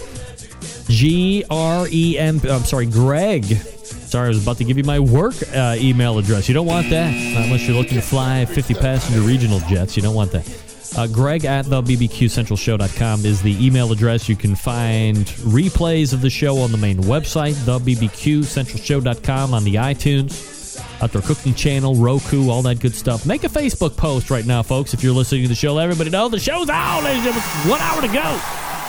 G 0.89 1.45
R 1.51 1.87
E 1.91 2.19
M. 2.19 2.41
I'm 2.49 2.65
sorry, 2.65 2.87
Greg. 2.87 3.45
Sorry, 3.45 4.27
I 4.27 4.29
was 4.29 4.43
about 4.43 4.59
to 4.59 4.65
give 4.65 4.79
you 4.79 4.85
my 4.85 5.01
work 5.01 5.35
uh, 5.55 5.77
email 5.79 6.19
address. 6.19 6.49
You 6.49 6.55
don't 6.55 6.67
want 6.67 6.91
that. 6.91 7.13
Not 7.35 7.45
unless 7.45 7.67
you're 7.67 7.77
looking 7.77 7.97
to 7.97 8.03
fly 8.03 8.45
50 8.45 8.75
passenger 8.75 9.21
regional 9.21 9.61
jets. 9.61 9.97
You 9.97 10.03
don't 10.03 10.15
want 10.15 10.33
that. 10.33 10.49
Uh, 10.97 11.09
Greg 11.09 11.45
at 11.45 11.65
the 11.65 11.83
BBQCentralShow.com 11.83 13.27
is 13.27 13.43
the 13.43 13.67
email 13.67 13.91
address. 13.91 14.29
You 14.29 14.37
can 14.37 14.55
find 14.55 15.27
replays 15.27 16.13
of 16.13 16.21
the 16.21 16.31
show 16.31 16.59
on 16.59 16.71
the 16.71 16.79
main 16.79 16.99
website, 16.99 17.63
the 17.65 17.81
BBQCentralShow.com, 17.81 19.55
on 19.55 19.65
the 19.65 19.75
iTunes, 19.75 20.81
Outdoor 21.03 21.23
Cooking 21.23 21.55
Channel, 21.55 21.97
Roku, 21.97 22.49
all 22.49 22.63
that 22.63 22.79
good 22.79 22.95
stuff. 22.95 23.27
Make 23.27 23.43
a 23.43 23.49
Facebook 23.49 23.97
post 23.97 24.31
right 24.31 24.47
now, 24.47 24.63
folks, 24.63 24.95
if 24.95 25.03
you're 25.03 25.15
listening 25.15 25.43
to 25.43 25.49
the 25.49 25.55
show. 25.57 25.75
Let 25.75 25.85
everybody 25.85 26.11
know 26.11 26.29
the 26.29 26.39
show's 26.39 26.69
out. 26.69 27.03
ladies 27.03 27.27
and 27.27 27.35
gentlemen. 27.35 27.71
One 27.71 27.81
hour 27.81 28.01
to 28.01 28.09
go. 28.09 28.84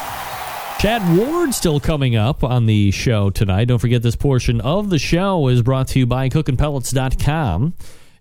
Chad 0.86 1.18
Ward 1.18 1.52
still 1.56 1.80
coming 1.80 2.16
up 2.16 2.44
on 2.44 2.68
the 2.68 2.92
show 2.92 3.32
tonight. 3.32 3.66
Don't 3.66 3.80
forget 3.80 4.04
this 4.04 4.16
portion 4.16 4.62
of 4.62 4.92
the 4.92 5.00
show 5.00 5.48
is 5.48 5.64
brought 5.64 5.88
to 5.88 5.98
you 5.98 6.06
by 6.06 6.30
cookinpellets.com, 6.30 7.74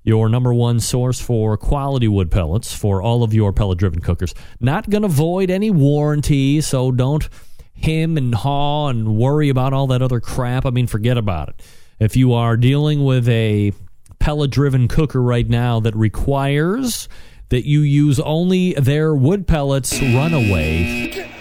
your 0.03 0.31
number 0.31 0.55
one 0.55 0.81
source 0.81 1.20
for 1.20 1.59
quality 1.59 2.09
wood 2.09 2.31
pellets 2.31 2.74
for 2.74 3.03
all 3.03 3.23
of 3.23 3.35
your 3.35 3.53
pellet 3.53 3.77
driven 3.77 4.01
cookers. 4.01 4.35
Not 4.61 4.89
going 4.89 5.03
to 5.03 5.09
void 5.09 5.51
any 5.51 5.70
warranty, 5.70 6.62
so 6.62 6.91
don't 6.91 7.28
him 7.74 8.16
and 8.16 8.35
haw 8.35 8.89
and 8.89 9.15
worry 9.15 9.51
about 9.51 9.74
all 9.74 9.89
that 9.89 10.01
other 10.01 10.20
crap. 10.20 10.65
I 10.65 10.70
mean, 10.70 10.86
forget 10.86 11.19
about 11.19 11.51
it. 11.51 11.62
If 11.99 12.16
you 12.16 12.32
are 12.32 12.57
dealing 12.57 13.05
with 13.05 13.28
a 13.28 13.74
pellet 14.20 14.51
driven 14.51 14.89
cooker 14.89 15.20
right 15.20 15.51
now 15.51 15.81
that 15.81 15.95
requires 15.95 17.11
that 17.51 17.66
you 17.66 17.81
use 17.81 18.19
only 18.20 18.73
their 18.73 19.15
wood 19.15 19.47
pellets 19.47 20.01
run 20.01 20.32
runaway 20.32 21.35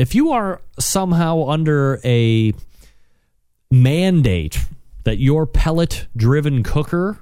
if 0.00 0.14
you 0.14 0.32
are 0.32 0.62
somehow 0.78 1.46
under 1.46 2.00
a 2.04 2.54
mandate 3.70 4.58
that 5.04 5.18
your 5.18 5.46
pellet 5.46 6.06
driven 6.16 6.62
cooker 6.62 7.18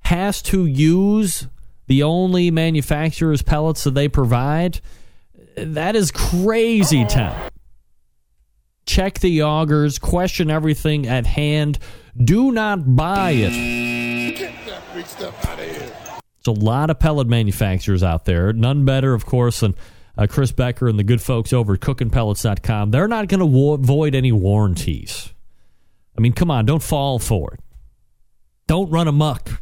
has 0.00 0.40
to 0.40 0.64
use 0.64 1.46
the 1.88 2.02
only 2.02 2.50
manufacturer's 2.50 3.42
pellets 3.42 3.84
that 3.84 3.90
they 3.90 4.08
provide, 4.08 4.80
that 5.58 5.94
is 5.94 6.10
crazy 6.10 7.04
oh. 7.04 7.08
town. 7.08 7.50
Check 8.86 9.18
the 9.18 9.42
augers, 9.42 9.98
question 9.98 10.50
everything 10.50 11.06
at 11.06 11.26
hand. 11.26 11.78
Do 12.16 12.50
not 12.50 12.96
buy 12.96 13.32
it. 13.32 14.38
Get 14.38 14.54
that 14.66 14.82
big 14.94 15.04
stuff 15.04 15.46
out 15.46 15.58
of 15.58 15.66
here. 15.66 15.92
There's 16.44 16.58
a 16.58 16.64
lot 16.64 16.88
of 16.88 16.98
pellet 16.98 17.26
manufacturers 17.26 18.02
out 18.02 18.24
there. 18.24 18.54
None 18.54 18.86
better, 18.86 19.12
of 19.12 19.26
course, 19.26 19.60
than 19.60 19.74
uh, 20.16 20.26
Chris 20.26 20.52
Becker 20.52 20.88
and 20.88 20.98
the 20.98 21.04
good 21.04 21.20
folks 21.20 21.52
over 21.52 21.74
at 21.74 21.80
cookinpellets.com. 21.80 22.90
They're 22.90 23.08
not 23.08 23.28
going 23.28 23.40
to 23.40 23.46
wo- 23.46 23.76
void 23.76 24.14
any 24.14 24.32
warranties. 24.32 25.32
I 26.16 26.20
mean, 26.20 26.32
come 26.32 26.50
on, 26.50 26.64
don't 26.64 26.82
fall 26.82 27.18
for 27.18 27.54
it. 27.54 27.60
Don't 28.66 28.90
run 28.90 29.08
amok. 29.08 29.60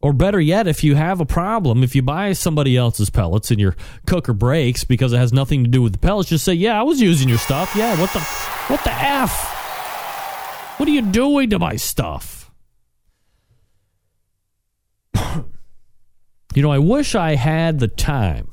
Or 0.00 0.12
better 0.12 0.40
yet, 0.40 0.66
if 0.66 0.84
you 0.84 0.96
have 0.96 1.20
a 1.20 1.24
problem, 1.24 1.82
if 1.82 1.94
you 1.94 2.02
buy 2.02 2.34
somebody 2.34 2.76
else's 2.76 3.08
pellets 3.08 3.50
and 3.50 3.58
your 3.58 3.74
cooker 4.06 4.34
breaks 4.34 4.84
because 4.84 5.14
it 5.14 5.16
has 5.16 5.32
nothing 5.32 5.64
to 5.64 5.70
do 5.70 5.80
with 5.80 5.92
the 5.92 5.98
pellets, 5.98 6.28
just 6.28 6.44
say, 6.44 6.52
"Yeah, 6.52 6.78
I 6.78 6.82
was 6.82 7.00
using 7.00 7.26
your 7.26 7.38
stuff. 7.38 7.74
Yeah, 7.74 7.98
what 7.98 8.12
the 8.12 8.20
what 8.20 8.84
the 8.84 8.92
f? 8.92 10.74
What 10.76 10.86
are 10.90 10.92
you 10.92 11.00
doing 11.00 11.48
to 11.50 11.58
my 11.58 11.76
stuff?" 11.76 12.50
you 16.54 16.62
know, 16.62 16.70
I 16.70 16.80
wish 16.80 17.14
I 17.14 17.36
had 17.36 17.78
the 17.78 17.88
time 17.88 18.50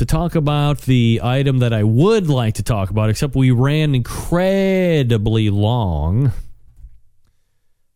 to 0.00 0.06
talk 0.06 0.34
about 0.34 0.80
the 0.82 1.20
item 1.22 1.58
that 1.58 1.74
I 1.74 1.82
would 1.82 2.30
like 2.30 2.54
to 2.54 2.62
talk 2.62 2.88
about, 2.88 3.10
except 3.10 3.34
we 3.34 3.50
ran 3.50 3.94
incredibly 3.94 5.50
long 5.50 6.32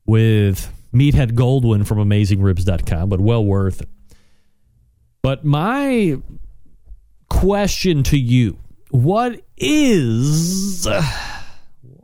with 0.04 0.70
Meathead 0.92 1.32
Goldwyn 1.32 1.86
from 1.86 1.96
AmazingRibs.com, 1.96 3.08
but 3.08 3.20
well 3.20 3.42
worth 3.42 3.80
it. 3.80 3.88
But 5.22 5.46
my 5.46 6.18
question 7.30 8.02
to 8.02 8.18
you 8.18 8.58
what 8.90 9.40
is. 9.56 10.86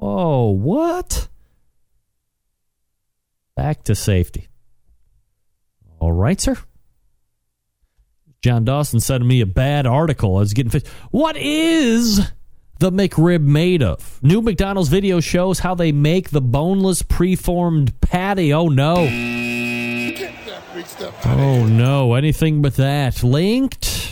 Oh, 0.00 0.48
what? 0.48 1.28
Back 3.54 3.84
to 3.84 3.94
safety. 3.94 4.48
All 5.98 6.12
right, 6.12 6.40
sir. 6.40 6.56
John 8.42 8.64
Dawson 8.64 9.00
sent 9.00 9.26
me 9.26 9.42
a 9.42 9.46
bad 9.46 9.86
article. 9.86 10.36
I 10.36 10.40
was 10.40 10.54
getting 10.54 10.70
fit. 10.70 10.86
What 11.10 11.36
is 11.36 12.32
the 12.78 12.90
McRib 12.90 13.42
made 13.42 13.82
of? 13.82 14.18
New 14.22 14.40
McDonald's 14.40 14.88
video 14.88 15.20
shows 15.20 15.58
how 15.58 15.74
they 15.74 15.92
make 15.92 16.30
the 16.30 16.40
boneless 16.40 17.02
preformed 17.02 18.00
patty. 18.00 18.54
Oh 18.54 18.68
no. 18.68 18.94
Oh 21.26 21.66
no, 21.66 22.14
anything 22.14 22.62
but 22.62 22.76
that. 22.76 23.22
Linked 23.22 24.10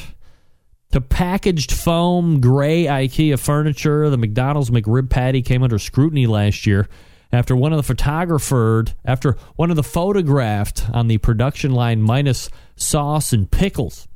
to 0.92 1.00
packaged 1.00 1.72
foam 1.72 2.42
gray 2.42 2.84
IKEA 2.84 3.38
furniture. 3.38 4.10
The 4.10 4.18
McDonald's 4.18 4.68
McRib 4.68 5.08
patty 5.08 5.40
came 5.40 5.62
under 5.62 5.78
scrutiny 5.78 6.26
last 6.26 6.66
year 6.66 6.86
after 7.32 7.54
one 7.54 7.72
of 7.72 7.78
the 7.78 7.94
photographed 7.94 8.94
after 9.06 9.36
one 9.56 9.70
of 9.70 9.76
the 9.76 9.82
photographed 9.82 10.84
on 10.90 11.08
the 11.08 11.16
production 11.18 11.72
line 11.72 12.02
minus 12.02 12.50
sauce 12.76 13.32
and 13.32 13.50
pickles. 13.50 14.07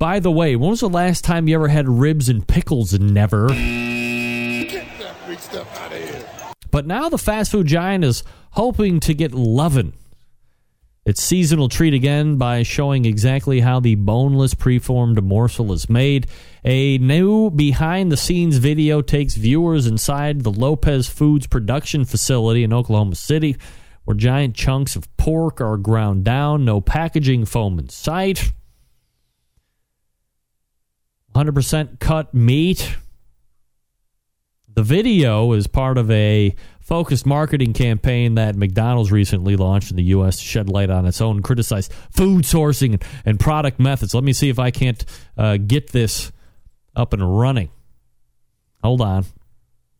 By 0.00 0.18
the 0.18 0.30
way, 0.30 0.56
when 0.56 0.70
was 0.70 0.80
the 0.80 0.88
last 0.88 1.24
time 1.24 1.46
you 1.46 1.54
ever 1.56 1.68
had 1.68 1.86
ribs 1.86 2.30
and 2.30 2.48
pickles? 2.48 2.98
Never. 2.98 3.48
Get 3.48 4.88
that 4.98 5.14
big 5.28 5.38
stuff 5.38 5.78
out 5.78 5.92
of 5.92 5.98
here. 5.98 6.26
But 6.70 6.86
now 6.86 7.10
the 7.10 7.18
fast 7.18 7.52
food 7.52 7.66
giant 7.66 8.04
is 8.04 8.24
hoping 8.52 9.00
to 9.00 9.12
get 9.12 9.34
lovin' 9.34 9.92
its 11.04 11.22
seasonal 11.22 11.68
treat 11.68 11.92
again 11.92 12.36
by 12.36 12.62
showing 12.62 13.04
exactly 13.04 13.60
how 13.60 13.78
the 13.78 13.94
boneless 13.94 14.54
preformed 14.54 15.22
morsel 15.22 15.70
is 15.70 15.90
made. 15.90 16.26
A 16.64 16.96
new 16.96 17.50
behind 17.50 18.10
the 18.10 18.16
scenes 18.16 18.56
video 18.56 19.02
takes 19.02 19.34
viewers 19.34 19.86
inside 19.86 20.44
the 20.44 20.50
Lopez 20.50 21.10
Foods 21.10 21.46
production 21.46 22.06
facility 22.06 22.64
in 22.64 22.72
Oklahoma 22.72 23.16
City, 23.16 23.54
where 24.04 24.16
giant 24.16 24.54
chunks 24.54 24.96
of 24.96 25.14
pork 25.18 25.60
are 25.60 25.76
ground 25.76 26.24
down, 26.24 26.64
no 26.64 26.80
packaging 26.80 27.44
foam 27.44 27.78
in 27.78 27.90
sight. 27.90 28.50
100% 31.44 31.98
cut 32.00 32.34
meat. 32.34 32.96
The 34.72 34.82
video 34.82 35.52
is 35.52 35.66
part 35.66 35.98
of 35.98 36.10
a 36.10 36.54
focused 36.80 37.26
marketing 37.26 37.72
campaign 37.72 38.34
that 38.36 38.56
McDonald's 38.56 39.10
recently 39.12 39.56
launched 39.56 39.90
in 39.90 39.96
the 39.96 40.02
U.S. 40.04 40.36
to 40.38 40.44
shed 40.44 40.68
light 40.68 40.90
on 40.90 41.06
its 41.06 41.20
own 41.20 41.42
criticized 41.42 41.92
food 42.10 42.44
sourcing 42.44 43.02
and 43.24 43.38
product 43.38 43.80
methods. 43.80 44.14
Let 44.14 44.24
me 44.24 44.32
see 44.32 44.48
if 44.48 44.58
I 44.58 44.70
can't 44.70 45.04
uh, 45.36 45.56
get 45.56 45.90
this 45.90 46.30
up 46.94 47.12
and 47.12 47.38
running. 47.38 47.70
Hold 48.82 49.00
on. 49.02 49.24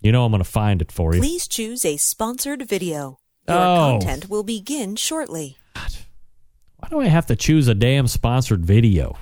You 0.03 0.13
know 0.13 0.25
I'm 0.25 0.33
going 0.33 0.43
to 0.43 0.49
find 0.49 0.81
it 0.81 0.91
for 0.93 1.15
you. 1.15 1.21
Please 1.21 1.47
choose 1.47 1.85
a 1.85 1.97
sponsored 1.97 2.67
video. 2.69 3.19
Your 3.49 3.57
Oh. 3.59 3.99
content 4.01 4.29
will 4.31 4.43
begin 4.45 4.97
shortly. 4.97 5.59
Why 5.75 6.89
do 6.89 7.01
I 7.01 7.07
have 7.09 7.27
to 7.27 7.37
choose 7.37 7.69
a 7.69 7.75
damn 7.75 8.07
sponsored 8.07 8.65
video? 8.65 9.19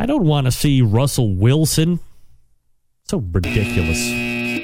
I 0.00 0.06
don't 0.06 0.24
want 0.24 0.46
to 0.46 0.50
see 0.50 0.80
Russell 0.80 1.34
Wilson. 1.34 2.00
So 3.04 3.18
ridiculous. 3.18 3.98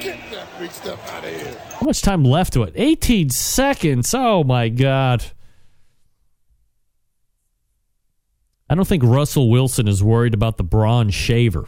Get 0.03 0.17
that 0.31 0.47
big 0.57 0.71
stuff 0.71 1.13
out 1.13 1.23
of 1.23 1.29
here. 1.29 1.55
How 1.73 1.85
much 1.85 2.01
time 2.01 2.23
left 2.23 2.53
to 2.53 2.63
it? 2.63 2.73
18 2.75 3.29
seconds. 3.29 4.15
Oh 4.15 4.43
my 4.43 4.69
god. 4.69 5.23
I 8.67 8.73
don't 8.73 8.87
think 8.87 9.03
Russell 9.03 9.51
Wilson 9.51 9.87
is 9.87 10.03
worried 10.03 10.33
about 10.33 10.57
the 10.57 10.63
bronze 10.63 11.13
shaver. 11.13 11.67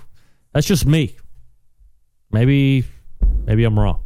That's 0.52 0.66
just 0.66 0.88
me. 0.88 1.16
Maybe 2.32 2.86
maybe 3.46 3.66
I'm 3.66 3.80
wrong. 3.80 4.00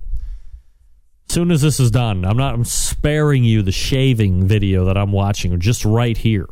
As 1.29 1.35
soon 1.35 1.51
as 1.51 1.61
this 1.61 1.79
is 1.79 1.89
done, 1.89 2.25
I'm 2.25 2.35
not 2.35 2.53
I'm 2.53 2.65
sparing 2.65 3.45
you 3.45 3.61
the 3.61 3.71
shaving 3.71 4.45
video 4.45 4.83
that 4.83 4.97
I'm 4.97 5.13
watching 5.13 5.57
just 5.61 5.85
right 5.85 6.17
here. 6.17 6.47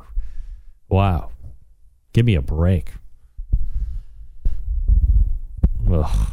Wow. 0.88 1.32
Give 2.14 2.26
me 2.26 2.36
a 2.36 2.42
break. 2.42 2.94
Ugh. 5.92 6.28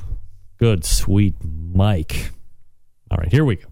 Good 0.58 0.84
sweet 0.84 1.34
Mike. 1.42 2.30
All 3.10 3.18
right, 3.18 3.30
here 3.30 3.44
we 3.44 3.56
go. 3.56 3.67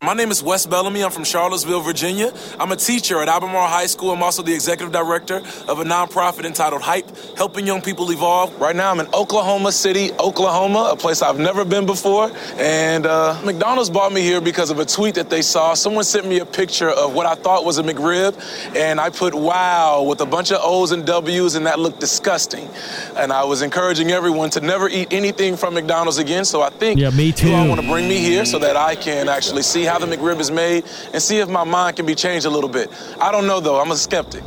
My 0.00 0.14
name 0.14 0.30
is 0.30 0.44
Wes 0.44 0.64
Bellamy. 0.64 1.02
I'm 1.02 1.10
from 1.10 1.24
Charlottesville, 1.24 1.80
Virginia. 1.80 2.32
I'm 2.60 2.70
a 2.70 2.76
teacher 2.76 3.20
at 3.20 3.28
Albemarle 3.28 3.66
High 3.66 3.86
School. 3.86 4.12
I'm 4.12 4.22
also 4.22 4.42
the 4.42 4.54
executive 4.54 4.92
director 4.92 5.38
of 5.66 5.80
a 5.80 5.84
nonprofit 5.84 6.44
entitled 6.44 6.82
Hype, 6.82 7.10
helping 7.36 7.66
young 7.66 7.82
people 7.82 8.08
evolve. 8.12 8.56
Right 8.60 8.76
now, 8.76 8.92
I'm 8.92 9.00
in 9.00 9.12
Oklahoma 9.12 9.72
City, 9.72 10.12
Oklahoma, 10.12 10.90
a 10.92 10.96
place 10.96 11.20
I've 11.20 11.40
never 11.40 11.64
been 11.64 11.84
before. 11.84 12.30
And 12.58 13.06
uh, 13.06 13.42
McDonald's 13.44 13.90
brought 13.90 14.12
me 14.12 14.20
here 14.20 14.40
because 14.40 14.70
of 14.70 14.78
a 14.78 14.84
tweet 14.84 15.16
that 15.16 15.30
they 15.30 15.42
saw. 15.42 15.74
Someone 15.74 16.04
sent 16.04 16.28
me 16.28 16.38
a 16.38 16.46
picture 16.46 16.90
of 16.90 17.12
what 17.12 17.26
I 17.26 17.34
thought 17.34 17.64
was 17.64 17.78
a 17.78 17.82
McRib, 17.82 18.36
and 18.76 19.00
I 19.00 19.10
put 19.10 19.34
wow 19.34 20.04
with 20.04 20.20
a 20.20 20.26
bunch 20.26 20.52
of 20.52 20.58
O's 20.62 20.92
and 20.92 21.04
W's, 21.04 21.56
and 21.56 21.66
that 21.66 21.80
looked 21.80 21.98
disgusting. 21.98 22.68
And 23.16 23.32
I 23.32 23.42
was 23.42 23.62
encouraging 23.62 24.12
everyone 24.12 24.50
to 24.50 24.60
never 24.60 24.88
eat 24.88 25.12
anything 25.12 25.56
from 25.56 25.74
McDonald's 25.74 26.18
again. 26.18 26.44
So 26.44 26.62
I 26.62 26.70
think 26.70 27.00
Yeah, 27.00 27.10
me 27.10 27.34
you 27.36 27.52
all 27.52 27.68
want 27.68 27.80
to 27.80 27.86
bring 27.88 28.08
me 28.08 28.18
here 28.18 28.44
so 28.44 28.60
that 28.60 28.76
I 28.76 28.94
can 28.94 29.28
actually 29.28 29.62
see 29.62 29.87
how 29.88 29.98
the 29.98 30.06
McRib 30.06 30.38
is 30.38 30.50
made 30.50 30.84
and 31.12 31.22
see 31.22 31.38
if 31.38 31.48
my 31.48 31.64
mind 31.64 31.96
can 31.96 32.06
be 32.06 32.14
changed 32.14 32.46
a 32.46 32.50
little 32.50 32.70
bit. 32.70 32.90
I 33.20 33.32
don't 33.32 33.46
know 33.46 33.60
though. 33.60 33.80
I'm 33.80 33.90
a 33.90 33.96
skeptic. 33.96 34.44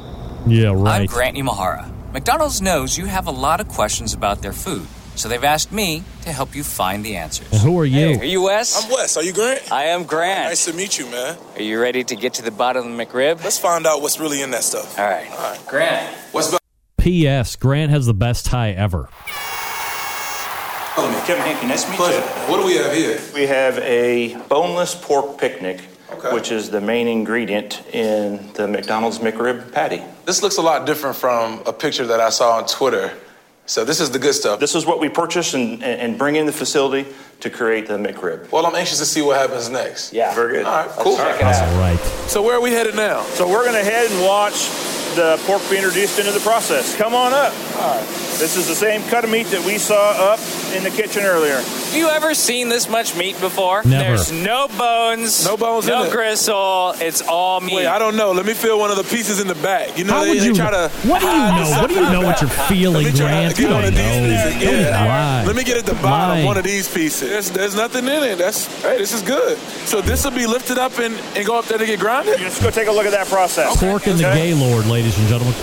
Yeah, 0.48 0.68
right. 0.68 0.78
I'm 0.78 0.84
right. 0.84 1.10
Grant 1.10 1.38
Imahara. 1.38 1.92
McDonald's 2.14 2.62
knows 2.62 2.98
you 2.98 3.06
have 3.06 3.28
a 3.28 3.32
lot 3.32 3.62
of 3.62 3.68
questions 3.68 4.14
about 4.14 4.42
their 4.42 4.54
food, 4.54 4.86
so 5.16 5.30
they've 5.30 5.44
asked 5.44 5.72
me 5.72 6.04
to 6.24 6.32
help 6.32 6.56
you 6.56 6.64
find 6.64 7.06
the 7.06 7.16
answers. 7.16 7.52
And 7.52 7.62
who 7.62 7.80
are 7.80 7.86
you? 7.86 8.18
Hey, 8.18 8.20
are 8.20 8.26
you 8.26 8.44
Wes? 8.44 8.84
I'm 8.84 8.92
Wes. 8.92 9.18
Are 9.18 9.24
you 9.24 9.34
Grant? 9.34 9.72
I 9.72 9.86
am 9.86 10.04
Grant. 10.04 10.50
Nice 10.50 10.66
to 10.66 10.74
meet 10.74 11.00
you, 11.00 11.10
man. 11.10 11.38
Are 11.56 11.62
you 11.62 11.80
ready 11.82 12.04
to 12.04 12.16
get 12.16 12.34
to 12.36 12.42
the 12.42 12.52
bottom 12.52 12.86
of 12.86 12.98
the 12.98 13.06
McRib? 13.06 13.44
Let's 13.44 13.60
find 13.60 13.86
out 13.88 14.02
what's 14.02 14.20
really 14.20 14.42
in 14.42 14.52
that 14.52 14.64
stuff. 14.64 15.00
All 15.00 15.06
right. 15.06 15.30
All 15.32 15.38
right. 15.38 15.68
Grant. 15.68 16.16
What's 16.32 16.58
P.S. 16.98 17.56
Grant 17.56 17.90
has 17.90 18.06
the 18.06 18.14
best 18.14 18.46
tie 18.46 18.72
ever. 18.72 19.10
Kevin 21.32 21.46
Hankey, 21.46 21.68
nice 21.68 21.84
to 21.86 21.90
meet 21.92 21.96
Pleasure. 21.96 22.18
you. 22.18 22.52
What 22.52 22.58
do 22.58 22.66
we 22.66 22.76
have 22.76 22.92
here? 22.92 23.18
We 23.34 23.48
have 23.48 23.78
a 23.78 24.36
boneless 24.50 24.96
pork 24.96 25.38
picnic, 25.38 25.80
Okay. 26.12 26.34
which 26.34 26.52
is 26.52 26.70
the 26.72 26.82
main 26.82 27.08
ingredient 27.08 27.82
in 27.96 28.52
the 28.56 28.68
McDonald's 28.68 29.20
McRib 29.20 29.72
patty. 29.72 30.04
This 30.26 30.44
looks 30.44 30.58
a 30.58 30.62
lot 30.62 30.86
different 30.86 31.16
from 31.16 31.62
a 31.66 31.72
picture 31.72 32.06
that 32.08 32.20
I 32.20 32.32
saw 32.32 32.58
on 32.58 32.66
Twitter. 32.66 33.14
So 33.66 33.86
this 33.86 34.02
is 34.02 34.12
the 34.12 34.20
good 34.20 34.34
stuff. 34.34 34.60
This 34.60 34.76
is 34.76 34.86
what 34.86 35.00
we 35.00 35.08
purchase 35.08 35.54
and, 35.54 35.82
and 35.82 36.18
bring 36.18 36.36
in 36.36 36.48
the 36.48 36.52
facility 36.52 37.10
to 37.40 37.50
create 37.50 37.88
the 37.88 37.94
McRib. 37.98 38.52
Well, 38.52 38.66
I'm 38.66 38.76
anxious 38.76 39.00
to 39.00 39.06
see 39.06 39.22
what 39.22 39.38
happens 39.38 39.70
next. 39.70 40.12
Yeah, 40.12 40.36
very 40.36 40.56
good. 40.58 40.66
All 40.66 40.86
right, 40.86 40.90
cool. 40.98 41.14
Let's 41.14 41.40
check 41.40 41.40
it 41.40 41.56
out. 41.56 41.70
All 41.74 41.80
right. 41.80 42.00
So 42.28 42.42
where 42.42 42.58
are 42.58 42.62
we 42.62 42.72
headed 42.72 42.96
now? 42.96 43.24
So 43.24 43.48
we're 43.48 43.64
going 43.64 43.82
to 43.82 43.90
head 43.90 44.12
and 44.12 44.26
watch 44.26 44.68
the 45.16 45.40
pork 45.46 45.62
be 45.70 45.78
introduced 45.78 46.20
into 46.20 46.32
the 46.32 46.40
process. 46.40 46.96
Come 46.96 47.14
on 47.14 47.34
up. 47.34 47.54
All 47.78 47.96
right. 47.98 48.08
This 48.40 48.56
is 48.58 48.68
the 48.68 48.76
same 48.76 49.04
cut 49.04 49.24
of 49.24 49.30
meat 49.30 49.48
that 49.48 49.64
we 49.66 49.78
saw 49.78 50.12
up 50.34 50.40
in 50.76 50.84
the 50.84 50.90
kitchen 50.90 51.24
earlier. 51.26 51.56
Have 51.58 51.96
you 51.96 52.08
ever 52.10 52.34
seen 52.34 52.70
this 52.70 52.90
much 52.90 53.16
meat 53.16 53.40
before? 53.40 53.84
Never. 53.84 54.04
There's 54.16 54.32
no 54.32 54.68
bones, 54.78 55.46
No 55.46 55.58
bones 55.58 55.86
no 55.88 56.02
in 56.04 56.08
it. 56.08 56.12
gristle. 56.12 56.94
It's 57.00 57.22
all 57.22 57.60
meat. 57.60 57.76
Wait, 57.76 57.86
I 57.88 58.00
don't 58.00 58.16
know. 58.16 58.32
Let 58.32 58.46
me 58.46 58.54
feel 58.54 58.80
one 58.80 58.90
of 58.90 58.98
the 58.98 59.04
pieces 59.04 59.40
in 59.42 59.48
the 59.48 59.56
back. 59.56 59.98
You 59.98 60.06
know, 60.06 60.14
How 60.14 60.24
they, 60.24 60.30
would 60.30 60.40
they 60.40 60.46
you? 60.46 60.54
try 60.56 60.72
to. 60.72 60.90
what 61.08 61.20
do 61.22 61.28
you 61.28 61.34
know? 61.34 61.78
What 61.82 61.88
do 61.90 61.96
you 61.96 62.02
know 62.02 62.22
what 62.22 62.42
you're 62.42 62.50
feeling, 62.50 63.04
Let 63.04 63.14
me 63.14 63.20
try 63.20 63.28
Grant? 63.30 63.56
to 63.56 63.62
get 63.62 63.72
one 63.72 63.82
don't 63.84 63.90
of 63.94 63.98
these 63.98 64.54
pieces. 64.56 64.64
Yeah. 64.64 65.06
lie. 65.06 65.44
Let 65.46 65.56
me 65.56 65.64
get 65.64 65.78
at 65.78 65.86
the 65.86 65.94
bottom 65.96 66.40
Lie. 66.40 66.46
one 66.46 66.58
of 66.58 66.64
these 66.64 66.88
pieces. 66.92 67.30
There's, 67.30 67.52
there's 67.52 67.76
nothing 67.76 68.06
in 68.06 68.24
it. 68.24 68.38
That's 68.38 68.66
hey, 68.82 68.98
this 68.98 69.14
is 69.14 69.22
good. 69.22 69.58
So 69.86 70.02
this 70.02 70.24
will 70.24 70.32
be 70.32 70.48
lifted 70.48 70.78
up 70.78 70.98
and, 71.00 71.14
and 71.36 71.46
go 71.46 71.60
up 71.60 71.66
there 71.66 71.78
to 71.78 71.86
get 71.86 72.00
grounded. 72.00 72.40
Let's 72.40 72.62
go 72.62 72.70
take 72.72 72.88
a 72.88 72.92
look 72.92 73.06
at 73.06 73.12
that 73.12 73.28
process. 73.28 73.78
Pork 73.80 74.08
and 74.08 74.18
the 74.18 74.28
Okay? 74.30 74.52
Gaylord, 74.54 74.86
ladies 74.88 75.01
and 75.06 75.28
gentlemen. 75.28 75.56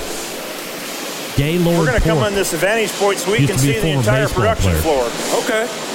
Gaylord 1.36 1.78
We're 1.78 1.86
going 1.86 2.00
to 2.00 2.08
come 2.08 2.18
on 2.18 2.34
this 2.34 2.52
vantage 2.52 2.90
point 2.98 3.20
so 3.20 3.30
we 3.30 3.46
can 3.46 3.56
to 3.56 3.62
be 3.62 3.70
a 3.70 3.74
see 3.74 3.80
the 3.80 3.88
entire 3.90 4.28
production 4.28 4.72
player. 4.72 4.82
floor. 4.82 5.04
Okay. 5.44 5.87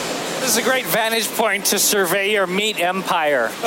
This 0.44 0.58
is 0.58 0.58
a 0.58 0.70
great 0.70 0.86
vantage 0.88 1.30
point 1.38 1.68
to 1.68 1.80
survey 1.80 2.34
your 2.34 2.46
meat 2.46 2.78
empire. 2.78 3.46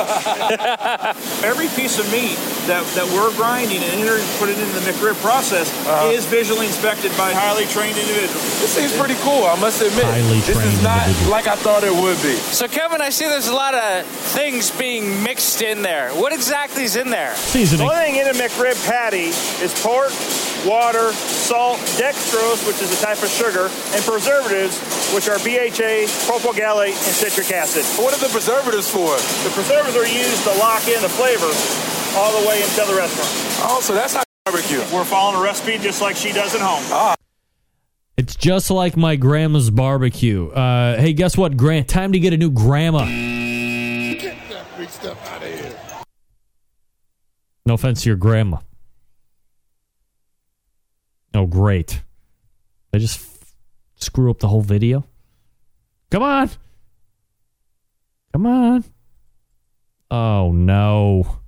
Every 1.43 1.67
piece 1.69 1.97
of 1.97 2.05
meat 2.11 2.37
that, 2.69 2.85
that 2.93 3.09
we're 3.11 3.33
grinding 3.35 3.81
and 3.81 3.99
enter, 4.01 4.21
put 4.37 4.49
it 4.49 4.59
into 4.59 4.79
the 4.79 4.85
McRib 4.91 5.15
process 5.19 5.73
Uh-huh. 5.87 6.11
is 6.13 6.23
visually 6.27 6.67
inspected 6.67 7.09
by 7.17 7.33
highly 7.33 7.65
trained 7.65 7.97
individuals. 7.97 8.43
This 8.61 8.77
seems 8.77 8.95
pretty 8.95 9.15
cool. 9.25 9.45
I 9.49 9.59
must 9.59 9.81
admit. 9.81 10.05
Highly 10.05 10.39
this 10.45 10.53
trained 10.55 10.69
is 10.77 10.83
not 10.83 11.01
individual. 11.07 11.31
like 11.31 11.47
I 11.47 11.55
thought 11.55 11.83
it 11.83 11.91
would 11.93 12.21
be. 12.21 12.35
So, 12.53 12.67
Kevin, 12.67 13.01
I 13.01 13.09
see 13.09 13.25
there's 13.25 13.47
a 13.47 13.55
lot 13.57 13.73
of 13.73 14.05
things 14.37 14.69
being 14.69 15.23
mixed 15.23 15.63
in 15.63 15.81
there. 15.81 16.11
What 16.11 16.31
exactly 16.31 16.83
is 16.83 16.95
in 16.95 17.09
there? 17.09 17.31
The 17.31 17.57
Seasoning. 17.57 17.89
only 17.89 18.05
thing 18.05 18.15
in 18.21 18.27
a 18.27 18.33
McRib 18.37 18.77
patty 18.85 19.33
is 19.65 19.73
pork, 19.81 20.13
water, 20.65 21.13
salt, 21.13 21.77
dextrose, 21.99 22.65
which 22.65 22.81
is 22.81 22.89
a 22.95 22.99
type 23.03 23.21
of 23.21 23.29
sugar, 23.29 23.69
and 23.93 24.01
preservatives, 24.05 24.79
which 25.13 25.27
are 25.29 25.37
BHA, 25.43 26.07
propylgallate, 26.25 26.95
and 26.95 27.13
citric 27.13 27.51
acid. 27.51 27.85
What 28.01 28.13
are 28.15 28.21
the 28.21 28.31
preservatives 28.31 28.89
for? 28.89 29.13
The 29.43 29.51
preservatives 29.53 29.97
are 29.97 30.07
used 30.07 30.43
to 30.43 30.53
lock 30.57 30.87
in 30.87 31.01
the 31.01 31.09
flavor 31.09 31.51
all 32.17 32.41
the 32.41 32.47
way 32.47 32.61
into 32.61 32.85
the 32.87 32.97
restaurant. 32.97 33.29
Oh, 33.69 33.79
so 33.81 33.93
that's 33.93 34.15
how 34.15 34.23
barbecue. 34.45 34.79
We're 34.95 35.03
following 35.03 35.39
a 35.39 35.43
recipe 35.43 35.77
just 35.77 36.01
like 36.01 36.15
she 36.15 36.31
does 36.31 36.55
at 36.55 36.61
home. 36.61 36.83
Ah. 36.91 37.15
It's 38.17 38.35
just 38.35 38.71
like 38.71 38.97
my 38.97 39.15
grandma's 39.15 39.69
barbecue. 39.69 40.49
Uh, 40.49 40.97
hey, 40.99 41.13
guess 41.13 41.37
what, 41.37 41.57
Grant? 41.57 41.87
Time 41.87 42.13
to 42.13 42.19
get 42.19 42.33
a 42.33 42.37
new 42.37 42.49
grandma. 42.49 43.05
Get 43.05 44.37
that 44.49 44.65
freak 44.75 44.89
stuff 44.89 45.29
out 45.29 45.43
of 45.43 45.47
here. 45.47 45.77
No 47.65 47.75
offense 47.75 48.03
to 48.03 48.09
your 48.09 48.15
grandma. 48.15 48.57
Oh, 51.37 51.45
great. 51.45 52.01
I 52.91 52.97
just 52.97 53.19
f- 53.19 53.53
screw 53.97 54.31
up 54.31 54.39
the 54.39 54.47
whole 54.47 54.63
video. 54.63 55.05
Come 56.09 56.23
on. 56.23 56.49
Come 58.33 58.47
on. 58.47 58.83
Oh, 60.09 60.51
no. 60.51 61.41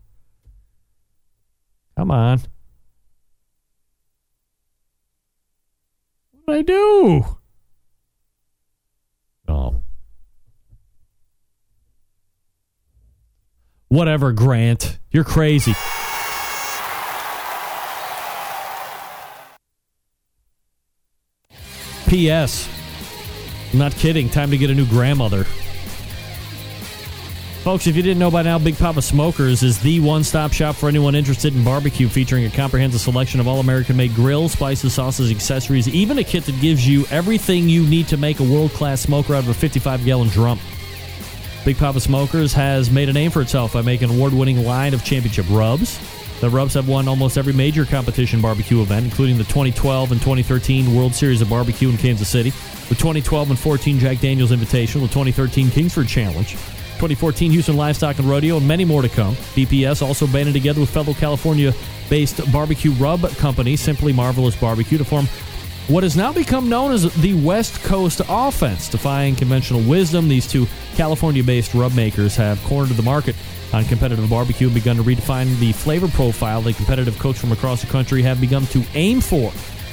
Come 1.97 2.11
on. 2.11 2.39
What 6.45 6.53
did 6.53 6.59
I 6.59 6.61
do? 6.61 7.25
Oh. 9.47 9.81
Whatever, 13.87 14.33
Grant. 14.33 14.99
You're 15.09 15.23
crazy. 15.23 15.73
P.S. 22.09 22.67
I'm 23.71 23.77
not 23.77 23.93
kidding. 23.93 24.29
Time 24.29 24.49
to 24.49 24.57
get 24.57 24.71
a 24.71 24.73
new 24.73 24.87
grandmother. 24.87 25.43
Folks, 27.63 27.85
if 27.85 27.95
you 27.95 28.01
didn't 28.01 28.17
know 28.17 28.31
by 28.31 28.41
now, 28.41 28.57
Big 28.57 28.75
Poppa 28.77 29.03
Smokers 29.03 29.61
is 29.61 29.79
the 29.79 29.99
one 29.99 30.23
stop 30.23 30.51
shop 30.51 30.75
for 30.75 30.89
anyone 30.89 31.13
interested 31.13 31.53
in 31.55 31.63
barbecue, 31.63 32.09
featuring 32.09 32.45
a 32.45 32.49
comprehensive 32.49 32.99
selection 32.99 33.39
of 33.39 33.47
all 33.47 33.59
American 33.59 33.95
made 33.95 34.15
grills, 34.15 34.53
spices, 34.53 34.93
sauces, 34.93 35.29
accessories, 35.29 35.87
even 35.87 36.17
a 36.17 36.23
kit 36.23 36.45
that 36.45 36.59
gives 36.59 36.87
you 36.87 37.05
everything 37.11 37.69
you 37.69 37.85
need 37.85 38.07
to 38.07 38.17
make 38.17 38.39
a 38.39 38.43
world 38.43 38.71
class 38.71 39.01
smoker 39.01 39.35
out 39.35 39.43
of 39.43 39.49
a 39.49 39.53
55 39.53 40.03
gallon 40.03 40.29
drum. 40.29 40.59
Big 41.63 41.77
Poppa 41.77 41.99
Smokers 41.99 42.53
has 42.53 42.89
made 42.89 43.09
a 43.09 43.13
name 43.13 43.29
for 43.29 43.43
itself 43.43 43.73
by 43.73 43.83
making 43.83 44.09
award 44.09 44.33
winning 44.33 44.63
line 44.65 44.95
of 44.95 45.03
championship 45.03 45.45
rubs. 45.51 45.99
The 46.39 46.49
rubs 46.49 46.73
have 46.75 46.87
won 46.87 47.09
almost 47.09 47.37
every 47.37 47.51
major 47.51 47.83
competition 47.83 48.39
barbecue 48.39 48.81
event, 48.81 49.03
including 49.03 49.37
the 49.37 49.43
2012 49.43 50.13
and 50.13 50.21
2013 50.21 50.95
World 50.95 51.13
Series 51.13 51.41
of 51.41 51.49
Barbecue 51.49 51.89
in 51.89 51.97
Kansas 51.97 52.29
City, 52.29 52.51
the 52.87 52.95
2012 52.95 53.49
and 53.49 53.59
14 53.59 53.99
Jack 53.99 54.19
Daniels 54.19 54.51
Invitational, 54.51 55.01
the 55.01 55.09
2013 55.09 55.69
Kingsford 55.69 56.07
Challenge, 56.07 56.51
2014 56.51 57.51
Houston 57.51 57.75
Livestock 57.75 58.19
and 58.19 58.29
Rodeo, 58.29 58.55
and 58.55 58.67
many 58.67 58.85
more 58.85 59.01
to 59.01 59.09
come. 59.09 59.35
BPS 59.55 60.01
also 60.01 60.27
banded 60.27 60.53
together 60.53 60.79
with 60.79 60.89
fellow 60.89 61.13
California 61.13 61.73
based 62.09 62.49
barbecue 62.51 62.91
rub 62.91 63.21
company 63.37 63.75
Simply 63.75 64.13
Marvelous 64.13 64.55
Barbecue 64.55 64.97
to 64.97 65.05
form 65.05 65.27
what 65.89 66.03
has 66.03 66.15
now 66.15 66.31
become 66.31 66.69
known 66.69 66.91
as 66.91 67.11
the 67.15 67.33
West 67.43 67.81
Coast 67.81 68.21
Offense. 68.29 68.87
Defying 68.89 69.35
conventional 69.35 69.81
wisdom, 69.81 70.27
these 70.27 70.45
two 70.45 70.67
California 70.95 71.43
based 71.43 71.73
rub 71.73 71.95
makers 71.95 72.35
have 72.35 72.63
cornered 72.63 72.89
the 72.89 73.01
market 73.01 73.35
on 73.73 73.83
competitive 73.85 74.29
barbecue 74.29 74.67
and 74.67 74.73
begun 74.75 74.97
to 74.97 75.03
redefine 75.03 75.57
the 75.59 75.71
flavor 75.71 76.07
profile 76.07 76.61
that 76.61 76.75
competitive 76.75 77.17
cooks 77.17 77.39
from 77.39 77.51
across 77.51 77.81
the 77.81 77.87
country 77.87 78.21
have 78.21 78.39
begun 78.39 78.67
to 78.67 78.83
aim 78.93 79.19
for. 79.19 79.51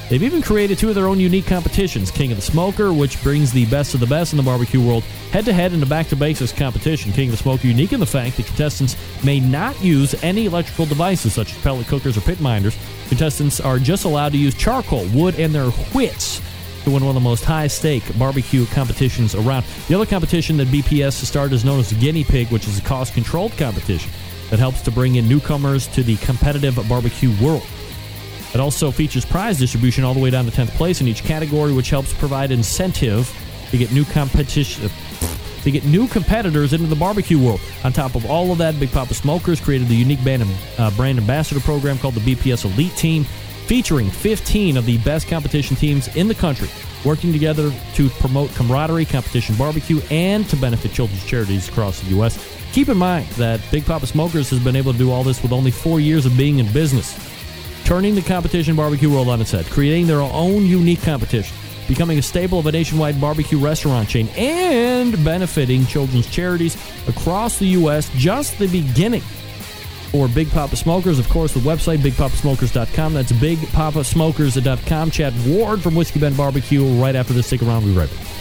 They've 0.09 0.23
even 0.23 0.41
created 0.41 0.79
two 0.79 0.89
of 0.89 0.95
their 0.95 1.09
own 1.09 1.19
unique 1.19 1.47
competitions 1.47 2.13
King 2.13 2.31
of 2.31 2.37
the 2.37 2.43
Smoker, 2.43 2.93
which 2.93 3.21
brings 3.25 3.51
the 3.51 3.67
best 3.67 3.93
of 3.93 3.99
the 3.99 4.07
best 4.07 4.33
in 4.33 4.37
the 4.37 4.43
barbecue 4.45 4.81
world 4.81 5.03
head 5.33 5.45
to 5.47 5.53
head 5.53 5.73
in 5.73 5.83
a 5.83 5.87
back 5.87 6.07
to 6.09 6.17
basics 6.17 6.53
competition. 6.53 7.13
King 7.13 7.29
of 7.29 7.33
the 7.33 7.43
Smoker 7.43 7.67
unique 7.67 7.93
in 7.93 7.99
the 7.99 8.07
fact 8.07 8.37
that 8.37 8.47
contestants 8.47 8.97
may 9.25 9.41
not 9.41 9.83
use 9.83 10.15
any 10.23 10.47
electrical 10.47 10.87
devices 10.87 11.33
such 11.33 11.53
as 11.53 11.59
pellet 11.61 11.89
cookers 11.89 12.17
or 12.17 12.21
pit 12.21 12.41
minders. 12.41 12.79
Contestants 13.09 13.59
are 13.59 13.81
just 13.81 14.05
allowed 14.05 14.31
to 14.31 14.39
use 14.39 14.55
charcoal, 14.55 15.07
wood, 15.07 15.41
and 15.41 15.53
their 15.53 15.71
wits 15.93 16.41
to 16.85 16.93
win 16.93 17.05
one 17.05 17.17
of 17.17 17.21
the 17.21 17.29
most 17.29 17.45
high 17.45 17.67
stake 17.67 18.05
barbecue 18.17 18.65
competitions 18.67 19.35
around. 19.35 19.67
The 19.89 19.97
other 19.97 20.07
competition 20.07 20.57
that 20.59 20.69
BPS 20.69 21.19
has 21.19 21.29
started 21.29 21.53
is 21.53 21.65
known 21.65 21.81
as 21.81 21.91
the 21.91 21.97
Guinea 21.97 22.23
Pig, 22.23 22.47
which 22.53 22.69
is 22.69 22.79
a 22.79 22.83
cost 22.83 23.13
controlled 23.13 23.57
competition 23.57 24.13
that 24.51 24.61
helps 24.61 24.83
to 24.83 24.93
bring 24.93 25.17
in 25.17 25.29
newcomers 25.29 25.89
to 25.89 26.05
the 26.05 26.17
competitive 26.19 26.79
barbecue 26.89 27.35
world. 27.45 27.67
It 28.55 28.61
also 28.61 28.91
features 28.91 29.25
prize 29.25 29.59
distribution 29.59 30.05
all 30.05 30.15
the 30.15 30.21
way 30.21 30.31
down 30.31 30.45
to 30.45 30.51
10th 30.51 30.71
place 30.71 31.01
in 31.01 31.09
each 31.09 31.23
category, 31.25 31.73
which 31.73 31.91
helps 31.91 32.13
provide 32.15 32.51
incentive 32.51 33.31
to 33.71 33.77
get 33.77 33.93
new 33.93 34.05
competition 34.05 34.91
to 35.67 35.73
get 35.73 35.85
new 35.85 36.07
competitors 36.07 36.73
into 36.73 36.87
the 36.87 36.95
barbecue 36.95 37.45
world. 37.45 37.61
On 37.83 37.93
top 37.93 38.15
of 38.15 38.25
all 38.25 38.53
of 38.53 38.59
that, 38.59 38.79
Big 38.79 38.93
Poppa 38.93 39.15
Smokers 39.15 39.61
created 39.61 39.89
the 39.89 39.97
unique 39.97 40.23
band, 40.23 40.45
uh, 40.79 40.93
brand 40.93 41.19
ambassador 41.19 41.59
program 41.59 41.99
called 41.99 42.15
the 42.15 42.21
BPS 42.21 42.65
Elite 42.65 42.95
Team, 42.95 43.25
featuring 43.67 44.09
15 44.09 44.77
of 44.77 44.87
the 44.87 44.97
best 44.99 45.27
competition 45.27 45.75
teams 45.75 46.07
in 46.15 46.29
the 46.29 46.37
country, 46.37 46.69
working 47.05 47.33
together 47.33 47.73
to 47.95 48.09
promote 48.11 48.55
camaraderie, 48.55 49.05
competition 49.05 49.57
barbecue, 49.57 50.01
and 50.09 50.49
to 50.49 50.57
benefit 50.57 50.93
children's 50.93 51.27
charities 51.27 51.69
across 51.69 52.01
the 52.01 52.11
U.S. 52.11 52.39
Keep 52.73 52.91
in 52.91 52.97
mind 52.97 53.27
that 53.31 53.61
Big 53.73 53.85
Poppa 53.85 54.07
Smokers 54.07 54.49
has 54.51 54.61
been 54.61 54.77
able 54.77 54.93
to 54.93 54.99
do 54.99 55.11
all 55.11 55.25
this 55.25 55.43
with 55.43 55.51
only 55.51 55.73
four 55.73 55.99
years 55.99 56.27
of 56.27 56.37
being 56.37 56.61
in 56.61 56.73
business 56.73 57.26
turning 57.87 58.17
the 58.17 58.23
competition 58.23 58.75
barbecue 58.75 59.09
world 59.09 59.29
on 59.29 59.41
its 59.41 59.53
head, 59.53 59.65
creating 59.67 60.09
their 60.09 60.21
own 60.21 60.67
unique 60.67 61.01
competition. 61.03 61.57
becoming 61.87 62.19
a 62.19 62.23
staple 62.23 62.59
of 62.59 62.67
a 62.67 62.73
nationwide 62.73 63.21
barbecue 63.21 63.59
restaurant 63.59 64.09
chain, 64.09 64.29
and 64.37 65.13
benefiting 65.25 65.87
children's 65.87 66.29
charities 66.29 66.77
across 67.09 67.61
the 67.61 67.67
U.S. 67.67 68.11
Just 68.17 68.59
the 68.59 68.67
beginning 68.67 69.23
for 70.11 70.27
Big 70.29 70.51
Poppa 70.51 70.77
Smokers. 70.77 71.19
Of 71.19 71.29
course, 71.29 71.53
the 71.53 71.61
website, 71.61 71.99
bigpoppasmokers.com. 71.99 73.15
That's 73.15 73.33
bigpoppasmokers.com. 73.33 75.11
Chad 75.11 75.35
Ward 75.47 75.81
from 75.81 75.95
Whiskey 75.95 76.19
Bent 76.19 76.37
Barbecue 76.37 76.85
right 77.01 77.15
after 77.15 77.33
this. 77.33 77.47
Stick 77.47 77.63
around. 77.63 77.85
We'll 77.85 77.95
be 77.95 78.01
right 78.01 78.11
back. 78.11 78.36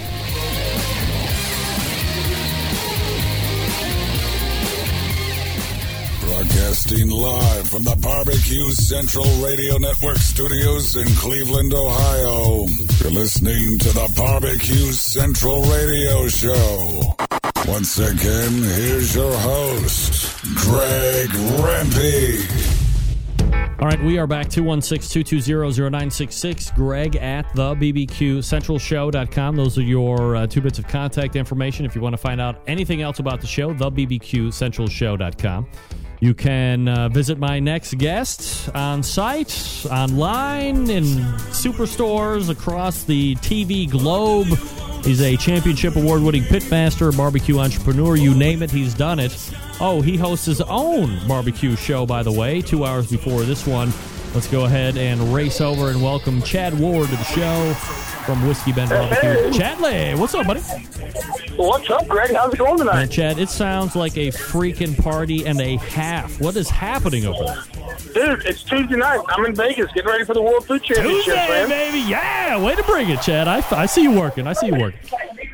Broadcasting 6.86 7.10
live 7.10 7.68
from 7.68 7.84
the 7.84 7.96
Barbecue 7.96 8.70
Central 8.72 9.26
Radio 9.44 9.78
Network 9.78 10.18
studios 10.18 10.96
in 10.96 11.08
Cleveland, 11.16 11.74
Ohio. 11.74 12.66
You're 13.02 13.12
listening 13.12 13.80
to 13.80 13.90
the 13.90 14.14
Barbecue 14.16 14.92
Central 14.92 15.64
Radio 15.64 16.28
Show. 16.28 17.02
Once 17.68 17.98
again, 17.98 18.52
here's 18.76 19.16
your 19.16 19.34
host, 19.36 20.44
Greg 20.56 21.30
Rempe. 21.64 22.76
All 23.80 23.88
right, 23.88 24.04
we 24.04 24.20
are 24.20 24.28
back 24.28 24.50
216 24.50 25.24
220 25.24 25.90
0966. 25.90 26.72
Greg 26.72 27.16
at 27.16 27.52
the 27.56 27.74
BBQCentralShow.com. 27.76 29.56
Those 29.56 29.78
are 29.80 29.84
your 29.84 30.36
uh, 30.36 30.46
two 30.48 30.62
bits 30.62 30.78
of 30.78 30.88
contact 30.88 31.36
information 31.36 31.86
if 31.86 31.96
you 31.96 32.02
want 32.02 32.14
to 32.14 32.18
find 32.18 32.40
out 32.40 32.62
anything 32.68 33.02
else 33.02 33.18
about 33.18 33.42
the 33.42 33.48
show, 33.48 33.74
the 33.74 33.92
BBQCentralShow.com. 33.92 35.68
You 36.26 36.34
can 36.34 36.88
uh, 36.88 37.08
visit 37.10 37.38
my 37.38 37.60
next 37.60 38.00
guest 38.00 38.74
on 38.74 39.04
site, 39.04 39.86
online, 39.92 40.90
in 40.90 41.04
superstores 41.54 42.50
across 42.50 43.04
the 43.04 43.36
TV 43.36 43.88
globe. 43.88 44.48
He's 45.06 45.22
a 45.22 45.38
championship 45.38 45.96
award 45.96 46.24
winning 46.24 46.42
pitmaster, 46.42 47.16
barbecue 47.16 47.60
entrepreneur, 47.60 48.16
you 48.16 48.34
name 48.34 48.64
it, 48.64 48.72
he's 48.72 48.96
done 48.96 49.20
it. 49.20 49.38
Oh, 49.80 50.02
he 50.02 50.18
hosts 50.18 50.48
his 50.48 50.62
own 50.62 51.28
barbecue 51.28 51.76
show, 51.76 52.08
by 52.08 52.24
the 52.24 52.32
way, 52.32 52.60
two 52.60 52.86
hours 52.86 53.06
before 53.06 53.44
this 53.44 53.68
one. 53.68 53.94
Let's 54.36 54.48
go 54.48 54.66
ahead 54.66 54.98
and 54.98 55.34
race 55.34 55.62
over 55.62 55.92
and 55.92 56.04
welcome 56.04 56.42
Chad 56.42 56.78
Ward 56.78 57.08
to 57.08 57.16
the 57.16 57.24
show 57.24 57.74
from 58.26 58.46
Whiskey 58.46 58.74
Bent 58.74 58.90
Barbecue. 58.90 59.30
Hey. 59.30 59.50
Chadley, 59.52 60.20
what's 60.20 60.36
up, 60.36 60.46
buddy? 60.46 60.60
What's 61.56 61.90
up, 61.90 62.06
Greg? 62.10 62.36
How's 62.36 62.54
it 62.54 62.58
going 62.58 62.78
tonight? 62.78 62.96
Man, 62.96 63.10
Chad, 63.10 63.40
it 63.40 63.48
sounds 63.48 63.96
like 63.96 64.18
a 64.18 64.28
freaking 64.32 65.02
party 65.02 65.46
and 65.46 65.62
a 65.62 65.78
half. 65.78 66.42
What 66.42 66.58
is 66.58 66.70
happening 66.70 67.26
over 67.26 67.46
there? 67.46 67.64
Dude, 68.14 68.46
it's 68.46 68.62
Tuesday 68.62 68.98
night. 68.98 69.22
I'm 69.30 69.46
in 69.46 69.56
Vegas 69.56 69.90
getting 69.94 70.12
ready 70.12 70.26
for 70.26 70.34
the 70.34 70.42
World 70.42 70.68
Food 70.68 70.84
Championship, 70.84 71.24
Tuesday, 71.24 71.48
man. 71.48 71.70
baby. 71.70 72.00
Yeah, 72.00 72.62
way 72.62 72.76
to 72.76 72.84
bring 72.84 73.10
it, 73.10 73.22
Chad. 73.22 73.48
I, 73.48 73.64
I 73.72 73.86
see 73.86 74.04
you 74.04 74.12
working. 74.12 74.48
I 74.48 74.54
see 74.54 74.68
you 74.68 74.76
working. 74.76 75.00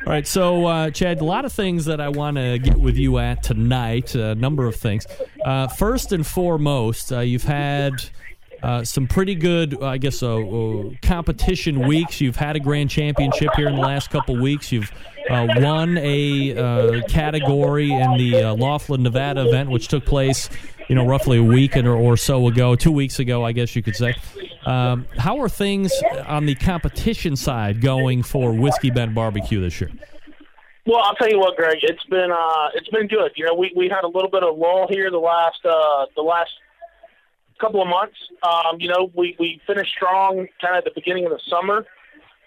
All 0.04 0.12
right, 0.12 0.26
so 0.26 0.66
uh, 0.66 0.90
Chad, 0.90 1.20
a 1.20 1.24
lot 1.24 1.44
of 1.44 1.52
things 1.52 1.84
that 1.84 2.00
I 2.00 2.08
want 2.08 2.36
to 2.36 2.58
get 2.58 2.76
with 2.76 2.96
you 2.96 3.18
at 3.18 3.44
tonight. 3.44 4.16
A 4.16 4.34
number 4.34 4.66
of 4.66 4.74
things. 4.74 5.06
Uh, 5.44 5.68
first 5.68 6.10
and 6.10 6.26
foremost, 6.26 7.12
uh, 7.12 7.20
you've 7.20 7.44
had 7.44 7.92
uh, 8.62 8.84
some 8.84 9.06
pretty 9.06 9.34
good, 9.34 9.82
I 9.82 9.98
guess, 9.98 10.22
uh, 10.22 10.36
uh, 10.36 10.90
competition 11.02 11.86
weeks. 11.86 12.20
You've 12.20 12.36
had 12.36 12.56
a 12.56 12.60
grand 12.60 12.90
championship 12.90 13.50
here 13.56 13.68
in 13.68 13.74
the 13.74 13.80
last 13.80 14.10
couple 14.10 14.40
weeks. 14.40 14.70
You've 14.70 14.90
uh, 15.28 15.46
won 15.56 15.98
a 15.98 16.56
uh, 16.56 17.02
category 17.08 17.92
in 17.92 18.16
the 18.18 18.44
uh, 18.44 18.54
Laughlin, 18.54 19.02
Nevada 19.02 19.48
event, 19.48 19.70
which 19.70 19.88
took 19.88 20.04
place, 20.04 20.48
you 20.88 20.94
know, 20.94 21.06
roughly 21.06 21.38
a 21.38 21.42
week 21.42 21.76
or, 21.76 21.94
or 21.94 22.16
so 22.16 22.46
ago, 22.48 22.76
two 22.76 22.92
weeks 22.92 23.18
ago, 23.18 23.44
I 23.44 23.52
guess 23.52 23.74
you 23.74 23.82
could 23.82 23.96
say. 23.96 24.14
Um, 24.64 25.06
how 25.18 25.40
are 25.40 25.48
things 25.48 25.92
on 26.26 26.46
the 26.46 26.54
competition 26.54 27.34
side 27.34 27.80
going 27.80 28.22
for 28.22 28.52
Whiskey 28.52 28.90
Bent 28.90 29.14
Barbecue 29.14 29.60
this 29.60 29.80
year? 29.80 29.90
Well, 30.86 31.00
I'll 31.04 31.14
tell 31.14 31.28
you 31.28 31.38
what, 31.38 31.56
Greg. 31.56 31.78
It's 31.82 32.02
been 32.04 32.30
uh, 32.32 32.68
it's 32.74 32.88
been 32.88 33.06
good. 33.06 33.32
You 33.36 33.46
know, 33.46 33.54
we, 33.54 33.72
we 33.76 33.88
had 33.88 34.02
a 34.02 34.08
little 34.08 34.30
bit 34.30 34.42
of 34.42 34.56
lull 34.56 34.88
here 34.90 35.10
the 35.10 35.18
last 35.18 35.64
uh, 35.64 36.06
the 36.16 36.22
last 36.22 36.50
couple 37.62 37.80
of 37.80 37.88
months. 37.88 38.18
Um, 38.42 38.80
you 38.80 38.88
know, 38.88 39.10
we 39.14 39.36
we 39.38 39.60
finished 39.66 39.92
strong 39.94 40.48
kind 40.60 40.76
of 40.76 40.78
at 40.78 40.84
the 40.84 40.92
beginning 40.94 41.24
of 41.24 41.30
the 41.30 41.40
summer, 41.48 41.86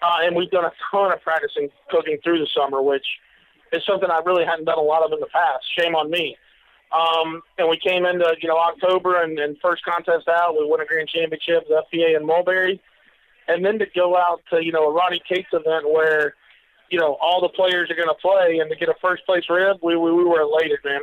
uh, 0.02 0.18
and 0.20 0.36
we've 0.36 0.50
done 0.50 0.66
a 0.66 0.72
ton 0.90 1.12
of 1.12 1.22
practicing 1.22 1.70
cooking 1.90 2.18
through 2.22 2.38
the 2.38 2.48
summer, 2.54 2.82
which 2.82 3.06
is 3.72 3.82
something 3.86 4.10
I 4.10 4.20
really 4.24 4.44
hadn't 4.44 4.66
done 4.66 4.78
a 4.78 4.82
lot 4.82 5.02
of 5.02 5.12
in 5.12 5.20
the 5.20 5.32
past. 5.32 5.64
Shame 5.76 5.94
on 5.94 6.10
me. 6.10 6.36
Um, 6.92 7.42
and 7.58 7.68
we 7.68 7.78
came 7.78 8.04
into 8.04 8.28
you 8.40 8.48
know 8.48 8.58
October 8.58 9.22
and, 9.22 9.38
and 9.38 9.56
first 9.60 9.84
contest 9.84 10.28
out, 10.28 10.54
we 10.58 10.66
won 10.66 10.80
a 10.80 10.86
grand 10.86 11.08
championship, 11.08 11.66
the 11.68 11.82
FBA 11.92 12.16
in 12.16 12.24
Mulberry, 12.24 12.80
and 13.48 13.64
then 13.64 13.78
to 13.78 13.86
go 13.94 14.16
out 14.16 14.42
to 14.50 14.62
you 14.62 14.72
know 14.72 14.84
a 14.84 14.92
Ronnie 14.92 15.22
Cates 15.26 15.48
event 15.52 15.90
where 15.90 16.34
you 16.90 17.00
know 17.00 17.16
all 17.20 17.40
the 17.40 17.48
players 17.48 17.90
are 17.90 17.96
going 17.96 18.08
to 18.08 18.20
play 18.20 18.58
and 18.60 18.70
to 18.70 18.76
get 18.76 18.88
a 18.88 18.94
first 19.00 19.24
place 19.24 19.44
rib, 19.48 19.78
we 19.82 19.96
we, 19.96 20.12
we 20.12 20.24
were 20.24 20.42
elated, 20.42 20.78
man. 20.84 21.00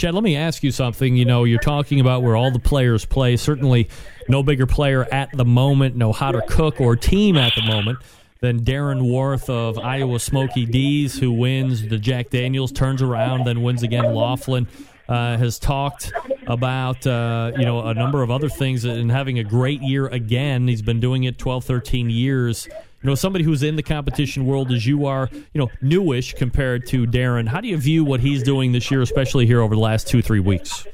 Chad, 0.00 0.14
let 0.14 0.24
me 0.24 0.34
ask 0.34 0.62
you 0.62 0.72
something. 0.72 1.14
You 1.14 1.26
know, 1.26 1.44
you're 1.44 1.58
talking 1.58 2.00
about 2.00 2.22
where 2.22 2.34
all 2.34 2.50
the 2.50 2.58
players 2.58 3.04
play. 3.04 3.36
Certainly, 3.36 3.90
no 4.28 4.42
bigger 4.42 4.64
player 4.64 5.06
at 5.12 5.30
the 5.36 5.44
moment, 5.44 5.94
no 5.94 6.10
how 6.10 6.32
to 6.32 6.40
cook 6.48 6.80
or 6.80 6.96
team 6.96 7.36
at 7.36 7.54
the 7.54 7.60
moment 7.60 7.98
than 8.40 8.60
Darren 8.64 9.02
Warth 9.02 9.50
of 9.50 9.78
Iowa 9.78 10.18
Smokey 10.18 10.64
D's, 10.64 11.18
who 11.18 11.30
wins 11.30 11.86
the 11.86 11.98
Jack 11.98 12.30
Daniels, 12.30 12.72
turns 12.72 13.02
around, 13.02 13.44
then 13.44 13.60
wins 13.60 13.82
again. 13.82 14.14
Laughlin 14.14 14.66
uh, 15.06 15.36
has 15.36 15.58
talked 15.58 16.14
about 16.46 17.06
uh, 17.06 17.52
you 17.58 17.66
know 17.66 17.86
a 17.86 17.92
number 17.92 18.22
of 18.22 18.30
other 18.30 18.48
things 18.48 18.86
and 18.86 19.10
having 19.10 19.38
a 19.38 19.44
great 19.44 19.82
year 19.82 20.06
again. 20.06 20.66
He's 20.66 20.80
been 20.80 21.00
doing 21.00 21.24
it 21.24 21.36
12, 21.36 21.62
13 21.62 22.08
years. 22.08 22.70
You 23.02 23.08
know, 23.08 23.14
somebody 23.14 23.44
who's 23.44 23.62
in 23.62 23.76
the 23.76 23.82
competition 23.82 24.44
world 24.44 24.70
as 24.70 24.86
you 24.86 25.06
are, 25.06 25.30
you 25.32 25.58
know, 25.58 25.70
newish 25.80 26.34
compared 26.34 26.86
to 26.88 27.06
Darren. 27.06 27.48
How 27.48 27.62
do 27.62 27.68
you 27.68 27.78
view 27.78 28.04
what 28.04 28.20
he's 28.20 28.42
doing 28.42 28.72
this 28.72 28.90
year, 28.90 29.00
especially 29.00 29.46
here 29.46 29.62
over 29.62 29.74
the 29.74 29.80
last 29.80 30.06
two, 30.06 30.20
three 30.20 30.40
weeks? 30.40 30.86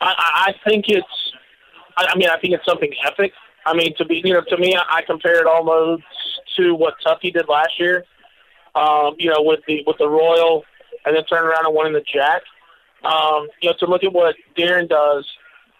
I, 0.00 0.14
I 0.48 0.68
think 0.68 0.86
it's. 0.88 1.06
I 1.96 2.16
mean, 2.16 2.28
I 2.28 2.38
think 2.40 2.52
it's 2.52 2.64
something 2.64 2.92
epic. 3.04 3.32
I 3.64 3.74
mean, 3.74 3.94
to 3.96 4.04
be 4.04 4.22
you 4.24 4.34
know, 4.34 4.42
to 4.48 4.58
me, 4.58 4.76
I 4.76 5.02
compare 5.02 5.40
it 5.40 5.46
almost 5.46 6.02
to 6.56 6.74
what 6.74 6.94
Tuffy 7.06 7.32
did 7.32 7.48
last 7.48 7.78
year. 7.78 8.04
Um, 8.74 9.14
you 9.18 9.30
know, 9.30 9.40
with 9.40 9.60
the 9.68 9.84
with 9.86 9.98
the 9.98 10.08
Royal, 10.08 10.64
and 11.04 11.16
then 11.16 11.24
turn 11.26 11.44
around 11.44 11.64
and 11.64 11.74
winning 11.74 11.92
the 11.92 12.04
Jack. 12.12 12.42
Um, 13.04 13.46
you 13.62 13.70
know, 13.70 13.76
to 13.78 13.86
look 13.86 14.02
at 14.02 14.12
what 14.12 14.34
Darren 14.58 14.88
does. 14.88 15.24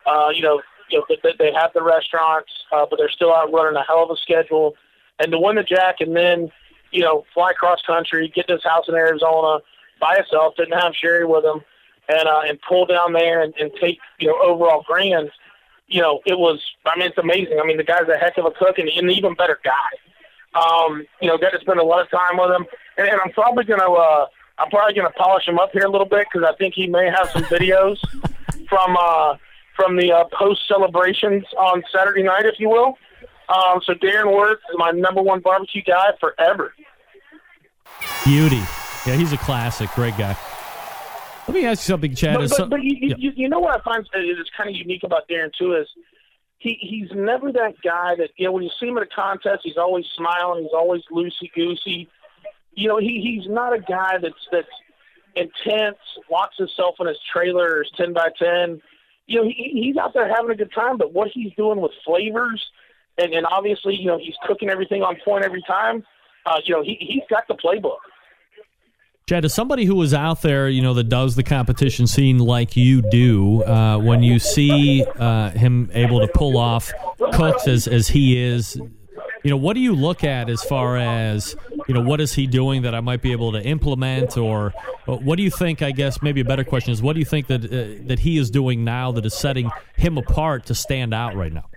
Uh, 0.06 0.28
you 0.32 0.42
know, 0.42 0.62
you 0.90 0.98
know 0.98 1.04
they, 1.08 1.32
they 1.38 1.52
have 1.52 1.72
the 1.74 1.82
restaurants, 1.82 2.50
uh, 2.72 2.86
but 2.88 2.98
they're 2.98 3.10
still 3.10 3.34
out 3.34 3.52
running 3.52 3.76
a 3.76 3.82
hell 3.82 4.04
of 4.04 4.10
a 4.10 4.16
schedule. 4.16 4.76
And 5.18 5.32
to 5.32 5.38
win 5.38 5.56
the 5.56 5.62
Jack, 5.62 6.00
and 6.00 6.14
then 6.14 6.50
you 6.92 7.02
know, 7.02 7.24
fly 7.34 7.52
cross 7.52 7.80
country, 7.86 8.32
get 8.34 8.46
this 8.48 8.62
house 8.64 8.86
in 8.88 8.94
Arizona 8.94 9.62
by 10.00 10.16
himself, 10.16 10.54
didn't 10.56 10.78
have 10.78 10.94
Sherry 10.94 11.26
with 11.26 11.44
him, 11.44 11.60
and 12.08 12.28
uh, 12.28 12.42
and 12.46 12.58
pull 12.66 12.86
down 12.86 13.12
there 13.12 13.42
and, 13.42 13.54
and 13.58 13.70
take 13.80 13.98
you 14.18 14.28
know 14.28 14.38
overall 14.42 14.84
grand. 14.86 15.30
You 15.88 16.02
know, 16.02 16.20
it 16.26 16.38
was. 16.38 16.60
I 16.84 16.98
mean, 16.98 17.08
it's 17.08 17.18
amazing. 17.18 17.58
I 17.62 17.66
mean, 17.66 17.76
the 17.76 17.84
guy's 17.84 18.08
a 18.08 18.16
heck 18.16 18.38
of 18.38 18.44
a 18.44 18.50
cook 18.50 18.78
and 18.78 18.88
an 18.88 19.10
even 19.10 19.34
better 19.34 19.58
guy. 19.64 20.58
Um, 20.58 21.04
you 21.20 21.28
know, 21.28 21.36
got 21.36 21.50
to 21.50 21.60
spend 21.60 21.78
a 21.78 21.84
lot 21.84 22.00
of 22.00 22.10
time 22.10 22.38
with 22.38 22.50
him, 22.50 22.66
and, 22.96 23.08
and 23.08 23.20
I'm 23.24 23.32
probably 23.32 23.64
gonna. 23.64 23.90
Uh, 23.90 24.26
I'm 24.58 24.70
probably 24.70 24.94
gonna 24.94 25.10
polish 25.10 25.46
him 25.46 25.58
up 25.58 25.70
here 25.72 25.84
a 25.84 25.90
little 25.90 26.06
bit 26.06 26.26
because 26.32 26.48
I 26.48 26.56
think 26.56 26.74
he 26.74 26.86
may 26.86 27.10
have 27.10 27.28
some 27.30 27.44
videos 27.44 27.98
from 28.68 28.96
uh, 28.98 29.36
from 29.74 29.96
the 29.96 30.12
uh, 30.12 30.24
post 30.32 30.62
celebrations 30.66 31.44
on 31.58 31.82
Saturday 31.92 32.22
night, 32.22 32.46
if 32.46 32.58
you 32.58 32.70
will. 32.70 32.96
Um, 33.48 33.80
so 33.84 33.94
Darren 33.94 34.30
Warth 34.30 34.58
is 34.70 34.76
my 34.76 34.90
number 34.90 35.22
one 35.22 35.40
barbecue 35.40 35.82
guy 35.82 36.10
forever. 36.18 36.74
Beauty. 38.24 38.62
Yeah, 39.06 39.14
he's 39.14 39.32
a 39.32 39.38
classic. 39.38 39.88
Great 39.90 40.16
guy. 40.16 40.36
Let 41.46 41.54
me 41.54 41.64
ask 41.64 41.86
you 41.86 41.92
something, 41.92 42.14
Chad. 42.14 42.38
But, 42.38 42.50
but, 42.58 42.70
but 42.70 42.82
you, 42.82 42.96
yeah. 43.00 43.14
you, 43.18 43.32
you 43.36 43.48
know 43.48 43.60
what 43.60 43.78
I 43.78 43.82
find 43.84 44.04
is 44.14 44.50
kind 44.56 44.68
of 44.68 44.74
unique 44.74 45.04
about 45.04 45.28
Darren 45.28 45.52
too 45.56 45.74
is 45.74 45.86
he 46.58 46.76
he's 46.80 47.08
never 47.14 47.52
that 47.52 47.74
guy 47.84 48.16
that 48.16 48.30
you 48.36 48.46
know 48.46 48.52
when 48.52 48.64
you 48.64 48.70
see 48.80 48.86
him 48.86 48.96
at 48.96 49.04
a 49.04 49.06
contest 49.06 49.60
he's 49.62 49.76
always 49.76 50.06
smiling 50.16 50.64
he's 50.64 50.72
always 50.74 51.02
loosey 51.12 51.52
goosey. 51.54 52.08
You 52.72 52.88
know 52.88 52.98
he 52.98 53.20
he's 53.20 53.48
not 53.48 53.72
a 53.72 53.78
guy 53.78 54.18
that's 54.20 54.34
that's 54.50 54.66
intense 55.36 55.98
locks 56.30 56.56
himself 56.58 56.96
in 56.98 57.06
his 57.06 57.18
trailer 57.32 57.76
or 57.76 57.78
his 57.84 57.92
ten 57.96 58.12
by 58.12 58.30
ten. 58.36 58.82
You 59.26 59.42
know 59.42 59.48
he, 59.48 59.70
he's 59.72 59.96
out 59.96 60.14
there 60.14 60.28
having 60.28 60.50
a 60.50 60.56
good 60.56 60.72
time, 60.72 60.98
but 60.98 61.12
what 61.12 61.28
he's 61.32 61.52
doing 61.54 61.80
with 61.80 61.92
flavors 62.04 62.64
and 63.18 63.32
and 63.32 63.46
obviously 63.50 63.94
you 63.94 64.06
know 64.06 64.18
he's 64.18 64.34
cooking 64.46 64.70
everything 64.70 65.02
on 65.02 65.16
point 65.24 65.44
every 65.44 65.62
time. 65.66 66.04
Uh, 66.44 66.60
you 66.64 66.74
know 66.74 66.82
he 66.82 66.96
he's 67.00 67.24
got 67.28 67.46
the 67.48 67.54
playbook. 67.54 67.98
Chad, 69.28 69.44
as 69.44 69.52
somebody 69.52 69.86
who 69.86 70.00
is 70.02 70.14
out 70.14 70.42
there, 70.42 70.68
you 70.68 70.80
know, 70.80 70.94
that 70.94 71.08
does 71.08 71.34
the 71.34 71.42
competition 71.42 72.06
scene 72.06 72.38
like 72.38 72.76
you 72.76 73.02
do, 73.02 73.64
uh, 73.64 73.98
when 73.98 74.22
you 74.22 74.38
see 74.38 75.04
uh, 75.18 75.50
him 75.50 75.90
able 75.94 76.20
to 76.20 76.28
pull 76.28 76.56
off 76.56 76.92
cooks 77.32 77.66
as, 77.66 77.88
as 77.88 78.06
he 78.06 78.40
is, 78.40 78.76
you 79.42 79.50
know, 79.50 79.56
what 79.56 79.74
do 79.74 79.80
you 79.80 79.96
look 79.96 80.22
at 80.22 80.48
as 80.48 80.62
far 80.62 80.96
as, 80.96 81.56
you 81.88 81.94
know, 81.94 82.02
what 82.02 82.20
is 82.20 82.34
he 82.34 82.46
doing 82.46 82.82
that 82.82 82.94
I 82.94 83.00
might 83.00 83.20
be 83.20 83.32
able 83.32 83.50
to 83.50 83.60
implement, 83.60 84.36
or 84.36 84.72
uh, 85.08 85.16
what 85.16 85.38
do 85.38 85.42
you 85.42 85.50
think? 85.50 85.82
I 85.82 85.90
guess 85.90 86.22
maybe 86.22 86.40
a 86.40 86.44
better 86.44 86.62
question 86.62 86.92
is, 86.92 87.02
what 87.02 87.14
do 87.14 87.18
you 87.18 87.26
think 87.26 87.48
that 87.48 87.64
uh, 87.64 88.06
that 88.06 88.20
he 88.20 88.38
is 88.38 88.48
doing 88.48 88.84
now 88.84 89.10
that 89.10 89.26
is 89.26 89.34
setting 89.34 89.72
him 89.96 90.18
apart 90.18 90.66
to 90.66 90.74
stand 90.76 91.12
out 91.12 91.34
right 91.34 91.52
now? 91.52 91.68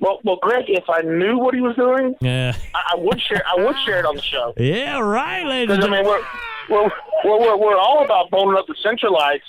Well, 0.00 0.18
well, 0.24 0.38
Greg, 0.40 0.64
if 0.68 0.84
I 0.88 1.02
knew 1.02 1.36
what 1.38 1.54
he 1.54 1.60
was 1.60 1.76
doing, 1.76 2.14
Yeah. 2.20 2.56
I, 2.74 2.92
I 2.94 2.96
would 2.96 3.20
share. 3.20 3.42
I 3.46 3.62
would 3.62 3.78
share 3.84 3.98
it 3.98 4.06
on 4.06 4.16
the 4.16 4.22
show. 4.22 4.54
Yeah, 4.58 4.98
right, 4.98 5.44
ladies. 5.44 5.78
I 5.84 5.88
mean, 5.88 6.04
we're 6.04 6.22
we're, 6.70 6.90
we're 7.24 7.38
we're 7.38 7.56
we're 7.56 7.76
all 7.76 8.04
about 8.04 8.30
boning 8.30 8.56
up 8.58 8.66
the 8.66 8.74
centralites 8.84 9.40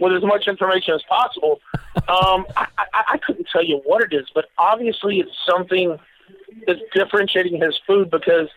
with 0.00 0.12
as 0.14 0.22
much 0.22 0.48
information 0.48 0.94
as 0.94 1.02
possible. 1.02 1.60
Um, 2.08 2.46
I, 2.56 2.66
I, 2.78 3.04
I 3.12 3.18
couldn't 3.18 3.46
tell 3.52 3.62
you 3.64 3.82
what 3.84 4.02
it 4.02 4.14
is, 4.14 4.26
but 4.34 4.46
obviously 4.56 5.20
it's 5.20 5.36
something 5.46 5.98
that's 6.66 6.80
differentiating 6.94 7.60
his 7.60 7.78
food 7.86 8.10
because 8.10 8.48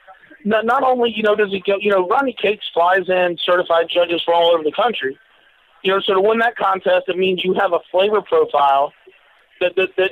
not, 0.45 0.65
not 0.65 0.83
only 0.83 1.11
you 1.13 1.23
know 1.23 1.35
does 1.35 1.51
he 1.51 1.59
go, 1.59 1.75
you 1.77 1.91
know, 1.91 2.07
Ronnie 2.07 2.35
Cates 2.41 2.63
flies 2.73 3.09
in 3.09 3.37
certified 3.43 3.87
judges 3.89 4.21
from 4.23 4.35
all 4.35 4.53
over 4.53 4.63
the 4.63 4.71
country. 4.71 5.17
You 5.83 5.91
know, 5.91 5.99
so 5.99 6.13
to 6.13 6.21
win 6.21 6.37
that 6.39 6.55
contest, 6.55 7.09
it 7.09 7.17
means 7.17 7.43
you 7.43 7.53
have 7.55 7.73
a 7.73 7.79
flavor 7.91 8.21
profile 8.21 8.93
that 9.59 9.75
that, 9.75 9.89
that 9.97 10.11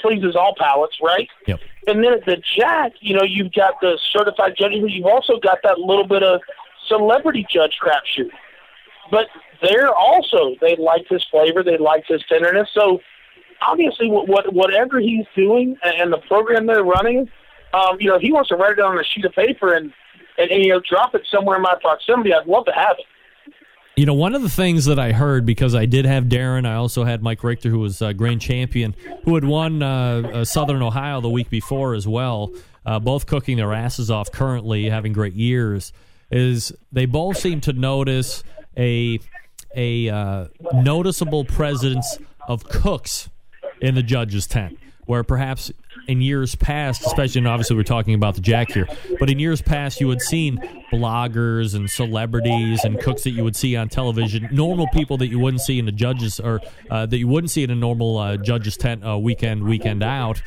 pleases 0.00 0.36
all 0.36 0.54
palates, 0.56 0.98
right? 1.02 1.28
Yep. 1.46 1.60
And 1.86 2.04
then 2.04 2.12
at 2.12 2.24
the 2.24 2.36
Jack, 2.56 2.92
you 3.00 3.14
know, 3.14 3.22
you've 3.22 3.52
got 3.52 3.80
the 3.80 3.98
certified 4.12 4.54
judges, 4.58 4.80
but 4.80 4.90
you've 4.90 5.06
also 5.06 5.38
got 5.38 5.58
that 5.62 5.78
little 5.78 6.06
bit 6.06 6.22
of 6.22 6.40
celebrity 6.88 7.46
judge 7.48 7.78
crapshoot. 7.82 8.30
But 9.10 9.26
they're 9.62 9.94
also 9.94 10.56
they 10.60 10.76
like 10.76 11.06
his 11.08 11.24
flavor, 11.30 11.62
they 11.62 11.78
like 11.78 12.04
his 12.06 12.22
tenderness. 12.28 12.68
So 12.74 13.00
obviously, 13.62 14.10
what, 14.10 14.28
what 14.28 14.52
whatever 14.52 14.98
he's 15.00 15.26
doing 15.34 15.76
and 15.82 16.12
the 16.12 16.18
program 16.18 16.66
they're 16.66 16.84
running, 16.84 17.28
um, 17.72 17.96
you 18.00 18.08
know, 18.08 18.16
if 18.16 18.22
he 18.22 18.32
wants 18.32 18.48
to 18.48 18.56
write 18.56 18.72
it 18.72 18.80
on 18.80 18.98
a 18.98 19.04
sheet 19.04 19.24
of 19.24 19.32
paper 19.32 19.74
and, 19.74 19.92
and, 20.38 20.50
and 20.50 20.62
you 20.64 20.70
know 20.70 20.80
drop 20.80 21.14
it 21.14 21.22
somewhere 21.30 21.56
in 21.56 21.62
my 21.62 21.76
proximity, 21.80 22.32
I'd 22.32 22.46
love 22.46 22.64
to 22.66 22.72
have 22.72 22.96
it. 22.98 23.06
You 23.98 24.04
know, 24.04 24.12
one 24.12 24.34
of 24.34 24.42
the 24.42 24.50
things 24.50 24.84
that 24.84 24.98
I 24.98 25.12
heard 25.12 25.46
because 25.46 25.74
I 25.74 25.86
did 25.86 26.04
have 26.04 26.24
Darren, 26.24 26.66
I 26.66 26.74
also 26.74 27.04
had 27.04 27.22
Mike 27.22 27.42
Richter, 27.42 27.70
who 27.70 27.78
was 27.78 28.02
uh, 28.02 28.12
grand 28.12 28.42
champion, 28.42 28.94
who 29.24 29.34
had 29.36 29.44
won 29.44 29.82
uh, 29.82 29.86
uh, 30.34 30.44
Southern 30.44 30.82
Ohio 30.82 31.22
the 31.22 31.30
week 31.30 31.48
before 31.48 31.94
as 31.94 32.06
well. 32.06 32.52
Uh, 32.84 32.98
both 32.98 33.24
cooking 33.24 33.56
their 33.56 33.72
asses 33.72 34.10
off 34.10 34.30
currently, 34.30 34.90
having 34.90 35.14
great 35.14 35.32
years. 35.32 35.94
Is 36.30 36.72
they 36.92 37.06
both 37.06 37.38
seem 37.38 37.62
to 37.62 37.72
notice 37.72 38.44
a 38.76 39.18
a 39.74 40.50
noticeable 40.74 41.46
presence 41.46 42.18
of 42.46 42.64
cooks 42.64 43.30
in 43.80 43.94
the 43.94 44.02
judges' 44.02 44.46
tent, 44.46 44.78
where 45.06 45.24
perhaps 45.24 45.72
in 46.08 46.20
years 46.20 46.54
past, 46.54 47.04
especially 47.06 47.40
and 47.40 47.48
obviously 47.48 47.76
we're 47.76 47.82
talking 47.82 48.14
about 48.14 48.34
the 48.34 48.40
Jack 48.40 48.70
here, 48.70 48.88
but 49.18 49.30
in 49.30 49.38
years 49.38 49.60
past 49.60 50.00
you 50.00 50.08
had 50.08 50.22
seen 50.22 50.58
bloggers 50.92 51.74
and 51.74 51.90
celebrities 51.90 52.84
and 52.84 53.00
cooks 53.00 53.24
that 53.24 53.30
you 53.30 53.42
would 53.44 53.56
see 53.56 53.76
on 53.76 53.88
television, 53.88 54.48
normal 54.52 54.86
people 54.88 55.16
that 55.18 55.28
you 55.28 55.38
wouldn't 55.38 55.60
see 55.62 55.78
in 55.78 55.86
the 55.86 55.92
judges 55.92 56.38
or 56.40 56.60
uh, 56.90 57.06
that 57.06 57.18
you 57.18 57.28
wouldn't 57.28 57.50
see 57.50 57.62
in 57.62 57.70
a 57.70 57.74
normal 57.74 58.18
uh, 58.18 58.36
judges' 58.36 58.76
tent 58.76 59.04
uh, 59.06 59.18
weekend 59.18 59.64
weekend 59.64 60.02
out. 60.02 60.40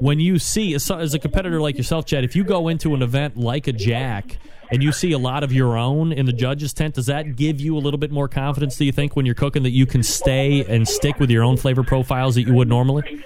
When 0.00 0.20
you 0.20 0.38
see 0.38 0.74
as, 0.74 0.90
a 0.90 1.18
competitor 1.18 1.60
like 1.60 1.76
yourself, 1.76 2.06
Chad, 2.06 2.22
if 2.22 2.36
you 2.36 2.44
go 2.44 2.68
into 2.68 2.94
an 2.94 3.02
event 3.02 3.36
like 3.36 3.66
a 3.66 3.72
Jack 3.72 4.38
and 4.70 4.80
you 4.80 4.92
see 4.92 5.10
a 5.12 5.18
lot 5.18 5.42
of 5.42 5.52
your 5.52 5.76
own 5.76 6.12
in 6.12 6.24
the 6.26 6.32
judges' 6.32 6.72
tent, 6.72 6.94
does 6.94 7.06
that 7.06 7.34
give 7.34 7.60
you 7.60 7.76
a 7.76 7.80
little 7.80 7.98
bit 7.98 8.12
more 8.12 8.28
confidence? 8.28 8.76
Do 8.76 8.84
you 8.84 8.92
think 8.92 9.16
when 9.16 9.26
you're 9.26 9.34
cooking 9.34 9.64
that 9.64 9.70
you 9.70 9.86
can 9.86 10.04
stay 10.04 10.64
and 10.66 10.86
stick 10.86 11.18
with 11.18 11.30
your 11.30 11.42
own 11.42 11.56
flavor 11.56 11.82
profiles 11.82 12.36
that 12.36 12.42
you 12.42 12.54
would 12.54 12.68
normally? 12.68 13.24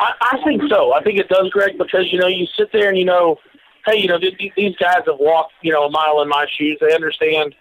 I, 0.00 0.12
I 0.32 0.44
think 0.44 0.62
so. 0.70 0.94
I 0.94 1.02
think 1.02 1.18
it 1.18 1.28
does, 1.28 1.50
Greg, 1.50 1.76
because 1.78 2.10
you 2.12 2.18
know 2.18 2.26
you 2.26 2.46
sit 2.56 2.72
there 2.72 2.88
and 2.88 2.98
you 2.98 3.04
know, 3.04 3.38
hey, 3.86 3.98
you 3.98 4.08
know 4.08 4.18
th- 4.18 4.36
th- 4.38 4.52
these 4.56 4.74
guys 4.76 5.02
have 5.06 5.18
walked 5.18 5.52
you 5.62 5.72
know 5.72 5.84
a 5.84 5.90
mile 5.90 6.22
in 6.22 6.28
my 6.28 6.46
shoes. 6.56 6.78
They 6.80 6.94
understand, 6.94 7.54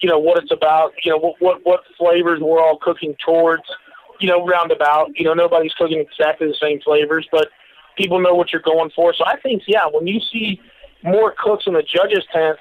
you 0.00 0.08
know 0.08 0.18
what 0.18 0.42
it's 0.42 0.52
about. 0.52 0.92
You 1.04 1.12
know 1.12 1.18
what 1.18 1.40
what, 1.40 1.60
what 1.64 1.80
flavors 1.96 2.40
we're 2.40 2.60
all 2.60 2.78
cooking 2.78 3.14
towards. 3.24 3.62
You 4.18 4.28
know, 4.28 4.44
roundabout. 4.46 5.10
You 5.14 5.24
know, 5.24 5.34
nobody's 5.34 5.74
cooking 5.74 6.00
exactly 6.00 6.48
the 6.48 6.56
same 6.60 6.80
flavors, 6.80 7.28
but 7.30 7.48
people 7.96 8.20
know 8.20 8.34
what 8.34 8.52
you're 8.52 8.62
going 8.62 8.90
for. 8.90 9.14
So 9.14 9.24
I 9.24 9.38
think, 9.40 9.62
yeah, 9.66 9.86
when 9.90 10.06
you 10.06 10.20
see 10.32 10.60
more 11.02 11.34
cooks 11.38 11.66
in 11.66 11.74
the 11.74 11.82
judges' 11.82 12.24
tent, 12.32 12.58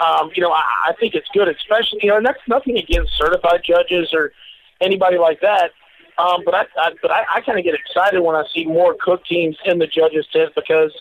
um, 0.00 0.30
you 0.34 0.42
know, 0.42 0.52
I, 0.52 0.62
I 0.88 0.92
think 1.00 1.14
it's 1.14 1.28
good, 1.32 1.48
especially, 1.48 2.00
you 2.02 2.10
know, 2.10 2.18
and 2.18 2.26
that's 2.26 2.40
nothing 2.46 2.78
against 2.78 3.16
certified 3.16 3.62
judges 3.64 4.12
or 4.12 4.32
anybody 4.80 5.18
like 5.18 5.40
that. 5.40 5.72
Um, 6.18 6.42
but 6.44 6.54
I, 6.54 6.66
I 6.76 6.90
but 7.00 7.10
I, 7.10 7.24
I 7.36 7.40
kind 7.42 7.58
of 7.58 7.64
get 7.64 7.74
excited 7.74 8.20
when 8.20 8.34
I 8.34 8.44
see 8.52 8.64
more 8.64 8.96
cook 9.00 9.24
teams 9.24 9.56
in 9.64 9.78
the 9.78 9.86
judges' 9.86 10.26
tent 10.32 10.52
because, 10.56 10.92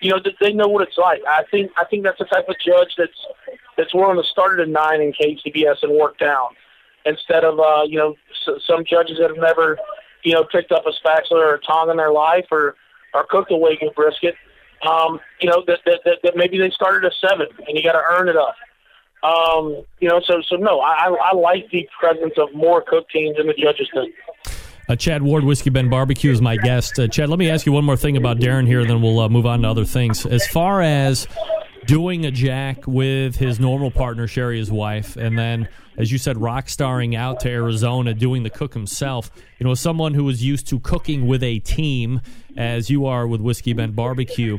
you 0.00 0.10
know, 0.10 0.20
they 0.40 0.52
know 0.52 0.68
what 0.68 0.86
it's 0.86 0.96
like. 0.96 1.22
I 1.28 1.42
think 1.50 1.72
I 1.76 1.84
think 1.84 2.04
that's 2.04 2.18
the 2.18 2.24
type 2.26 2.48
of 2.48 2.56
judge 2.64 2.94
that's 2.96 3.26
that's 3.76 3.92
willing 3.94 4.22
to 4.22 4.28
start 4.28 4.60
at 4.60 4.68
a 4.68 4.70
nine 4.70 5.00
in 5.00 5.12
KCBS 5.12 5.82
and 5.82 5.92
work 5.92 6.18
down 6.18 6.50
instead 7.04 7.44
of 7.44 7.58
uh, 7.58 7.82
you 7.86 7.98
know 7.98 8.16
s- 8.46 8.62
some 8.66 8.84
judges 8.84 9.18
that 9.18 9.30
have 9.30 9.38
never 9.38 9.78
you 10.22 10.32
know 10.32 10.44
picked 10.44 10.70
up 10.70 10.86
a 10.86 10.92
spatula 10.92 11.40
or 11.40 11.54
a 11.54 11.60
tong 11.60 11.90
in 11.90 11.96
their 11.96 12.12
life 12.12 12.46
or 12.50 12.76
or 13.12 13.24
cooked 13.24 13.50
a 13.50 13.54
wagyu 13.54 13.92
brisket. 13.94 14.34
Um, 14.86 15.20
you 15.40 15.50
know 15.50 15.64
that, 15.66 15.80
that 15.84 16.00
that 16.04 16.18
that 16.22 16.36
maybe 16.36 16.58
they 16.58 16.70
started 16.70 17.04
at 17.04 17.12
seven 17.20 17.48
and 17.66 17.76
you 17.76 17.82
got 17.82 17.92
to 17.92 18.02
earn 18.12 18.28
it 18.28 18.36
up. 18.36 18.54
Um, 19.22 19.84
you 19.98 20.08
know, 20.08 20.20
so 20.24 20.40
so 20.42 20.56
no, 20.56 20.80
I 20.80 21.08
I 21.08 21.34
like 21.34 21.70
the 21.70 21.88
presence 21.98 22.34
of 22.38 22.54
more 22.54 22.82
cook 22.82 23.08
teams 23.10 23.36
in 23.38 23.46
the 23.46 23.54
judges 23.54 23.88
tent. 23.92 24.14
Uh, 24.90 24.96
Chad 24.96 25.22
Ward, 25.22 25.44
Whiskey 25.44 25.70
Bent 25.70 25.88
Barbecue, 25.88 26.32
is 26.32 26.42
my 26.42 26.56
guest. 26.56 26.98
Uh, 26.98 27.06
Chad, 27.06 27.28
let 27.28 27.38
me 27.38 27.48
ask 27.48 27.64
you 27.64 27.70
one 27.70 27.84
more 27.84 27.96
thing 27.96 28.16
about 28.16 28.38
Darren 28.38 28.66
here, 28.66 28.84
then 28.84 29.00
we'll 29.00 29.20
uh, 29.20 29.28
move 29.28 29.46
on 29.46 29.62
to 29.62 29.68
other 29.68 29.84
things. 29.84 30.26
As 30.26 30.44
far 30.48 30.82
as 30.82 31.28
doing 31.86 32.26
a 32.26 32.32
jack 32.32 32.88
with 32.88 33.36
his 33.36 33.60
normal 33.60 33.92
partner, 33.92 34.26
Sherry, 34.26 34.58
his 34.58 34.68
wife, 34.68 35.16
and 35.16 35.38
then, 35.38 35.68
as 35.96 36.10
you 36.10 36.18
said, 36.18 36.38
rock 36.38 36.68
starring 36.68 37.14
out 37.14 37.38
to 37.40 37.48
Arizona, 37.48 38.14
doing 38.14 38.42
the 38.42 38.50
cook 38.50 38.74
himself, 38.74 39.30
you 39.60 39.64
know, 39.64 39.70
as 39.70 39.78
someone 39.78 40.14
who 40.14 40.28
is 40.28 40.42
used 40.42 40.66
to 40.66 40.80
cooking 40.80 41.28
with 41.28 41.44
a 41.44 41.60
team, 41.60 42.20
as 42.56 42.90
you 42.90 43.06
are 43.06 43.28
with 43.28 43.40
Whiskey 43.40 43.72
Bent 43.72 43.94
Barbecue, 43.94 44.58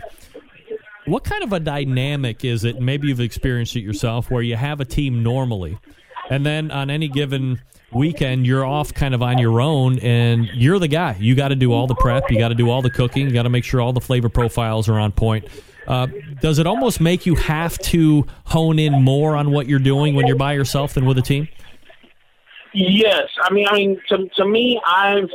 what 1.08 1.26
kind 1.26 1.44
of 1.44 1.52
a 1.52 1.60
dynamic 1.60 2.46
is 2.46 2.64
it? 2.64 2.80
Maybe 2.80 3.10
you've 3.10 3.20
experienced 3.20 3.76
it 3.76 3.82
yourself, 3.82 4.32
where 4.32 4.42
you 4.42 4.56
have 4.56 4.80
a 4.80 4.86
team 4.86 5.24
normally, 5.24 5.78
and 6.30 6.46
then 6.46 6.72
on 6.72 6.90
any 6.90 7.10
given 7.10 7.60
weekend 7.94 8.46
you're 8.48 8.66
off 8.66 8.94
kind 8.94 9.14
of 9.14 9.22
on 9.22 9.38
your 9.38 9.60
own 9.62 10.00
and 10.00 10.48
you're 10.54 10.80
the 10.80 10.88
guy 10.88 11.16
you 11.20 11.36
got 11.36 11.50
to 11.50 11.56
do 11.56 11.74
all 11.74 11.88
the 11.88 11.96
prep 11.96 12.32
you 12.32 12.38
got 12.38 12.50
to 12.50 12.56
do 12.56 12.70
all 12.70 12.82
the 12.82 12.90
cooking 12.90 13.28
you 13.28 13.34
got 13.34 13.44
to 13.44 13.50
make 13.50 13.64
sure 13.64 13.82
all 13.82 13.94
the 13.94 14.02
flavor 14.02 14.30
profiles 14.30 14.88
are 14.88 15.00
on 15.00 15.12
point 15.12 15.46
uh, 15.88 16.08
does 16.42 16.60
it 16.60 16.68
almost 16.68 17.02
make 17.02 17.26
you 17.26 17.36
have 17.36 17.78
to 17.80 18.26
hone 18.46 18.80
in 18.80 19.02
more 19.04 19.36
on 19.36 19.52
what 19.52 19.68
you're 19.68 19.80
doing 19.80 20.16
when 20.16 20.28
you're 20.28 20.36
by 20.36 20.54
yourself 20.54 20.94
than 20.94 21.06
with 21.06 21.18
a 21.18 21.22
team 21.22 21.48
Yes, 22.74 23.28
I 23.42 23.54
mean, 23.54 23.68
I 23.68 23.76
mean, 23.76 24.02
to 24.10 24.30
to 24.36 24.46
me, 24.46 24.80
I've 24.86 25.30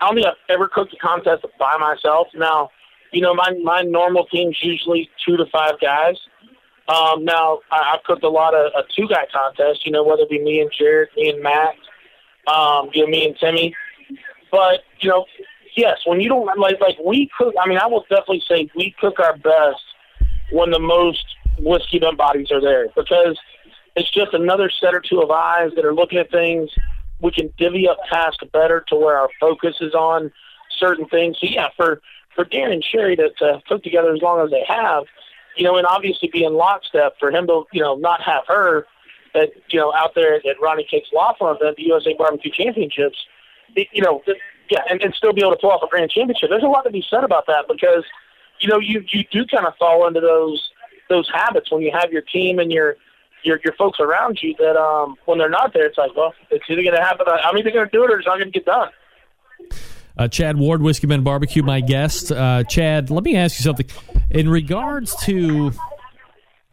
I 0.00 0.06
don't 0.06 0.14
think 0.14 0.26
I've 0.26 0.34
ever 0.48 0.68
cooked 0.68 0.94
a 0.94 0.96
contest 0.96 1.44
by 1.58 1.76
myself. 1.78 2.28
Now, 2.34 2.70
you 3.12 3.20
know, 3.20 3.34
my 3.34 3.52
my 3.62 3.82
normal 3.82 4.26
team's 4.26 4.56
usually 4.62 5.10
two 5.26 5.36
to 5.36 5.46
five 5.46 5.80
guys. 5.80 6.16
Um, 6.88 7.24
now, 7.24 7.60
I, 7.70 7.94
I've 7.94 8.04
cooked 8.04 8.24
a 8.24 8.28
lot 8.28 8.54
of 8.54 8.72
a 8.74 8.82
two 8.94 9.08
guy 9.08 9.26
contests. 9.32 9.84
You 9.84 9.92
know, 9.92 10.04
whether 10.04 10.22
it 10.22 10.30
be 10.30 10.40
me 10.40 10.60
and 10.60 10.70
Jared, 10.76 11.10
me 11.16 11.30
and 11.30 11.42
Matt, 11.42 11.74
um, 12.46 12.90
you 12.92 13.04
know, 13.04 13.10
me 13.10 13.26
and 13.26 13.36
Timmy. 13.38 13.74
But 14.50 14.80
you 15.00 15.08
know, 15.08 15.26
yes, 15.76 15.98
when 16.04 16.20
you 16.20 16.28
don't 16.28 16.46
like 16.58 16.80
like 16.80 16.98
we 17.04 17.30
cook. 17.36 17.54
I 17.60 17.68
mean, 17.68 17.78
I 17.78 17.86
will 17.86 18.04
definitely 18.08 18.42
say 18.48 18.68
we 18.74 18.94
cook 19.00 19.18
our 19.20 19.36
best 19.36 19.82
when 20.50 20.70
the 20.70 20.80
most 20.80 21.24
whiskey 21.58 21.98
done 21.98 22.16
bodies 22.16 22.50
are 22.50 22.60
there 22.60 22.88
because 22.94 23.38
it's 23.96 24.10
just 24.10 24.34
another 24.34 24.70
set 24.70 24.94
or 24.94 25.00
two 25.00 25.20
of 25.20 25.30
eyes 25.30 25.70
that 25.76 25.84
are 25.84 25.94
looking 25.94 26.18
at 26.18 26.30
things. 26.30 26.70
We 27.20 27.30
can 27.30 27.52
divvy 27.56 27.88
up 27.88 27.98
tasks 28.10 28.44
better 28.52 28.84
to 28.88 28.96
where 28.96 29.16
our 29.16 29.28
focus 29.40 29.76
is 29.80 29.94
on 29.94 30.32
certain 30.78 31.06
things. 31.06 31.36
So 31.40 31.46
yeah, 31.46 31.68
for 31.76 32.00
for 32.34 32.44
Dan 32.44 32.72
and 32.72 32.82
Sherry 32.82 33.16
to, 33.16 33.30
to 33.38 33.62
cook 33.68 33.82
together 33.82 34.12
as 34.12 34.22
long 34.22 34.40
as 34.44 34.50
they 34.50 34.64
have, 34.66 35.04
you 35.56 35.64
know, 35.64 35.76
and 35.76 35.86
obviously 35.86 36.28
be 36.28 36.44
in 36.44 36.54
lockstep 36.54 37.18
for 37.18 37.30
him 37.30 37.46
to 37.46 37.64
you 37.72 37.80
know 37.80 37.96
not 37.96 38.22
have 38.22 38.44
her 38.48 38.86
at 39.34 39.50
you 39.68 39.78
know 39.78 39.92
out 39.94 40.14
there 40.14 40.36
at 40.36 40.60
Ronnie 40.60 40.86
Cake's 40.88 41.08
Laughlin 41.12 41.56
at 41.66 41.76
the 41.76 41.82
USA 41.84 42.14
Barbecue 42.14 42.50
Championships, 42.50 43.18
you 43.74 44.02
know, 44.02 44.22
yeah, 44.70 44.80
and, 44.88 45.02
and 45.02 45.14
still 45.14 45.32
be 45.32 45.42
able 45.42 45.52
to 45.52 45.58
pull 45.58 45.70
off 45.70 45.82
a 45.82 45.88
grand 45.88 46.10
championship. 46.10 46.50
There's 46.50 46.62
a 46.62 46.66
lot 46.66 46.82
to 46.82 46.90
be 46.90 47.04
said 47.08 47.24
about 47.24 47.46
that 47.46 47.66
because 47.68 48.04
you 48.60 48.68
know 48.68 48.78
you 48.78 49.04
you 49.08 49.24
do 49.30 49.46
kind 49.46 49.66
of 49.66 49.76
fall 49.76 50.06
into 50.06 50.20
those 50.20 50.70
those 51.08 51.28
habits 51.32 51.70
when 51.70 51.82
you 51.82 51.92
have 51.92 52.12
your 52.12 52.22
team 52.22 52.58
and 52.58 52.72
your 52.72 52.96
your 53.42 53.60
your 53.64 53.74
folks 53.74 54.00
around 54.00 54.42
you 54.42 54.54
that 54.58 54.76
um 54.76 55.16
when 55.26 55.38
they're 55.38 55.50
not 55.50 55.72
there, 55.72 55.86
it's 55.86 55.98
like, 55.98 56.14
well, 56.16 56.34
it's 56.50 56.64
either 56.68 56.82
going 56.82 56.94
to 56.94 57.02
happen. 57.02 57.26
I'm 57.28 57.56
either 57.56 57.70
going 57.70 57.86
to 57.86 57.90
do 57.90 58.04
it 58.04 58.10
or 58.10 58.18
it's 58.18 58.26
not 58.26 58.38
going 58.38 58.52
to 58.52 58.58
get 58.58 58.66
done. 58.66 58.90
Uh, 60.16 60.28
Chad 60.28 60.56
Ward, 60.56 60.82
Whiskey 60.82 61.06
Bent 61.06 61.24
Barbecue, 61.24 61.62
my 61.62 61.80
guest. 61.80 62.30
Uh, 62.30 62.64
Chad, 62.64 63.10
let 63.10 63.24
me 63.24 63.36
ask 63.36 63.58
you 63.58 63.62
something. 63.64 63.86
In 64.30 64.48
regards 64.48 65.14
to 65.24 65.72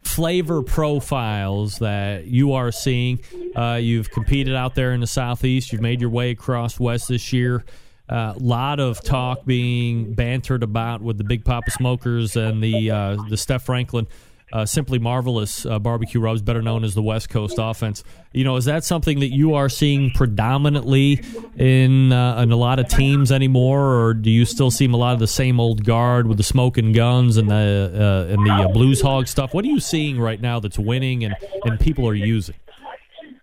flavor 0.02 0.62
profiles 0.62 1.78
that 1.78 2.26
you 2.26 2.52
are 2.52 2.72
seeing, 2.72 3.20
uh, 3.56 3.78
you've 3.80 4.10
competed 4.10 4.54
out 4.54 4.74
there 4.74 4.92
in 4.92 5.00
the 5.00 5.06
Southeast, 5.06 5.72
you've 5.72 5.82
made 5.82 6.00
your 6.00 6.10
way 6.10 6.30
across 6.30 6.78
West 6.78 7.08
this 7.08 7.32
year. 7.32 7.64
A 8.08 8.34
lot 8.38 8.80
of 8.80 9.00
talk 9.04 9.44
being 9.44 10.14
bantered 10.14 10.64
about 10.64 11.00
with 11.00 11.16
the 11.16 11.22
Big 11.22 11.44
Poppa 11.44 11.70
Smokers 11.70 12.34
and 12.34 12.60
the 12.60 12.90
uh, 12.90 13.16
the 13.28 13.36
Steph 13.36 13.62
Franklin 13.62 14.08
uh, 14.52 14.66
simply 14.66 14.98
marvelous 14.98 15.64
uh, 15.64 15.78
barbecue 15.78 16.20
rubs, 16.20 16.42
better 16.42 16.62
known 16.62 16.84
as 16.84 16.94
the 16.94 17.02
West 17.02 17.28
Coast 17.28 17.56
offense. 17.58 18.02
You 18.32 18.44
know, 18.44 18.56
is 18.56 18.64
that 18.64 18.84
something 18.84 19.20
that 19.20 19.32
you 19.32 19.54
are 19.54 19.68
seeing 19.68 20.10
predominantly 20.10 21.22
in 21.56 22.12
uh, 22.12 22.40
in 22.40 22.52
a 22.52 22.56
lot 22.56 22.78
of 22.78 22.88
teams 22.88 23.32
anymore, 23.32 23.94
or 23.94 24.14
do 24.14 24.30
you 24.30 24.44
still 24.44 24.70
see 24.70 24.86
a 24.86 24.88
lot 24.88 25.14
of 25.14 25.20
the 25.20 25.26
same 25.26 25.60
old 25.60 25.84
guard 25.84 26.26
with 26.26 26.36
the 26.36 26.42
smoking 26.42 26.92
guns 26.92 27.36
and 27.36 27.50
the 27.50 28.26
uh, 28.28 28.32
and 28.32 28.46
the 28.46 28.52
uh, 28.52 28.68
blues 28.68 29.00
hog 29.00 29.28
stuff? 29.28 29.54
What 29.54 29.64
are 29.64 29.68
you 29.68 29.80
seeing 29.80 30.20
right 30.20 30.40
now 30.40 30.60
that's 30.60 30.78
winning 30.78 31.24
and 31.24 31.36
and 31.64 31.78
people 31.78 32.08
are 32.08 32.14
using? 32.14 32.56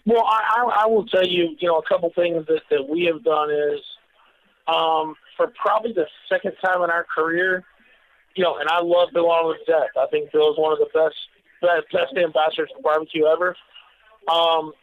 Well, 0.06 0.24
I, 0.26 0.84
I, 0.84 0.88
will 0.88 1.06
tell 1.06 1.28
you, 1.28 1.58
you 1.60 1.68
know, 1.68 1.80
a 1.80 1.84
couple 1.86 2.10
things 2.16 2.46
that, 2.48 2.62
that 2.70 2.88
we 2.88 3.04
have 3.12 3.26
done 3.26 3.52
is 3.52 3.82
um, 4.66 5.16
for 5.36 5.52
probably 5.62 5.92
the 5.92 6.06
second 6.32 6.54
time 6.64 6.82
in 6.82 6.90
our 6.90 7.06
career, 7.14 7.66
you 8.38 8.44
know, 8.44 8.58
and 8.58 8.70
I 8.70 8.82
love 8.82 9.10
Bill 9.14 9.32
Arnold 9.32 9.58
to 9.66 9.72
death. 9.72 9.90
I 10.00 10.06
think 10.12 10.32
Bill 10.32 10.52
is 10.52 10.60
one 10.60 10.72
of 10.72 10.78
the 10.78 10.90
best 10.94 11.16
best, 11.60 11.92
best 11.92 12.16
ambassadors 12.16 12.70
for 12.76 12.82
barbecue 12.84 13.26
ever. 13.26 13.56
Um, 14.32 14.74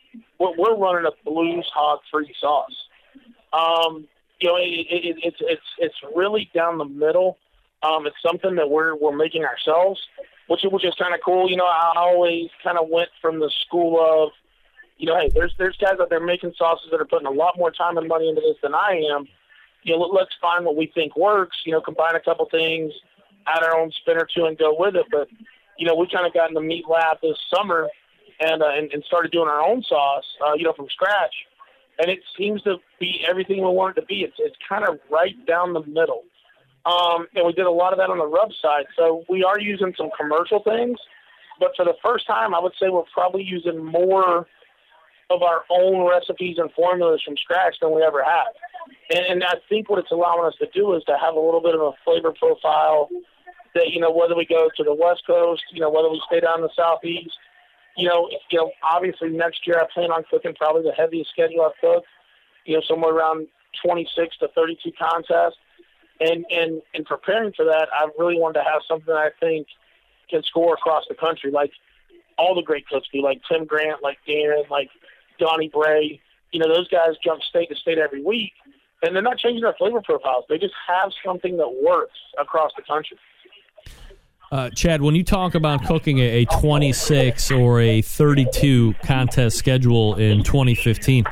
we're, 0.40 0.56
we're 0.58 0.76
running 0.76 1.06
a 1.06 1.30
blues 1.30 1.70
hog 1.72 2.00
free 2.10 2.34
sauce. 2.40 2.74
Um, 3.52 4.08
you 4.40 4.48
know, 4.48 4.56
it, 4.56 4.86
it, 4.90 5.16
it's 5.22 5.36
it's 5.40 5.62
it's 5.78 5.94
really 6.14 6.50
down 6.52 6.78
the 6.78 6.84
middle. 6.84 7.38
Um, 7.84 8.06
it's 8.06 8.16
something 8.26 8.56
that 8.56 8.68
we're 8.68 8.96
we're 8.96 9.16
making 9.16 9.44
ourselves, 9.44 10.00
which 10.48 10.62
which 10.64 10.84
is 10.84 10.94
kind 10.98 11.14
of 11.14 11.20
cool. 11.24 11.48
You 11.48 11.56
know, 11.56 11.66
I 11.66 11.92
always 11.96 12.48
kind 12.62 12.76
of 12.76 12.88
went 12.88 13.10
from 13.22 13.38
the 13.38 13.52
school 13.64 14.04
of, 14.04 14.30
you 14.98 15.06
know, 15.06 15.16
hey, 15.16 15.30
there's 15.32 15.54
there's 15.58 15.76
guys 15.76 16.00
out 16.00 16.10
there 16.10 16.24
making 16.24 16.54
sauces 16.58 16.88
that 16.90 17.00
are 17.00 17.06
putting 17.06 17.28
a 17.28 17.30
lot 17.30 17.56
more 17.56 17.70
time 17.70 17.98
and 17.98 18.08
money 18.08 18.28
into 18.28 18.40
this 18.40 18.56
than 18.64 18.74
I 18.74 19.00
am. 19.14 19.28
You 19.84 19.96
know, 19.96 20.02
let's 20.06 20.34
find 20.40 20.64
what 20.64 20.74
we 20.74 20.90
think 20.92 21.16
works. 21.16 21.58
You 21.64 21.72
know, 21.72 21.80
combine 21.80 22.16
a 22.16 22.20
couple 22.20 22.48
things 22.50 22.92
add 23.46 23.62
our 23.62 23.78
own 23.78 23.90
spin 23.92 24.16
or 24.16 24.28
two 24.34 24.46
and 24.46 24.58
go 24.58 24.74
with 24.78 24.96
it. 24.96 25.06
But 25.10 25.28
you 25.78 25.86
know, 25.86 25.94
we 25.94 26.08
kind 26.12 26.26
of 26.26 26.32
got 26.32 26.48
in 26.48 26.54
the 26.54 26.60
meat 26.60 26.84
lab 26.88 27.18
this 27.22 27.38
summer 27.54 27.88
and, 28.40 28.62
uh, 28.62 28.68
and 28.74 28.92
and 28.92 29.04
started 29.04 29.32
doing 29.32 29.48
our 29.48 29.60
own 29.60 29.82
sauce, 29.82 30.24
uh, 30.46 30.54
you 30.54 30.64
know, 30.64 30.72
from 30.72 30.88
scratch. 30.90 31.34
And 31.98 32.10
it 32.10 32.20
seems 32.36 32.60
to 32.62 32.76
be 32.98 33.24
everything 33.28 33.58
we 33.58 33.70
want 33.70 33.96
it 33.96 34.00
to 34.00 34.06
be. 34.06 34.22
It's 34.22 34.36
it's 34.38 34.56
kind 34.68 34.84
of 34.84 34.98
right 35.10 35.34
down 35.46 35.72
the 35.72 35.84
middle. 35.84 36.24
Um, 36.86 37.26
and 37.34 37.46
we 37.46 37.52
did 37.52 37.66
a 37.66 37.70
lot 37.70 37.92
of 37.92 37.98
that 37.98 38.10
on 38.10 38.18
the 38.18 38.26
rub 38.26 38.50
side. 38.60 38.84
So 38.96 39.24
we 39.28 39.42
are 39.42 39.58
using 39.58 39.94
some 39.96 40.10
commercial 40.18 40.62
things, 40.62 40.98
but 41.58 41.70
for 41.76 41.84
the 41.84 41.94
first 42.04 42.26
time, 42.26 42.54
I 42.54 42.60
would 42.60 42.74
say 42.78 42.90
we're 42.90 43.04
probably 43.12 43.42
using 43.42 43.82
more 43.82 44.46
of 45.30 45.42
our 45.42 45.64
own 45.70 46.06
recipes 46.06 46.58
and 46.58 46.70
formulas 46.72 47.22
from 47.24 47.36
scratch 47.38 47.76
than 47.80 47.94
we 47.94 48.02
ever 48.02 48.22
have. 48.22 48.52
And, 49.10 49.24
and 49.26 49.44
I 49.44 49.54
think 49.68 49.88
what 49.88 49.98
it's 49.98 50.10
allowing 50.10 50.44
us 50.44 50.54
to 50.58 50.66
do 50.74 50.94
is 50.94 51.02
to 51.04 51.16
have 51.18 51.34
a 51.34 51.40
little 51.40 51.62
bit 51.62 51.74
of 51.74 51.80
a 51.80 51.92
flavor 52.04 52.32
profile 52.32 53.08
that 53.74 53.90
you 53.90 54.00
know 54.00 54.10
whether 54.10 54.36
we 54.36 54.46
go 54.46 54.68
to 54.76 54.84
the 54.84 54.94
West 54.94 55.22
Coast, 55.26 55.62
you 55.72 55.80
know 55.80 55.90
whether 55.90 56.10
we 56.10 56.20
stay 56.26 56.40
down 56.40 56.58
in 56.58 56.62
the 56.62 56.70
Southeast, 56.76 57.36
you 57.96 58.08
know, 58.08 58.28
you 58.50 58.58
know 58.58 58.70
obviously 58.82 59.30
next 59.30 59.66
year 59.66 59.78
I 59.80 59.86
plan 59.92 60.10
on 60.10 60.24
cooking 60.30 60.54
probably 60.54 60.82
the 60.82 60.92
heaviest 60.92 61.30
schedule 61.30 61.62
I've 61.62 61.78
cooked, 61.80 62.06
you 62.64 62.74
know 62.74 62.82
somewhere 62.88 63.12
around 63.12 63.48
26 63.84 64.38
to 64.38 64.48
32 64.48 64.92
contests, 64.98 65.58
and 66.20 66.44
and 66.50 66.82
in 66.94 67.04
preparing 67.04 67.52
for 67.52 67.64
that 67.66 67.88
I 67.92 68.08
really 68.18 68.38
wanted 68.38 68.60
to 68.60 68.64
have 68.64 68.82
something 68.88 69.12
that 69.12 69.16
I 69.16 69.30
think 69.40 69.66
can 70.30 70.42
score 70.42 70.74
across 70.74 71.04
the 71.08 71.14
country 71.14 71.50
like 71.50 71.70
all 72.38 72.54
the 72.54 72.62
great 72.62 72.86
cooks 72.88 73.08
do, 73.12 73.22
like 73.22 73.40
Tim 73.50 73.64
Grant, 73.64 74.02
like 74.02 74.18
Darren, 74.26 74.68
like 74.70 74.90
Donnie 75.38 75.68
Bray. 75.68 76.20
You 76.52 76.60
know 76.60 76.68
those 76.68 76.88
guys 76.88 77.14
jump 77.22 77.42
state 77.42 77.68
to 77.70 77.76
state 77.76 77.98
every 77.98 78.22
week, 78.22 78.52
and 79.02 79.14
they're 79.14 79.22
not 79.22 79.38
changing 79.38 79.62
their 79.62 79.74
flavor 79.74 80.00
profiles. 80.00 80.44
They 80.48 80.58
just 80.58 80.74
have 80.86 81.12
something 81.24 81.56
that 81.56 81.68
works 81.82 82.18
across 82.40 82.72
the 82.76 82.82
country. 82.82 83.18
Uh, 84.54 84.70
Chad, 84.70 85.02
when 85.02 85.16
you 85.16 85.24
talk 85.24 85.56
about 85.56 85.84
cooking 85.84 86.20
a, 86.20 86.42
a 86.42 86.44
26 86.44 87.50
or 87.50 87.80
a 87.80 88.02
32 88.02 88.94
contest 89.02 89.58
schedule 89.58 90.14
in 90.14 90.44
2015, 90.44 91.24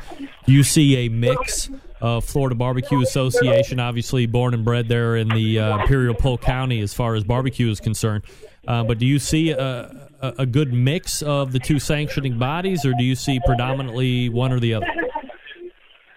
do 0.45 0.51
you 0.51 0.61
see 0.61 1.05
a 1.05 1.07
mix 1.07 1.69
of 2.01 2.25
Florida 2.25 2.53
Barbecue 2.53 3.01
Association, 3.01 3.79
obviously 3.79 4.25
born 4.25 4.53
and 4.53 4.65
bred 4.65 4.89
there 4.89 5.15
in 5.15 5.29
the 5.29 5.57
uh, 5.57 5.79
Imperial 5.79 6.13
Polk 6.13 6.41
County 6.41 6.81
as 6.81 6.93
far 6.93 7.15
as 7.15 7.23
barbecue 7.23 7.71
is 7.71 7.79
concerned, 7.79 8.25
uh, 8.67 8.83
but 8.83 8.99
do 8.99 9.05
you 9.05 9.19
see 9.19 9.51
a, 9.51 10.09
a, 10.21 10.33
a 10.39 10.45
good 10.45 10.73
mix 10.73 11.21
of 11.21 11.53
the 11.53 11.59
two 11.59 11.79
sanctioning 11.79 12.37
bodies, 12.37 12.85
or 12.85 12.91
do 12.91 13.05
you 13.05 13.15
see 13.15 13.39
predominantly 13.45 14.27
one 14.27 14.51
or 14.51 14.59
the 14.59 14.73
other? 14.73 14.87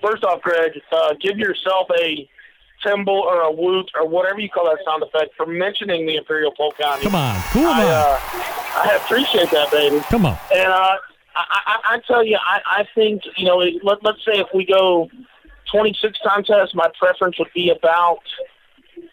First 0.05 0.24
off, 0.24 0.43
Greg, 0.43 0.73
uh, 0.91 1.15
give 1.23 1.39
yourself 1.39 1.87
a 2.01 2.28
Timble 2.82 3.15
or 3.15 3.40
a 3.43 3.51
woot 3.51 3.90
or 3.94 4.07
whatever 4.07 4.40
you 4.40 4.48
call 4.48 4.66
that 4.66 4.78
sound 4.85 5.03
effect 5.03 5.35
for 5.36 5.47
mentioning 5.47 6.07
the 6.07 6.16
Imperial 6.16 6.53
Polk 6.53 6.77
County. 6.78 7.05
Come 7.05 7.15
on, 7.15 7.40
cool 7.51 7.66
I, 7.66 7.85
on. 7.85 7.90
uh, 7.90 8.19
I 8.90 9.01
appreciate 9.03 9.51
that, 9.51 9.70
baby. 9.70 10.01
Come 10.09 10.27
on. 10.27 10.39
And 10.55 10.69
uh, 10.73 10.97
I, 11.35 11.44
I, 11.66 11.78
I 11.94 11.98
tell 12.07 12.24
you, 12.24 12.39
I, 12.40 12.61
I 12.66 12.89
think 12.94 13.23
you 13.36 13.47
know, 13.47 13.57
let, 13.57 14.03
let's 14.03 14.24
say 14.24 14.39
if 14.39 14.48
we 14.55 14.65
go 14.65 15.11
26 15.70 16.19
contests, 16.24 16.74
my 16.74 16.89
preference 16.98 17.39
would 17.39 17.53
be 17.55 17.70
about. 17.70 18.20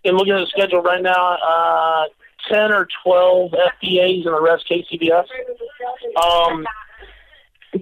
And 0.06 0.18
looking 0.18 0.34
at 0.34 0.40
the 0.40 0.48
schedule 0.48 0.82
right 0.82 1.02
now, 1.02 1.38
uh, 1.38 2.06
10 2.50 2.72
or 2.72 2.88
12 3.04 3.52
FBAs 3.52 4.26
and 4.26 4.36
the 4.36 4.42
rest 4.42 4.66
KCBS. 4.70 5.26
Um, 6.22 6.68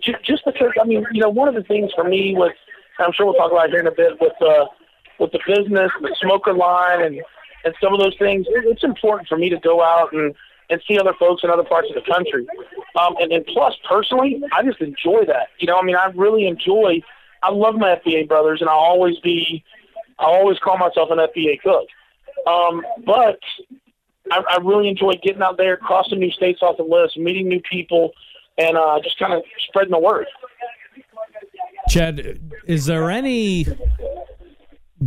ju- 0.02 0.16
just 0.24 0.46
because, 0.46 0.72
I 0.80 0.86
mean, 0.86 1.06
you 1.12 1.22
know, 1.22 1.30
one 1.30 1.48
of 1.48 1.56
the 1.56 1.64
things 1.64 1.92
for 1.94 2.04
me 2.04 2.36
with, 2.36 2.54
I'm 3.00 3.12
sure 3.14 3.26
we'll 3.26 3.36
talk 3.36 3.52
about 3.52 3.66
it 3.66 3.72
here 3.72 3.80
in 3.80 3.88
a 3.88 3.92
bit 3.92 4.20
with 4.22 4.40
uh, 4.42 4.66
with 5.22 5.32
the 5.32 5.40
business, 5.48 5.92
the 6.02 6.16
smoker 6.22 6.54
line, 6.54 7.02
and 7.04 7.22
and 7.64 7.76
some 7.82 7.94
of 7.94 8.00
those 8.00 8.16
things. 8.18 8.48
it- 8.50 8.66
It's 8.66 8.84
important 8.84 9.30
for 9.30 9.38
me 9.38 9.50
to 9.50 9.58
go 9.60 9.82
out 9.84 10.12
and 10.14 10.34
and 10.70 10.82
see 10.88 10.98
other 10.98 11.14
folks 11.20 11.44
in 11.44 11.50
other 11.50 11.64
parts 11.66 11.90
of 11.90 11.96
the 11.96 12.12
country. 12.12 12.46
Um, 12.96 13.16
and, 13.20 13.32
and 13.34 13.46
plus, 13.46 13.76
personally, 13.90 14.42
I 14.54 14.64
just 14.64 14.80
enjoy 14.80 15.26
that. 15.28 15.50
You 15.60 15.68
know, 15.68 15.78
I 15.78 15.84
mean, 15.84 15.98
I 15.98 16.06
really 16.16 16.48
enjoy. 16.48 17.02
I 17.44 17.52
love 17.52 17.76
my 17.76 17.96
FBA 17.98 18.28
brothers, 18.30 18.62
and 18.62 18.70
I'll 18.70 18.78
always 18.78 19.20
be. 19.20 19.64
I 20.18 20.26
always 20.26 20.60
call 20.60 20.78
myself 20.78 21.10
an 21.12 21.18
FBA 21.20 21.60
cook. 21.62 21.88
Um, 22.48 22.84
but 23.06 23.40
I, 24.32 24.44
I 24.50 24.58
really 24.64 24.88
enjoy 24.88 25.14
getting 25.22 25.42
out 25.42 25.58
there, 25.58 25.76
crossing 25.76 26.20
new 26.20 26.32
states 26.32 26.60
off 26.62 26.78
the 26.78 26.84
list, 26.84 27.18
meeting 27.18 27.48
new 27.50 27.60
people, 27.70 28.12
and 28.58 28.78
uh, 28.78 29.00
just 29.04 29.20
kind 29.20 29.34
of 29.34 29.44
spreading 29.68 29.92
the 29.92 30.00
word. 30.00 30.28
Chad, 31.90 32.40
is 32.66 32.86
there 32.86 33.10
any 33.10 33.66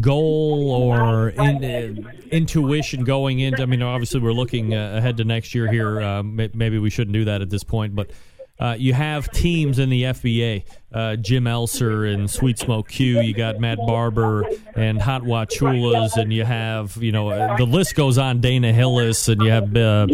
goal 0.00 0.70
or 0.70 1.30
in, 1.30 1.64
uh, 1.64 2.10
intuition 2.30 3.04
going 3.04 3.40
into? 3.40 3.62
I 3.62 3.66
mean, 3.66 3.82
obviously 3.82 4.20
we're 4.20 4.32
looking 4.32 4.74
uh, 4.74 4.96
ahead 4.96 5.16
to 5.18 5.24
next 5.24 5.54
year 5.54 5.70
here. 5.70 6.00
Uh, 6.00 6.22
maybe 6.22 6.78
we 6.78 6.90
shouldn't 6.90 7.14
do 7.14 7.24
that 7.26 7.42
at 7.42 7.50
this 7.50 7.64
point, 7.64 7.94
but. 7.94 8.10
Uh, 8.56 8.76
you 8.78 8.92
have 8.92 9.28
teams 9.32 9.80
in 9.80 9.90
the 9.90 10.04
FBA, 10.04 10.64
uh, 10.92 11.16
Jim 11.16 11.44
Elser 11.44 12.12
and 12.14 12.30
Sweet 12.30 12.56
Smoke 12.56 12.88
Q. 12.88 13.20
You 13.20 13.34
got 13.34 13.58
Matt 13.58 13.78
Barber 13.78 14.44
and 14.76 15.02
Hot 15.02 15.22
Wachulas, 15.22 16.16
and 16.16 16.32
you 16.32 16.44
have 16.44 16.96
you 16.98 17.10
know 17.10 17.30
uh, 17.30 17.56
the 17.56 17.64
list 17.64 17.96
goes 17.96 18.16
on. 18.16 18.40
Dana 18.40 18.72
Hillis, 18.72 19.26
and 19.26 19.42
you 19.42 19.50
have 19.50 19.76
uh, 19.76 20.06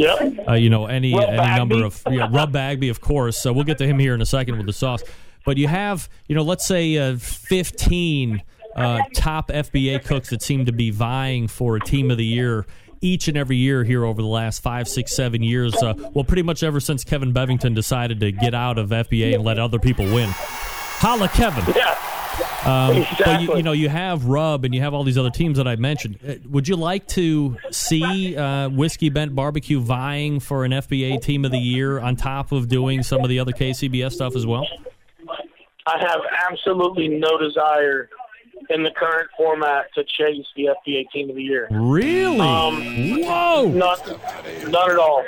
uh, 0.49 0.55
you 0.55 0.71
know 0.71 0.87
any 0.87 1.13
any 1.23 1.37
number 1.37 1.85
of 1.85 2.03
yeah, 2.11 2.29
Rub 2.31 2.51
Bagby, 2.51 2.89
of 2.89 3.03
course. 3.03 3.37
So 3.37 3.53
we'll 3.53 3.65
get 3.65 3.77
to 3.77 3.87
him 3.87 3.99
here 3.99 4.15
in 4.15 4.23
a 4.23 4.27
second 4.27 4.57
with 4.57 4.67
the 4.67 4.73
sauce. 4.73 5.03
But 5.45 5.59
you 5.59 5.69
have 5.69 6.09
you 6.27 6.35
know 6.35 6.43
let's 6.43 6.67
say 6.67 6.97
uh, 6.97 7.19
fifteen 7.19 8.43
uh, 8.77 9.01
top 9.15 9.49
FBA 9.49 10.05
cooks 10.05 10.31
that 10.31 10.43
seem 10.43 10.67
to 10.67 10.73
be 10.73 10.91
vying 10.91 11.49
for 11.49 11.77
a 11.77 11.81
team 11.81 12.11
of 12.11 12.17
the 12.19 12.25
year 12.25 12.67
each 13.03 13.29
and 13.29 13.37
every 13.39 13.57
year 13.57 13.83
here 13.83 14.05
over 14.05 14.21
the 14.21 14.29
last 14.29 14.63
five, 14.63 14.87
six, 14.87 15.17
seven 15.17 15.43
years. 15.43 15.75
Uh, 15.75 15.95
well, 16.13 16.25
pretty 16.25 16.43
much 16.43 16.63
ever 16.63 16.81
since 16.81 17.03
Kevin 17.03 17.33
Bevington 17.33 17.75
decided 17.75 18.21
to 18.21 18.31
get 18.31 18.55
out 18.55 18.77
of 18.79 18.91
FBA 18.91 19.35
and 19.35 19.43
let 19.43 19.59
other 19.59 19.79
people 19.79 20.05
win. 20.05 20.29
Holla, 20.33 21.29
Kevin. 21.29 21.65
Yeah. 21.75 21.97
Um, 22.63 22.89
But 22.89 22.95
you, 22.97 23.03
Exactly. 23.03 23.57
you 23.57 23.63
know, 23.63 23.73
you 23.73 23.89
have 23.89 24.27
Rub 24.27 24.67
and 24.67 24.75
you 24.75 24.83
have 24.83 24.93
all 24.93 25.03
these 25.03 25.17
other 25.17 25.31
teams 25.31 25.57
that 25.57 25.67
I 25.67 25.77
mentioned. 25.77 26.19
Uh, 26.27 26.35
Would 26.51 26.69
you 26.69 26.77
like 26.77 27.07
to 27.09 27.57
see 27.71 28.37
uh, 28.37 28.69
Whiskey 28.69 29.09
Bent 29.09 29.35
Barbecue 29.35 29.81
vying 29.81 30.39
for 30.41 30.67
an 30.67 30.73
FBA 30.73 31.23
Team 31.23 31.47
of 31.47 31.53
the 31.53 31.59
Year 31.59 31.99
on 32.01 32.17
top 32.17 32.53
of 32.53 32.69
doing 32.69 33.03
some 33.03 33.23
of 33.23 33.31
the 33.31 33.39
other 33.39 33.53
KCBS 33.53 34.13
stuff 34.13 34.37
as 34.37 34.45
well? 34.47 34.67
I 35.87 35.99
have 36.07 36.21
absolutely 36.51 37.09
no 37.09 37.39
desire 37.39 38.11
in 38.69 38.83
the 38.83 38.91
current 38.91 39.31
format 39.37 39.87
to 39.95 40.05
chase 40.05 40.47
the 40.57 40.69
FBA 40.87 41.11
Team 41.11 41.31
of 41.31 41.37
the 41.37 41.43
Year. 41.43 41.69
Really? 41.71 42.41
Um, 42.41 43.21
Whoa! 43.23 43.69
Not, 43.69 44.07
not 44.69 44.91
at 44.91 44.99
all. 44.99 45.25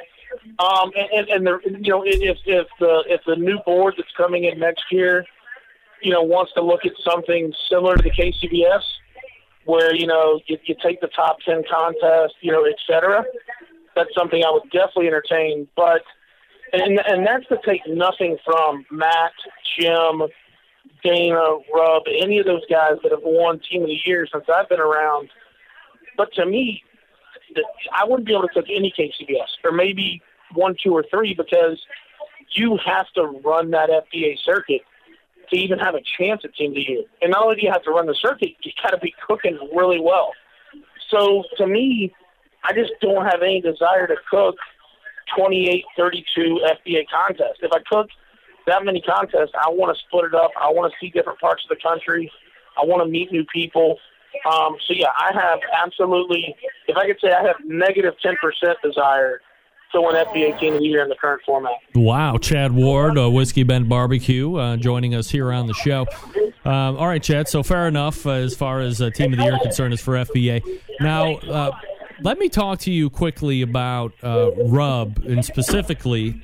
Um, 0.59 0.90
and, 0.96 1.09
and, 1.12 1.28
and 1.28 1.46
the, 1.46 1.59
you 1.80 1.90
know, 1.90 2.04
if 2.04 2.38
if 2.46 2.66
the 2.80 3.04
if 3.06 3.20
the 3.26 3.36
new 3.36 3.59
board 3.64 3.94
that's 3.96 4.12
coming 4.16 4.44
in 4.44 4.59
next 4.59 4.84
year, 4.90 5.24
you 6.00 6.10
know, 6.10 6.22
wants 6.22 6.52
to 6.54 6.62
look 6.62 6.84
at 6.84 6.92
something 7.04 7.52
similar 7.70 7.96
to 7.96 8.02
the 8.02 8.10
KCBS, 8.10 8.82
where 9.64 9.94
you 9.94 10.06
know 10.06 10.40
you, 10.46 10.59
you 10.64 10.74
take 10.82 11.00
the 11.00 11.09
top 11.09 11.38
ten 11.44 11.62
contest, 11.70 12.34
you 12.40 12.52
know, 12.52 12.64
et 12.64 12.76
cetera, 12.86 13.24
that's 13.94 14.10
something 14.16 14.42
I 14.44 14.50
would 14.50 14.70
definitely 14.70 15.09
entertain. 15.09 15.68
But 15.76 16.02
and 16.72 17.00
and 17.06 17.26
that's 17.26 17.46
to 17.48 17.59
take 17.64 17.82
nothing 17.86 18.38
from 18.44 18.84
Matt, 18.90 19.32
Jim, 19.78 20.22
Dana, 21.02 21.59
Rub, 21.74 22.02
any 22.06 22.38
of 22.38 22.46
those 22.46 22.62
guys 22.70 22.94
that 23.02 23.12
have 23.12 23.22
won 23.22 23.60
Team 23.60 23.82
of 23.82 23.88
the 23.88 23.98
Year 24.04 24.26
since 24.32 24.44
I've 24.52 24.68
been 24.68 24.80
around. 24.80 25.30
But 26.16 26.32
to 26.34 26.46
me, 26.46 26.82
I 27.92 28.04
wouldn't 28.04 28.26
be 28.26 28.32
able 28.32 28.48
to 28.48 28.54
cook 28.54 28.66
any 28.68 28.92
KCBS, 28.96 29.64
or 29.64 29.72
maybe 29.72 30.22
one, 30.54 30.76
two, 30.82 30.92
or 30.92 31.04
three 31.10 31.34
because 31.34 31.80
you 32.54 32.78
have 32.84 33.06
to 33.14 33.24
run 33.44 33.70
that 33.70 33.88
FBA 33.88 34.38
circuit 34.44 34.82
to 35.50 35.56
even 35.56 35.78
have 35.78 35.94
a 35.94 36.00
chance 36.18 36.42
at 36.44 36.54
Team 36.54 36.70
of 36.70 36.76
the 36.76 36.82
Year. 36.82 37.02
And 37.20 37.30
not 37.30 37.42
only 37.44 37.56
do 37.56 37.62
you 37.62 37.72
have 37.72 37.82
to 37.84 37.90
run 37.90 38.06
the 38.06 38.14
circuit, 38.14 38.50
you 38.62 38.72
got 38.82 38.90
to 38.90 38.98
be 38.98 39.14
cooking 39.26 39.59
really 39.74 40.00
well. 40.00 40.32
So 41.10 41.44
to 41.59 41.66
me, 41.66 42.14
I 42.64 42.72
just 42.72 42.92
don't 43.00 43.24
have 43.24 43.42
any 43.42 43.60
desire 43.60 44.06
to 44.06 44.16
cook 44.30 44.56
28, 45.36 45.84
32 45.96 46.60
FBA 46.64 47.04
contests. 47.12 47.59
If 47.60 47.72
I 47.72 47.80
cook 47.90 48.09
that 48.66 48.84
many 48.84 49.01
contests, 49.01 49.52
I 49.55 49.70
want 49.70 49.97
to 49.97 50.02
split 50.06 50.26
it 50.26 50.34
up. 50.34 50.51
I 50.60 50.70
want 50.70 50.93
to 50.93 50.97
see 51.01 51.10
different 51.10 51.40
parts 51.40 51.62
of 51.64 51.76
the 51.76 51.82
country. 51.82 52.30
I 52.80 52.84
want 52.84 53.05
to 53.05 53.10
meet 53.10 53.32
new 53.32 53.44
people. 53.52 53.98
Um, 54.51 54.76
so 54.86 54.94
yeah, 54.94 55.09
I 55.18 55.32
have 55.34 55.60
absolutely, 55.84 56.56
if 56.89 56.97
I 56.97 57.06
could 57.06 57.18
say, 57.20 57.32
I 57.32 57.47
have 57.47 57.56
negative 57.64 58.14
10% 58.24 58.34
desire 58.82 59.40
to 59.93 60.01
win 60.01 60.14
FBA 60.14 60.59
Team 60.59 60.74
of 60.74 60.80
the 60.80 60.86
Year 60.86 61.02
in 61.02 61.09
the 61.09 61.14
current 61.14 61.43
format. 61.44 61.72
Wow, 61.94 62.39
Chad 62.39 62.72
Ward, 62.72 63.18
uh, 63.18 63.30
Whiskey 63.30 63.62
Bent 63.62 63.89
Barbecue, 63.89 64.56
uh, 64.56 64.76
joining 64.76 65.14
us 65.14 65.30
here 65.30 65.52
on 65.52 65.66
the 65.66 65.74
show. 65.74 66.06
Um, 66.64 66.97
all 66.97 67.06
right, 67.06 67.22
Chad. 67.22 67.48
So 67.48 67.62
fair 67.62 67.89
enough 67.89 68.26
uh, 68.26 68.30
as 68.30 68.55
far 68.56 68.80
as 68.80 69.02
uh, 69.02 69.10
Team 69.10 69.32
of 69.32 69.39
the 69.39 69.44
Year 69.44 69.59
concerned 69.62 69.93
is 69.93 70.01
for 70.01 70.14
FBA. 70.14 70.62
Now, 71.01 71.34
uh, 71.36 71.72
let 72.22 72.39
me 72.39 72.48
talk 72.48 72.78
to 72.80 72.90
you 72.90 73.10
quickly 73.10 73.62
about 73.62 74.12
uh, 74.22 74.52
Rub 74.64 75.18
and 75.24 75.44
specifically 75.44 76.40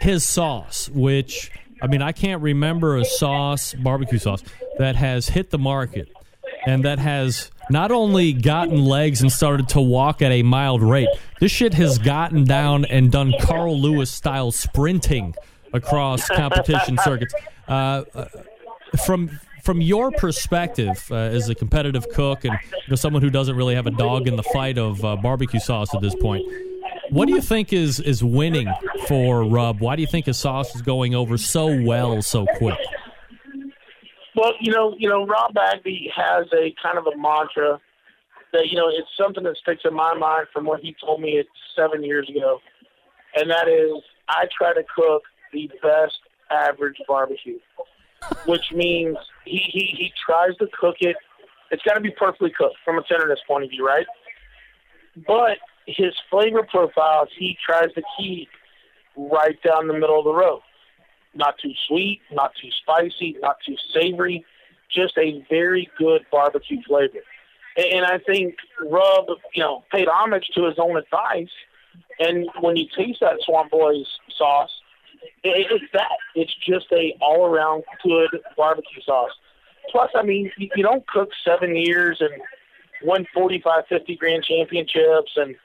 his 0.00 0.24
sauce, 0.24 0.88
which 0.90 1.50
I 1.82 1.86
mean 1.86 2.02
I 2.02 2.12
can't 2.12 2.42
remember 2.42 2.96
a 2.96 3.04
sauce, 3.04 3.74
barbecue 3.74 4.18
sauce, 4.18 4.42
that 4.78 4.96
has 4.96 5.28
hit 5.28 5.50
the 5.50 5.58
market 5.58 6.08
and 6.66 6.84
that 6.84 6.98
has 6.98 7.50
not 7.70 7.90
only 7.90 8.32
gotten 8.32 8.84
legs 8.84 9.20
and 9.22 9.30
started 9.30 9.68
to 9.70 9.80
walk 9.80 10.22
at 10.22 10.30
a 10.30 10.42
mild 10.42 10.82
rate, 10.82 11.08
this 11.40 11.52
shit 11.52 11.74
has 11.74 11.98
gotten 11.98 12.44
down 12.44 12.84
and 12.84 13.10
done 13.10 13.32
Carl 13.40 13.80
Lewis 13.80 14.10
style 14.10 14.52
sprinting 14.52 15.34
across 15.72 16.28
competition 16.28 16.98
circuits. 17.02 17.34
Uh, 17.66 18.04
from 19.04 19.40
from 19.62 19.80
your 19.80 20.10
perspective 20.10 21.08
uh, 21.10 21.14
as 21.14 21.48
a 21.48 21.54
competitive 21.54 22.06
cook 22.10 22.44
and 22.44 22.52
you 22.52 22.90
know, 22.90 22.96
someone 22.96 23.22
who 23.22 23.30
doesn't 23.30 23.56
really 23.56 23.74
have 23.74 23.86
a 23.86 23.90
dog 23.90 24.28
in 24.28 24.36
the 24.36 24.42
fight 24.42 24.76
of 24.76 25.02
uh, 25.02 25.16
barbecue 25.16 25.58
sauce 25.58 25.94
at 25.94 26.02
this 26.02 26.14
point, 26.16 26.44
what 27.10 27.26
do 27.26 27.34
you 27.34 27.40
think 27.40 27.72
is 27.72 28.00
is 28.00 28.22
winning 28.22 28.72
for 29.08 29.44
Rub? 29.44 29.80
Why 29.80 29.96
do 29.96 30.02
you 30.02 30.08
think 30.08 30.26
his 30.26 30.38
sauce 30.38 30.74
is 30.74 30.82
going 30.82 31.14
over 31.14 31.36
so 31.36 31.82
well 31.82 32.22
so 32.22 32.46
quick? 32.56 32.78
Well, 34.36 34.52
you 34.60 34.72
know, 34.72 34.96
you 34.98 35.08
know, 35.08 35.24
Rob 35.26 35.54
Bagby 35.54 36.10
has 36.14 36.46
a 36.52 36.74
kind 36.82 36.98
of 36.98 37.06
a 37.06 37.16
mantra 37.16 37.80
that 38.52 38.68
you 38.68 38.76
know 38.76 38.88
it's 38.88 39.08
something 39.20 39.44
that 39.44 39.56
sticks 39.56 39.82
in 39.84 39.94
my 39.94 40.14
mind 40.14 40.46
from 40.52 40.64
what 40.64 40.80
he 40.80 40.96
told 41.04 41.20
me 41.20 41.42
seven 41.76 42.02
years 42.02 42.28
ago, 42.28 42.60
and 43.34 43.50
that 43.50 43.68
is 43.68 44.02
I 44.28 44.46
try 44.56 44.74
to 44.74 44.82
cook 44.94 45.22
the 45.52 45.70
best 45.82 46.18
average 46.50 46.96
barbecue, 47.06 47.58
which 48.46 48.72
means 48.72 49.16
he 49.44 49.62
he, 49.72 49.94
he 49.96 50.12
tries 50.26 50.56
to 50.56 50.66
cook 50.78 50.96
it. 51.00 51.16
It's 51.70 51.82
got 51.82 51.94
to 51.94 52.00
be 52.00 52.10
perfectly 52.10 52.52
cooked 52.56 52.76
from 52.84 52.98
a 52.98 53.02
tenderness 53.04 53.40
point 53.46 53.64
of 53.64 53.70
view, 53.70 53.86
right? 53.86 54.06
But 55.26 55.58
his 55.86 56.14
flavor 56.30 56.62
profiles 56.62 57.28
he 57.38 57.56
tries 57.64 57.92
to 57.94 58.02
keep 58.18 58.48
right 59.16 59.62
down 59.62 59.86
the 59.86 59.94
middle 59.94 60.18
of 60.18 60.24
the 60.24 60.32
road 60.32 60.60
not 61.34 61.56
too 61.58 61.72
sweet, 61.88 62.20
not 62.32 62.52
too 62.60 62.70
spicy, 62.82 63.36
not 63.40 63.56
too 63.66 63.76
savory, 63.92 64.44
just 64.90 65.16
a 65.18 65.44
very 65.50 65.90
good 65.98 66.22
barbecue 66.30 66.82
flavor. 66.86 67.18
And 67.76 68.04
I 68.04 68.18
think 68.18 68.54
Rub, 68.80 69.26
you 69.54 69.62
know, 69.62 69.84
paid 69.90 70.06
homage 70.08 70.46
to 70.54 70.64
his 70.64 70.78
own 70.78 70.96
advice. 70.96 71.50
And 72.20 72.48
when 72.60 72.76
you 72.76 72.86
taste 72.96 73.20
that 73.20 73.38
Swamp 73.44 73.72
Boys 73.72 74.06
sauce, 74.36 74.70
it's 75.42 75.84
that. 75.92 76.18
It's 76.34 76.54
just 76.66 76.86
a 76.92 77.16
all 77.20 77.46
around 77.46 77.82
good 78.02 78.40
barbecue 78.56 79.02
sauce. 79.04 79.32
Plus, 79.90 80.10
I 80.14 80.22
mean, 80.22 80.50
you 80.56 80.82
don't 80.82 81.06
cook 81.06 81.30
seven 81.44 81.74
years 81.76 82.18
and 82.20 82.40
win 83.02 83.26
45, 83.34 83.84
50 83.88 84.16
grand 84.16 84.44
championships 84.44 85.32
and 85.36 85.56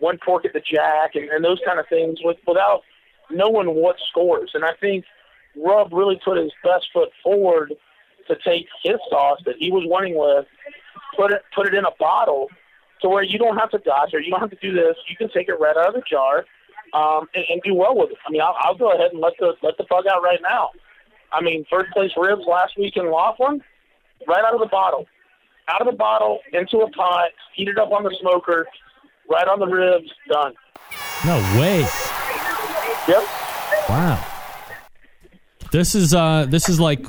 won 0.00 0.18
pork 0.24 0.44
at 0.44 0.52
the 0.52 0.60
jack 0.60 1.14
and, 1.14 1.28
and 1.30 1.44
those 1.44 1.58
kind 1.64 1.78
of 1.78 1.86
things 1.88 2.18
with, 2.22 2.36
without 2.46 2.82
knowing 3.30 3.74
what 3.74 3.96
scores. 4.10 4.50
And 4.54 4.64
I 4.64 4.72
think 4.80 5.04
Rub 5.56 5.92
really 5.92 6.20
put 6.24 6.36
his 6.36 6.52
best 6.62 6.86
foot 6.92 7.10
forward 7.22 7.72
to 8.28 8.36
take 8.44 8.66
his 8.82 8.96
sauce 9.10 9.40
that 9.46 9.56
he 9.58 9.70
was 9.70 9.84
winning 9.86 10.16
with, 10.16 10.46
put 11.16 11.32
it 11.32 11.42
put 11.54 11.66
it 11.66 11.74
in 11.74 11.84
a 11.84 11.94
bottle 11.98 12.48
to 13.02 13.08
where 13.08 13.22
you 13.22 13.38
don't 13.38 13.56
have 13.58 13.70
to 13.70 13.78
dodge 13.78 14.14
or 14.14 14.20
you 14.20 14.30
don't 14.30 14.40
have 14.40 14.50
to 14.50 14.58
do 14.60 14.72
this. 14.72 14.96
You 15.08 15.16
can 15.16 15.28
take 15.30 15.48
it 15.48 15.54
right 15.54 15.76
out 15.76 15.88
of 15.88 15.94
the 15.94 16.02
jar 16.08 16.44
um, 16.92 17.28
and, 17.34 17.44
and 17.50 17.62
do 17.62 17.74
well 17.74 17.96
with 17.96 18.10
it. 18.10 18.18
I 18.26 18.30
mean, 18.30 18.40
I'll, 18.40 18.56
I'll 18.60 18.76
go 18.76 18.92
ahead 18.92 19.12
and 19.12 19.20
let 19.20 19.34
the 19.38 19.54
let 19.62 19.76
the 19.76 19.84
bug 19.88 20.06
out 20.06 20.22
right 20.22 20.40
now. 20.42 20.70
I 21.32 21.42
mean, 21.42 21.66
first 21.70 21.90
place 21.92 22.12
ribs 22.16 22.42
last 22.48 22.78
week 22.78 22.96
in 22.96 23.10
Laughlin, 23.10 23.62
right 24.26 24.44
out 24.44 24.54
of 24.54 24.60
the 24.60 24.66
bottle, 24.66 25.06
out 25.68 25.80
of 25.80 25.86
the 25.86 25.96
bottle 25.96 26.38
into 26.52 26.78
a 26.78 26.90
pot, 26.90 27.30
heat 27.54 27.68
it 27.68 27.78
up 27.78 27.90
on 27.92 28.04
the 28.04 28.16
smoker, 28.20 28.66
right 29.30 29.48
on 29.48 29.58
the 29.58 29.66
ribs, 29.66 30.10
done. 30.28 30.52
No 31.24 31.36
way. 31.60 31.80
Yep. 33.08 33.24
Wow. 33.88 34.24
This 35.72 35.94
is 35.94 36.14
uh, 36.14 36.46
this 36.48 36.68
is 36.68 36.78
like 36.78 37.04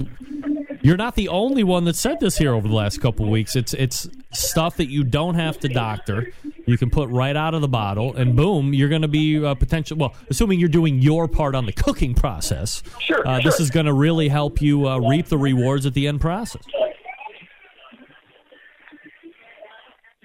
you're 0.81 0.97
not 0.97 1.15
the 1.15 1.29
only 1.29 1.63
one 1.63 1.85
that 1.85 1.95
said 1.95 2.19
this 2.19 2.37
here 2.37 2.53
over 2.53 2.67
the 2.67 2.73
last 2.73 3.01
couple 3.01 3.29
weeks. 3.29 3.55
It's 3.55 3.73
it's 3.73 4.07
stuff 4.33 4.77
that 4.77 4.87
you 4.87 5.03
don't 5.03 5.35
have 5.35 5.59
to 5.59 5.67
doctor. 5.67 6.31
You 6.67 6.77
can 6.77 6.89
put 6.89 7.09
right 7.09 7.35
out 7.35 7.53
of 7.53 7.61
the 7.61 7.67
bottle, 7.67 8.15
and 8.15 8.35
boom, 8.35 8.73
you're 8.73 8.89
going 8.89 9.01
to 9.01 9.07
be 9.07 9.43
uh, 9.43 9.55
potential. 9.55 9.97
Well, 9.97 10.15
assuming 10.29 10.59
you're 10.59 10.69
doing 10.69 10.99
your 10.99 11.27
part 11.27 11.55
on 11.55 11.65
the 11.65 11.73
cooking 11.73 12.15
process, 12.15 12.81
sure. 12.99 13.27
Uh, 13.27 13.39
sure. 13.39 13.51
This 13.51 13.59
is 13.59 13.69
going 13.69 13.85
to 13.85 13.93
really 13.93 14.29
help 14.29 14.61
you 14.61 14.87
uh, 14.87 14.99
reap 14.99 15.27
the 15.27 15.37
rewards 15.37 15.85
at 15.85 15.93
the 15.93 16.07
end 16.07 16.21
process. 16.21 16.63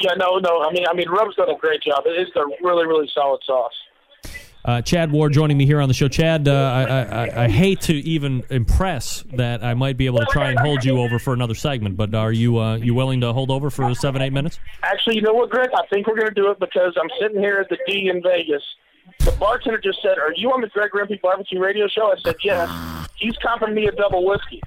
Yeah, 0.01 0.15
no, 0.15 0.39
no. 0.39 0.63
I 0.63 0.73
mean, 0.73 0.87
I 0.89 0.95
mean, 0.95 1.09
Rub's 1.09 1.37
done 1.37 1.51
a 1.51 1.57
great 1.57 1.83
job. 1.83 2.05
It 2.07 2.21
is 2.21 2.29
a 2.37 2.45
really, 2.63 2.87
really 2.87 3.09
solid 3.15 3.41
sauce. 3.45 3.75
Uh, 4.63 4.83
Chad 4.83 5.11
Ward 5.11 5.33
joining 5.33 5.57
me 5.57 5.65
here 5.65 5.81
on 5.81 5.89
the 5.89 5.95
show. 5.95 6.09
Chad, 6.09 6.47
uh, 6.47 6.53
I, 6.53 6.85
I, 6.85 7.45
I, 7.45 7.49
hate 7.49 7.81
to 7.83 7.95
even 7.95 8.45
impress 8.51 9.25
that 9.33 9.65
I 9.65 9.73
might 9.73 9.97
be 9.97 10.05
able 10.05 10.19
to 10.19 10.27
try 10.27 10.51
and 10.51 10.59
hold 10.59 10.85
you 10.85 10.99
over 11.01 11.19
for 11.19 11.33
another 11.33 11.55
segment, 11.55 11.97
but 11.97 12.15
are 12.15 12.31
you 12.31 12.59
uh, 12.59 12.77
you 12.77 12.93
willing 12.93 13.23
to 13.23 13.33
hold 13.33 13.51
over 13.51 13.71
for 13.71 13.95
seven, 13.95 14.21
eight 14.21 14.35
minutes? 14.35 14.61
Actually, 14.83 15.17
you 15.17 15.23
know 15.23 15.33
what, 15.33 15.49
Greg? 15.49 15.71
I 15.75 15.87
think 15.87 16.07
we're 16.07 16.17
going 16.17 16.29
to 16.29 16.35
do 16.35 16.51
it 16.51 16.61
because 16.61 16.95
I'm 17.01 17.09
sitting 17.19 17.41
here 17.41 17.57
at 17.57 17.71
the 17.71 17.79
D 17.87 18.11
in 18.11 18.23
Vegas. 18.23 18.63
The 19.21 19.33
bartender 19.33 19.81
just 19.81 20.03
said, 20.03 20.19
"Are 20.19 20.35
you 20.37 20.51
on 20.51 20.61
the 20.61 20.69
Greg 20.69 20.91
Rempe 20.91 21.19
Barbecue 21.23 21.59
Radio 21.59 21.89
Show?" 21.89 22.13
I 22.13 22.17
said, 22.23 22.37
"Yes." 22.45 22.69
He's 23.21 23.37
comping 23.37 23.75
me 23.75 23.87
a 23.87 23.93
double 23.93 24.25
whiskey. 24.25 24.63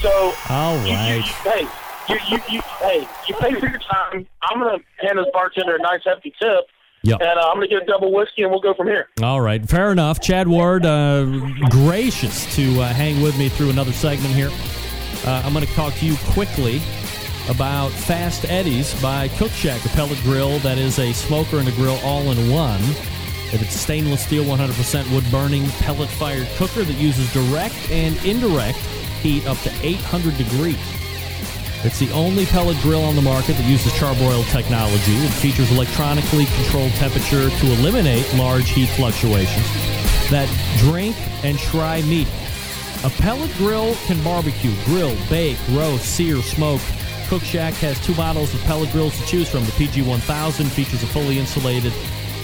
So, 0.00 0.34
all 0.48 0.76
right. 0.78 0.86
you. 0.88 1.16
You, 1.16 1.22
hey, 1.22 1.68
you, 2.08 2.16
you, 2.28 2.38
you, 2.50 2.60
hey, 2.80 3.08
you 3.28 3.34
pay 3.36 3.54
for 3.54 3.66
your 3.66 3.78
time. 3.78 4.26
I'm 4.42 4.60
going 4.60 4.78
to 4.78 5.06
hand 5.06 5.18
this 5.18 5.26
bartender 5.32 5.76
a 5.76 5.78
nice 5.78 6.00
hefty 6.04 6.32
tip. 6.40 6.66
Yep. 7.02 7.20
And 7.20 7.38
uh, 7.38 7.48
I'm 7.48 7.56
going 7.56 7.68
to 7.68 7.74
get 7.74 7.82
a 7.82 7.86
double 7.86 8.12
whiskey, 8.12 8.42
and 8.42 8.50
we'll 8.50 8.60
go 8.60 8.72
from 8.72 8.86
here. 8.86 9.08
All 9.22 9.40
right, 9.40 9.66
fair 9.68 9.92
enough. 9.92 10.20
Chad 10.20 10.48
Ward, 10.48 10.86
uh, 10.86 11.24
gracious 11.68 12.54
to 12.56 12.80
uh, 12.80 12.88
hang 12.88 13.20
with 13.20 13.38
me 13.38 13.50
through 13.50 13.70
another 13.70 13.92
segment 13.92 14.34
here. 14.34 14.48
Uh, 15.26 15.42
I'm 15.44 15.52
going 15.52 15.66
to 15.66 15.72
talk 15.74 15.92
to 15.94 16.06
you 16.06 16.16
quickly 16.30 16.80
about 17.50 17.90
Fast 17.90 18.46
Eddie's 18.46 18.98
by 19.02 19.28
Cookshack, 19.28 19.84
a 19.84 19.88
pellet 19.90 20.18
grill 20.22 20.58
that 20.60 20.78
is 20.78 20.98
a 20.98 21.12
smoker 21.12 21.58
and 21.58 21.68
a 21.68 21.72
grill 21.72 21.98
all 22.02 22.30
in 22.30 22.50
one. 22.50 22.80
If 23.52 23.62
It's 23.62 23.78
stainless 23.78 24.24
steel, 24.24 24.44
100% 24.44 25.14
wood 25.14 25.24
burning, 25.30 25.68
pellet 25.80 26.08
fired 26.08 26.48
cooker 26.56 26.84
that 26.84 26.96
uses 26.96 27.30
direct 27.32 27.76
and 27.90 28.16
indirect 28.24 28.78
heat 29.22 29.46
up 29.46 29.58
to 29.58 29.70
800 29.82 30.36
degrees. 30.38 30.78
It's 31.84 31.98
the 31.98 32.10
only 32.12 32.46
pellet 32.46 32.78
grill 32.80 33.04
on 33.04 33.14
the 33.14 33.20
market 33.20 33.58
that 33.58 33.68
uses 33.68 33.92
charbroil 33.92 34.42
technology. 34.50 35.12
It 35.16 35.28
features 35.28 35.70
electronically 35.70 36.46
controlled 36.46 36.92
temperature 36.92 37.50
to 37.50 37.66
eliminate 37.78 38.32
large 38.34 38.70
heat 38.70 38.88
fluctuations 38.88 39.66
that 40.30 40.48
drink 40.78 41.14
and 41.44 41.58
try 41.58 42.00
meat. 42.02 42.26
A 43.04 43.10
pellet 43.10 43.52
grill 43.58 43.94
can 44.06 44.22
barbecue, 44.24 44.74
grill, 44.86 45.14
bake, 45.28 45.58
roast, 45.72 46.06
sear, 46.06 46.40
smoke. 46.40 46.80
Cookshack 47.28 47.74
has 47.74 48.00
two 48.00 48.14
models 48.14 48.54
of 48.54 48.60
pellet 48.62 48.90
grills 48.90 49.18
to 49.20 49.26
choose 49.26 49.50
from. 49.50 49.64
The 49.64 49.72
PG1000 49.72 50.66
features 50.70 51.02
a 51.02 51.06
fully 51.06 51.38
insulated 51.38 51.92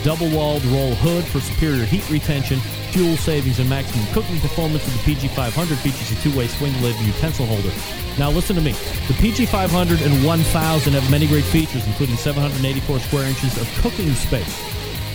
double-walled 0.02 0.64
roll 0.66 0.94
hood 0.96 1.24
for 1.24 1.40
superior 1.40 1.84
heat 1.84 2.08
retention, 2.10 2.58
fuel 2.90 3.16
savings, 3.16 3.58
and 3.58 3.68
maximum 3.68 4.06
cooking 4.12 4.38
performance. 4.40 4.84
The 4.84 5.14
PG500 5.14 5.76
features 5.78 6.10
a 6.12 6.22
two-way 6.22 6.48
swing 6.48 6.72
lid 6.82 6.96
and 6.96 7.06
utensil 7.06 7.46
holder. 7.46 7.70
Now 8.18 8.30
listen 8.30 8.56
to 8.56 8.62
me. 8.62 8.72
The 8.72 9.14
PG500 9.14 10.04
and 10.04 10.24
1000 10.24 10.92
have 10.92 11.10
many 11.10 11.26
great 11.26 11.44
features, 11.44 11.86
including 11.86 12.16
784 12.16 12.98
square 13.00 13.26
inches 13.26 13.56
of 13.60 13.68
cooking 13.82 14.12
space, 14.14 14.60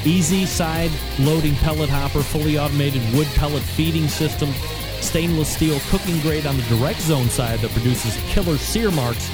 easy 0.05 0.45
side 0.45 0.91
loading 1.19 1.55
pellet 1.55 1.89
hopper, 1.89 2.21
fully 2.21 2.57
automated 2.57 3.01
wood 3.13 3.27
pellet 3.35 3.63
feeding 3.63 4.07
system, 4.07 4.49
stainless 5.01 5.49
steel 5.49 5.79
cooking 5.89 6.19
grate 6.21 6.45
on 6.45 6.57
the 6.57 6.63
direct 6.63 7.01
zone 7.01 7.29
side 7.29 7.59
that 7.59 7.71
produces 7.71 8.17
killer 8.27 8.57
sear 8.57 8.91
marks, 8.91 9.29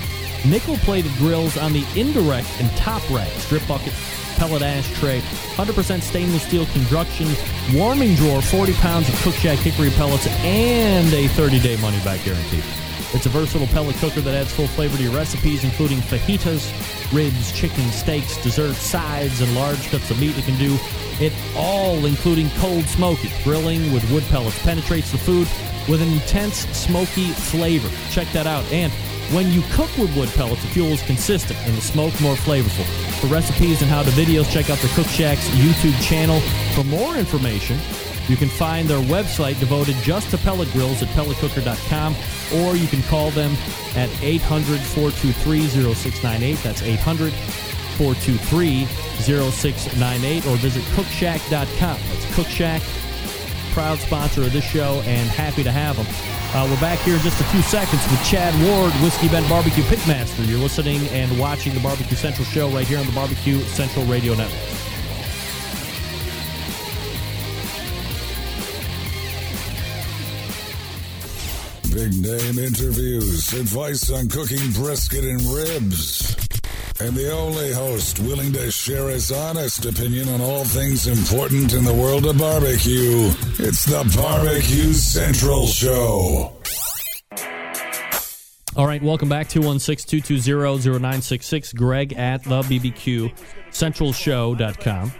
nickel 0.46 0.78
plated 0.78 1.12
grills 1.14 1.58
on 1.58 1.72
the 1.72 1.86
indirect 1.96 2.48
and 2.60 2.70
top 2.76 3.08
rack, 3.10 3.30
strip 3.34 3.66
bucket, 3.68 3.94
pellet 4.38 4.62
ashtray, 4.62 5.20
100% 5.56 6.02
stainless 6.02 6.44
steel 6.44 6.66
construction, 6.68 7.28
warming 7.74 8.16
drawer, 8.16 8.42
40 8.42 8.74
pounds 8.74 9.10
of 9.10 9.16
Cookshack 9.16 9.58
hickory 9.58 9.92
pellets, 9.92 10.28
and 10.28 11.14
a 11.14 11.28
30-day 11.30 11.78
money-back 11.82 12.24
guarantee. 12.24 12.64
It's 13.14 13.26
a 13.26 13.30
versatile 13.30 13.68
pellet 13.68 13.98
cooker 13.98 14.22
that 14.22 14.34
adds 14.34 14.54
full 14.54 14.68
flavor 14.68 14.96
to 14.96 15.04
your 15.04 15.12
recipes, 15.12 15.66
including 15.66 15.98
fajitas, 16.00 16.72
ribs, 17.12 17.52
chicken, 17.52 17.84
steaks, 17.92 18.42
desserts, 18.42 18.78
sides, 18.78 19.42
and 19.42 19.54
large 19.54 19.90
cuts 19.90 20.10
of 20.12 20.20
meat. 20.20 20.38
It 20.38 20.46
can 20.46 20.58
do 20.58 20.78
it 21.20 21.34
all, 21.56 22.06
including 22.06 22.50
cold 22.52 22.86
smoky. 22.86 23.30
Grilling 23.44 23.92
with 23.92 24.10
wood 24.12 24.24
pellets 24.30 24.58
penetrates 24.64 25.12
the 25.12 25.18
food 25.18 25.48
with 25.90 26.02
an 26.02 26.08
intense 26.14 26.60
smoky 26.70 27.32
flavor. 27.32 27.90
Check 28.12 28.32
that 28.32 28.48
out. 28.48 28.64
And 28.72 28.94
when 29.32 29.52
you 29.52 29.62
cook 29.72 29.96
with 29.98 30.16
wood 30.16 30.30
pellets, 30.30 30.62
the 30.62 30.68
fuel 30.70 30.90
is 30.90 31.02
consistent 31.04 31.60
and 31.66 31.76
the 31.76 31.82
smoke 31.82 32.20
more 32.22 32.36
flavorful. 32.36 32.86
For 33.20 33.28
recipes 33.28 33.82
and 33.82 33.90
how 33.90 34.04
to 34.04 34.10
videos, 34.12 34.52
check 34.52 34.70
out 34.70 34.80
the 34.80 34.88
Cookshack's 34.90 35.48
YouTube 35.50 36.00
channel. 36.02 36.40
For 36.76 36.84
more 36.84 37.16
information, 37.16 37.78
you 38.28 38.38
can 38.38 38.50
find 38.50 38.88
their 38.88 39.02
website 39.02 39.60
devoted 39.60 39.96
just 39.98 40.30
to 40.32 40.38
pellet 40.38 40.72
grills 40.72 41.02
at 41.02 41.10
pelletcooker.com, 41.10 42.16
or 42.62 42.76
you 42.76 42.88
can 42.88 43.02
call 43.04 43.32
them 43.32 43.52
at 43.96 44.10
800 44.22 44.80
423 44.80 45.68
0698. 45.68 46.58
That's 46.64 46.82
800 46.82 47.34
423 47.34 48.86
0698, 48.86 50.48
or 50.48 50.56
visit 50.58 50.84
cookshack.com. 50.96 52.00
That's 52.10 52.26
Cookshack, 52.36 52.82
proud 53.74 54.00
sponsor 54.00 54.44
of 54.44 54.54
this 54.54 54.66
show, 54.66 55.02
and 55.06 55.30
happy 55.30 55.64
to 55.64 55.72
have 55.72 55.98
them. 55.98 56.41
Uh, 56.54 56.68
we're 56.70 56.82
back 56.82 57.00
here 57.00 57.16
in 57.16 57.22
just 57.22 57.40
a 57.40 57.46
few 57.46 57.62
seconds 57.62 58.04
with 58.12 58.22
Chad 58.26 58.54
Ward, 58.68 58.92
Whiskey 59.02 59.30
Bent 59.30 59.48
Barbecue 59.48 59.84
Pitmaster. 59.84 60.46
You're 60.46 60.60
listening 60.60 61.00
and 61.08 61.40
watching 61.40 61.74
the 61.74 61.80
Barbecue 61.80 62.18
Central 62.18 62.44
show 62.44 62.68
right 62.68 62.86
here 62.86 63.00
on 63.00 63.06
the 63.06 63.14
Barbecue 63.14 63.60
Central 63.60 64.04
Radio 64.04 64.34
Network. 64.34 64.60
Big 71.94 72.22
name 72.22 72.60
interviews, 72.60 73.54
advice 73.54 74.12
on 74.12 74.28
cooking 74.28 74.72
brisket 74.74 75.24
and 75.24 75.42
ribs. 75.44 76.51
And 77.04 77.16
the 77.16 77.32
only 77.32 77.74
host 77.74 78.20
willing 78.20 78.54
to 78.54 78.70
share 78.70 79.10
his 79.10 79.32
honest 79.32 79.86
opinion 79.86 80.30
on 80.30 80.40
all 80.40 80.64
things 80.64 81.08
important 81.08 81.74
in 81.74 81.84
the 81.84 81.94
world 81.94 82.28
of 82.28 82.38
barbecue. 82.38 83.32
It's 83.58 83.86
the 83.86 84.04
Barbecue 84.16 84.94
Central 84.94 85.66
Show. 85.66 86.54
All 88.76 88.86
right, 88.86 89.02
welcome 89.02 89.30
back 89.30 89.50
216 89.50 90.22
220 90.22 91.00
0966. 91.00 91.74
Greg 91.74 92.14
at 92.14 92.44
the 92.44 92.62
BBQ 92.62 93.36
Centralshow.com. 93.72 95.12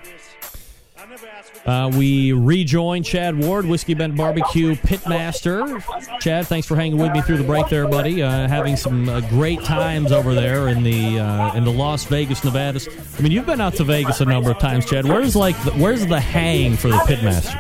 Uh, 1.66 1.92
we 1.96 2.32
rejoin 2.32 3.04
Chad 3.04 3.38
Ward, 3.38 3.66
Whiskey 3.66 3.94
Bent 3.94 4.16
Barbecue 4.16 4.76
Pitmaster. 4.76 5.82
Chad, 6.20 6.48
thanks 6.48 6.68
for 6.68 6.76
hanging 6.76 6.98
with 6.98 7.12
me 7.12 7.22
through 7.22 7.38
the 7.38 7.44
break 7.44 7.68
there, 7.70 7.88
buddy. 7.88 8.24
Uh, 8.24 8.48
having 8.48 8.76
some 8.76 9.08
uh, 9.08 9.22
great 9.22 9.64
times 9.64 10.12
over 10.12 10.34
there 10.34 10.70
in 10.70 10.82
the 10.84 11.20
uh, 11.20 11.54
in 11.54 11.64
the 11.64 11.72
Las 11.72 12.06
Vegas, 12.06 12.44
Nevada. 12.44 12.80
I 13.18 13.22
mean, 13.22 13.32
you've 13.32 13.46
been 13.46 13.62
out 13.62 13.76
to 13.76 13.84
Vegas 13.84 14.22
a 14.22 14.26
number 14.26 14.50
of 14.50 14.58
times, 14.58 14.86
Chad. 14.86 15.06
Where's 15.06 15.36
like 15.36 15.62
the, 15.64 15.72
where's 15.74 16.06
the 16.08 16.20
hang 16.20 16.76
for 16.78 16.88
the 16.88 16.98
Pitmaster? 16.98 17.56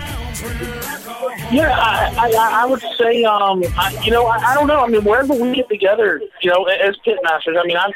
Yeah, 1.51 1.77
I, 1.77 2.13
I, 2.17 2.63
I 2.63 2.65
would 2.65 2.81
say, 2.97 3.25
um, 3.25 3.61
I, 3.77 4.01
you 4.05 4.11
know, 4.11 4.25
I, 4.25 4.37
I 4.37 4.53
don't 4.55 4.67
know. 4.67 4.79
I 4.79 4.87
mean, 4.87 5.03
wherever 5.03 5.33
we 5.33 5.53
get 5.53 5.67
together, 5.67 6.21
you 6.41 6.49
know, 6.49 6.63
as 6.63 6.95
pitmasters, 7.05 7.59
I 7.61 7.65
mean, 7.65 7.75
I've 7.75 7.91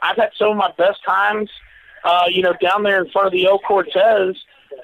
I've 0.00 0.16
had 0.16 0.30
some 0.38 0.52
of 0.52 0.56
my 0.56 0.72
best 0.78 1.02
times, 1.04 1.50
uh, 2.04 2.24
you 2.30 2.42
know, 2.42 2.54
down 2.60 2.84
there 2.84 3.02
in 3.02 3.10
front 3.10 3.26
of 3.26 3.32
the 3.32 3.44
El 3.46 3.58
Cortez 3.58 4.36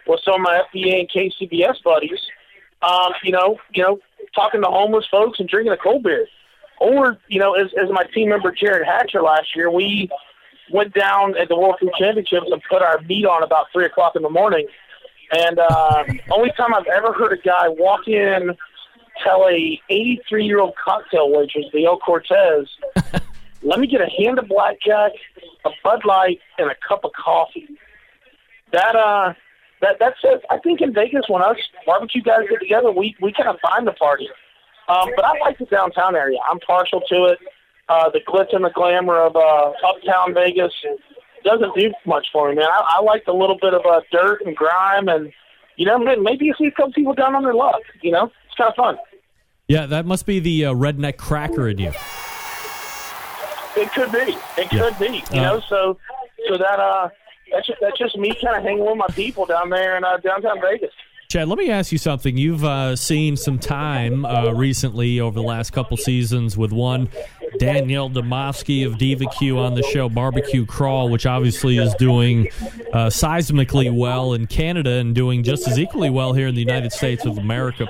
with 0.09 0.21
some 0.25 0.37
of 0.37 0.41
my 0.41 0.63
FBA 0.75 1.01
and 1.01 1.11
KCBS 1.11 1.83
buddies. 1.85 2.19
Um, 2.83 3.13
you 3.23 3.33
know, 3.33 3.59
you 3.75 3.83
know, 3.83 4.01
talking 4.35 4.63
to 4.63 4.69
homeless 4.69 5.07
folks 5.11 5.39
and 5.41 5.49
drinking 5.49 5.73
a 5.73 5.77
cold 5.77 6.03
beer. 6.03 6.27
Or, 6.81 7.19
you 7.29 7.41
know, 7.41 7.55
as, 7.55 7.69
as 7.81 7.91
my 7.91 8.05
team 8.15 8.29
member 8.29 8.53
Jared 8.53 8.87
Hatcher 8.87 9.21
last 9.21 9.55
year, 9.57 9.71
we 9.71 10.09
went 10.71 10.95
down 10.95 11.37
at 11.37 11.49
the 11.49 11.57
World 11.57 11.77
Food 11.81 11.91
Championships 11.99 12.47
and 12.51 12.63
put 12.71 12.83
our 12.83 13.01
meat 13.03 13.27
on 13.27 13.43
about 13.43 13.67
three 13.73 13.85
o'clock 13.85 14.15
in 14.15 14.23
the 14.23 14.31
morning. 14.31 14.67
And 15.33 15.59
uh, 15.59 16.05
only 16.31 16.53
time 16.57 16.73
I've 16.75 16.87
ever 16.87 17.13
heard 17.13 17.33
a 17.33 17.43
guy 17.43 17.69
walk 17.69 18.07
in, 18.07 18.57
tell 19.23 19.47
a 19.49 19.81
83 19.91 20.47
year 20.47 20.61
old 20.61 20.75
cocktail 20.83 21.31
waitress, 21.31 21.67
the 21.73 21.85
El 21.85 21.99
Cortez, 21.99 22.69
"Let 23.63 23.81
me 23.81 23.87
get 23.87 24.01
a 24.01 24.09
hand 24.09 24.39
of 24.39 24.49
blackjack, 24.49 25.13
a 25.65 25.71
Bud 25.85 26.05
Light, 26.05 26.41
and 26.59 26.71
a 26.71 26.75
cup 26.87 27.05
of 27.05 27.13
coffee." 27.13 27.69
That 28.73 28.97
uh, 28.97 29.35
that 29.81 29.99
that 30.01 30.15
says 30.23 30.41
I 30.51 30.59
think 30.59 30.81
in 30.81 30.93
Vegas 30.93 31.23
when 31.29 31.43
us 31.43 31.57
barbecue 31.87 32.23
guys 32.23 32.41
get 32.51 32.61
together, 32.61 32.91
we 32.91 33.15
we 33.21 33.33
kind 33.33 33.49
of 33.49 33.57
find 33.61 33.87
the 33.87 33.93
party. 33.93 34.29
Um, 34.89 35.11
but 35.17 35.25
I 35.25 35.39
like 35.41 35.59
the 35.59 35.67
downtown 35.67 36.17
area. 36.17 36.39
I'm 36.51 36.59
partial 36.61 37.01
to 37.09 37.25
it. 37.27 37.39
Uh, 37.91 38.09
the 38.11 38.21
glitz 38.21 38.55
and 38.55 38.65
the 38.65 38.71
glamour 38.71 39.19
of 39.21 39.37
uh, 39.37 39.73
uptown 39.87 40.35
Vegas 40.35 40.73
doesn't 41.45 41.75
do 41.75 41.93
much 42.07 42.27
for 42.33 42.49
me, 42.51 42.57
man. 42.57 42.67
I, 42.71 42.97
I 42.99 43.03
like 43.03 43.25
the 43.25 43.33
little 43.33 43.59
bit 43.61 43.73
of 43.75 43.85
uh, 43.87 44.01
dirt 44.11 44.43
and 44.45 44.55
grime, 44.57 45.09
and 45.09 45.33
you 45.77 45.87
know, 45.87 45.99
maybe 45.99 46.47
you 46.47 46.55
see 46.59 46.67
a 46.67 46.71
couple 46.71 46.93
people 46.93 47.15
down 47.15 47.35
on 47.35 47.43
their 47.45 47.55
luck. 47.55 47.81
You 48.03 48.11
know, 48.13 48.33
it's 48.47 48.55
kind 48.57 48.69
of 48.71 48.77
fun. 48.77 48.99
Yeah, 49.69 49.87
that 49.87 50.07
must 50.07 50.25
be 50.27 50.41
the 50.41 50.67
uh, 50.67 50.73
redneck 50.75 51.19
cracker 51.19 51.69
in 51.69 51.79
you. 51.79 51.93
It 53.77 53.93
could 53.93 54.11
be. 54.11 54.37
It 54.61 54.73
Yeah. 54.73 54.81
could 54.91 54.99
be. 54.99 55.23
You 55.33 55.41
Uh, 55.41 55.43
know, 55.43 55.61
so 55.69 55.99
so 56.49 56.57
that 56.59 56.81
uh, 56.81 57.09
that's 57.53 57.67
just, 57.67 57.81
that's 57.81 57.99
just 57.99 58.17
me 58.17 58.35
kind 58.43 58.57
of 58.57 58.63
hanging 58.63 58.85
with 58.85 58.97
my 58.97 59.07
people 59.09 59.47
down 59.47 59.71
there 59.71 59.97
in 59.97 60.05
uh, 60.05 60.17
downtown 60.19 60.61
Vegas. 60.61 60.93
Chad, 61.29 61.47
let 61.47 61.59
me 61.59 61.71
ask 61.71 61.93
you 61.93 61.99
something. 61.99 62.39
You've 62.39 62.65
uh, 62.65 62.97
seen 62.97 63.37
some 63.37 63.59
time 63.59 64.25
uh, 64.25 64.51
recently 64.53 65.21
over 65.21 65.35
the 65.35 65.47
last 65.47 65.75
couple 65.75 65.99
seasons 65.99 66.57
with 66.57 66.73
one 66.73 67.11
Danielle 67.59 68.09
Dimovski 68.09 68.87
of 68.87 68.97
Diva 68.97 69.27
Q 69.27 69.59
on 69.59 69.75
the 69.75 69.83
show 69.83 70.09
Barbecue 70.09 70.65
Crawl, 70.65 71.11
which 71.11 71.27
obviously 71.27 71.77
is 71.77 71.93
doing 71.97 72.49
uh, 72.95 73.09
seismically 73.09 73.95
well 73.95 74.33
in 74.33 74.47
Canada 74.47 74.93
and 74.93 75.15
doing 75.15 75.43
just 75.43 75.69
as 75.69 75.79
equally 75.79 76.09
well 76.09 76.33
here 76.33 76.47
in 76.47 76.55
the 76.55 76.63
United 76.63 76.93
States 76.93 77.27
of 77.27 77.37
America. 77.37 77.87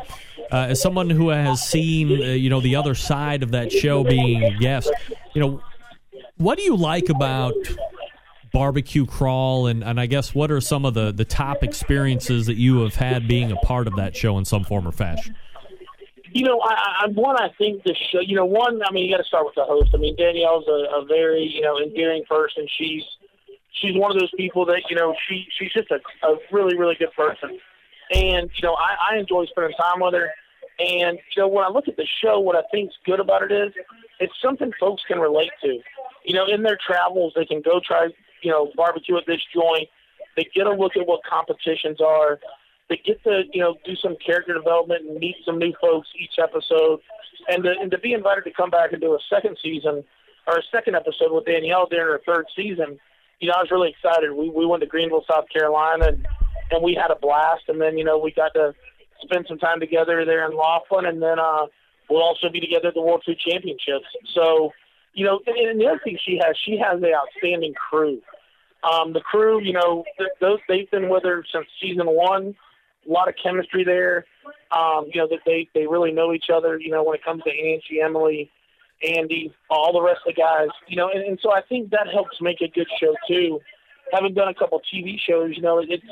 Uh, 0.50 0.66
as 0.70 0.82
someone 0.82 1.08
who 1.08 1.28
has 1.28 1.62
seen, 1.62 2.10
uh, 2.20 2.24
you 2.30 2.50
know, 2.50 2.60
the 2.60 2.74
other 2.74 2.96
side 2.96 3.44
of 3.44 3.52
that 3.52 3.70
show 3.70 4.02
being 4.02 4.42
a 4.42 4.58
guest, 4.58 4.90
you 5.34 5.40
know, 5.40 5.62
what 6.38 6.58
do 6.58 6.64
you 6.64 6.74
like 6.74 7.08
about 7.08 7.54
barbecue 8.52 9.06
crawl 9.06 9.66
and, 9.66 9.82
and 9.82 10.00
I 10.00 10.06
guess 10.06 10.34
what 10.34 10.50
are 10.50 10.60
some 10.60 10.84
of 10.84 10.94
the, 10.94 11.12
the 11.12 11.24
top 11.24 11.62
experiences 11.62 12.46
that 12.46 12.56
you 12.56 12.80
have 12.82 12.94
had 12.94 13.28
being 13.28 13.52
a 13.52 13.56
part 13.56 13.86
of 13.86 13.96
that 13.96 14.16
show 14.16 14.38
in 14.38 14.44
some 14.44 14.64
form 14.64 14.86
or 14.86 14.92
fashion? 14.92 15.36
You 16.32 16.44
know, 16.44 16.60
I, 16.60 17.04
I 17.04 17.08
one 17.08 17.36
I 17.36 17.48
think 17.56 17.82
the 17.84 17.94
show. 18.12 18.20
You 18.20 18.36
know, 18.36 18.44
one 18.44 18.80
I 18.86 18.92
mean, 18.92 19.06
you 19.06 19.12
got 19.12 19.22
to 19.22 19.28
start 19.28 19.46
with 19.46 19.54
the 19.54 19.64
host. 19.64 19.90
I 19.94 19.96
mean, 19.96 20.14
Danielle's 20.16 20.66
a, 20.68 21.00
a 21.00 21.04
very 21.06 21.42
you 21.42 21.62
know 21.62 21.78
endearing 21.78 22.22
person. 22.28 22.66
She's 22.76 23.02
she's 23.80 23.96
one 23.96 24.10
of 24.10 24.18
those 24.18 24.30
people 24.36 24.66
that 24.66 24.82
you 24.90 24.96
know 24.96 25.14
she 25.26 25.46
she's 25.58 25.72
just 25.72 25.90
a, 25.90 26.00
a 26.26 26.36
really 26.52 26.76
really 26.76 26.96
good 26.96 27.12
person, 27.16 27.58
and 28.12 28.50
you 28.54 28.62
know 28.62 28.74
I, 28.74 29.14
I 29.14 29.18
enjoy 29.18 29.46
spending 29.46 29.74
time 29.80 30.00
with 30.00 30.14
her. 30.14 30.30
And 30.78 31.18
you 31.34 31.42
know 31.42 31.48
when 31.48 31.64
I 31.64 31.68
look 31.68 31.88
at 31.88 31.96
the 31.96 32.06
show, 32.22 32.38
what 32.40 32.56
I 32.56 32.62
think's 32.70 32.94
good 33.06 33.20
about 33.20 33.42
it 33.42 33.52
is 33.52 33.72
it's 34.20 34.34
something 34.42 34.70
folks 34.78 35.02
can 35.08 35.18
relate 35.18 35.50
to. 35.62 35.78
You 36.24 36.34
know, 36.34 36.46
in 36.46 36.62
their 36.62 36.78
travels, 36.86 37.32
they 37.34 37.46
can 37.46 37.62
go 37.62 37.80
try 37.84 38.08
you 38.42 38.50
know 38.50 38.70
barbecue 38.76 39.16
at 39.16 39.24
this 39.26 39.40
joint. 39.52 39.88
They 40.36 40.48
get 40.54 40.66
a 40.66 40.72
look 40.72 40.96
at 40.96 41.06
what 41.06 41.20
competitions 41.24 42.00
are. 42.00 42.38
They 42.88 43.00
get 43.04 43.22
to 43.24 43.42
you 43.52 43.60
know 43.60 43.76
do 43.84 43.96
some 43.96 44.16
character 44.24 44.54
development 44.54 45.08
and 45.08 45.18
meet 45.18 45.36
some 45.44 45.58
new 45.58 45.72
folks 45.80 46.08
each 46.18 46.38
episode, 46.38 47.00
and 47.48 47.64
to, 47.64 47.74
and 47.80 47.90
to 47.90 47.98
be 47.98 48.12
invited 48.12 48.44
to 48.44 48.52
come 48.52 48.70
back 48.70 48.92
and 48.92 49.00
do 49.00 49.14
a 49.14 49.18
second 49.28 49.58
season 49.62 50.04
or 50.46 50.58
a 50.58 50.62
second 50.72 50.96
episode 50.96 51.32
with 51.32 51.44
Danielle 51.44 51.86
during 51.86 52.06
her 52.06 52.20
third 52.24 52.46
season. 52.56 52.98
You 53.40 53.48
know, 53.48 53.54
I 53.56 53.62
was 53.62 53.70
really 53.70 53.90
excited. 53.90 54.32
We 54.32 54.48
we 54.48 54.66
went 54.66 54.80
to 54.82 54.86
Greenville, 54.88 55.24
South 55.30 55.46
Carolina, 55.52 56.06
and 56.08 56.26
and 56.70 56.82
we 56.82 56.94
had 56.94 57.10
a 57.10 57.16
blast. 57.16 57.64
And 57.68 57.80
then 57.80 57.98
you 57.98 58.04
know 58.04 58.18
we 58.18 58.32
got 58.32 58.54
to 58.54 58.74
spend 59.22 59.46
some 59.48 59.58
time 59.58 59.80
together 59.80 60.24
there 60.24 60.48
in 60.50 60.56
Laughlin, 60.56 61.06
and 61.06 61.22
then 61.22 61.38
uh, 61.38 61.66
we'll 62.08 62.22
also 62.22 62.48
be 62.48 62.60
together 62.60 62.88
at 62.88 62.94
the 62.94 63.02
World 63.02 63.22
Food 63.24 63.38
Championships. 63.38 64.06
So, 64.34 64.72
you 65.14 65.24
know, 65.24 65.40
and, 65.46 65.56
and 65.56 65.80
the 65.80 65.86
other 65.86 66.00
thing 66.02 66.18
she 66.24 66.38
has, 66.42 66.56
she 66.64 66.78
has 66.78 67.02
an 67.02 67.10
outstanding 67.14 67.74
crew. 67.74 68.20
Um, 68.84 69.12
the 69.12 69.20
crew, 69.20 69.60
you 69.60 69.72
know, 69.72 70.04
th- 70.18 70.30
those 70.40 70.58
they've 70.68 70.90
been 70.90 71.08
with 71.08 71.24
her 71.24 71.44
since 71.52 71.66
season 71.80 72.06
one. 72.06 72.54
A 73.08 73.10
lot 73.10 73.28
of 73.28 73.34
chemistry 73.42 73.84
there. 73.84 74.24
Um, 74.70 75.06
you 75.12 75.20
know 75.20 75.28
that 75.28 75.40
they 75.46 75.68
they 75.74 75.86
really 75.86 76.12
know 76.12 76.32
each 76.32 76.50
other. 76.52 76.78
You 76.78 76.90
know, 76.90 77.02
when 77.02 77.16
it 77.16 77.24
comes 77.24 77.42
to 77.44 77.50
Angie, 77.50 78.00
Emily, 78.02 78.50
Andy, 79.02 79.52
all 79.70 79.92
the 79.92 80.02
rest 80.02 80.20
of 80.26 80.34
the 80.34 80.40
guys. 80.40 80.68
You 80.86 80.96
know, 80.96 81.10
and, 81.12 81.24
and 81.24 81.38
so 81.42 81.52
I 81.52 81.62
think 81.68 81.90
that 81.90 82.06
helps 82.12 82.40
make 82.40 82.60
a 82.60 82.68
good 82.68 82.88
show 83.00 83.14
too. 83.26 83.60
Having 84.12 84.34
done 84.34 84.48
a 84.48 84.54
couple 84.54 84.80
TV 84.92 85.18
shows, 85.18 85.52
you 85.56 85.62
know, 85.62 85.78
it's 85.78 86.04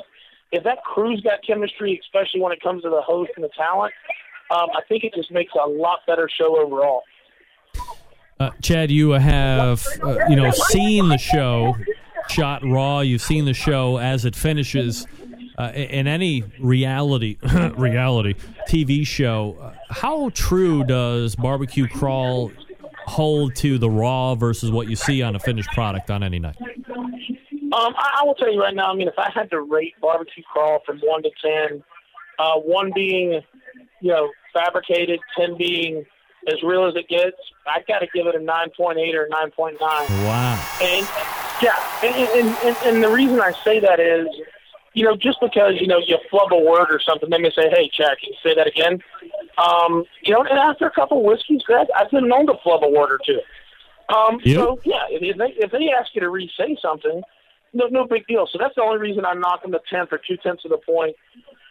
if 0.51 0.63
that 0.63 0.83
crew's 0.83 1.21
got 1.21 1.43
chemistry, 1.45 1.99
especially 2.03 2.41
when 2.41 2.51
it 2.51 2.61
comes 2.61 2.83
to 2.83 2.89
the 2.89 3.01
host 3.01 3.31
and 3.35 3.43
the 3.43 3.49
talent, 3.49 3.93
um, 4.49 4.69
I 4.75 4.81
think 4.87 5.03
it 5.03 5.13
just 5.13 5.31
makes 5.31 5.53
a 5.53 5.67
lot 5.67 5.99
better 6.07 6.29
show 6.29 6.59
overall. 6.59 7.03
Uh, 8.39 8.51
Chad, 8.61 8.91
you 8.91 9.11
have 9.11 9.85
uh, 10.03 10.27
you 10.29 10.35
know 10.35 10.51
seen 10.51 11.09
the 11.09 11.17
show 11.17 11.75
shot 12.29 12.63
raw. 12.63 12.99
You've 12.99 13.21
seen 13.21 13.45
the 13.45 13.53
show 13.53 13.97
as 13.97 14.25
it 14.25 14.35
finishes. 14.35 15.07
Uh, 15.59 15.71
in 15.73 16.05
any 16.05 16.43
reality 16.59 17.35
reality 17.77 18.35
TV 18.69 19.07
show, 19.07 19.57
uh, 19.59 19.73
how 19.89 20.29
true 20.35 20.83
does 20.83 21.35
barbecue 21.35 21.87
crawl 21.87 22.51
hold 23.07 23.55
to 23.55 23.79
the 23.79 23.89
raw 23.89 24.35
versus 24.35 24.69
what 24.69 24.87
you 24.87 24.95
see 24.95 25.23
on 25.23 25.35
a 25.35 25.39
finished 25.39 25.69
product 25.71 26.11
on 26.11 26.21
any 26.21 26.37
night? 26.37 26.57
Um, 26.61 27.93
I, 27.97 28.19
I 28.21 28.23
will 28.23 28.35
tell 28.35 28.53
you 28.53 28.61
right 28.61 28.75
now. 28.75 28.91
I 28.91 28.95
mean, 28.95 29.07
if 29.07 29.17
I 29.17 29.31
had 29.31 29.49
to 29.49 29.61
rate 29.61 29.95
barbecue 29.99 30.43
crawl 30.43 30.79
from 30.85 30.99
one 30.99 31.23
to 31.23 31.31
ten, 31.43 31.83
uh, 32.37 32.59
one 32.59 32.91
being, 32.93 33.41
you 33.99 34.11
know, 34.11 34.29
fabricated, 34.53 35.19
ten 35.35 35.57
being 35.57 36.05
as 36.47 36.63
real 36.63 36.85
as 36.85 36.95
it 36.95 37.07
gets, 37.07 37.37
I've 37.67 37.85
got 37.87 37.99
to 37.99 38.07
give 38.13 38.27
it 38.27 38.35
a 38.35 38.39
nine 38.39 38.69
point 38.75 38.97
eight 38.97 39.15
or 39.15 39.27
nine 39.29 39.51
point 39.51 39.77
nine. 39.79 40.07
Wow. 40.23 40.77
And 40.81 41.07
yeah, 41.61 41.75
and, 42.03 42.15
and, 42.15 42.57
and, 42.63 42.77
and 42.85 43.03
the 43.03 43.09
reason 43.09 43.39
I 43.39 43.51
say 43.63 43.79
that 43.79 43.99
is, 43.99 44.27
you 44.93 45.03
know, 45.03 45.15
just 45.15 45.39
because 45.41 45.75
you 45.79 45.87
know 45.87 45.99
you 45.99 46.17
flub 46.29 46.51
a 46.51 46.57
word 46.57 46.87
or 46.89 46.99
something, 46.99 47.29
they 47.29 47.37
may 47.37 47.51
say, 47.51 47.69
"Hey, 47.69 47.89
Chad, 47.93 48.17
can 48.19 48.31
you 48.31 48.37
say 48.41 48.55
that 48.55 48.67
again?" 48.67 48.99
Um, 49.57 50.05
you 50.23 50.33
know, 50.33 50.41
and 50.41 50.57
after 50.57 50.85
a 50.85 50.91
couple 50.91 51.19
of 51.19 51.23
whiskeys, 51.23 51.61
Greg, 51.63 51.87
I've 51.95 52.09
been 52.11 52.27
known 52.27 52.47
to 52.47 52.53
flub 52.63 52.83
a 52.83 52.89
word 52.89 53.11
or 53.11 53.19
two. 53.25 53.39
Um, 54.13 54.39
Yep. 54.43 54.55
So 54.55 54.79
yeah, 54.85 55.03
if 55.09 55.37
they, 55.37 55.53
if 55.57 55.71
they 55.71 55.91
ask 55.91 56.15
you 56.15 56.21
to 56.21 56.29
re-say 56.29 56.77
something, 56.81 57.21
no, 57.73 57.87
no 57.87 58.05
big 58.05 58.25
deal. 58.27 58.47
So 58.51 58.57
that's 58.57 58.75
the 58.75 58.81
only 58.81 58.99
reason 58.99 59.25
I'm 59.25 59.39
knocking 59.39 59.71
the 59.71 59.81
tenth 59.89 60.09
or 60.11 60.19
two 60.25 60.37
tenths 60.37 60.63
of 60.65 60.71
the 60.71 60.77
point 60.77 61.15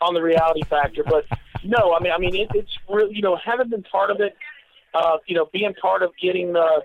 on 0.01 0.15
the 0.15 0.23
reality 0.23 0.63
factor. 0.69 1.03
But 1.03 1.25
no, 1.65 1.95
I 1.95 2.03
mean, 2.03 2.13
I 2.13 2.19
mean, 2.19 2.37
it, 2.37 2.49
it's 2.55 2.77
really, 2.89 3.15
you 3.15 3.23
know, 3.23 3.37
having 3.37 3.71
been 3.71 3.83
part 3.83 4.11
of 4.11 4.21
it, 4.21 4.37
uh, 4.97 5.19
you 5.27 5.35
know, 5.35 5.49
being 5.53 5.75
part 5.75 6.03
of 6.03 6.11
getting 6.21 6.53
the, 6.53 6.83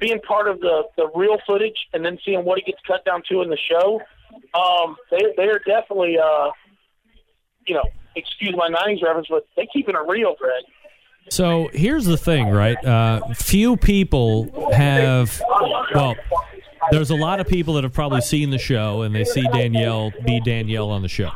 being 0.00 0.20
part 0.20 0.48
of 0.48 0.60
the 0.60 0.84
the 0.96 1.10
real 1.14 1.38
footage, 1.46 1.76
and 1.92 2.04
then 2.04 2.18
seeing 2.24 2.44
what 2.44 2.58
it 2.58 2.66
gets 2.66 2.78
cut 2.86 3.04
down 3.04 3.22
to 3.28 3.42
in 3.42 3.50
the 3.50 3.58
show. 3.70 4.00
Um, 4.54 4.96
they 5.10 5.20
they 5.36 5.48
are 5.48 5.60
definitely, 5.66 6.18
uh, 6.18 6.50
you 7.66 7.74
know, 7.74 7.84
excuse 8.16 8.54
my 8.56 8.68
'90s 8.68 9.02
reference, 9.02 9.28
but 9.28 9.46
they 9.56 9.68
keeping 9.72 9.94
it 9.94 10.08
real, 10.08 10.34
Greg. 10.38 10.64
So 11.28 11.68
here's 11.72 12.06
the 12.06 12.16
thing, 12.16 12.48
right? 12.48 12.82
Uh, 12.84 13.34
few 13.34 13.76
people 13.76 14.72
have, 14.72 15.40
well, 15.94 16.16
there's 16.90 17.10
a 17.10 17.14
lot 17.14 17.38
of 17.40 17.46
people 17.46 17.74
that 17.74 17.84
have 17.84 17.92
probably 17.92 18.22
seen 18.22 18.50
the 18.50 18.58
show 18.58 19.02
and 19.02 19.14
they 19.14 19.24
see 19.24 19.42
Danielle 19.52 20.12
be 20.24 20.40
Danielle 20.40 20.90
on 20.90 21.02
the 21.02 21.08
show. 21.08 21.30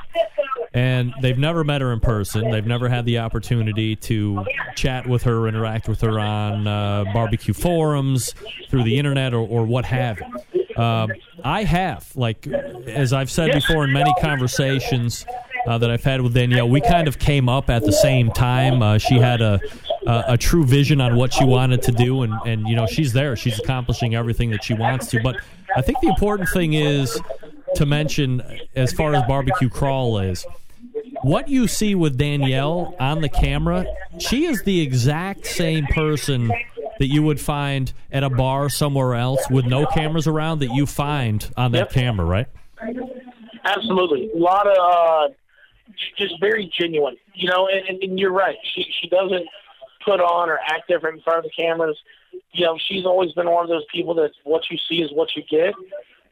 And 0.74 1.14
they've 1.22 1.38
never 1.38 1.62
met 1.62 1.80
her 1.80 1.92
in 1.92 2.00
person. 2.00 2.50
They've 2.50 2.66
never 2.66 2.88
had 2.88 3.04
the 3.04 3.20
opportunity 3.20 3.94
to 3.96 4.44
chat 4.74 5.06
with 5.06 5.22
her, 5.22 5.46
interact 5.46 5.88
with 5.88 6.00
her 6.00 6.18
on 6.18 6.66
uh, 6.66 7.04
barbecue 7.14 7.54
forums, 7.54 8.34
through 8.68 8.82
the 8.82 8.98
internet, 8.98 9.32
or, 9.32 9.46
or 9.46 9.64
what 9.64 9.84
have 9.84 10.20
you. 10.20 10.82
Um, 10.82 11.12
I 11.44 11.62
have, 11.62 12.10
like, 12.16 12.48
as 12.48 13.12
I've 13.12 13.30
said 13.30 13.52
before 13.52 13.84
in 13.84 13.92
many 13.92 14.12
conversations 14.20 15.24
uh, 15.68 15.78
that 15.78 15.90
I've 15.90 16.02
had 16.02 16.20
with 16.20 16.34
Danielle, 16.34 16.68
we 16.68 16.80
kind 16.80 17.06
of 17.06 17.20
came 17.20 17.48
up 17.48 17.70
at 17.70 17.84
the 17.84 17.92
same 17.92 18.32
time. 18.32 18.82
Uh, 18.82 18.98
she 18.98 19.14
had 19.14 19.40
a, 19.40 19.60
a 20.06 20.24
a 20.28 20.36
true 20.36 20.64
vision 20.64 21.00
on 21.00 21.14
what 21.14 21.32
she 21.32 21.44
wanted 21.44 21.82
to 21.82 21.92
do, 21.92 22.22
and, 22.22 22.34
and 22.44 22.66
you 22.66 22.74
know 22.74 22.86
she's 22.86 23.12
there. 23.12 23.36
She's 23.36 23.60
accomplishing 23.60 24.16
everything 24.16 24.50
that 24.50 24.64
she 24.64 24.74
wants 24.74 25.06
to. 25.08 25.22
But 25.22 25.36
I 25.76 25.82
think 25.82 26.00
the 26.00 26.08
important 26.08 26.48
thing 26.48 26.74
is 26.74 27.16
to 27.76 27.86
mention, 27.86 28.42
as 28.74 28.92
far 28.92 29.14
as 29.14 29.22
barbecue 29.28 29.68
crawl 29.68 30.18
is, 30.18 30.44
what 31.24 31.48
you 31.48 31.66
see 31.66 31.94
with 31.94 32.18
Danielle 32.18 32.94
on 33.00 33.22
the 33.22 33.28
camera, 33.28 33.86
she 34.18 34.44
is 34.44 34.62
the 34.62 34.82
exact 34.82 35.46
same 35.46 35.86
person 35.86 36.48
that 36.98 37.06
you 37.06 37.22
would 37.22 37.40
find 37.40 37.92
at 38.12 38.22
a 38.22 38.30
bar 38.30 38.68
somewhere 38.68 39.14
else 39.14 39.40
with 39.50 39.64
no 39.64 39.86
cameras 39.86 40.26
around 40.26 40.60
that 40.60 40.72
you 40.74 40.86
find 40.86 41.50
on 41.56 41.72
that 41.72 41.90
camera, 41.90 42.26
right? 42.26 42.46
Absolutely, 43.64 44.30
a 44.32 44.36
lot 44.36 44.66
of 44.66 44.76
uh, 44.78 45.34
just 46.18 46.38
very 46.40 46.70
genuine. 46.78 47.16
You 47.34 47.50
know, 47.50 47.68
and, 47.68 47.88
and, 47.88 48.02
and 48.02 48.20
you're 48.20 48.32
right. 48.32 48.56
She 48.74 48.84
she 49.00 49.08
doesn't 49.08 49.46
put 50.04 50.20
on 50.20 50.50
or 50.50 50.58
act 50.66 50.88
different 50.88 51.16
in 51.16 51.22
front 51.22 51.38
of 51.38 51.44
the 51.44 51.62
cameras. 51.62 51.96
You 52.52 52.66
know, 52.66 52.78
she's 52.86 53.06
always 53.06 53.32
been 53.32 53.50
one 53.50 53.64
of 53.64 53.70
those 53.70 53.86
people 53.92 54.14
that 54.16 54.30
what 54.44 54.62
you 54.70 54.78
see 54.88 54.96
is 54.96 55.10
what 55.12 55.30
you 55.34 55.42
get. 55.50 55.74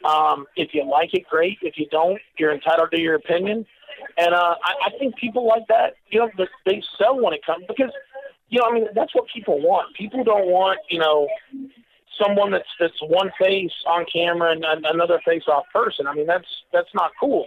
Um, 0.04 0.46
if 0.56 0.74
you 0.74 0.84
like 0.84 1.14
it, 1.14 1.26
great. 1.28 1.58
If 1.62 1.78
you 1.78 1.86
don't, 1.90 2.20
you're 2.38 2.52
entitled 2.52 2.90
to 2.90 3.00
your 3.00 3.14
opinion. 3.14 3.64
And 4.18 4.34
uh, 4.34 4.54
I, 4.62 4.88
I 4.88 4.98
think 4.98 5.16
people 5.16 5.46
like 5.46 5.66
that, 5.68 5.94
you 6.10 6.20
know, 6.20 6.30
they 6.66 6.82
sell 6.98 7.20
when 7.20 7.32
it 7.32 7.44
comes 7.44 7.64
because, 7.66 7.90
you 8.48 8.60
know, 8.60 8.66
I 8.68 8.74
mean, 8.74 8.86
that's 8.94 9.14
what 9.14 9.24
people 9.34 9.60
want. 9.60 9.94
People 9.96 10.24
don't 10.24 10.46
want, 10.46 10.78
you 10.90 10.98
know, 10.98 11.28
someone 12.20 12.50
that's 12.50 12.68
that's 12.78 13.00
one 13.02 13.30
face 13.40 13.72
on 13.86 14.04
camera 14.12 14.52
and 14.52 14.64
an- 14.64 14.84
another 14.84 15.20
face 15.24 15.44
off 15.48 15.64
person. 15.72 16.06
I 16.06 16.14
mean, 16.14 16.26
that's 16.26 16.46
that's 16.72 16.92
not 16.94 17.12
cool. 17.18 17.46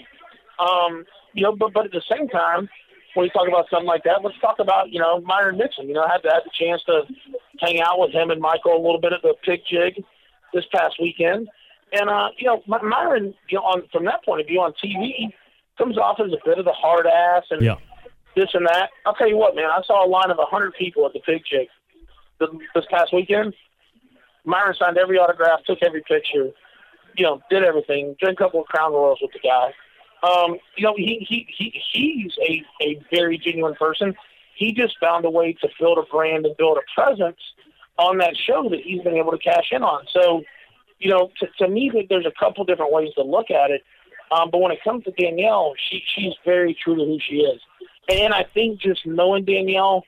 Um, 0.60 1.06
you 1.34 1.44
know, 1.44 1.56
but 1.56 1.74
but 1.74 1.86
at 1.86 1.92
the 1.92 2.02
same 2.10 2.28
time, 2.28 2.70
when 3.14 3.26
you 3.26 3.32
talk 3.32 3.48
about 3.48 3.70
something 3.70 3.88
like 3.88 4.04
that, 4.04 4.24
let's 4.24 4.40
talk 4.40 4.60
about 4.60 4.92
you 4.92 5.00
know 5.00 5.22
Myron 5.22 5.58
Mixon. 5.58 5.88
You 5.88 5.96
know, 5.96 6.04
I 6.04 6.14
had, 6.14 6.22
had 6.24 6.44
the 6.46 6.52
chance 6.58 6.82
to 6.84 7.04
hang 7.60 7.82
out 7.82 8.00
with 8.00 8.12
him 8.12 8.32
and 8.32 8.42
Michael 8.42 8.76
a 8.76 8.82
little 8.82 9.00
bit 9.00 9.14
at 9.14 9.22
the 9.22 9.36
Pig 9.44 9.62
Jig 9.70 10.04
this 10.54 10.66
past 10.74 10.96
weekend, 11.02 11.48
and 11.94 12.10
uh, 12.10 12.30
you 12.38 12.48
know, 12.48 12.64
My- 12.68 12.82
Myron, 12.82 13.34
you 13.50 13.58
know, 13.58 13.64
on 13.64 13.84
from 13.92 14.06
that 14.06 14.24
point 14.24 14.42
of 14.42 14.48
view 14.48 14.62
on 14.62 14.74
TV, 14.84 15.32
comes 15.78 15.98
off 15.98 16.20
as 16.20 16.32
a 16.32 16.38
bit 16.46 16.58
of 16.60 16.68
a 16.68 16.74
hard 16.74 17.08
ass 17.08 17.44
and 17.52 17.62
Yeah. 17.62 17.76
this 18.36 18.50
and 18.54 18.66
that. 18.68 18.90
I'll 19.06 19.14
tell 19.16 19.28
you 19.30 19.38
what, 19.38 19.56
man, 19.56 19.70
I 19.70 19.82
saw 19.84 20.06
a 20.06 20.10
line 20.10 20.32
of 20.32 20.40
a 20.40 20.46
hundred 20.46 20.74
people 20.76 21.06
at 21.06 21.14
the 21.14 21.20
Pig 21.20 21.44
th- 21.50 22.52
this 22.74 22.86
past 22.90 23.14
weekend. 23.14 23.54
Myron 24.46 24.76
signed 24.78 24.98
every 24.98 25.18
autograph, 25.18 25.64
took 25.66 25.80
every 25.82 26.02
picture, 26.02 26.52
you 27.18 27.26
know, 27.26 27.42
did 27.50 27.64
everything, 27.64 28.16
drank 28.20 28.40
a 28.40 28.44
couple 28.44 28.62
of 28.62 28.68
Crown 28.68 28.94
Royals 28.94 29.20
with 29.22 29.32
the 29.34 29.40
guy. 29.40 29.74
Um, 30.24 30.58
you 30.76 30.84
know, 30.84 30.94
he, 30.96 31.26
he, 31.28 31.48
he, 31.56 31.82
he's 31.92 32.34
a, 32.48 32.64
a 32.84 33.02
very 33.14 33.38
genuine 33.38 33.76
person. 33.76 34.16
He 34.56 34.72
just 34.72 34.98
found 35.00 35.26
a 35.26 35.30
way 35.30 35.54
to 35.54 35.68
build 35.80 35.98
a 35.98 36.04
brand 36.04 36.46
and 36.46 36.56
build 36.58 36.78
a 36.78 37.00
presence 37.00 37.40
on 37.98 38.18
that 38.20 38.36
show 38.36 38.70
that 38.70 38.80
he's 38.82 39.02
been 39.02 39.16
able 39.16 39.32
to 39.32 39.38
cash 39.38 39.70
in 39.72 39.84
on. 39.84 40.06
So, 40.12 40.44
you 41.00 41.10
know, 41.10 41.32
to, 41.40 41.48
to 41.60 41.68
me, 41.68 41.92
there's 42.10 42.26
a 42.26 42.32
couple 42.40 42.64
different 42.66 42.92
ways 42.92 43.10
to 43.16 43.24
look 43.24 43.52
at 43.52 43.72
it. 43.72 43.82
Um, 44.32 44.50
but 44.52 44.60
when 44.60 44.72
it 44.72 44.80
comes 44.84 45.04
to 45.06 45.12
Danielle, 45.12 45.74
she, 45.90 46.02
she's 46.16 46.34
very 46.44 46.76
true 46.84 46.96
to 46.96 47.06
who 47.06 47.20
she 47.20 47.38
is. 47.38 47.62
And 48.10 48.34
I 48.34 48.46
think 48.54 48.80
just 48.80 49.06
knowing 49.06 49.46
Danielle, 49.46 50.04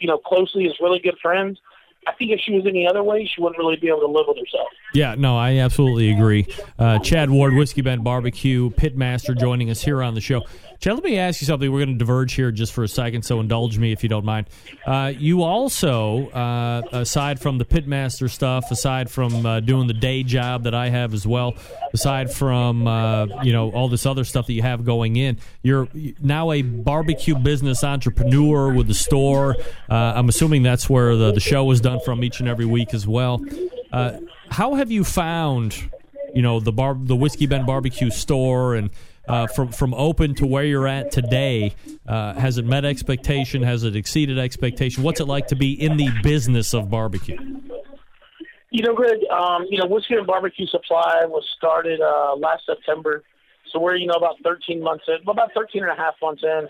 you 0.00 0.06
know, 0.06 0.18
closely 0.18 0.66
as 0.66 0.72
really 0.80 0.98
good 0.98 1.18
friends, 1.20 1.58
I 2.06 2.12
think 2.12 2.32
if 2.32 2.40
she 2.40 2.52
was 2.52 2.66
any 2.66 2.86
other 2.86 3.02
way, 3.02 3.30
she 3.32 3.40
wouldn't 3.40 3.58
really 3.58 3.76
be 3.76 3.88
able 3.88 4.00
to 4.00 4.06
live 4.06 4.24
with 4.26 4.38
herself. 4.38 4.68
Yeah, 4.92 5.14
no, 5.16 5.36
I 5.36 5.58
absolutely 5.58 6.10
agree. 6.12 6.46
Uh, 6.78 6.98
Chad 6.98 7.30
Ward, 7.30 7.54
Whiskey 7.54 7.80
Bent 7.80 8.02
Barbecue, 8.02 8.70
Pitmaster, 8.70 9.38
joining 9.38 9.70
us 9.70 9.82
here 9.82 10.02
on 10.02 10.14
the 10.14 10.20
show. 10.20 10.42
Chad, 10.80 10.94
let 10.94 11.04
me 11.04 11.16
ask 11.16 11.40
you 11.40 11.46
something. 11.46 11.70
We're 11.70 11.84
going 11.84 11.96
to 11.96 12.04
diverge 12.04 12.32
here 12.32 12.50
just 12.50 12.72
for 12.72 12.82
a 12.82 12.88
second, 12.88 13.22
so 13.22 13.38
indulge 13.38 13.78
me 13.78 13.92
if 13.92 14.02
you 14.02 14.08
don't 14.08 14.24
mind. 14.24 14.48
Uh, 14.84 15.12
you 15.16 15.44
also, 15.44 16.28
uh, 16.30 16.82
aside 16.90 17.38
from 17.38 17.58
the 17.58 17.64
Pitmaster 17.64 18.28
stuff, 18.28 18.68
aside 18.72 19.08
from 19.08 19.46
uh, 19.46 19.60
doing 19.60 19.86
the 19.86 19.94
day 19.94 20.24
job 20.24 20.64
that 20.64 20.74
I 20.74 20.88
have 20.88 21.14
as 21.14 21.24
well, 21.24 21.54
aside 21.94 22.32
from 22.32 22.88
uh, 22.88 23.26
you 23.44 23.52
know 23.52 23.70
all 23.70 23.88
this 23.88 24.06
other 24.06 24.24
stuff 24.24 24.48
that 24.48 24.54
you 24.54 24.62
have 24.62 24.84
going 24.84 25.14
in, 25.14 25.38
you're 25.62 25.86
now 26.20 26.50
a 26.50 26.62
barbecue 26.62 27.36
business 27.36 27.84
entrepreneur 27.84 28.74
with 28.74 28.88
the 28.88 28.94
store. 28.94 29.56
Uh, 29.88 29.94
I'm 30.16 30.28
assuming 30.28 30.64
that's 30.64 30.90
where 30.90 31.14
the, 31.14 31.30
the 31.30 31.40
show 31.40 31.70
is 31.70 31.80
done 31.80 31.91
from 32.00 32.24
each 32.24 32.40
and 32.40 32.48
every 32.48 32.64
week 32.64 32.94
as 32.94 33.06
well. 33.06 33.44
Uh, 33.92 34.18
how 34.50 34.74
have 34.74 34.90
you 34.90 35.04
found, 35.04 35.90
you 36.34 36.42
know, 36.42 36.60
the 36.60 36.72
bar, 36.72 36.96
the 36.98 37.16
Whiskey 37.16 37.46
Bent 37.46 37.66
Barbecue 37.66 38.10
store, 38.10 38.74
and 38.74 38.90
uh, 39.28 39.46
from 39.48 39.68
from 39.68 39.94
open 39.94 40.34
to 40.36 40.46
where 40.46 40.64
you're 40.64 40.88
at 40.88 41.10
today? 41.12 41.74
Uh, 42.06 42.34
has 42.34 42.58
it 42.58 42.64
met 42.64 42.84
expectation? 42.84 43.62
Has 43.62 43.84
it 43.84 43.96
exceeded 43.96 44.38
expectation? 44.38 45.02
What's 45.02 45.20
it 45.20 45.26
like 45.26 45.48
to 45.48 45.56
be 45.56 45.72
in 45.72 45.96
the 45.96 46.10
business 46.22 46.74
of 46.74 46.90
barbecue? 46.90 47.38
You 48.70 48.82
know, 48.82 48.94
Greg, 48.94 49.18
um, 49.30 49.66
you 49.68 49.78
know, 49.78 49.86
Whiskey 49.86 50.14
Bent 50.14 50.26
Barbecue 50.26 50.66
Supply 50.66 51.24
was 51.26 51.44
started 51.56 52.00
uh, 52.00 52.34
last 52.36 52.64
September. 52.66 53.22
So 53.70 53.78
we're, 53.78 53.96
you 53.96 54.06
know, 54.06 54.14
about 54.14 54.36
13 54.42 54.82
months 54.82 55.04
in, 55.08 55.16
about 55.26 55.50
13 55.54 55.82
and 55.82 55.92
a 55.92 55.94
half 55.94 56.14
months 56.22 56.42
in. 56.42 56.68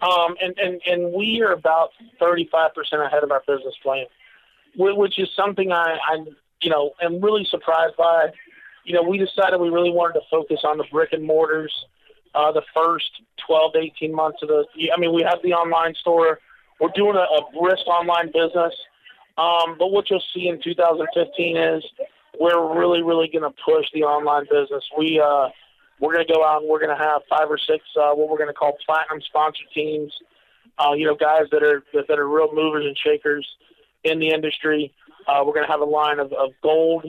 Um, 0.00 0.36
and, 0.40 0.56
and, 0.58 0.80
and 0.86 1.12
we 1.12 1.42
are 1.42 1.52
about 1.52 1.90
35% 2.20 2.70
ahead 3.04 3.24
of 3.24 3.32
our 3.32 3.42
business 3.46 3.74
plan, 3.82 4.06
which 4.76 5.18
is 5.18 5.28
something 5.34 5.72
I, 5.72 5.98
I, 6.06 6.24
you 6.60 6.70
know, 6.70 6.92
am 7.00 7.20
really 7.20 7.46
surprised 7.50 7.96
by. 7.96 8.28
You 8.84 8.94
know, 8.94 9.02
we 9.02 9.18
decided 9.18 9.60
we 9.60 9.70
really 9.70 9.90
wanted 9.90 10.14
to 10.14 10.26
focus 10.30 10.60
on 10.64 10.78
the 10.78 10.84
brick 10.92 11.12
and 11.12 11.24
mortars 11.24 11.72
uh, 12.36 12.52
the 12.52 12.62
first 12.74 13.10
12 13.46 13.72
to 13.72 13.78
18 13.78 14.14
months 14.14 14.42
of 14.42 14.48
the, 14.48 14.66
I 14.94 15.00
mean, 15.00 15.12
we 15.14 15.22
have 15.22 15.38
the 15.42 15.54
online 15.54 15.94
store. 15.94 16.38
We're 16.78 16.92
doing 16.94 17.16
a, 17.16 17.20
a 17.20 17.50
brisk 17.58 17.86
online 17.86 18.26
business. 18.26 18.74
Um, 19.38 19.76
but 19.78 19.88
what 19.88 20.10
you'll 20.10 20.22
see 20.34 20.48
in 20.48 20.60
2015 20.62 21.56
is 21.56 21.84
we're 22.38 22.78
really, 22.78 23.02
really 23.02 23.28
going 23.28 23.42
to 23.42 23.54
push 23.64 23.86
the 23.92 24.02
online 24.02 24.44
business. 24.44 24.84
We 24.96 25.20
uh, 25.20 25.48
we're 26.00 26.12
going 26.12 26.26
to 26.26 26.32
go 26.32 26.44
out 26.44 26.60
and 26.60 26.70
we're 26.70 26.80
going 26.80 26.96
to 26.96 27.02
have 27.02 27.22
five 27.28 27.50
or 27.50 27.58
six 27.58 27.84
uh, 27.96 28.12
what 28.12 28.28
we're 28.28 28.38
going 28.38 28.52
to 28.52 28.54
call 28.54 28.76
platinum 28.84 29.20
sponsor 29.22 29.64
teams. 29.74 30.12
Uh, 30.78 30.92
you 30.92 31.06
know, 31.06 31.14
guys 31.14 31.44
that 31.52 31.62
are 31.62 31.82
that 31.92 32.18
are 32.18 32.28
real 32.28 32.52
movers 32.52 32.84
and 32.84 32.96
shakers 32.98 33.46
in 34.06 34.18
the 34.18 34.28
industry. 34.28 34.92
Uh, 35.26 35.42
we're 35.44 35.52
going 35.52 35.66
to 35.66 35.70
have 35.70 35.80
a 35.80 35.84
line 35.84 36.18
of, 36.18 36.32
of 36.32 36.50
gold 36.62 37.06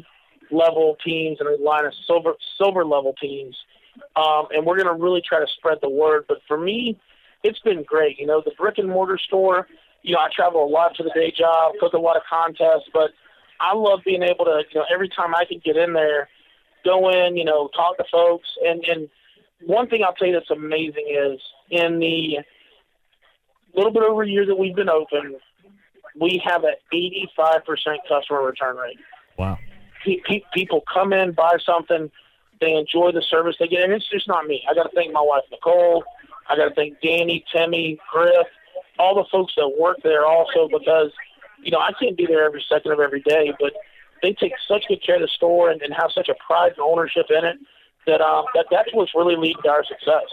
level 0.49 0.97
teams 1.03 1.37
and 1.39 1.47
a 1.47 1.61
line 1.61 1.85
of 1.85 1.93
silver 2.05 2.33
silver 2.57 2.83
level 2.83 3.13
teams. 3.21 3.55
Um, 4.15 4.47
and 4.51 4.65
we're 4.65 4.81
going 4.81 4.87
to 4.87 5.03
really 5.03 5.21
try 5.27 5.39
to 5.39 5.47
spread 5.57 5.79
the 5.81 5.89
word. 5.89 6.25
But 6.27 6.39
for 6.47 6.57
me, 6.57 6.99
it's 7.43 7.59
been 7.59 7.83
great. 7.83 8.19
You 8.19 8.27
know, 8.27 8.41
the 8.43 8.51
brick 8.57 8.77
and 8.77 8.89
mortar 8.89 9.17
store. 9.17 9.67
You 10.03 10.13
know, 10.13 10.19
I 10.19 10.29
travel 10.33 10.63
a 10.63 10.69
lot 10.69 10.95
to 10.95 11.03
the 11.03 11.11
day 11.13 11.33
job, 11.35 11.73
cook 11.79 11.93
a 11.93 11.97
lot 11.97 12.15
of 12.15 12.23
contests, 12.29 12.89
but 12.93 13.11
I 13.59 13.73
love 13.73 14.01
being 14.05 14.23
able 14.23 14.45
to. 14.45 14.63
You 14.71 14.79
know, 14.79 14.85
every 14.91 15.09
time 15.09 15.35
I 15.35 15.45
can 15.45 15.59
get 15.63 15.77
in 15.77 15.93
there, 15.93 16.29
go 16.85 17.09
in. 17.09 17.37
You 17.37 17.45
know, 17.45 17.69
talk 17.75 17.97
to 17.97 18.05
folks. 18.11 18.47
And 18.65 18.83
and 18.85 19.09
one 19.65 19.87
thing 19.89 20.03
I'll 20.03 20.13
tell 20.13 20.27
you 20.27 20.33
that's 20.33 20.51
amazing 20.51 21.07
is 21.09 21.39
in 21.69 21.99
the 21.99 22.39
little 23.77 23.91
bit 23.91 24.03
over 24.03 24.23
a 24.23 24.27
year 24.27 24.45
that 24.45 24.57
we've 24.57 24.75
been 24.75 24.89
open, 24.89 25.35
we 26.19 26.41
have 26.45 26.63
an 26.63 26.75
85% 26.93 27.97
customer 28.07 28.43
return 28.43 28.77
rate. 28.77 28.97
Wow. 29.37 29.57
Pe- 30.05 30.21
pe- 30.27 30.43
people 30.53 30.83
come 30.91 31.13
in, 31.13 31.33
buy 31.33 31.57
something, 31.65 32.11
they 32.59 32.73
enjoy 32.73 33.11
the 33.11 33.21
service 33.21 33.55
they 33.59 33.67
get, 33.67 33.83
and 33.83 33.93
it's 33.93 34.09
just 34.09 34.27
not 34.27 34.47
me. 34.47 34.63
I 34.69 34.73
got 34.73 34.83
to 34.83 34.95
thank 34.95 35.13
my 35.13 35.21
wife 35.21 35.43
Nicole. 35.51 36.03
I 36.49 36.55
got 36.55 36.69
to 36.69 36.75
thank 36.75 36.99
Danny, 37.01 37.43
Timmy, 37.53 37.99
Griff, 38.11 38.47
all 38.99 39.15
the 39.15 39.25
folks 39.31 39.53
that 39.57 39.67
work 39.79 39.97
there 40.03 40.25
also 40.25 40.67
because 40.67 41.11
you 41.61 41.71
know 41.71 41.79
I 41.79 41.91
can't 41.99 42.17
be 42.17 42.25
there 42.25 42.45
every 42.45 42.63
second 42.67 42.91
of 42.91 42.99
every 42.99 43.21
day, 43.21 43.53
but 43.59 43.73
they 44.21 44.33
take 44.33 44.53
such 44.67 44.85
good 44.87 45.03
care 45.03 45.15
of 45.15 45.21
the 45.21 45.27
store 45.27 45.69
and, 45.69 45.81
and 45.81 45.93
have 45.93 46.11
such 46.13 46.29
a 46.29 46.35
pride 46.45 46.71
and 46.71 46.79
ownership 46.79 47.27
in 47.29 47.45
it 47.45 47.57
that 48.07 48.21
um, 48.21 48.45
that 48.55 48.65
that's 48.71 48.89
what's 48.93 49.13
really 49.13 49.35
leading 49.35 49.61
to 49.63 49.69
our 49.69 49.83
success. 49.83 50.25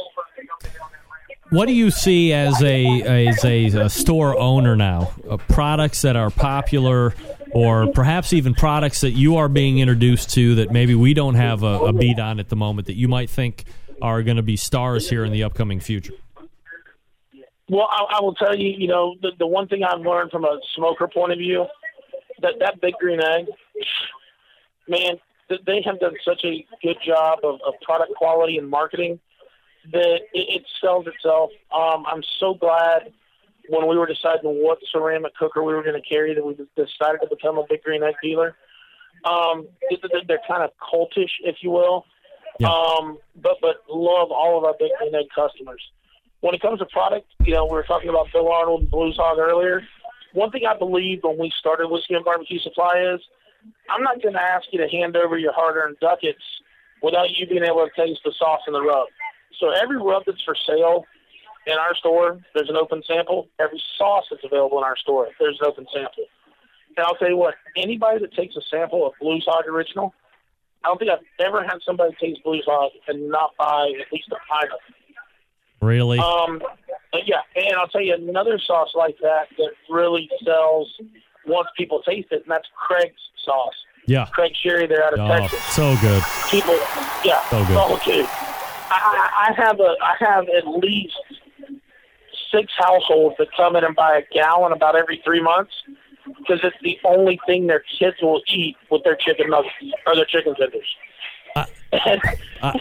What 1.54 1.68
do 1.68 1.72
you 1.72 1.92
see 1.92 2.32
as 2.32 2.60
a 2.64 3.02
as 3.02 3.44
a, 3.44 3.66
a 3.66 3.88
store 3.88 4.36
owner 4.36 4.74
now? 4.74 5.12
Uh, 5.30 5.36
products 5.36 6.02
that 6.02 6.16
are 6.16 6.28
popular, 6.28 7.14
or 7.52 7.92
perhaps 7.92 8.32
even 8.32 8.54
products 8.54 9.02
that 9.02 9.12
you 9.12 9.36
are 9.36 9.48
being 9.48 9.78
introduced 9.78 10.30
to 10.30 10.56
that 10.56 10.72
maybe 10.72 10.96
we 10.96 11.14
don't 11.14 11.36
have 11.36 11.62
a, 11.62 11.78
a 11.78 11.92
beat 11.92 12.18
on 12.18 12.40
at 12.40 12.48
the 12.48 12.56
moment 12.56 12.88
that 12.88 12.96
you 12.96 13.06
might 13.06 13.30
think 13.30 13.66
are 14.02 14.24
going 14.24 14.36
to 14.36 14.42
be 14.42 14.56
stars 14.56 15.08
here 15.08 15.24
in 15.24 15.30
the 15.30 15.44
upcoming 15.44 15.78
future. 15.78 16.14
Well, 17.68 17.86
I, 17.88 18.16
I 18.16 18.20
will 18.20 18.34
tell 18.34 18.56
you, 18.56 18.70
you 18.76 18.88
know, 18.88 19.14
the, 19.22 19.30
the 19.38 19.46
one 19.46 19.68
thing 19.68 19.84
I've 19.84 20.00
learned 20.00 20.32
from 20.32 20.44
a 20.44 20.58
smoker 20.74 21.06
point 21.06 21.30
of 21.30 21.38
view, 21.38 21.66
that 22.42 22.54
that 22.58 22.80
big 22.80 22.94
green 22.94 23.20
egg, 23.20 23.46
man, 24.88 25.20
they 25.48 25.82
have 25.86 26.00
done 26.00 26.16
such 26.24 26.44
a 26.44 26.66
good 26.82 26.96
job 27.06 27.38
of, 27.44 27.60
of 27.64 27.74
product 27.84 28.12
quality 28.16 28.58
and 28.58 28.68
marketing 28.68 29.20
that 29.92 30.20
it, 30.32 30.62
it 30.62 30.64
sells 30.80 31.06
itself. 31.06 31.50
Um, 31.72 32.04
I'm 32.06 32.22
so 32.40 32.54
glad 32.54 33.12
when 33.68 33.88
we 33.88 33.96
were 33.96 34.06
deciding 34.06 34.62
what 34.62 34.78
ceramic 34.92 35.34
cooker 35.36 35.62
we 35.62 35.74
were 35.74 35.82
going 35.82 36.00
to 36.00 36.08
carry 36.08 36.34
that 36.34 36.44
we 36.44 36.54
decided 36.54 37.20
to 37.22 37.28
become 37.30 37.58
a 37.58 37.64
big 37.68 37.82
green 37.82 38.02
egg 38.02 38.14
dealer. 38.22 38.56
Um, 39.24 39.68
they're, 39.88 40.22
they're 40.26 40.40
kind 40.46 40.62
of 40.62 40.70
cultish, 40.78 41.30
if 41.40 41.56
you 41.60 41.70
will. 41.70 42.04
Yeah. 42.58 42.68
Um, 42.68 43.18
but 43.42 43.56
but 43.60 43.76
love 43.88 44.30
all 44.30 44.58
of 44.58 44.64
our 44.64 44.74
big 44.78 44.90
green 44.98 45.14
egg 45.14 45.26
customers. 45.34 45.82
When 46.40 46.54
it 46.54 46.60
comes 46.60 46.78
to 46.80 46.86
product, 46.86 47.26
you 47.44 47.54
know, 47.54 47.64
we 47.64 47.72
were 47.72 47.84
talking 47.84 48.10
about 48.10 48.28
Bill 48.32 48.48
Arnold 48.48 48.82
and 48.82 48.90
Blues 48.90 49.16
Hog 49.16 49.38
earlier. 49.38 49.82
One 50.34 50.50
thing 50.50 50.62
I 50.68 50.76
believe 50.76 51.20
when 51.22 51.38
we 51.38 51.50
started 51.58 51.88
Whiskey 51.88 52.14
Bent 52.14 52.26
Barbecue 52.26 52.58
Supply 52.60 53.14
is 53.14 53.20
I'm 53.88 54.02
not 54.02 54.20
going 54.20 54.34
to 54.34 54.42
ask 54.42 54.66
you 54.72 54.80
to 54.80 54.88
hand 54.88 55.16
over 55.16 55.38
your 55.38 55.52
hard-earned 55.52 55.96
ducats 56.00 56.42
without 57.02 57.30
you 57.30 57.46
being 57.46 57.64
able 57.64 57.86
to 57.86 57.90
taste 57.96 58.20
the 58.24 58.32
sauce 58.38 58.60
and 58.66 58.74
the 58.74 58.82
rub. 58.82 59.06
So 59.58 59.70
every 59.70 59.96
rub 59.98 60.24
that's 60.26 60.42
for 60.42 60.54
sale 60.66 61.04
in 61.66 61.74
our 61.78 61.94
store, 61.94 62.40
there's 62.54 62.68
an 62.68 62.76
open 62.76 63.02
sample. 63.06 63.48
Every 63.58 63.82
sauce 63.98 64.24
that's 64.30 64.44
available 64.44 64.78
in 64.78 64.84
our 64.84 64.96
store, 64.96 65.28
there's 65.38 65.58
an 65.60 65.66
open 65.66 65.86
sample. 65.92 66.24
And 66.96 67.04
I'll 67.06 67.14
tell 67.16 67.28
you 67.28 67.36
what, 67.36 67.54
anybody 67.76 68.20
that 68.20 68.32
takes 68.34 68.54
a 68.56 68.60
sample 68.70 69.06
of 69.06 69.12
Blues 69.20 69.44
Hog 69.48 69.66
Original, 69.66 70.14
I 70.84 70.88
don't 70.88 70.98
think 70.98 71.10
I've 71.10 71.44
ever 71.46 71.62
had 71.62 71.78
somebody 71.84 72.14
taste 72.20 72.44
Blues 72.44 72.64
Hog 72.66 72.92
and 73.08 73.28
not 73.30 73.52
buy 73.58 73.92
at 74.00 74.12
least 74.12 74.28
a 74.30 74.36
pint 74.52 74.70
of 74.72 74.78
it. 74.88 74.94
Really? 75.84 76.18
Um, 76.18 76.62
yeah, 77.24 77.40
and 77.56 77.74
I'll 77.76 77.88
tell 77.88 78.00
you 78.00 78.14
another 78.14 78.58
sauce 78.58 78.90
like 78.94 79.16
that 79.22 79.46
that 79.58 79.70
really 79.90 80.28
sells 80.44 80.92
once 81.46 81.68
people 81.76 82.00
taste 82.02 82.28
it, 82.30 82.42
and 82.42 82.50
that's 82.50 82.68
Craig's 82.76 83.20
sauce. 83.44 83.74
Yeah. 84.06 84.26
Craig 84.26 84.52
Sharry, 84.64 84.88
they're 84.88 85.04
out 85.04 85.14
of 85.14 85.20
Oh, 85.20 85.28
Texas. 85.28 85.62
so 85.74 85.96
good. 86.00 86.22
People, 86.50 86.74
yeah, 87.24 87.42
So 87.48 87.64
good. 87.64 87.76
Oh, 87.78 88.00
dude. 88.04 88.28
I, 88.94 89.52
have 89.56 89.80
a, 89.80 89.94
I 90.02 90.14
have 90.20 90.44
at 90.48 90.66
least 90.66 91.14
six 92.50 92.72
households 92.78 93.36
that 93.38 93.48
come 93.56 93.76
in 93.76 93.84
and 93.84 93.94
buy 93.96 94.18
a 94.18 94.22
gallon 94.34 94.72
about 94.72 94.96
every 94.96 95.20
three 95.24 95.42
months 95.42 95.72
because 96.38 96.60
it's 96.62 96.76
the 96.82 96.98
only 97.04 97.38
thing 97.46 97.66
their 97.66 97.84
kids 97.98 98.16
will 98.22 98.42
eat 98.48 98.76
with 98.90 99.02
their 99.04 99.16
chicken 99.16 99.50
nuggets 99.50 99.74
or 100.06 100.14
their 100.16 100.24
chicken 100.24 100.54
tenders. 100.54 100.96
And- 101.92 102.20
Uh, 102.62 102.72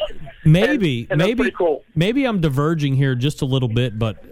maybe, 0.45 1.07
and 1.09 1.19
that's 1.19 1.27
maybe, 1.27 1.51
cool. 1.51 1.83
maybe 1.93 2.23
I'm 2.25 2.39
diverging 2.39 2.95
here 2.95 3.15
just 3.15 3.41
a 3.41 3.45
little 3.45 3.67
bit, 3.67 3.99
but 3.99 4.23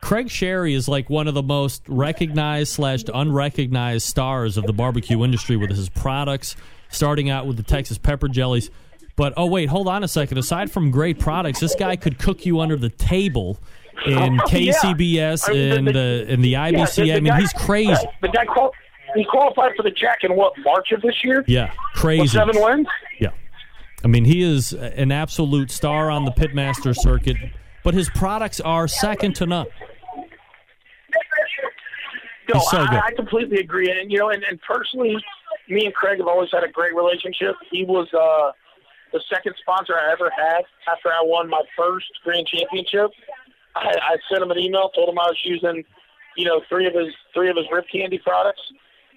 Craig 0.00 0.28
Sharry 0.28 0.76
is 0.76 0.86
like 0.86 1.10
one 1.10 1.26
of 1.26 1.34
the 1.34 1.42
most 1.42 1.82
recognized 1.88 2.72
slash 2.72 3.02
unrecognized 3.12 4.06
stars 4.06 4.56
of 4.56 4.64
the 4.64 4.72
barbecue 4.72 5.24
industry 5.24 5.56
with 5.56 5.70
his 5.70 5.88
products, 5.88 6.54
starting 6.88 7.28
out 7.30 7.46
with 7.46 7.56
the 7.56 7.64
Texas 7.64 7.98
pepper 7.98 8.28
jellies. 8.28 8.70
But 9.16 9.32
oh 9.36 9.46
wait, 9.46 9.68
hold 9.70 9.88
on 9.88 10.04
a 10.04 10.08
second. 10.08 10.36
Aside 10.38 10.70
from 10.70 10.90
great 10.90 11.18
products, 11.18 11.60
this 11.60 11.74
guy 11.74 11.96
could 11.96 12.18
cook 12.18 12.44
you 12.44 12.60
under 12.60 12.76
the 12.76 12.90
table 12.90 13.58
in 14.04 14.14
Oh, 14.14 14.24
yeah. 14.52 14.72
KCBS 14.74 15.48
I 15.48 15.52
mean, 15.52 15.68
the- 15.70 15.76
and 15.76 15.86
the- 15.88 16.32
in 16.34 16.40
the 16.42 16.48
Yeah, 16.50 16.68
IBC. 16.70 16.94
the- 16.96 17.02
the 17.04 17.12
I 17.12 17.20
mean, 17.20 17.24
guy- 17.32 17.40
he's 17.40 17.52
crazy. 17.54 18.06
The 18.20 18.28
guy 18.28 18.44
qual- 18.44 18.72
he 19.14 19.24
qualified 19.24 19.72
for 19.76 19.82
the 19.82 19.90
Jack 19.90 20.18
in 20.24 20.36
what 20.36 20.52
March 20.58 20.92
of 20.92 21.00
this 21.00 21.14
year. 21.24 21.42
Yeah, 21.46 21.72
crazy. 21.94 22.20
With 22.22 22.30
seven 22.32 22.56
wins. 22.62 22.86
Yeah. 23.18 23.30
I 24.04 24.08
mean, 24.08 24.26
he 24.26 24.42
is 24.42 24.72
an 24.74 25.10
absolute 25.10 25.70
star 25.70 26.10
on 26.10 26.26
the 26.26 26.30
Pitmaster 26.32 26.94
circuit, 26.94 27.36
but 27.82 27.94
his 27.94 28.10
products 28.10 28.60
are 28.60 28.86
second 28.86 29.34
to 29.36 29.46
none. 29.46 29.66
No, 32.52 32.60
so. 32.70 32.78
I, 32.78 33.06
I 33.06 33.12
completely 33.16 33.58
agree. 33.58 33.90
And 33.90 34.10
you 34.12 34.18
know, 34.18 34.28
and, 34.30 34.44
and 34.44 34.60
personally, 34.62 35.16
me 35.68 35.84
and 35.86 35.94
Craig 35.94 36.18
have 36.18 36.28
always 36.28 36.50
had 36.52 36.62
a 36.62 36.68
great 36.68 36.94
relationship. 36.94 37.56
He 37.72 37.84
was 37.84 38.06
uh, 38.14 38.52
the 39.12 39.20
second 39.32 39.54
sponsor 39.60 39.94
I 39.94 40.12
ever 40.12 40.30
had 40.30 40.64
after 40.90 41.08
I 41.08 41.22
won 41.22 41.48
my 41.48 41.62
first 41.76 42.06
Grand 42.24 42.46
Championship. 42.46 43.10
I, 43.74 43.94
I 44.02 44.16
sent 44.30 44.42
him 44.42 44.50
an 44.50 44.58
email, 44.58 44.90
told 44.90 45.08
him 45.08 45.18
I 45.18 45.26
was 45.26 45.38
using, 45.44 45.84
you 46.36 46.44
know, 46.44 46.60
three 46.68 46.86
of 46.86 46.94
his 46.94 47.14
three 47.34 47.50
of 47.50 47.56
his 47.56 47.66
Rib 47.70 47.84
Candy 47.90 48.18
products, 48.18 48.62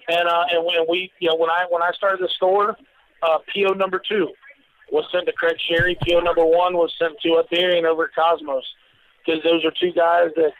and 0.08 0.28
uh, 0.28 0.44
and 0.50 0.64
when 0.64 0.86
we, 0.88 1.10
you 1.18 1.28
know, 1.28 1.36
when 1.36 1.50
I 1.50 1.66
when 1.70 1.82
I 1.82 1.90
started 1.92 2.20
the 2.20 2.30
store, 2.36 2.76
uh, 3.22 3.38
PO 3.52 3.74
number 3.74 4.00
two 4.06 4.28
was 4.92 5.04
sent 5.12 5.26
to 5.26 5.32
Craig 5.32 5.56
Sharry. 5.70 5.96
PO 6.00 6.20
number 6.20 6.44
one 6.44 6.74
was 6.74 6.92
sent 6.98 7.14
to 7.22 7.42
Ethereum 7.42 7.84
over 7.84 8.04
at 8.04 8.14
Cosmos 8.14 8.64
because 9.24 9.42
those 9.42 9.64
are 9.64 9.72
two 9.80 9.92
guys 9.92 10.30
that 10.36 10.52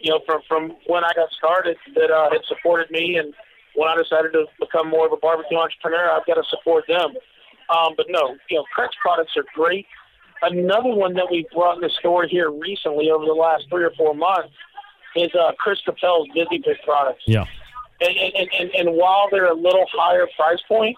you 0.00 0.10
know, 0.10 0.20
from 0.26 0.42
from 0.48 0.76
when 0.86 1.04
I 1.04 1.12
got 1.14 1.30
started 1.36 1.76
that 1.94 2.10
uh, 2.10 2.30
had 2.30 2.42
supported 2.46 2.90
me, 2.90 3.16
and 3.16 3.34
when 3.74 3.88
I 3.88 3.96
decided 3.96 4.32
to 4.32 4.46
become 4.60 4.88
more 4.88 5.06
of 5.06 5.12
a 5.12 5.16
barbecue 5.16 5.56
entrepreneur, 5.58 6.10
I've 6.10 6.26
got 6.26 6.34
to 6.34 6.44
support 6.50 6.84
them. 6.88 7.14
Um, 7.70 7.94
but 7.96 8.06
no, 8.08 8.36
you 8.50 8.56
know, 8.56 8.64
Craig's 8.74 8.96
products 9.00 9.32
are 9.36 9.44
great. 9.54 9.86
Another 10.42 10.90
one 10.90 11.14
that 11.14 11.26
we 11.30 11.46
brought 11.52 11.76
in 11.76 11.80
the 11.80 11.90
store 11.90 12.26
here 12.26 12.50
recently 12.50 13.10
over 13.10 13.24
the 13.24 13.32
last 13.32 13.64
three 13.68 13.84
or 13.84 13.90
four 13.96 14.14
months 14.14 14.54
is 15.16 15.30
uh, 15.34 15.52
Chris 15.58 15.78
Capell's 15.84 16.28
Dizzy 16.34 16.62
Pig 16.64 16.76
products. 16.84 17.22
Yeah. 17.26 17.44
And, 18.00 18.16
and, 18.16 18.48
and, 18.58 18.70
and 18.70 18.96
while 18.96 19.28
they're 19.30 19.50
a 19.50 19.54
little 19.54 19.86
higher 19.92 20.26
price 20.36 20.60
point, 20.68 20.96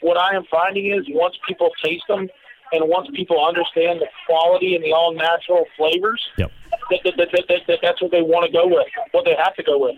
what 0.00 0.16
I 0.16 0.34
am 0.34 0.44
finding 0.50 0.92
is 0.92 1.04
once 1.10 1.36
people 1.46 1.70
taste 1.82 2.04
them 2.08 2.28
and 2.72 2.88
once 2.88 3.08
people 3.14 3.44
understand 3.44 4.00
the 4.00 4.08
quality 4.26 4.74
and 4.74 4.82
the 4.82 4.92
all 4.92 5.14
natural 5.14 5.64
flavors, 5.76 6.20
Yep. 6.38 6.50
that, 6.90 7.00
that, 7.04 7.14
that, 7.18 7.28
that, 7.48 7.60
that, 7.68 7.78
that's 7.82 8.02
what 8.02 8.10
they 8.10 8.22
want 8.22 8.46
to 8.46 8.52
go 8.52 8.66
with, 8.66 8.86
what 9.12 9.24
they 9.24 9.36
have 9.36 9.54
to 9.56 9.62
go 9.62 9.78
with. 9.78 9.96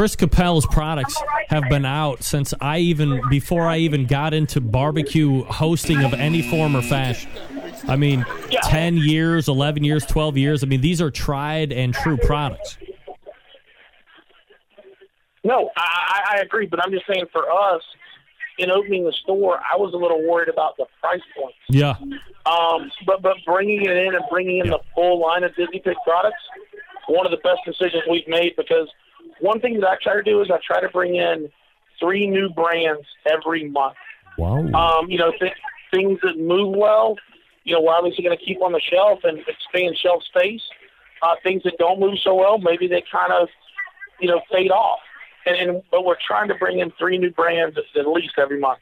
Chris 0.00 0.16
Capell's 0.16 0.64
products 0.64 1.14
have 1.50 1.64
been 1.68 1.84
out 1.84 2.22
since 2.22 2.54
I 2.58 2.78
even 2.78 3.20
before 3.28 3.66
I 3.66 3.76
even 3.80 4.06
got 4.06 4.32
into 4.32 4.58
barbecue 4.58 5.44
hosting 5.44 6.02
of 6.02 6.14
any 6.14 6.40
form 6.40 6.74
or 6.74 6.80
fashion. 6.80 7.30
I 7.86 7.96
mean, 7.96 8.24
ten 8.62 8.96
years, 8.96 9.46
eleven 9.46 9.84
years, 9.84 10.06
twelve 10.06 10.38
years. 10.38 10.64
I 10.64 10.68
mean, 10.68 10.80
these 10.80 11.02
are 11.02 11.10
tried 11.10 11.70
and 11.70 11.92
true 11.92 12.16
products. 12.16 12.78
No, 15.44 15.68
I, 15.76 15.82
I 15.84 16.36
I 16.36 16.40
agree, 16.40 16.64
but 16.64 16.82
I'm 16.82 16.92
just 16.92 17.06
saying 17.06 17.26
for 17.30 17.50
us, 17.52 17.82
in 18.58 18.70
opening 18.70 19.04
the 19.04 19.12
store, 19.12 19.60
I 19.70 19.76
was 19.76 19.92
a 19.92 19.98
little 19.98 20.26
worried 20.26 20.48
about 20.48 20.78
the 20.78 20.86
price 21.02 21.20
point. 21.38 21.54
Yeah. 21.68 21.96
Um, 22.46 22.90
but 23.04 23.20
but 23.20 23.36
bringing 23.44 23.84
it 23.84 23.94
in 23.94 24.14
and 24.14 24.24
bringing 24.30 24.60
in 24.60 24.70
the 24.70 24.80
full 24.94 25.20
line 25.20 25.44
of 25.44 25.54
Dizzy 25.56 25.82
Pig 25.84 25.96
products, 26.06 26.40
one 27.06 27.26
of 27.26 27.32
the 27.32 27.42
best 27.44 27.60
decisions 27.66 28.04
we've 28.08 28.26
made 28.28 28.56
because 28.56 28.88
one 29.40 29.60
thing 29.60 29.80
that 29.80 29.88
I 29.88 29.96
try 30.02 30.14
to 30.14 30.22
do 30.22 30.40
is 30.42 30.50
I 30.50 30.58
try 30.64 30.80
to 30.80 30.88
bring 30.88 31.16
in 31.16 31.50
three 31.98 32.26
new 32.26 32.48
brands 32.48 33.06
every 33.26 33.68
month. 33.68 33.96
Wow. 34.38 34.66
Um, 34.72 35.10
you 35.10 35.18
know, 35.18 35.32
th- 35.38 35.52
things 35.92 36.18
that 36.22 36.38
move 36.38 36.74
well, 36.76 37.16
you 37.64 37.74
know, 37.74 37.82
we're 37.82 37.92
obviously 37.92 38.24
going 38.24 38.36
to 38.36 38.44
keep 38.44 38.62
on 38.62 38.72
the 38.72 38.80
shelf 38.80 39.20
and 39.24 39.38
expand 39.46 39.96
shelf 39.96 40.22
space. 40.24 40.62
Uh, 41.22 41.34
things 41.42 41.62
that 41.64 41.74
don't 41.78 42.00
move 42.00 42.18
so 42.22 42.34
well, 42.34 42.58
maybe 42.58 42.86
they 42.86 43.02
kind 43.12 43.32
of, 43.32 43.48
you 44.20 44.28
know, 44.28 44.40
fade 44.50 44.70
off. 44.70 45.00
And, 45.46 45.56
and 45.56 45.82
but 45.90 46.04
we're 46.04 46.16
trying 46.26 46.48
to 46.48 46.54
bring 46.54 46.78
in 46.78 46.90
three 46.98 47.18
new 47.18 47.30
brands 47.30 47.76
at, 47.76 48.00
at 48.00 48.08
least 48.08 48.34
every 48.38 48.58
month. 48.58 48.80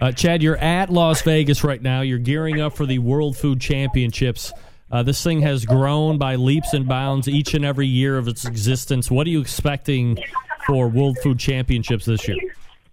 Uh, 0.00 0.10
Chad, 0.10 0.42
you're 0.42 0.56
at 0.56 0.90
Las 0.90 1.22
Vegas 1.22 1.62
right 1.62 1.80
now. 1.80 2.00
You're 2.00 2.18
gearing 2.18 2.60
up 2.60 2.76
for 2.76 2.84
the 2.84 2.98
World 2.98 3.36
Food 3.36 3.60
Championships. 3.60 4.52
Uh, 4.94 5.02
this 5.02 5.24
thing 5.24 5.42
has 5.42 5.64
grown 5.64 6.18
by 6.18 6.36
leaps 6.36 6.72
and 6.72 6.86
bounds 6.86 7.26
each 7.26 7.52
and 7.54 7.64
every 7.64 7.86
year 7.86 8.16
of 8.16 8.28
its 8.28 8.44
existence. 8.44 9.10
What 9.10 9.26
are 9.26 9.30
you 9.30 9.40
expecting 9.40 10.16
for 10.68 10.86
World 10.86 11.18
Food 11.20 11.40
Championships 11.40 12.04
this 12.04 12.28
year? 12.28 12.38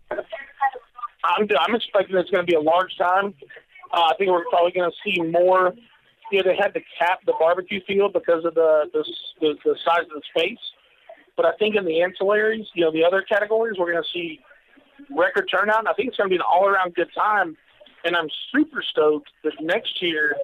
I'm, 0.10 1.48
I'm 1.60 1.76
expecting 1.76 2.18
it's 2.18 2.32
going 2.32 2.44
to 2.44 2.52
be 2.52 2.56
a 2.56 2.60
large 2.60 2.98
time. 2.98 3.36
Uh, 3.94 4.10
I 4.10 4.16
think 4.18 4.32
we're 4.32 4.46
probably 4.50 4.72
going 4.72 4.90
to 4.90 4.98
see 5.06 5.22
more. 5.22 5.76
You 6.32 6.40
know, 6.40 6.50
they 6.50 6.56
had 6.56 6.74
to 6.74 6.80
cap 6.98 7.20
the 7.28 7.34
barbecue 7.40 7.82
field 7.86 8.14
because 8.14 8.46
of 8.46 8.56
the 8.56 8.90
the, 8.92 9.06
the 9.40 9.54
the 9.64 9.76
size 9.86 10.06
of 10.06 10.10
the 10.10 10.24
space. 10.36 10.58
But 11.38 11.46
I 11.46 11.52
think 11.60 11.76
in 11.76 11.86
the 11.86 12.02
ancillaries, 12.02 12.66
you 12.74 12.84
know, 12.84 12.92
the 12.92 13.04
other 13.04 13.22
categories, 13.22 13.76
we're 13.78 13.92
going 13.92 14.04
to 14.04 14.10
see 14.12 14.40
record 15.16 15.52
turnout. 15.54 15.80
And 15.80 15.88
I 15.88 15.94
think 15.94 16.08
it's 16.08 16.18
going 16.18 16.32
to 16.32 16.34
be 16.34 16.38
an 16.38 16.42
all 16.42 16.68
around 16.68 16.96
good 16.96 17.10
time. 17.14 17.56
And 18.04 18.16
I'm 18.16 18.30
super 18.52 18.82
stoked 18.82 19.30
that 19.44 19.54
next 19.62 20.02
year 20.02 20.36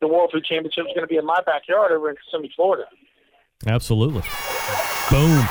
the 0.00 0.08
World 0.08 0.30
Food 0.32 0.44
Championship 0.44 0.86
is 0.88 0.94
going 0.94 1.06
to 1.06 1.06
be 1.06 1.16
in 1.16 1.26
my 1.26 1.40
backyard 1.46 1.92
over 1.92 2.10
in 2.10 2.16
Kissimmee, 2.16 2.52
Florida. 2.54 2.84
Absolutely. 3.66 4.22
Boom. 5.10 5.46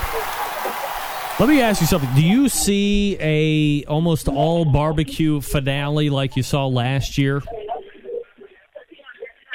Let 1.38 1.50
me 1.50 1.62
ask 1.62 1.82
you 1.82 1.88
something. 1.88 2.10
Do 2.16 2.22
you 2.22 2.48
see 2.48 3.18
a 3.20 3.84
almost 3.86 4.30
all 4.30 4.64
barbecue 4.64 5.42
finale 5.42 6.10
like 6.10 6.38
you 6.38 6.44
saw 6.44 6.68
last 6.68 7.18
year? 7.18 7.42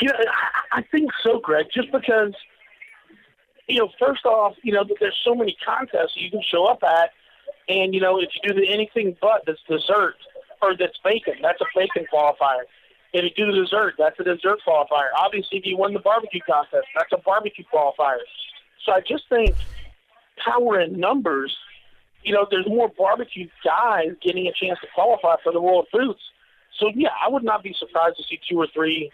Yeah, 0.03 0.13
I, 0.73 0.79
I 0.79 0.83
think 0.91 1.11
so, 1.23 1.39
Greg. 1.39 1.67
Just 1.73 1.91
because, 1.91 2.35
you 3.67 3.79
know, 3.79 3.89
first 3.99 4.27
off, 4.27 4.55
you 4.63 4.73
know, 4.73 4.85
that 4.85 4.97
there's 5.01 5.19
so 5.25 5.35
many 5.35 5.57
contests 5.65 6.17
you 6.17 6.31
can 6.31 6.43
show 6.51 6.67
up 6.67 6.83
at, 6.83 7.11
and 7.69 7.95
you 7.95 8.01
know, 8.01 8.19
if 8.19 8.29
you 8.35 8.53
do 8.53 8.61
the 8.61 8.69
anything 8.71 9.17
but 9.21 9.43
that's 9.47 9.61
dessert 9.69 10.17
or 10.61 10.77
that's 10.77 10.99
bacon, 11.03 11.35
that's 11.41 11.61
a 11.63 11.67
bacon 11.75 12.05
qualifier. 12.13 12.65
If 13.13 13.25
you 13.25 13.31
do 13.47 13.53
the 13.53 13.63
dessert, 13.63 13.95
that's 13.99 14.19
a 14.21 14.25
dessert 14.25 14.61
qualifier. 14.67 15.09
Obviously, 15.19 15.59
if 15.59 15.67
you 15.67 15.77
win 15.77 15.93
the 15.93 16.01
barbecue 16.01 16.41
contest, 16.49 16.87
that's 16.95 17.13
a 17.13 17.19
barbecue 17.19 17.65
qualifier. 17.73 18.19
So 18.85 18.93
I 18.93 19.01
just 19.01 19.29
think 19.29 19.55
power 20.45 20.81
in 20.81 20.99
numbers 20.99 21.57
you 22.23 22.35
know, 22.35 22.47
there's 22.51 22.67
more 22.67 22.89
barbecue 22.89 23.49
guys 23.65 24.09
getting 24.23 24.47
a 24.47 24.53
chance 24.53 24.79
to 24.81 24.87
qualify 24.95 25.37
for 25.43 25.53
the 25.53 25.61
World 25.61 25.87
Foods. 25.93 26.21
So 26.79 26.91
yeah, 26.95 27.11
I 27.25 27.29
would 27.29 27.45
not 27.45 27.63
be 27.63 27.75
surprised 27.79 28.17
to 28.17 28.23
see 28.25 28.39
two 28.49 28.59
or 28.59 28.67
three 28.73 29.11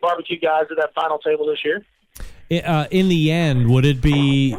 barbecue 0.00 0.38
guys 0.38 0.64
at 0.70 0.76
that 0.78 0.94
final 0.94 1.18
table 1.18 1.46
this 1.46 1.64
year. 1.64 1.84
Uh, 2.64 2.86
in 2.90 3.08
the 3.08 3.30
end, 3.30 3.70
would 3.70 3.84
it 3.84 4.00
be 4.00 4.56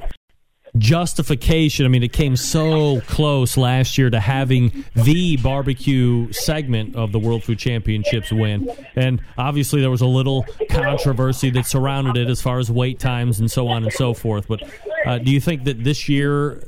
justification? 0.77 1.85
I 1.85 1.89
mean, 1.89 2.03
it 2.03 2.13
came 2.13 2.35
so 2.35 3.01
close 3.01 3.57
last 3.57 3.97
year 3.97 4.09
to 4.09 4.19
having 4.19 4.85
the 4.95 5.37
barbecue 5.37 6.31
segment 6.31 6.95
of 6.95 7.11
the 7.11 7.19
World 7.19 7.43
Food 7.43 7.59
Championships 7.59 8.31
win, 8.31 8.69
and 8.95 9.21
obviously 9.37 9.81
there 9.81 9.91
was 9.91 10.01
a 10.01 10.07
little 10.07 10.45
controversy 10.69 11.49
that 11.51 11.65
surrounded 11.65 12.17
it 12.17 12.29
as 12.29 12.41
far 12.41 12.59
as 12.59 12.71
wait 12.71 12.99
times 12.99 13.39
and 13.39 13.49
so 13.49 13.67
on 13.67 13.83
and 13.83 13.93
so 13.93 14.13
forth. 14.13 14.47
But 14.47 14.63
uh, 15.05 15.17
do 15.19 15.31
you 15.31 15.41
think 15.41 15.65
that 15.65 15.83
this 15.83 16.07
year 16.07 16.67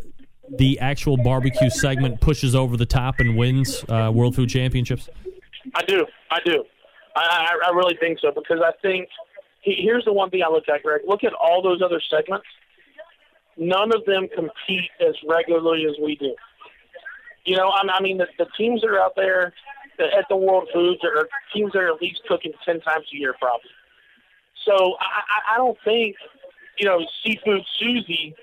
the 0.57 0.79
actual 0.79 1.17
barbecue 1.17 1.69
segment 1.69 2.21
pushes 2.21 2.55
over 2.55 2.77
the 2.77 2.85
top 2.85 3.19
and 3.19 3.37
wins 3.37 3.83
uh, 3.89 4.11
World 4.13 4.35
Food 4.35 4.49
Championships? 4.49 5.09
I 5.75 5.83
do. 5.83 6.05
I 6.29 6.39
do. 6.45 6.63
I, 7.15 7.55
I 7.67 7.69
really 7.71 7.95
think 7.99 8.19
so 8.19 8.31
because 8.31 8.59
I 8.63 8.71
think 8.81 9.07
here's 9.61 10.05
the 10.05 10.13
one 10.13 10.29
thing 10.29 10.41
I 10.45 10.51
look 10.51 10.67
at, 10.67 10.83
Greg. 10.83 11.01
Look 11.07 11.23
at 11.23 11.33
all 11.33 11.61
those 11.61 11.81
other 11.81 12.01
segments. 12.09 12.45
None 13.57 13.93
of 13.95 14.05
them 14.05 14.27
compete 14.33 14.89
as 14.99 15.15
regularly 15.27 15.85
as 15.85 15.95
we 16.01 16.15
do. 16.15 16.35
You 17.45 17.57
know, 17.57 17.71
I 17.71 18.01
mean, 18.01 18.17
the, 18.17 18.27
the 18.37 18.47
teams 18.57 18.81
that 18.81 18.89
are 18.89 18.99
out 18.99 19.15
there 19.15 19.53
at 19.99 20.25
the 20.29 20.35
World 20.35 20.69
Foods 20.73 21.01
are 21.03 21.27
teams 21.53 21.73
that 21.73 21.79
are 21.79 21.93
at 21.93 22.01
least 22.01 22.21
cooking 22.27 22.53
10 22.65 22.81
times 22.81 23.05
a 23.13 23.17
year, 23.17 23.35
probably. 23.39 23.69
So 24.65 24.95
I, 24.99 25.55
I 25.55 25.57
don't 25.57 25.77
think, 25.83 26.15
you 26.79 26.87
know, 26.87 27.05
Seafood 27.23 27.63
Susie 27.77 28.33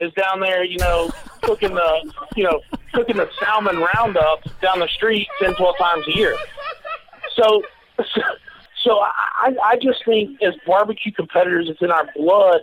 is 0.00 0.12
down 0.14 0.40
there, 0.40 0.64
you 0.64 0.78
know, 0.78 1.10
cooking 1.42 1.74
the, 1.74 2.12
you 2.34 2.44
know, 2.44 2.60
cooking 2.92 3.16
the 3.16 3.28
salmon 3.38 3.78
roundup 3.94 4.40
down 4.60 4.80
the 4.80 4.88
street 4.88 5.28
10, 5.40 5.54
12 5.54 5.74
times 5.78 6.04
a 6.08 6.16
year. 6.16 6.36
So, 7.34 7.62
so 8.82 9.00
I, 9.00 9.54
I 9.62 9.76
just 9.80 10.04
think 10.04 10.42
as 10.42 10.54
barbecue 10.66 11.12
competitors, 11.12 11.68
it's 11.68 11.82
in 11.82 11.90
our 11.90 12.08
blood 12.16 12.60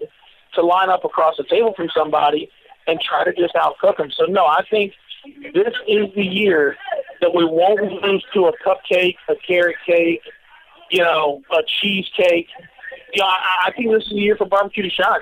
to 0.56 0.62
line 0.62 0.90
up 0.90 1.06
across 1.06 1.38
the 1.38 1.44
table 1.44 1.74
from 1.76 1.90
somebody 1.96 2.50
and 2.88 3.00
try 3.00 3.24
to 3.24 3.34
just 3.34 3.56
outcook 3.56 3.98
them. 3.98 4.12
So 4.12 4.26
no, 4.26 4.46
I 4.46 4.64
think 4.70 4.94
this 5.54 5.74
is 5.88 6.08
the 6.16 6.24
year 6.24 6.76
that 7.22 7.34
we 7.34 7.46
won't 7.46 8.04
lose 8.04 8.26
to 8.34 8.48
a 8.48 8.52
cupcake, 8.66 9.16
a 9.30 9.36
carrot 9.48 9.78
cake, 9.86 10.22
you 10.90 11.02
know, 11.02 11.42
a 11.52 11.64
cheesecake. 11.66 12.48
You 13.14 13.22
know, 13.22 13.28
I, 13.28 13.68
I 13.68 13.72
think 13.72 13.92
this 13.92 14.04
is 14.04 14.10
the 14.10 14.16
year 14.16 14.36
for 14.36 14.46
barbecue 14.46 14.84
to 14.84 14.90
shine. 14.90 15.22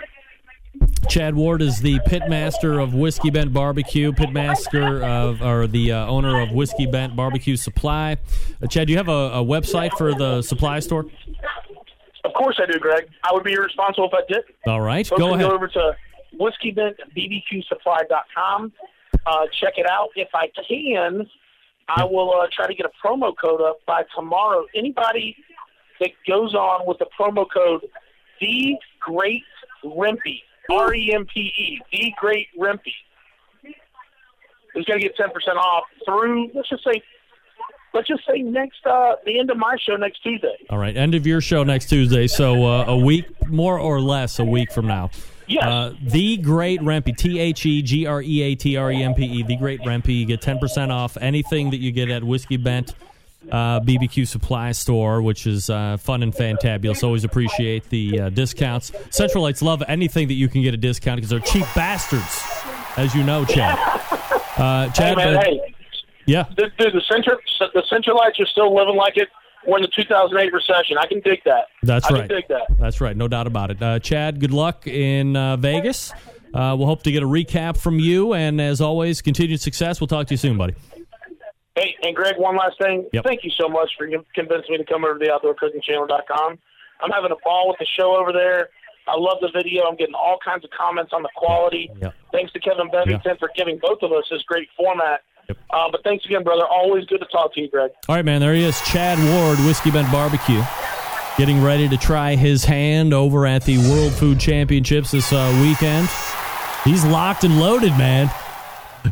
Chad 1.09 1.35
Ward 1.35 1.61
is 1.61 1.81
the 1.81 1.99
pitmaster 2.07 2.81
of 2.81 2.93
Whiskey 2.93 3.29
Bent 3.29 3.51
Barbecue, 3.51 4.13
pitmaster 4.13 5.03
of, 5.03 5.41
or 5.41 5.67
the 5.67 5.91
uh, 5.91 6.07
owner 6.07 6.39
of 6.39 6.51
Whiskey 6.51 6.85
Bent 6.85 7.15
Barbecue 7.15 7.57
Supply. 7.57 8.17
Uh, 8.61 8.67
Chad, 8.67 8.87
do 8.87 8.91
you 8.91 8.97
have 8.97 9.09
a, 9.09 9.11
a, 9.11 9.43
website 9.43 9.91
for 9.97 10.13
the 10.13 10.41
supply 10.41 10.79
store? 10.79 11.07
Of 12.41 12.45
course 12.45 12.59
I 12.59 12.65
do, 12.71 12.79
Greg. 12.79 13.07
I 13.23 13.31
would 13.33 13.43
be 13.43 13.53
irresponsible 13.53 14.09
if 14.11 14.15
I 14.15 14.21
didn't. 14.27 14.45
All 14.65 14.81
right, 14.81 15.05
Folks 15.05 15.19
go 15.19 15.35
ahead. 15.35 15.47
Go 15.47 15.53
over 15.53 15.67
to 15.67 15.95
whiskeyBentBBQSupply.com. 16.39 18.73
Uh, 19.27 19.45
check 19.59 19.73
it 19.77 19.85
out. 19.87 20.09
If 20.15 20.29
I 20.33 20.49
can, 20.67 21.29
I 21.87 22.03
will 22.03 22.33
uh, 22.33 22.47
try 22.51 22.65
to 22.65 22.73
get 22.73 22.87
a 22.87 22.91
promo 23.05 23.35
code 23.39 23.61
up 23.61 23.81
by 23.85 24.05
tomorrow. 24.15 24.65
Anybody 24.73 25.37
that 25.99 26.09
goes 26.27 26.55
on 26.55 26.87
with 26.87 26.97
the 26.97 27.05
promo 27.19 27.45
code 27.53 27.81
The 28.39 28.75
Great 28.99 29.43
Rempe 29.85 30.41
R 30.71 30.95
E 30.95 31.13
M 31.13 31.27
P 31.31 31.41
E, 31.41 31.79
the 31.91 32.11
Great 32.19 32.47
Rempe, 32.59 32.91
is 34.73 34.83
going 34.85 34.99
to 34.99 35.07
get 35.07 35.15
ten 35.15 35.29
percent 35.29 35.59
off 35.59 35.83
through. 36.05 36.49
Let's 36.55 36.69
just 36.69 36.83
say, 36.83 37.03
let's 37.93 38.07
just 38.07 38.25
say 38.27 38.41
next 38.41 38.85
uh, 38.85 39.15
the 39.25 39.39
end 39.39 39.49
of 39.49 39.57
my 39.57 39.77
show 39.85 39.95
next 39.95 40.21
Tuesday. 40.23 40.57
All 40.69 40.77
right, 40.77 40.95
end 40.95 41.15
of 41.15 41.25
your 41.27 41.41
show 41.41 41.63
next 41.63 41.87
Tuesday. 41.87 42.27
So 42.27 42.65
uh, 42.65 42.85
a 42.87 42.97
week, 42.97 43.25
more 43.47 43.79
or 43.79 43.99
less, 43.99 44.39
a 44.39 44.45
week 44.45 44.71
from 44.71 44.87
now. 44.87 45.09
Yes. 45.47 45.65
Uh, 45.65 45.93
the 46.01 46.37
Great 46.37 46.79
Rempe, 46.79 47.15
T 47.17 47.39
H 47.39 47.65
E 47.65 47.81
G 47.81 48.05
R 48.05 48.21
E 48.21 48.41
A 48.41 48.55
T 48.55 48.77
R 48.77 48.91
E 48.91 49.03
M 49.03 49.13
P 49.13 49.25
E, 49.25 49.43
The 49.43 49.57
Great 49.57 49.81
Rempe. 49.81 50.07
You 50.07 50.25
get 50.25 50.41
10% 50.41 50.91
off 50.91 51.17
anything 51.19 51.71
that 51.71 51.77
you 51.77 51.91
get 51.91 52.09
at 52.09 52.23
Whiskey 52.23 52.57
Bent 52.57 52.93
uh, 53.51 53.79
BBQ 53.81 54.27
Supply 54.27 54.71
Store, 54.71 55.21
which 55.21 55.47
is 55.47 55.69
uh, 55.69 55.97
fun 55.97 56.23
and 56.23 56.33
fantabulous. 56.33 57.03
Always 57.03 57.23
appreciate 57.23 57.89
the 57.89 58.21
uh, 58.21 58.29
discounts. 58.29 58.91
Centralites 59.09 59.61
love 59.61 59.83
anything 59.87 60.27
that 60.27 60.35
you 60.35 60.47
can 60.47 60.61
get 60.61 60.73
a 60.73 60.77
discount 60.77 61.17
because 61.17 61.29
they're 61.29 61.39
cheap 61.39 61.65
bastards, 61.75 62.41
as 62.97 63.15
you 63.15 63.23
know, 63.23 63.45
Chad. 63.45 63.77
Uh, 64.57 64.89
Chad, 64.89 65.17
hey, 65.17 65.33
man, 65.33 65.41
hey. 65.41 65.70
Yeah, 66.25 66.45
Dude, 66.57 66.71
dude, 66.77 66.93
the 66.93 67.01
Central 67.11 67.37
the 67.59 67.83
Centralites 67.91 68.39
are 68.39 68.45
still 68.45 68.73
living 68.75 68.95
like 68.95 69.17
it 69.17 69.29
when 69.65 69.81
the 69.81 69.87
2008 69.95 70.51
recession. 70.53 70.97
I 70.99 71.05
can 71.07 71.19
dig 71.21 71.41
that. 71.45 71.65
That's 71.83 72.05
I 72.09 72.13
right. 72.13 72.27
Can 72.29 72.37
dig 72.37 72.47
that. 72.49 72.67
That's 72.79 72.99
right. 73.01 73.15
No 73.15 73.27
doubt 73.27 73.47
about 73.47 73.71
it. 73.71 73.81
Uh, 73.81 73.99
Chad, 73.99 74.39
good 74.39 74.51
luck 74.51 74.87
in 74.87 75.35
uh, 75.35 75.57
Vegas. 75.57 76.11
Uh, 76.53 76.75
we'll 76.77 76.87
hope 76.87 77.03
to 77.03 77.11
get 77.11 77.23
a 77.23 77.27
recap 77.27 77.77
from 77.77 77.97
you, 77.99 78.33
and 78.33 78.59
as 78.59 78.81
always, 78.81 79.21
continued 79.21 79.61
success. 79.61 80.01
We'll 80.01 80.07
talk 80.07 80.27
to 80.27 80.33
you 80.33 80.37
soon, 80.37 80.57
buddy. 80.57 80.75
Hey, 81.75 81.95
and 82.03 82.13
Greg, 82.15 82.35
one 82.37 82.57
last 82.57 82.77
thing. 82.81 83.07
Yep. 83.13 83.23
Thank 83.23 83.43
you 83.45 83.51
so 83.51 83.69
much 83.69 83.89
for 83.97 84.05
convincing 84.35 84.71
me 84.71 84.77
to 84.77 84.83
come 84.83 85.05
over 85.05 85.17
to 85.17 85.19
the 85.19 85.31
OutdoorCookingChannel.com. 85.31 86.59
I'm 87.01 87.09
having 87.11 87.31
a 87.31 87.35
ball 87.43 87.69
with 87.69 87.77
the 87.79 87.85
show 87.97 88.17
over 88.17 88.33
there. 88.33 88.69
I 89.07 89.15
love 89.17 89.37
the 89.41 89.49
video. 89.53 89.83
I'm 89.85 89.95
getting 89.95 90.13
all 90.13 90.37
kinds 90.43 90.63
of 90.63 90.69
comments 90.71 91.11
on 91.13 91.23
the 91.23 91.29
quality. 91.35 91.89
Yep. 92.01 92.13
Thanks 92.31 92.51
to 92.53 92.59
Kevin 92.59 92.89
Bevington 92.89 93.25
Yeah. 93.25 93.33
for 93.39 93.49
giving 93.55 93.79
both 93.81 93.99
of 94.03 94.11
us 94.11 94.25
this 94.29 94.43
great 94.43 94.67
format. 94.77 95.21
Uh, 95.69 95.89
but 95.91 96.03
thanks 96.03 96.25
again, 96.25 96.43
brother. 96.43 96.65
Always 96.65 97.05
good 97.05 97.19
to 97.19 97.25
talk 97.27 97.53
to 97.55 97.61
you, 97.61 97.69
Greg. 97.69 97.91
All 98.07 98.15
right, 98.15 98.25
man. 98.25 98.41
There 98.41 98.53
he 98.53 98.63
is, 98.63 98.79
Chad 98.81 99.17
Ward, 99.19 99.59
Whiskey 99.59 99.91
Bent 99.91 100.11
Barbecue, 100.11 100.61
getting 101.37 101.61
ready 101.63 101.87
to 101.89 101.97
try 101.97 102.35
his 102.35 102.65
hand 102.65 103.13
over 103.13 103.45
at 103.45 103.63
the 103.65 103.77
World 103.89 104.13
Food 104.13 104.39
Championships 104.39 105.11
this 105.11 105.31
uh, 105.33 105.57
weekend. 105.61 106.09
He's 106.83 107.05
locked 107.05 107.43
and 107.43 107.59
loaded, 107.59 107.91
man. 107.97 108.29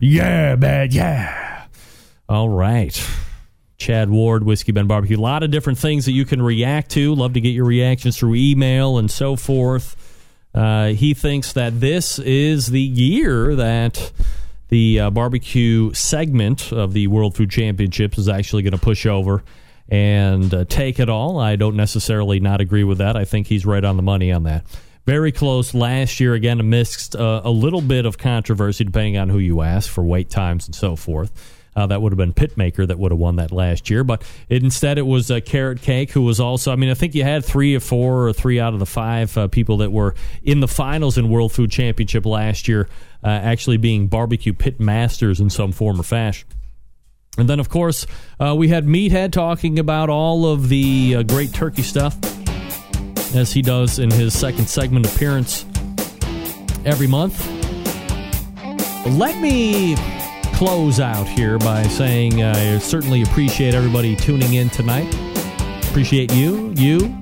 Yeah, 0.01 0.55
man. 0.55 0.89
Yeah. 0.91 1.65
All 2.27 2.49
right. 2.49 2.99
Chad 3.77 4.09
Ward, 4.09 4.43
Whiskey 4.43 4.71
Bent 4.71 4.87
Barbecue. 4.87 5.17
A 5.17 5.19
lot 5.19 5.41
of 5.41 5.51
different 5.51 5.79
things 5.79 6.05
that 6.05 6.11
you 6.11 6.25
can 6.25 6.41
react 6.41 6.91
to. 6.91 7.15
Love 7.15 7.33
to 7.33 7.41
get 7.41 7.51
your 7.51 7.65
reactions 7.65 8.17
through 8.17 8.35
email 8.35 8.97
and 8.97 9.09
so 9.09 9.35
forth. 9.35 9.95
Uh, 10.53 10.87
he 10.87 11.13
thinks 11.13 11.53
that 11.53 11.79
this 11.79 12.19
is 12.19 12.67
the 12.67 12.81
year 12.81 13.55
that 13.55 14.11
the 14.69 14.99
uh, 14.99 15.09
barbecue 15.09 15.93
segment 15.93 16.71
of 16.71 16.93
the 16.93 17.07
World 17.07 17.35
Food 17.35 17.49
Championships 17.49 18.17
is 18.17 18.29
actually 18.29 18.63
going 18.63 18.71
to 18.71 18.77
push 18.79 19.05
over 19.05 19.43
and 19.89 20.53
uh, 20.53 20.65
take 20.65 20.99
it 20.99 21.09
all. 21.09 21.39
I 21.39 21.55
don't 21.55 21.75
necessarily 21.75 22.39
not 22.39 22.61
agree 22.61 22.83
with 22.83 22.99
that. 22.99 23.17
I 23.17 23.25
think 23.25 23.47
he's 23.47 23.65
right 23.65 23.83
on 23.83 23.97
the 23.97 24.03
money 24.03 24.31
on 24.31 24.43
that. 24.43 24.65
Very 25.05 25.31
close 25.31 25.73
last 25.73 26.19
year, 26.19 26.35
again, 26.35 26.59
amidst 26.59 27.15
uh, 27.15 27.41
a 27.43 27.49
little 27.49 27.81
bit 27.81 28.05
of 28.05 28.19
controversy, 28.19 28.83
depending 28.83 29.17
on 29.17 29.29
who 29.29 29.39
you 29.39 29.61
ask, 29.61 29.89
for 29.89 30.03
wait 30.03 30.29
times 30.29 30.67
and 30.67 30.75
so 30.75 30.95
forth. 30.95 31.58
Uh, 31.79 31.87
that 31.87 32.01
would 32.01 32.11
have 32.11 32.17
been 32.17 32.33
Pitmaker 32.33 32.85
that 32.85 32.99
would 32.99 33.13
have 33.13 33.19
won 33.19 33.37
that 33.37 33.53
last 33.53 33.89
year, 33.89 34.03
but 34.03 34.21
it, 34.49 34.63
instead 34.63 34.97
it 34.97 35.03
was 35.03 35.31
uh, 35.31 35.39
Carrot 35.39 35.81
Cake, 35.81 36.11
who 36.11 36.23
was 36.23 36.37
also. 36.37 36.73
I 36.73 36.75
mean, 36.75 36.89
I 36.89 36.93
think 36.93 37.15
you 37.15 37.23
had 37.23 37.45
three 37.45 37.73
or 37.73 37.79
four 37.79 38.27
or 38.27 38.33
three 38.33 38.59
out 38.59 38.73
of 38.73 38.79
the 38.79 38.85
five 38.85 39.37
uh, 39.37 39.47
people 39.47 39.77
that 39.77 39.89
were 39.89 40.13
in 40.43 40.59
the 40.59 40.67
finals 40.67 41.17
in 41.17 41.29
World 41.29 41.53
Food 41.53 41.71
Championship 41.71 42.25
last 42.25 42.67
year, 42.67 42.89
uh, 43.23 43.27
actually 43.27 43.77
being 43.77 44.07
barbecue 44.07 44.51
pit 44.51 44.81
masters 44.81 45.39
in 45.39 45.49
some 45.49 45.71
form 45.71 46.01
or 46.01 46.03
fashion. 46.03 46.49
And 47.37 47.47
then, 47.47 47.61
of 47.61 47.69
course, 47.69 48.05
uh, 48.41 48.53
we 48.57 48.67
had 48.67 48.85
Meathead 48.85 49.31
talking 49.31 49.79
about 49.79 50.09
all 50.09 50.47
of 50.47 50.67
the 50.67 51.15
uh, 51.15 51.23
great 51.23 51.53
turkey 51.53 51.83
stuff, 51.83 52.17
as 53.33 53.53
he 53.53 53.61
does 53.61 53.99
in 53.99 54.11
his 54.11 54.37
second 54.37 54.67
segment 54.67 55.05
appearance 55.15 55.65
every 56.83 57.07
month. 57.07 57.39
Let 59.05 59.39
me 59.41 59.95
close 60.59 60.99
out 60.99 61.25
here 61.25 61.57
by 61.57 61.81
saying 61.83 62.41
uh, 62.43 62.53
I 62.53 62.79
certainly 62.79 63.21
appreciate 63.21 63.73
everybody 63.73 64.13
tuning 64.13 64.55
in 64.55 64.69
tonight. 64.69 65.07
Appreciate 65.87 66.33
you, 66.33 66.73
you, 66.75 67.17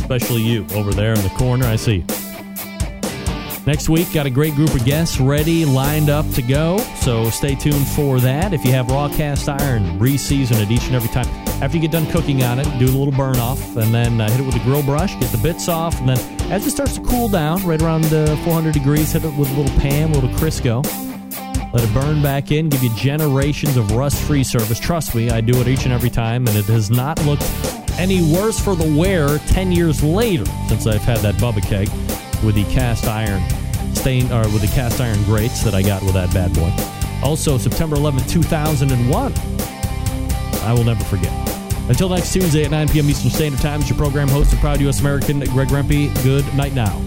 especially 0.00 0.40
you 0.40 0.66
over 0.72 0.94
there 0.94 1.12
in 1.12 1.22
the 1.22 1.28
corner. 1.36 1.66
I 1.66 1.76
see. 1.76 2.06
Next 3.66 3.90
week, 3.90 4.10
got 4.14 4.24
a 4.24 4.30
great 4.30 4.54
group 4.54 4.74
of 4.74 4.82
guests 4.86 5.20
ready, 5.20 5.66
lined 5.66 6.08
up 6.08 6.26
to 6.30 6.40
go. 6.40 6.78
So 7.02 7.28
stay 7.28 7.54
tuned 7.54 7.86
for 7.88 8.18
that. 8.20 8.54
If 8.54 8.64
you 8.64 8.72
have 8.72 8.88
raw 8.88 9.08
cast 9.08 9.46
iron, 9.46 9.98
re-season 9.98 10.56
it 10.56 10.70
each 10.70 10.86
and 10.86 10.94
every 10.94 11.10
time. 11.10 11.26
After 11.62 11.76
you 11.76 11.82
get 11.82 11.90
done 11.90 12.10
cooking 12.10 12.44
on 12.44 12.58
it, 12.58 12.78
do 12.78 12.86
a 12.86 12.96
little 12.96 13.12
burn 13.12 13.36
off, 13.36 13.76
and 13.76 13.92
then 13.92 14.18
uh, 14.18 14.30
hit 14.30 14.40
it 14.40 14.46
with 14.46 14.56
a 14.56 14.64
grill 14.64 14.82
brush, 14.82 15.12
get 15.20 15.30
the 15.30 15.38
bits 15.42 15.68
off, 15.68 16.00
and 16.00 16.08
then 16.08 16.40
as 16.50 16.66
it 16.66 16.70
starts 16.70 16.94
to 16.94 17.02
cool 17.02 17.28
down, 17.28 17.62
right 17.66 17.82
around 17.82 18.06
uh, 18.06 18.34
400 18.36 18.72
degrees, 18.72 19.12
hit 19.12 19.22
it 19.22 19.34
with 19.36 19.50
a 19.50 19.60
little 19.60 19.78
Pam, 19.78 20.12
a 20.12 20.14
little 20.14 20.30
Crisco. 20.30 20.82
Let 21.74 21.82
it 21.82 21.92
burn 21.92 22.22
back 22.22 22.52
in, 22.52 22.68
give 22.68 22.84
you 22.84 22.94
generations 22.94 23.76
of 23.76 23.90
rust-free 23.90 24.44
service. 24.44 24.78
Trust 24.78 25.12
me, 25.16 25.30
I 25.30 25.40
do 25.40 25.60
it 25.60 25.66
each 25.66 25.82
and 25.84 25.92
every 25.92 26.08
time, 26.08 26.46
and 26.46 26.56
it 26.56 26.66
has 26.66 26.88
not 26.88 27.20
looked 27.26 27.42
any 27.98 28.22
worse 28.32 28.60
for 28.60 28.76
the 28.76 28.96
wear 28.96 29.38
10 29.48 29.72
years 29.72 30.00
later 30.00 30.44
since 30.68 30.86
I've 30.86 31.02
had 31.02 31.18
that 31.18 31.34
Bubba 31.34 31.62
keg 31.62 31.88
with 32.44 32.54
the 32.54 32.62
cast 32.72 33.06
iron 33.06 33.42
stain 33.92 34.30
or 34.30 34.42
with 34.50 34.60
the 34.60 34.68
cast 34.68 35.00
iron 35.00 35.20
grates 35.24 35.64
that 35.64 35.74
I 35.74 35.82
got 35.82 36.02
with 36.02 36.14
that 36.14 36.32
bad 36.32 36.54
boy. 36.54 36.72
Also, 37.26 37.58
September 37.58 37.96
11th, 37.96 38.30
2001. 38.30 39.32
I 40.62 40.72
will 40.72 40.84
never 40.84 41.02
forget. 41.02 41.32
Until 41.88 42.08
next 42.08 42.32
Tuesday 42.32 42.64
at 42.64 42.70
9 42.70 42.88
p.m. 42.90 43.10
Eastern 43.10 43.30
Standard 43.30 43.60
Time, 43.60 43.80
it's 43.80 43.90
your 43.90 43.98
program 43.98 44.28
host 44.28 44.52
and 44.52 44.60
proud 44.60 44.80
U.S. 44.80 45.00
American 45.00 45.40
Greg 45.40 45.68
Rempe. 45.68 46.22
Good 46.22 46.46
night 46.54 46.72
now. 46.72 47.04